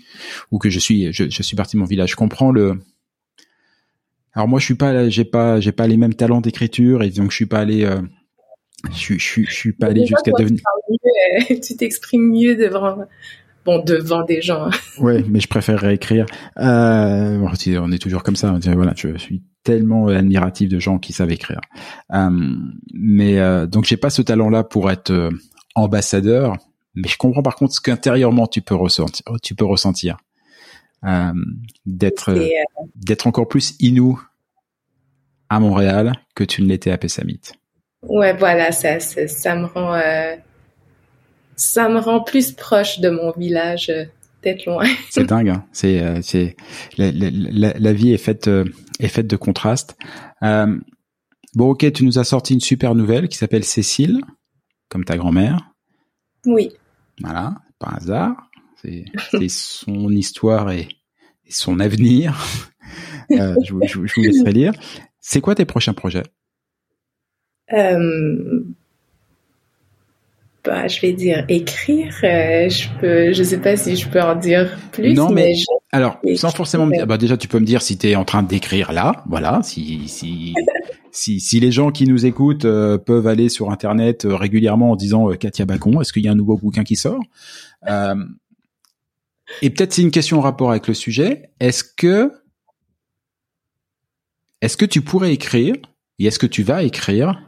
ou 0.51 0.57
que 0.57 0.69
je 0.69 0.79
suis 0.79 1.13
je, 1.13 1.29
je 1.29 1.43
suis 1.43 1.55
parti 1.55 1.75
de 1.75 1.81
mon 1.81 1.85
village. 1.85 2.11
Je 2.11 2.15
comprends 2.15 2.51
le 2.51 2.79
alors 4.33 4.47
moi 4.47 4.59
je 4.59 4.65
suis 4.65 4.75
pas 4.75 5.09
j'ai 5.09 5.25
pas 5.25 5.59
j'ai 5.59 5.71
pas 5.71 5.87
les 5.87 5.97
mêmes 5.97 6.15
talents 6.15 6.41
d'écriture 6.41 7.03
et 7.03 7.09
donc 7.09 7.31
je 7.31 7.35
suis 7.35 7.45
pas 7.45 7.59
allé 7.59 7.85
euh, 7.85 8.01
je, 8.91 9.13
je, 9.17 9.43
je, 9.43 9.53
suis 9.53 9.73
pas 9.73 9.87
allé 9.87 10.05
jusqu'à 10.05 10.31
devenir 10.37 10.61
tu 11.63 11.77
t'exprimes 11.77 12.31
mieux 12.31 12.55
devant 12.55 13.05
bon 13.65 13.83
devant 13.83 14.23
des 14.23 14.41
gens. 14.41 14.69
ouais, 14.99 15.23
mais 15.27 15.39
je 15.39 15.47
préférerais 15.47 15.95
écrire. 15.95 16.25
Euh, 16.57 17.39
on 17.79 17.91
est 17.91 18.01
toujours 18.01 18.23
comme 18.23 18.35
ça. 18.35 18.53
Voilà, 18.75 18.93
je 18.95 19.17
suis 19.17 19.41
tellement 19.63 20.07
admiratif 20.07 20.69
de 20.69 20.79
gens 20.79 20.99
qui 20.99 21.13
savent 21.13 21.31
écrire. 21.31 21.61
Euh, 22.13 22.29
mais 22.93 23.39
euh, 23.39 23.65
donc 23.65 23.85
j'ai 23.85 23.97
pas 23.97 24.09
ce 24.09 24.21
talent-là 24.21 24.63
pour 24.63 24.91
être 24.91 25.11
euh, 25.11 25.29
ambassadeur, 25.75 26.57
mais 26.95 27.07
je 27.07 27.17
comprends 27.17 27.43
par 27.43 27.55
contre 27.55 27.73
ce 27.73 27.81
qu'intérieurement 27.81 28.47
tu 28.47 28.61
peux 28.61 28.75
ressentir. 28.75 29.25
Tu 29.41 29.55
peux 29.55 29.65
ressentir 29.65 30.17
euh, 31.05 31.33
d'être 31.85 32.31
euh, 32.31 32.47
d'être 32.95 33.27
encore 33.27 33.47
plus 33.47 33.75
inou 33.79 34.21
à 35.49 35.59
Montréal 35.59 36.13
que 36.35 36.43
tu 36.43 36.61
ne 36.61 36.67
l'étais 36.67 36.91
à 36.91 36.97
Pessamit. 36.97 37.41
Ouais, 38.01 38.33
voilà, 38.33 38.73
ça, 38.73 38.99
ça, 38.99 39.27
ça 39.27 39.55
me 39.55 39.65
rend 39.65 39.93
ça 41.55 41.89
me 41.89 41.99
rend 41.99 42.21
plus 42.21 42.51
proche 42.51 42.99
de 42.99 43.09
mon 43.09 43.31
village 43.31 43.91
peut-être 44.41 44.65
loin. 44.65 44.85
c'est 45.09 45.25
dingue. 45.25 45.49
Hein. 45.49 45.65
C'est 45.71 46.21
c'est 46.21 46.55
la, 46.97 47.11
la, 47.11 47.73
la, 47.77 47.93
vie 47.93 48.13
est 48.13 48.17
faite 48.17 48.49
est 48.99 49.07
faite 49.07 49.27
de 49.27 49.35
contrastes. 49.35 49.97
Euh, 50.43 50.77
bon, 51.55 51.71
ok, 51.71 51.91
tu 51.91 52.05
nous 52.05 52.19
as 52.19 52.23
sorti 52.23 52.53
une 52.53 52.61
super 52.61 52.95
nouvelle 52.95 53.27
qui 53.27 53.37
s'appelle 53.37 53.63
Cécile, 53.63 54.21
comme 54.89 55.05
ta 55.05 55.17
grand-mère. 55.17 55.71
Oui. 56.45 56.71
Voilà, 57.21 57.55
pas 57.79 57.93
hasard. 57.97 58.49
C'est 58.81 59.05
son 59.49 60.09
histoire 60.09 60.71
et, 60.71 60.87
son 61.49 61.79
avenir. 61.79 62.37
Euh, 63.31 63.55
je, 63.63 63.73
je, 63.87 64.05
je, 64.05 64.15
vous 64.15 64.21
laisserai 64.21 64.51
lire. 64.51 64.73
C'est 65.19 65.39
quoi 65.39 65.55
tes 65.55 65.65
prochains 65.65 65.93
projets? 65.93 66.25
Euh, 67.71 68.63
bah, 70.63 70.87
je 70.87 71.01
vais 71.01 71.13
dire 71.13 71.45
écrire. 71.49 72.13
Euh, 72.23 72.69
je 72.69 72.87
peux, 72.99 73.33
je 73.33 73.43
sais 73.43 73.59
pas 73.59 73.75
si 73.75 73.95
je 73.95 74.07
peux 74.07 74.21
en 74.21 74.35
dire 74.35 74.77
plus. 74.91 75.13
Non, 75.13 75.29
mais, 75.29 75.53
alors 75.91 76.19
sans 76.35 76.51
forcément 76.51 76.85
me 76.85 76.95
dire. 76.95 77.07
Bah 77.07 77.17
déjà, 77.17 77.37
tu 77.37 77.47
peux 77.47 77.59
me 77.59 77.65
dire 77.65 77.81
si 77.81 77.97
tu 77.97 78.09
es 78.09 78.15
en 78.15 78.25
train 78.25 78.43
d'écrire 78.43 78.93
là, 78.93 79.23
voilà. 79.27 79.61
Si 79.63 80.07
si 80.07 80.53
si, 81.11 81.39
si 81.39 81.59
les 81.59 81.71
gens 81.71 81.91
qui 81.91 82.07
nous 82.07 82.25
écoutent 82.25 82.65
euh, 82.65 82.97
peuvent 82.97 83.27
aller 83.27 83.49
sur 83.49 83.71
internet 83.71 84.25
euh, 84.25 84.35
régulièrement 84.35 84.91
en 84.91 84.95
disant 84.95 85.29
Katia 85.31 85.65
Bacon, 85.65 86.01
est-ce 86.01 86.13
qu'il 86.13 86.23
y 86.23 86.27
a 86.27 86.31
un 86.31 86.35
nouveau 86.35 86.57
bouquin 86.57 86.83
qui 86.83 86.95
sort? 86.95 87.21
Et 89.61 89.69
peut-être 89.69 89.93
c'est 89.93 90.01
une 90.01 90.11
question 90.11 90.39
en 90.39 90.41
rapport 90.41 90.71
avec 90.71 90.87
le 90.87 90.93
sujet. 90.93 91.51
Est-ce 91.59 91.83
que 91.83 92.31
est-ce 94.61 94.77
que 94.77 94.85
tu 94.85 95.01
pourrais 95.01 95.33
écrire 95.33 95.75
et 96.19 96.25
est-ce 96.25 96.39
que 96.39 96.47
tu 96.47 96.63
vas 96.63 96.83
écrire 96.83 97.41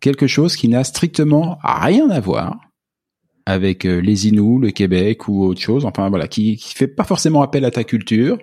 quelque 0.00 0.26
chose 0.26 0.56
qui 0.56 0.68
n'a 0.68 0.84
strictement 0.84 1.58
rien 1.62 2.10
à 2.10 2.20
voir 2.20 2.58
avec 3.46 3.86
euh, 3.86 4.00
les 4.00 4.28
Inuits, 4.28 4.60
le 4.60 4.70
Québec 4.70 5.28
ou 5.28 5.44
autre 5.44 5.60
chose. 5.60 5.84
Enfin 5.84 6.08
voilà, 6.10 6.28
qui 6.28 6.56
qui 6.56 6.74
fait 6.74 6.86
pas 6.88 7.04
forcément 7.04 7.42
appel 7.42 7.64
à 7.64 7.70
ta 7.70 7.84
culture, 7.84 8.38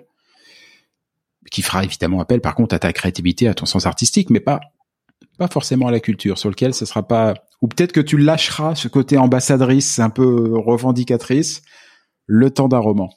qui 1.50 1.62
fera 1.62 1.84
évidemment 1.84 2.20
appel 2.20 2.40
par 2.40 2.54
contre 2.54 2.74
à 2.74 2.78
ta 2.78 2.92
créativité, 2.92 3.48
à 3.48 3.54
ton 3.54 3.66
sens 3.66 3.86
artistique, 3.86 4.30
mais 4.30 4.40
pas 4.40 4.60
pas 5.38 5.48
forcément 5.48 5.86
à 5.86 5.90
la 5.90 6.00
culture, 6.00 6.38
sur 6.38 6.48
lequel 6.48 6.74
ce 6.74 6.86
sera 6.86 7.06
pas. 7.06 7.34
Ou 7.62 7.68
peut-être 7.68 7.92
que 7.92 8.00
tu 8.00 8.18
lâcheras 8.18 8.74
ce 8.74 8.88
côté 8.88 9.18
ambassadrice, 9.18 9.98
un 9.98 10.10
peu 10.10 10.58
revendicatrice, 10.58 11.62
le 12.26 12.50
temps 12.50 12.68
d'un 12.68 12.78
roman. 12.78 13.10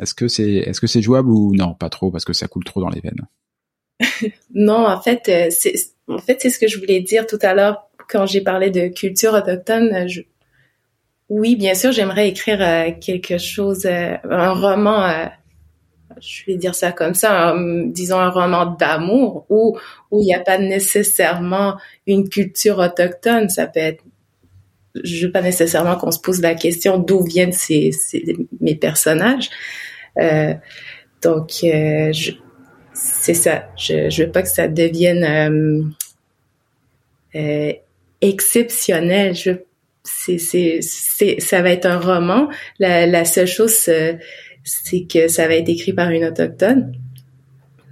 Est-ce 0.00 0.14
que 0.14 0.28
c'est 0.28 0.52
est-ce 0.52 0.80
que 0.80 0.86
c'est 0.86 1.02
jouable 1.02 1.30
ou 1.30 1.54
non? 1.54 1.74
Pas 1.74 1.88
trop 1.88 2.10
parce 2.10 2.24
que 2.24 2.32
ça 2.32 2.48
coule 2.48 2.64
trop 2.64 2.80
dans 2.80 2.88
les 2.88 3.00
veines. 3.00 3.26
non, 4.54 4.86
en 4.86 5.00
fait, 5.00 5.28
euh, 5.28 5.46
c'est 5.50 5.74
en 6.08 6.18
fait, 6.18 6.38
c'est 6.40 6.50
ce 6.50 6.58
que 6.58 6.68
je 6.68 6.78
voulais 6.78 7.00
dire 7.00 7.26
tout 7.26 7.38
à 7.42 7.54
l'heure 7.54 7.88
quand 8.08 8.26
j'ai 8.26 8.40
parlé 8.40 8.70
de 8.70 8.88
culture 8.88 9.34
autochtone. 9.34 10.06
Oui, 11.28 11.56
bien 11.56 11.74
sûr, 11.74 11.92
j'aimerais 11.92 12.28
écrire 12.28 12.62
euh, 12.62 12.90
quelque 12.98 13.36
chose, 13.36 13.84
euh, 13.84 14.14
un 14.30 14.52
roman, 14.52 15.04
euh, 15.04 15.26
je 16.20 16.44
vais 16.46 16.56
dire 16.56 16.74
ça 16.74 16.90
comme 16.90 17.14
ça, 17.14 17.54
disons 17.88 18.18
un 18.18 18.30
roman 18.30 18.66
d'amour 18.66 19.44
où 19.50 19.78
où 20.10 20.22
il 20.22 20.24
n'y 20.24 20.34
a 20.34 20.40
pas 20.40 20.58
nécessairement 20.58 21.76
une 22.06 22.28
culture 22.28 22.78
autochtone. 22.78 23.50
Ça 23.50 23.66
peut 23.66 23.80
être, 23.80 24.02
je 25.04 25.26
veux 25.26 25.32
pas 25.32 25.42
nécessairement 25.42 25.96
qu'on 25.96 26.10
se 26.10 26.18
pose 26.18 26.40
la 26.40 26.54
question 26.54 26.98
d'où 26.98 27.22
viennent 27.22 27.52
ces, 27.52 27.92
ces 27.92 28.36
mes 28.60 28.74
personnages. 28.74 29.50
donc, 31.22 31.50
je, 31.60 32.32
c'est 32.98 33.34
ça. 33.34 33.68
Je, 33.76 34.10
je 34.10 34.24
veux 34.24 34.30
pas 34.30 34.42
que 34.42 34.48
ça 34.48 34.68
devienne 34.68 35.24
euh, 35.24 35.82
euh, 37.34 37.72
exceptionnel. 38.20 39.34
Je, 39.34 39.50
c'est, 40.02 40.38
c'est, 40.38 40.80
c'est, 40.82 41.40
ça 41.40 41.62
va 41.62 41.70
être 41.70 41.86
un 41.86 42.00
roman. 42.00 42.48
La, 42.78 43.06
la 43.06 43.24
seule 43.24 43.46
chose, 43.46 43.88
euh, 43.88 44.14
c'est 44.64 45.02
que 45.02 45.28
ça 45.28 45.46
va 45.46 45.54
être 45.54 45.68
écrit 45.68 45.92
par 45.92 46.10
une 46.10 46.24
autochtone. 46.24 46.92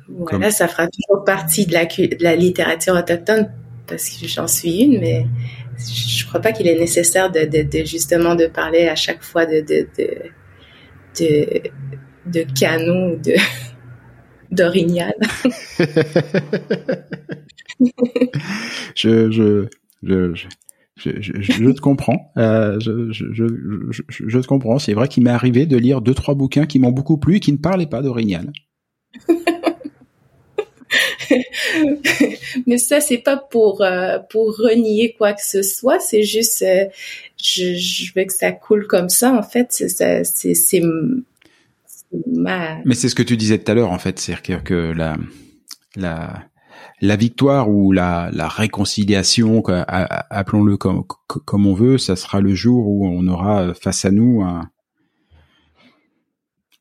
Voilà, 0.09 0.51
ça 0.51 0.69
fera 0.69 0.89
toujours 0.89 1.25
partie 1.25 1.67
de 1.67 1.73
la, 1.73 1.85
de 1.85 2.23
la 2.23 2.37
littérature 2.37 2.95
autochtone 2.95 3.51
parce 3.87 4.09
que 4.09 4.27
j'en 4.27 4.47
suis 4.47 4.83
une, 4.83 5.01
mais 5.01 5.27
je 5.79 6.27
crois 6.27 6.41
pas 6.41 6.53
qu'il 6.53 6.69
est 6.69 6.79
nécessaire 6.79 7.31
de, 7.31 7.41
de, 7.41 7.63
de, 7.63 7.85
justement 7.85 8.35
de 8.35 8.47
parler 8.47 8.89
à 8.89 8.95
chaque 8.95 9.23
fois 9.23 9.47
de 9.47 9.61
de 9.61 9.89
de 9.99 10.09
de, 11.19 11.63
de 12.27 12.47
canot 12.59 13.17
de 13.17 13.35
d'Orignal. 14.51 15.15
je, 18.95 19.31
je, 19.31 19.67
je, 20.03 20.35
je, 20.97 21.11
je, 21.21 21.71
te 21.71 21.81
comprends. 21.81 22.33
Euh, 22.39 22.81
je, 22.81 23.13
je, 23.13 23.25
je, 24.09 24.39
te 24.39 24.47
comprends. 24.47 24.79
C'est 24.79 24.95
vrai 24.95 25.09
qu'il 25.09 25.25
m'est 25.25 25.31
arrivé 25.31 25.67
de 25.67 25.77
lire 25.77 26.01
deux 26.01 26.15
trois 26.15 26.35
bouquins 26.35 26.65
qui 26.67 26.79
m'ont 26.79 26.93
beaucoup 26.93 27.19
plu 27.19 27.37
et 27.37 27.41
qui 27.41 27.53
ne 27.53 27.59
parlaient 27.59 27.87
pas 27.87 28.01
d'Orignal. 28.03 28.51
Mais 32.67 32.79
ça, 32.79 33.01
c'est 33.01 33.19
pas 33.19 33.37
pour 33.37 33.83
euh, 33.83 34.19
pour 34.31 34.57
renier 34.57 35.15
quoi 35.19 35.35
que 35.35 35.45
ce 35.45 35.63
soit. 35.63 36.01
C'est 36.01 36.23
juste, 36.23 36.63
euh, 36.63 36.87
je, 37.43 37.75
je 37.75 38.13
veux 38.15 38.25
que 38.25 38.33
ça 38.33 38.53
coule 38.53 38.87
comme 38.87 39.11
ça. 39.11 39.35
En 39.35 39.43
fait, 39.43 39.67
c'est 39.71 40.25
c'est 40.25 40.83
mais 42.85 42.95
c'est 42.95 43.09
ce 43.09 43.15
que 43.15 43.23
tu 43.23 43.37
disais 43.37 43.59
tout 43.59 43.71
à 43.71 43.75
l'heure, 43.75 43.91
en 43.91 43.99
fait, 43.99 44.19
c'est-à-dire 44.19 44.65
que 44.65 44.93
la, 44.95 45.17
la, 47.01 47.17
victoire 47.17 47.69
ou 47.69 47.93
la, 47.93 48.31
réconciliation, 48.49 49.63
appelons-le 49.67 50.77
comme, 50.77 51.05
comme 51.27 51.67
on 51.67 51.75
veut, 51.75 51.99
ça 51.99 52.17
sera 52.17 52.41
le 52.41 52.55
jour 52.55 52.87
où 52.87 53.07
on 53.07 53.27
aura 53.27 53.75
face 53.75 54.05
à 54.05 54.11
nous 54.11 54.43
un, 54.43 54.69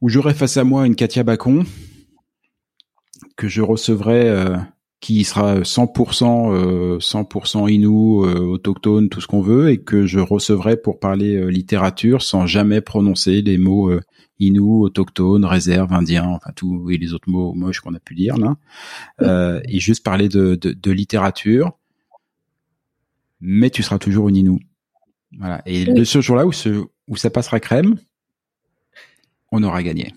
où 0.01 0.09
j'aurai 0.09 0.33
face 0.33 0.57
à 0.57 0.63
moi 0.63 0.85
une 0.85 0.95
Katia 0.95 1.23
Bacon 1.23 1.65
que 3.37 3.47
je 3.47 3.61
recevrai, 3.61 4.29
euh, 4.29 4.55
qui 5.01 5.23
sera 5.23 5.59
100% 5.61 6.99
100% 6.99 7.69
inou, 7.69 8.23
autochtone, 8.23 9.09
tout 9.09 9.21
ce 9.21 9.27
qu'on 9.27 9.41
veut, 9.41 9.69
et 9.69 9.79
que 9.79 10.05
je 10.05 10.19
recevrai 10.19 10.77
pour 10.77 10.99
parler 10.99 11.49
littérature 11.51 12.21
sans 12.21 12.47
jamais 12.47 12.81
prononcer 12.81 13.41
les 13.41 13.57
mots 13.57 13.91
inou, 14.39 14.83
autochtone, 14.83 15.45
réserve, 15.45 15.93
indien, 15.93 16.25
enfin 16.25 16.51
tout 16.55 16.89
et 16.89 16.97
les 16.97 17.13
autres 17.13 17.29
mots 17.29 17.53
moches 17.53 17.79
qu'on 17.79 17.93
a 17.93 17.99
pu 17.99 18.15
dire 18.15 18.37
là, 18.37 18.55
euh, 19.21 19.61
et 19.65 19.79
juste 19.79 20.03
parler 20.03 20.29
de, 20.29 20.55
de, 20.55 20.73
de, 20.73 20.91
littérature. 20.91 21.77
Mais 23.39 23.69
tu 23.69 23.83
seras 23.83 23.99
toujours 23.99 24.29
une 24.29 24.37
inou. 24.37 24.59
Voilà. 25.37 25.61
Et 25.65 25.85
de 25.85 26.03
ce 26.03 26.21
jour-là 26.21 26.45
où, 26.45 26.51
ce, 26.51 26.85
où 27.07 27.15
ça 27.15 27.29
passera 27.29 27.59
crème, 27.59 27.95
on 29.51 29.63
aura 29.63 29.83
gagné. 29.83 30.13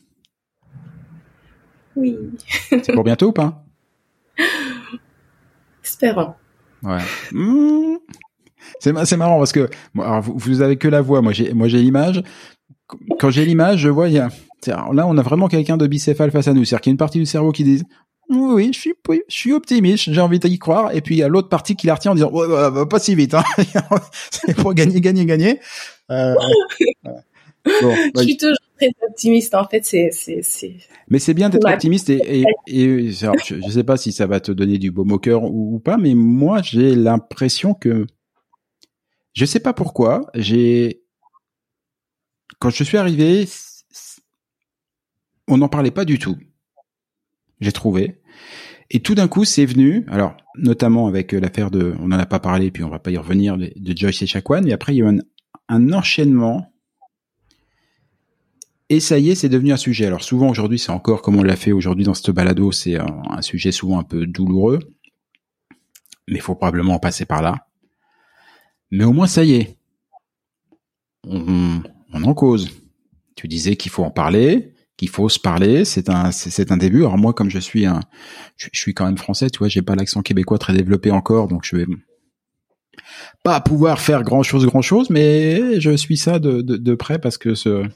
Oui. 1.96 2.16
C'est 2.70 2.92
pour 2.92 3.04
bientôt 3.04 3.28
ou 3.28 3.32
pas? 3.32 3.64
Espérons. 5.82 6.34
Ouais. 6.82 7.02
Mmh. 7.32 7.96
C'est 8.80 9.16
marrant 9.16 9.38
parce 9.38 9.52
que 9.52 9.68
alors 9.96 10.20
vous, 10.22 10.36
vous 10.36 10.62
avez 10.62 10.76
que 10.76 10.88
la 10.88 11.00
voix, 11.00 11.22
moi 11.22 11.32
j'ai 11.32 11.52
moi 11.54 11.68
j'ai 11.68 11.80
l'image, 11.80 12.22
quand 13.18 13.30
j'ai 13.30 13.44
l'image, 13.44 13.80
je 13.80 13.88
vois, 13.88 14.08
il 14.08 14.14
y 14.14 14.18
a, 14.18 14.28
là, 14.66 15.06
on 15.06 15.16
a 15.16 15.22
vraiment 15.22 15.48
quelqu'un 15.48 15.76
de 15.76 15.86
bicéphale 15.86 16.30
face 16.30 16.48
à 16.48 16.54
nous. 16.54 16.64
C'est-à-dire 16.64 16.82
qu'il 16.82 16.90
y 16.90 16.92
a 16.92 16.94
une 16.94 16.98
partie 16.98 17.18
du 17.18 17.26
cerveau 17.26 17.52
qui 17.52 17.64
dit, 17.64 17.82
oui, 18.30 18.70
je 18.72 18.78
suis, 18.78 18.94
je 19.28 19.34
suis 19.34 19.52
optimiste, 19.52 20.12
j'ai 20.12 20.20
envie 20.20 20.38
d'y 20.38 20.58
croire. 20.58 20.94
Et 20.94 21.00
puis, 21.00 21.16
il 21.16 21.18
y 21.18 21.22
a 21.22 21.28
l'autre 21.28 21.48
partie 21.48 21.76
qui 21.76 21.86
la 21.86 21.94
retient 21.94 22.12
en 22.12 22.14
disant, 22.14 22.30
ouais, 22.30 22.86
pas 22.88 22.98
si 22.98 23.14
vite, 23.14 23.34
hein. 23.34 23.44
c'est 24.30 24.54
pour 24.54 24.74
gagner, 24.74 25.00
gagner, 25.00 25.24
gagner. 25.24 25.60
Euh, 26.10 26.34
bon, 27.64 27.94
je 28.16 28.22
suis 28.22 28.36
toujours 28.36 28.56
très 28.76 28.90
optimiste, 29.06 29.54
en 29.54 29.66
fait, 29.66 29.84
c'est, 29.84 30.10
c'est, 30.12 30.40
c'est. 30.42 30.76
Mais 31.08 31.18
c'est 31.18 31.34
bien 31.34 31.48
d'être 31.48 31.68
optimiste 31.68 32.10
et, 32.10 32.40
et, 32.40 32.44
et 32.66 33.10
je, 33.10 33.26
je 33.48 33.70
sais 33.70 33.84
pas 33.84 33.96
si 33.96 34.12
ça 34.12 34.26
va 34.26 34.40
te 34.40 34.52
donner 34.52 34.78
du 34.78 34.90
baume 34.90 35.12
au 35.12 35.18
cœur 35.18 35.44
ou, 35.44 35.76
ou 35.76 35.78
pas, 35.78 35.96
mais 35.96 36.14
moi, 36.14 36.60
j'ai 36.62 36.94
l'impression 36.94 37.72
que, 37.72 38.06
je 39.32 39.44
sais 39.46 39.60
pas 39.60 39.72
pourquoi, 39.72 40.26
j'ai, 40.34 41.02
quand 42.58 42.70
je 42.70 42.84
suis 42.84 42.96
arrivé, 42.96 43.46
on 45.46 45.58
n'en 45.58 45.68
parlait 45.68 45.90
pas 45.90 46.04
du 46.04 46.18
tout. 46.18 46.36
J'ai 47.60 47.72
trouvé. 47.72 48.20
Et 48.90 49.00
tout 49.00 49.14
d'un 49.14 49.28
coup, 49.28 49.44
c'est 49.44 49.66
venu, 49.66 50.06
alors 50.08 50.36
notamment 50.56 51.06
avec 51.06 51.34
euh, 51.34 51.40
l'affaire 51.40 51.70
de, 51.70 51.94
on 52.00 52.08
n'en 52.08 52.18
a 52.18 52.26
pas 52.26 52.40
parlé, 52.40 52.70
puis 52.70 52.84
on 52.84 52.88
va 52.88 52.98
pas 52.98 53.10
y 53.10 53.16
revenir, 53.16 53.56
de, 53.58 53.70
Joyce 53.96 54.22
et 54.22 54.26
Chakwan, 54.26 54.64
mais 54.64 54.72
après 54.72 54.94
il 54.94 54.98
y 54.98 55.02
a 55.02 55.10
eu 55.10 55.20
un, 55.68 55.92
enchaînement. 55.92 56.72
Et 58.88 59.00
ça 59.00 59.18
y 59.18 59.28
est, 59.28 59.34
c'est 59.34 59.50
devenu 59.50 59.72
un 59.72 59.76
sujet. 59.76 60.06
Alors 60.06 60.22
souvent 60.22 60.48
aujourd'hui, 60.48 60.78
c'est 60.78 60.90
encore 60.90 61.20
comme 61.20 61.36
on 61.36 61.42
l'a 61.42 61.56
fait 61.56 61.72
aujourd'hui 61.72 62.04
dans 62.04 62.14
ce 62.14 62.30
balado, 62.30 62.72
c'est 62.72 62.96
un, 62.96 63.42
sujet 63.42 63.72
souvent 63.72 63.98
un 63.98 64.04
peu 64.04 64.26
douloureux, 64.26 64.78
mais 66.26 66.36
il 66.36 66.40
faut 66.40 66.54
probablement 66.54 66.94
en 66.94 66.98
passer 66.98 67.26
par 67.26 67.42
là. 67.42 67.66
Mais 68.90 69.04
au 69.04 69.12
moins 69.12 69.26
ça 69.26 69.44
y 69.44 69.52
est, 69.52 69.76
on 72.12 72.22
en 72.24 72.34
cause. 72.34 72.70
Tu 73.36 73.48
disais 73.48 73.76
qu'il 73.76 73.90
faut 73.90 74.04
en 74.04 74.10
parler, 74.10 74.74
qu'il 74.96 75.08
faut 75.08 75.28
se 75.28 75.38
parler. 75.38 75.84
C'est 75.84 76.08
un, 76.08 76.30
c'est 76.32 76.72
un 76.72 76.76
début. 76.76 77.00
Alors 77.00 77.18
moi, 77.18 77.32
comme 77.32 77.50
je 77.50 77.58
suis 77.58 77.86
un, 77.86 78.00
je, 78.56 78.68
suis 78.72 78.94
quand 78.94 79.06
même 79.06 79.18
français, 79.18 79.50
tu 79.50 79.58
vois, 79.58 79.68
j'ai 79.68 79.82
pas 79.82 79.94
l'accent 79.94 80.22
québécois 80.22 80.58
très 80.58 80.72
développé 80.72 81.10
encore, 81.10 81.48
donc 81.48 81.64
je 81.64 81.76
vais 81.76 81.86
pas 83.44 83.60
pouvoir 83.60 84.00
faire 84.00 84.22
grand 84.22 84.42
chose, 84.42 84.66
grand 84.66 84.82
chose, 84.82 85.08
mais 85.10 85.80
je 85.80 85.96
suis 85.96 86.16
ça 86.16 86.38
de, 86.38 86.60
de, 86.62 86.94
près 86.94 87.18
parce 87.18 87.38
que 87.38 87.54
ce, 87.54 87.86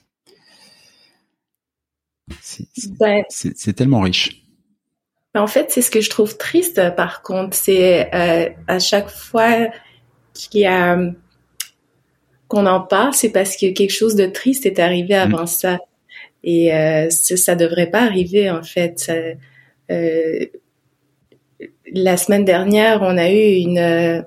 c'est 2.41 3.73
tellement 3.73 4.01
riche. 4.01 4.47
En 5.35 5.47
fait, 5.47 5.71
c'est 5.71 5.83
ce 5.83 5.91
que 5.91 6.01
je 6.01 6.11
trouve 6.11 6.37
triste, 6.37 6.81
par 6.95 7.23
contre, 7.23 7.57
c'est 7.57 8.15
euh, 8.15 8.51
à 8.69 8.79
chaque 8.79 9.09
fois 9.09 9.69
qu'il 10.35 10.61
y 10.61 10.67
a 10.67 10.99
qu'on 12.53 12.67
en 12.67 12.81
parle, 12.81 13.15
c'est 13.15 13.31
parce 13.31 13.57
que 13.57 13.73
quelque 13.73 13.91
chose 13.91 14.15
de 14.15 14.27
triste 14.27 14.67
est 14.67 14.79
arrivé 14.79 15.15
mm. 15.15 15.33
avant 15.33 15.47
ça. 15.47 15.79
Et 16.45 16.75
euh, 16.75 17.09
ça, 17.11 17.55
devrait 17.55 17.91
pas 17.91 18.03
arriver, 18.03 18.51
en 18.51 18.63
fait. 18.63 19.11
Euh, 19.91 20.47
la 21.93 22.17
semaine 22.17 22.45
dernière, 22.45 23.01
on 23.03 23.17
a 23.17 23.31
eu 23.31 23.55
une 23.55 23.79
euh, 23.79 24.23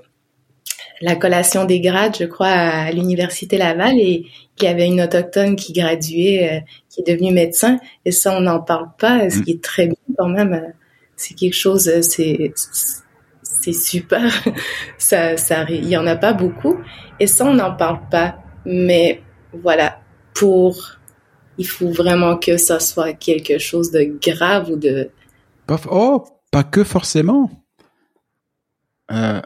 la 1.02 1.16
collation 1.16 1.66
des 1.66 1.82
grades, 1.82 2.16
je 2.20 2.26
crois, 2.26 2.48
à 2.48 2.92
l'université 2.92 3.58
Laval, 3.58 4.00
et 4.00 4.26
il 4.58 4.64
y 4.64 4.68
avait 4.68 4.88
une 4.88 5.02
autochtone 5.02 5.56
qui 5.56 5.74
graduait, 5.74 6.50
euh, 6.52 6.60
qui 6.90 7.02
est 7.02 7.12
devenue 7.12 7.34
médecin, 7.34 7.80
et 8.06 8.12
ça, 8.12 8.36
on 8.36 8.42
n'en 8.42 8.60
parle 8.60 8.90
pas, 8.98 9.30
ce 9.30 9.40
mm. 9.40 9.44
qui 9.44 9.52
est 9.52 9.64
très 9.64 9.88
bien 9.88 9.98
quand 10.18 10.30
même. 10.30 10.74
C'est 11.16 11.36
quelque 11.36 11.54
chose, 11.54 11.92
c'est 12.02 12.52
c'est 13.66 13.74
super. 13.74 14.32
ça, 14.98 15.38
ça, 15.38 15.66
il 15.70 15.88
y 15.88 15.98
en 15.98 16.06
a 16.06 16.16
pas 16.16 16.34
beaucoup. 16.34 16.78
Et 17.20 17.28
ça, 17.28 17.46
on 17.46 17.54
n'en 17.54 17.76
parle 17.76 18.00
pas. 18.10 18.38
Mais 18.66 19.22
voilà, 19.54 20.00
pour, 20.34 20.98
il 21.58 21.68
faut 21.68 21.92
vraiment 21.92 22.38
que 22.38 22.58
ça 22.58 22.80
soit 22.80 23.14
quelque 23.14 23.58
chose 23.58 23.92
de 23.92 24.18
grave 24.22 24.70
ou 24.70 24.76
de. 24.76 25.10
Oh, 25.90 26.24
pas 26.52 26.64
que 26.64 26.84
forcément. 26.84 27.50
Euh, 29.12 29.42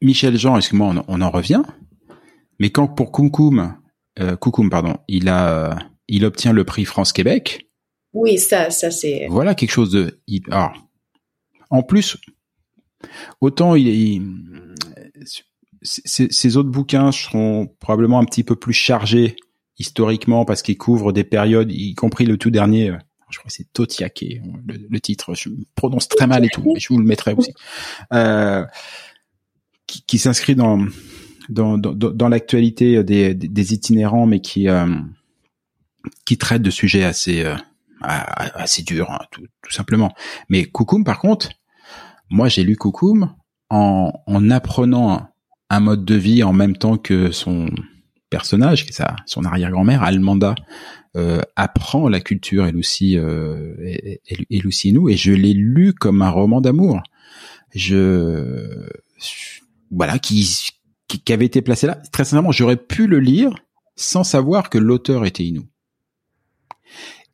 Michel 0.00 0.36
Jean, 0.36 0.56
excuse-moi, 0.56 1.04
on, 1.08 1.20
en 1.20 1.30
revient. 1.30 1.62
Mais 2.58 2.70
quand 2.70 2.86
pour 2.86 3.10
Koukoum, 3.10 3.76
euh, 4.20 4.36
pardon, 4.70 4.96
il 5.08 5.28
a, 5.28 5.76
il 6.08 6.24
obtient 6.24 6.52
le 6.52 6.64
prix 6.64 6.84
France-Québec. 6.84 7.68
Oui, 8.12 8.38
ça, 8.38 8.70
ça 8.70 8.90
c'est. 8.90 9.26
Voilà 9.28 9.54
quelque 9.54 9.70
chose 9.70 9.90
de. 9.90 10.20
Alors, 10.50 10.72
en 11.70 11.82
plus, 11.82 12.16
autant 13.40 13.74
il, 13.74 13.88
il 13.88 14.22
ces, 15.82 16.56
autres 16.56 16.68
bouquins 16.68 17.12
seront 17.12 17.66
probablement 17.78 18.18
un 18.18 18.24
petit 18.24 18.44
peu 18.44 18.56
plus 18.56 18.72
chargés 18.72 19.36
historiquement 19.78 20.44
parce 20.44 20.62
qu'ils 20.62 20.76
couvrent 20.76 21.12
des 21.12 21.24
périodes, 21.24 21.72
y 21.72 21.94
compris 21.94 22.26
le 22.26 22.36
tout 22.36 22.50
dernier. 22.50 22.90
Euh, 22.90 22.98
je 23.30 23.38
crois 23.38 23.48
que 23.48 23.54
c'est 23.54 23.72
Totiake, 23.72 24.40
le, 24.66 25.00
titre. 25.00 25.34
Je 25.34 25.50
prononce 25.74 26.08
très 26.08 26.26
mal 26.26 26.44
et 26.44 26.48
tout, 26.48 26.62
mais 26.74 26.80
je 26.80 26.88
vous 26.88 26.98
le 26.98 27.04
mettrai 27.04 27.32
aussi. 27.32 27.52
Euh, 28.12 28.66
qui, 29.86 30.18
s'inscrit 30.18 30.54
dans 30.54 30.84
dans, 31.48 31.78
dans, 31.78 31.94
dans 31.94 32.28
l'actualité 32.28 33.02
des, 33.02 33.34
des, 33.34 33.74
itinérants, 33.74 34.26
mais 34.26 34.40
qui 34.40 34.68
euh, 34.68 34.86
qui 36.24 36.38
traite 36.38 36.62
de 36.62 36.70
sujets 36.70 37.04
assez 37.04 37.44
euh, 37.44 37.56
assez 38.02 38.82
durs, 38.82 39.10
hein, 39.10 39.20
tout, 39.30 39.42
tout, 39.62 39.72
simplement. 39.72 40.12
Mais 40.48 40.64
Koukoum, 40.64 41.04
par 41.04 41.18
contre, 41.18 41.50
moi 42.30 42.48
j'ai 42.48 42.64
lu 42.64 42.76
Koukoum 42.76 43.34
en, 43.68 44.12
en 44.26 44.50
apprenant 44.50 45.28
un 45.68 45.80
mode 45.80 46.04
de 46.04 46.14
vie 46.14 46.42
en 46.42 46.52
même 46.52 46.76
temps 46.76 46.96
que 46.96 47.30
son 47.30 47.70
personnage, 48.30 48.86
qui 48.86 48.92
sa, 48.92 49.16
son 49.26 49.44
arrière-grand-mère, 49.44 50.02
Almanda, 50.02 50.54
euh, 51.16 51.40
apprend 51.56 52.08
la 52.08 52.20
culture 52.20 52.66
elle 52.66 52.76
aussi, 52.76 53.18
euh, 53.18 53.74
et, 53.80 54.92
nous, 54.92 55.08
et 55.08 55.16
je 55.16 55.32
l'ai 55.32 55.52
lu 55.52 55.92
comme 55.92 56.22
un 56.22 56.30
roman 56.30 56.60
d'amour. 56.60 57.02
Je, 57.74 58.88
voilà, 59.90 60.18
qui, 60.18 60.48
qui, 61.08 61.32
avait 61.32 61.46
été 61.46 61.62
placé 61.62 61.86
là. 61.86 62.00
Très 62.12 62.24
sincèrement, 62.24 62.52
j'aurais 62.52 62.76
pu 62.76 63.06
le 63.06 63.18
lire 63.18 63.54
sans 63.96 64.24
savoir 64.24 64.70
que 64.70 64.78
l'auteur 64.78 65.26
était 65.26 65.44
Inou. 65.44 65.66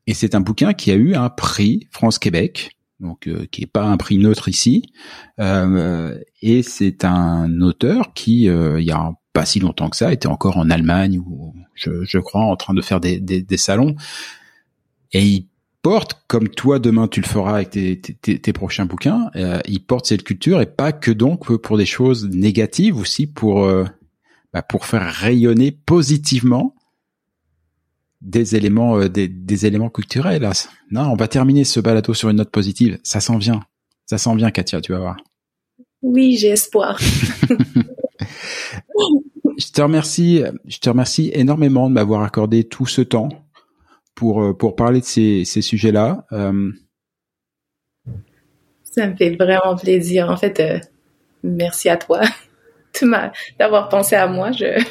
Et 0.06 0.14
c'est 0.14 0.34
un 0.34 0.40
bouquin 0.40 0.72
qui 0.72 0.90
a 0.90 0.94
eu 0.94 1.14
un 1.14 1.28
prix 1.28 1.88
France-Québec 1.90 2.75
donc 3.00 3.28
euh, 3.28 3.46
qui 3.50 3.62
est 3.62 3.66
pas 3.66 3.84
un 3.84 3.96
prix 3.96 4.18
neutre 4.18 4.48
ici. 4.48 4.92
Euh, 5.38 6.18
et 6.42 6.62
c'est 6.62 7.04
un 7.04 7.60
auteur 7.60 8.12
qui, 8.14 8.48
euh, 8.48 8.80
il 8.80 8.86
y 8.86 8.92
a 8.92 9.12
pas 9.32 9.44
si 9.44 9.60
longtemps 9.60 9.90
que 9.90 9.96
ça, 9.96 10.12
était 10.12 10.28
encore 10.28 10.56
en 10.56 10.70
Allemagne 10.70 11.18
ou 11.18 11.54
je, 11.74 12.04
je 12.04 12.18
crois 12.18 12.42
en 12.42 12.56
train 12.56 12.74
de 12.74 12.82
faire 12.82 13.00
des, 13.00 13.44
salons. 13.56 13.94
Et 15.12 15.24
il 15.24 15.48
porte, 15.82 16.22
comme 16.26 16.48
toi 16.48 16.78
demain 16.78 17.06
tu 17.06 17.20
le 17.20 17.26
feras 17.26 17.56
avec 17.56 17.70
tes, 17.70 18.00
tes, 18.00 18.52
prochains 18.52 18.86
bouquins, 18.86 19.30
il 19.66 19.84
porte 19.84 20.06
cette 20.06 20.24
culture 20.24 20.60
et 20.60 20.66
pas 20.66 20.92
que 20.92 21.10
donc 21.10 21.54
pour 21.58 21.76
des 21.76 21.86
choses 21.86 22.28
négatives, 22.28 22.96
aussi 22.96 23.26
pour 23.26 23.68
bah, 24.52 24.62
pour 24.62 24.86
faire 24.86 25.02
rayonner 25.02 25.70
positivement 25.70 26.75
des 28.26 28.56
éléments, 28.56 28.98
euh, 28.98 29.08
des, 29.08 29.28
des, 29.28 29.66
éléments 29.66 29.88
culturels. 29.88 30.50
Non, 30.90 31.12
on 31.12 31.14
va 31.14 31.28
terminer 31.28 31.62
ce 31.64 31.78
balado 31.80 32.12
sur 32.12 32.28
une 32.28 32.38
note 32.38 32.50
positive. 32.50 32.98
Ça 33.04 33.20
s'en 33.20 33.38
vient. 33.38 33.62
Ça 34.04 34.18
s'en 34.18 34.34
vient, 34.34 34.50
Katia, 34.50 34.80
tu 34.80 34.92
vas 34.92 34.98
voir. 34.98 35.16
Oui, 36.02 36.36
j'ai 36.36 36.48
espoir. 36.48 36.98
je 39.58 39.70
te 39.72 39.80
remercie, 39.80 40.42
je 40.66 40.78
te 40.78 40.88
remercie 40.88 41.30
énormément 41.34 41.88
de 41.88 41.94
m'avoir 41.94 42.22
accordé 42.22 42.64
tout 42.64 42.86
ce 42.86 43.00
temps 43.00 43.28
pour 44.14 44.42
euh, 44.42 44.52
pour 44.52 44.74
parler 44.74 45.00
de 45.00 45.04
ces, 45.04 45.44
ces 45.44 45.62
sujets-là. 45.62 46.26
Euh... 46.32 46.72
Ça 48.82 49.06
me 49.06 49.14
fait 49.14 49.36
vraiment 49.36 49.76
plaisir. 49.76 50.30
En 50.30 50.36
fait, 50.36 50.58
euh, 50.58 50.80
merci 51.44 51.88
à 51.88 51.96
toi 51.96 52.22
d'avoir 53.58 53.88
pensé 53.88 54.16
à 54.16 54.26
moi. 54.26 54.50
Je... 54.50 54.82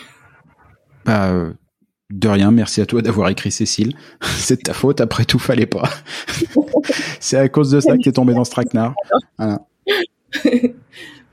Bah, 1.03 1.53
de 2.11 2.27
rien, 2.27 2.51
merci 2.51 2.81
à 2.81 2.85
toi 2.85 3.01
d'avoir 3.01 3.29
écrit 3.29 3.51
Cécile. 3.51 3.95
C'est 4.21 4.63
ta 4.63 4.73
faute, 4.73 5.01
après 5.01 5.25
tout, 5.25 5.39
fallait 5.39 5.65
pas. 5.65 5.89
c'est 7.19 7.37
à 7.37 7.49
cause 7.49 7.71
de 7.71 7.79
ça 7.79 7.97
que 7.97 8.03
t'es 8.03 8.11
tombé 8.11 8.33
dans 8.33 8.43
ce 8.43 8.51
traquenard. 8.51 8.93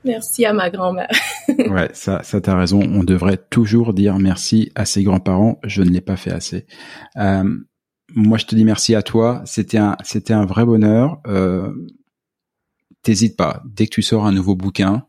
merci 0.03 0.45
à 0.45 0.53
ma 0.53 0.69
grand-mère. 0.71 1.09
ouais, 1.47 1.89
ça, 1.93 2.23
ça 2.23 2.41
t'as 2.41 2.57
raison. 2.57 2.81
On 2.81 3.03
devrait 3.03 3.37
toujours 3.37 3.93
dire 3.93 4.17
merci 4.17 4.71
à 4.73 4.85
ses 4.85 5.03
grands-parents. 5.03 5.59
Je 5.63 5.83
ne 5.83 5.89
l'ai 5.89 6.01
pas 6.01 6.15
fait 6.15 6.31
assez. 6.31 6.65
Euh, 7.17 7.43
moi, 8.15 8.37
je 8.37 8.45
te 8.45 8.55
dis 8.55 8.65
merci 8.65 8.95
à 8.95 9.03
toi. 9.03 9.41
C'était 9.45 9.77
un, 9.77 9.95
c'était 10.03 10.33
un 10.33 10.45
vrai 10.45 10.65
bonheur. 10.65 11.21
Euh, 11.27 11.71
T'hésites 13.03 13.35
pas. 13.35 13.61
Dès 13.65 13.85
que 13.85 13.91
tu 13.91 14.01
sors 14.01 14.25
un 14.25 14.31
nouveau 14.31 14.55
bouquin, 14.55 15.05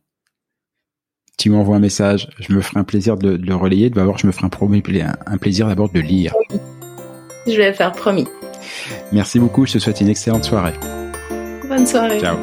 tu 1.37 1.51
m'envoies 1.51 1.77
un 1.77 1.81
message. 1.81 2.29
Je 2.39 2.53
me 2.53 2.61
ferai 2.61 2.81
un 2.81 2.85
plaisir 2.85 3.17
de, 3.17 3.37
le 3.37 3.55
relayer. 3.55 3.91
D'abord, 3.91 4.19
je 4.19 4.27
me 4.27 4.33
ferai 4.33 4.47
un, 4.47 5.13
un 5.27 5.39
plaisir 5.39 5.67
d'abord 5.69 5.89
de 5.91 6.01
le 6.01 6.07
lire. 6.07 6.35
Je 7.47 7.57
vais 7.57 7.69
le 7.69 7.75
faire, 7.75 7.93
promis. 7.93 8.27
Merci 9.13 9.39
beaucoup. 9.39 9.67
Je 9.67 9.75
te 9.75 9.79
souhaite 9.79 10.01
une 10.01 10.09
excellente 10.09 10.45
soirée. 10.45 10.75
Bonne 11.69 11.87
soirée. 11.87 12.21
Ciao. 12.21 12.37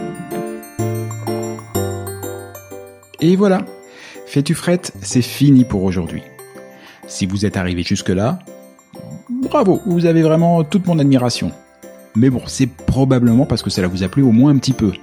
Et 3.19 3.35
voilà. 3.35 3.65
Fais-tu 4.25 4.53
frette, 4.53 4.93
c'est 5.01 5.21
fini 5.21 5.65
pour 5.65 5.83
aujourd'hui. 5.83 6.23
Si 7.07 7.25
vous 7.25 7.45
êtes 7.45 7.57
arrivé 7.57 7.83
jusque-là, 7.83 8.39
bravo, 9.29 9.81
vous 9.85 10.05
avez 10.05 10.21
vraiment 10.21 10.63
toute 10.63 10.87
mon 10.87 10.99
admiration. 10.99 11.51
Mais 12.15 12.29
bon, 12.29 12.41
c'est 12.47 12.67
probablement 12.67 13.45
parce 13.45 13.61
que 13.61 13.69
cela 13.69 13.87
vous 13.87 14.03
a 14.03 14.07
plu 14.07 14.23
au 14.23 14.31
moins 14.31 14.51
un 14.51 14.57
petit 14.57 14.73
peu. 14.73 14.93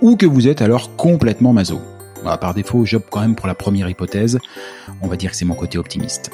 Ou 0.00 0.16
que 0.16 0.26
vous 0.26 0.48
êtes 0.48 0.62
alors 0.62 0.96
complètement 0.96 1.52
maso. 1.52 1.80
Bah, 2.24 2.36
par 2.36 2.54
défaut, 2.54 2.84
j'opte 2.84 3.08
quand 3.10 3.20
même 3.20 3.34
pour 3.34 3.46
la 3.46 3.54
première 3.54 3.88
hypothèse. 3.88 4.38
On 5.02 5.08
va 5.08 5.16
dire 5.16 5.30
que 5.30 5.36
c'est 5.36 5.44
mon 5.44 5.54
côté 5.54 5.78
optimiste. 5.78 6.30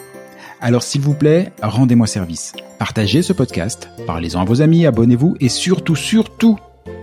Alors 0.60 0.82
s'il 0.82 1.02
vous 1.02 1.14
plaît, 1.14 1.52
rendez-moi 1.62 2.06
service. 2.06 2.54
Partagez 2.78 3.22
ce 3.22 3.32
podcast, 3.32 3.90
parlez-en 4.06 4.40
à 4.40 4.44
vos 4.44 4.62
amis, 4.62 4.86
abonnez-vous 4.86 5.36
et 5.40 5.48
surtout, 5.50 5.94
surtout, 5.94 6.58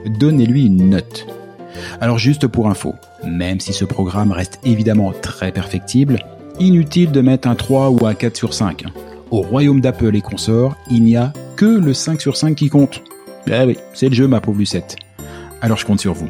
donnez-lui 0.05 0.65
une 0.65 0.89
note. 0.89 1.27
Alors 1.99 2.17
juste 2.17 2.47
pour 2.47 2.67
info, 2.67 2.95
même 3.23 3.59
si 3.59 3.71
ce 3.71 3.85
programme 3.85 4.31
reste 4.31 4.59
évidemment 4.63 5.13
très 5.13 5.51
perfectible, 5.51 6.25
inutile 6.59 7.11
de 7.11 7.21
mettre 7.21 7.47
un 7.47 7.55
3 7.55 7.89
ou 7.91 8.05
un 8.07 8.13
4 8.13 8.35
sur 8.35 8.53
5. 8.53 8.85
Au 9.29 9.41
royaume 9.41 9.79
d'Apple 9.79 10.15
et 10.15 10.21
consorts, 10.21 10.75
il 10.89 11.03
n'y 11.03 11.15
a 11.15 11.31
que 11.55 11.65
le 11.65 11.93
5 11.93 12.19
sur 12.19 12.37
5 12.37 12.55
qui 12.55 12.69
compte. 12.69 13.03
Eh 13.47 13.63
oui, 13.65 13.77
c'est 13.93 14.09
le 14.09 14.15
jeu 14.15 14.27
ma 14.27 14.41
pauvre 14.41 14.59
Lucette. 14.59 14.95
Alors 15.61 15.77
je 15.77 15.85
compte 15.85 15.99
sur 15.99 16.13
vous. 16.13 16.29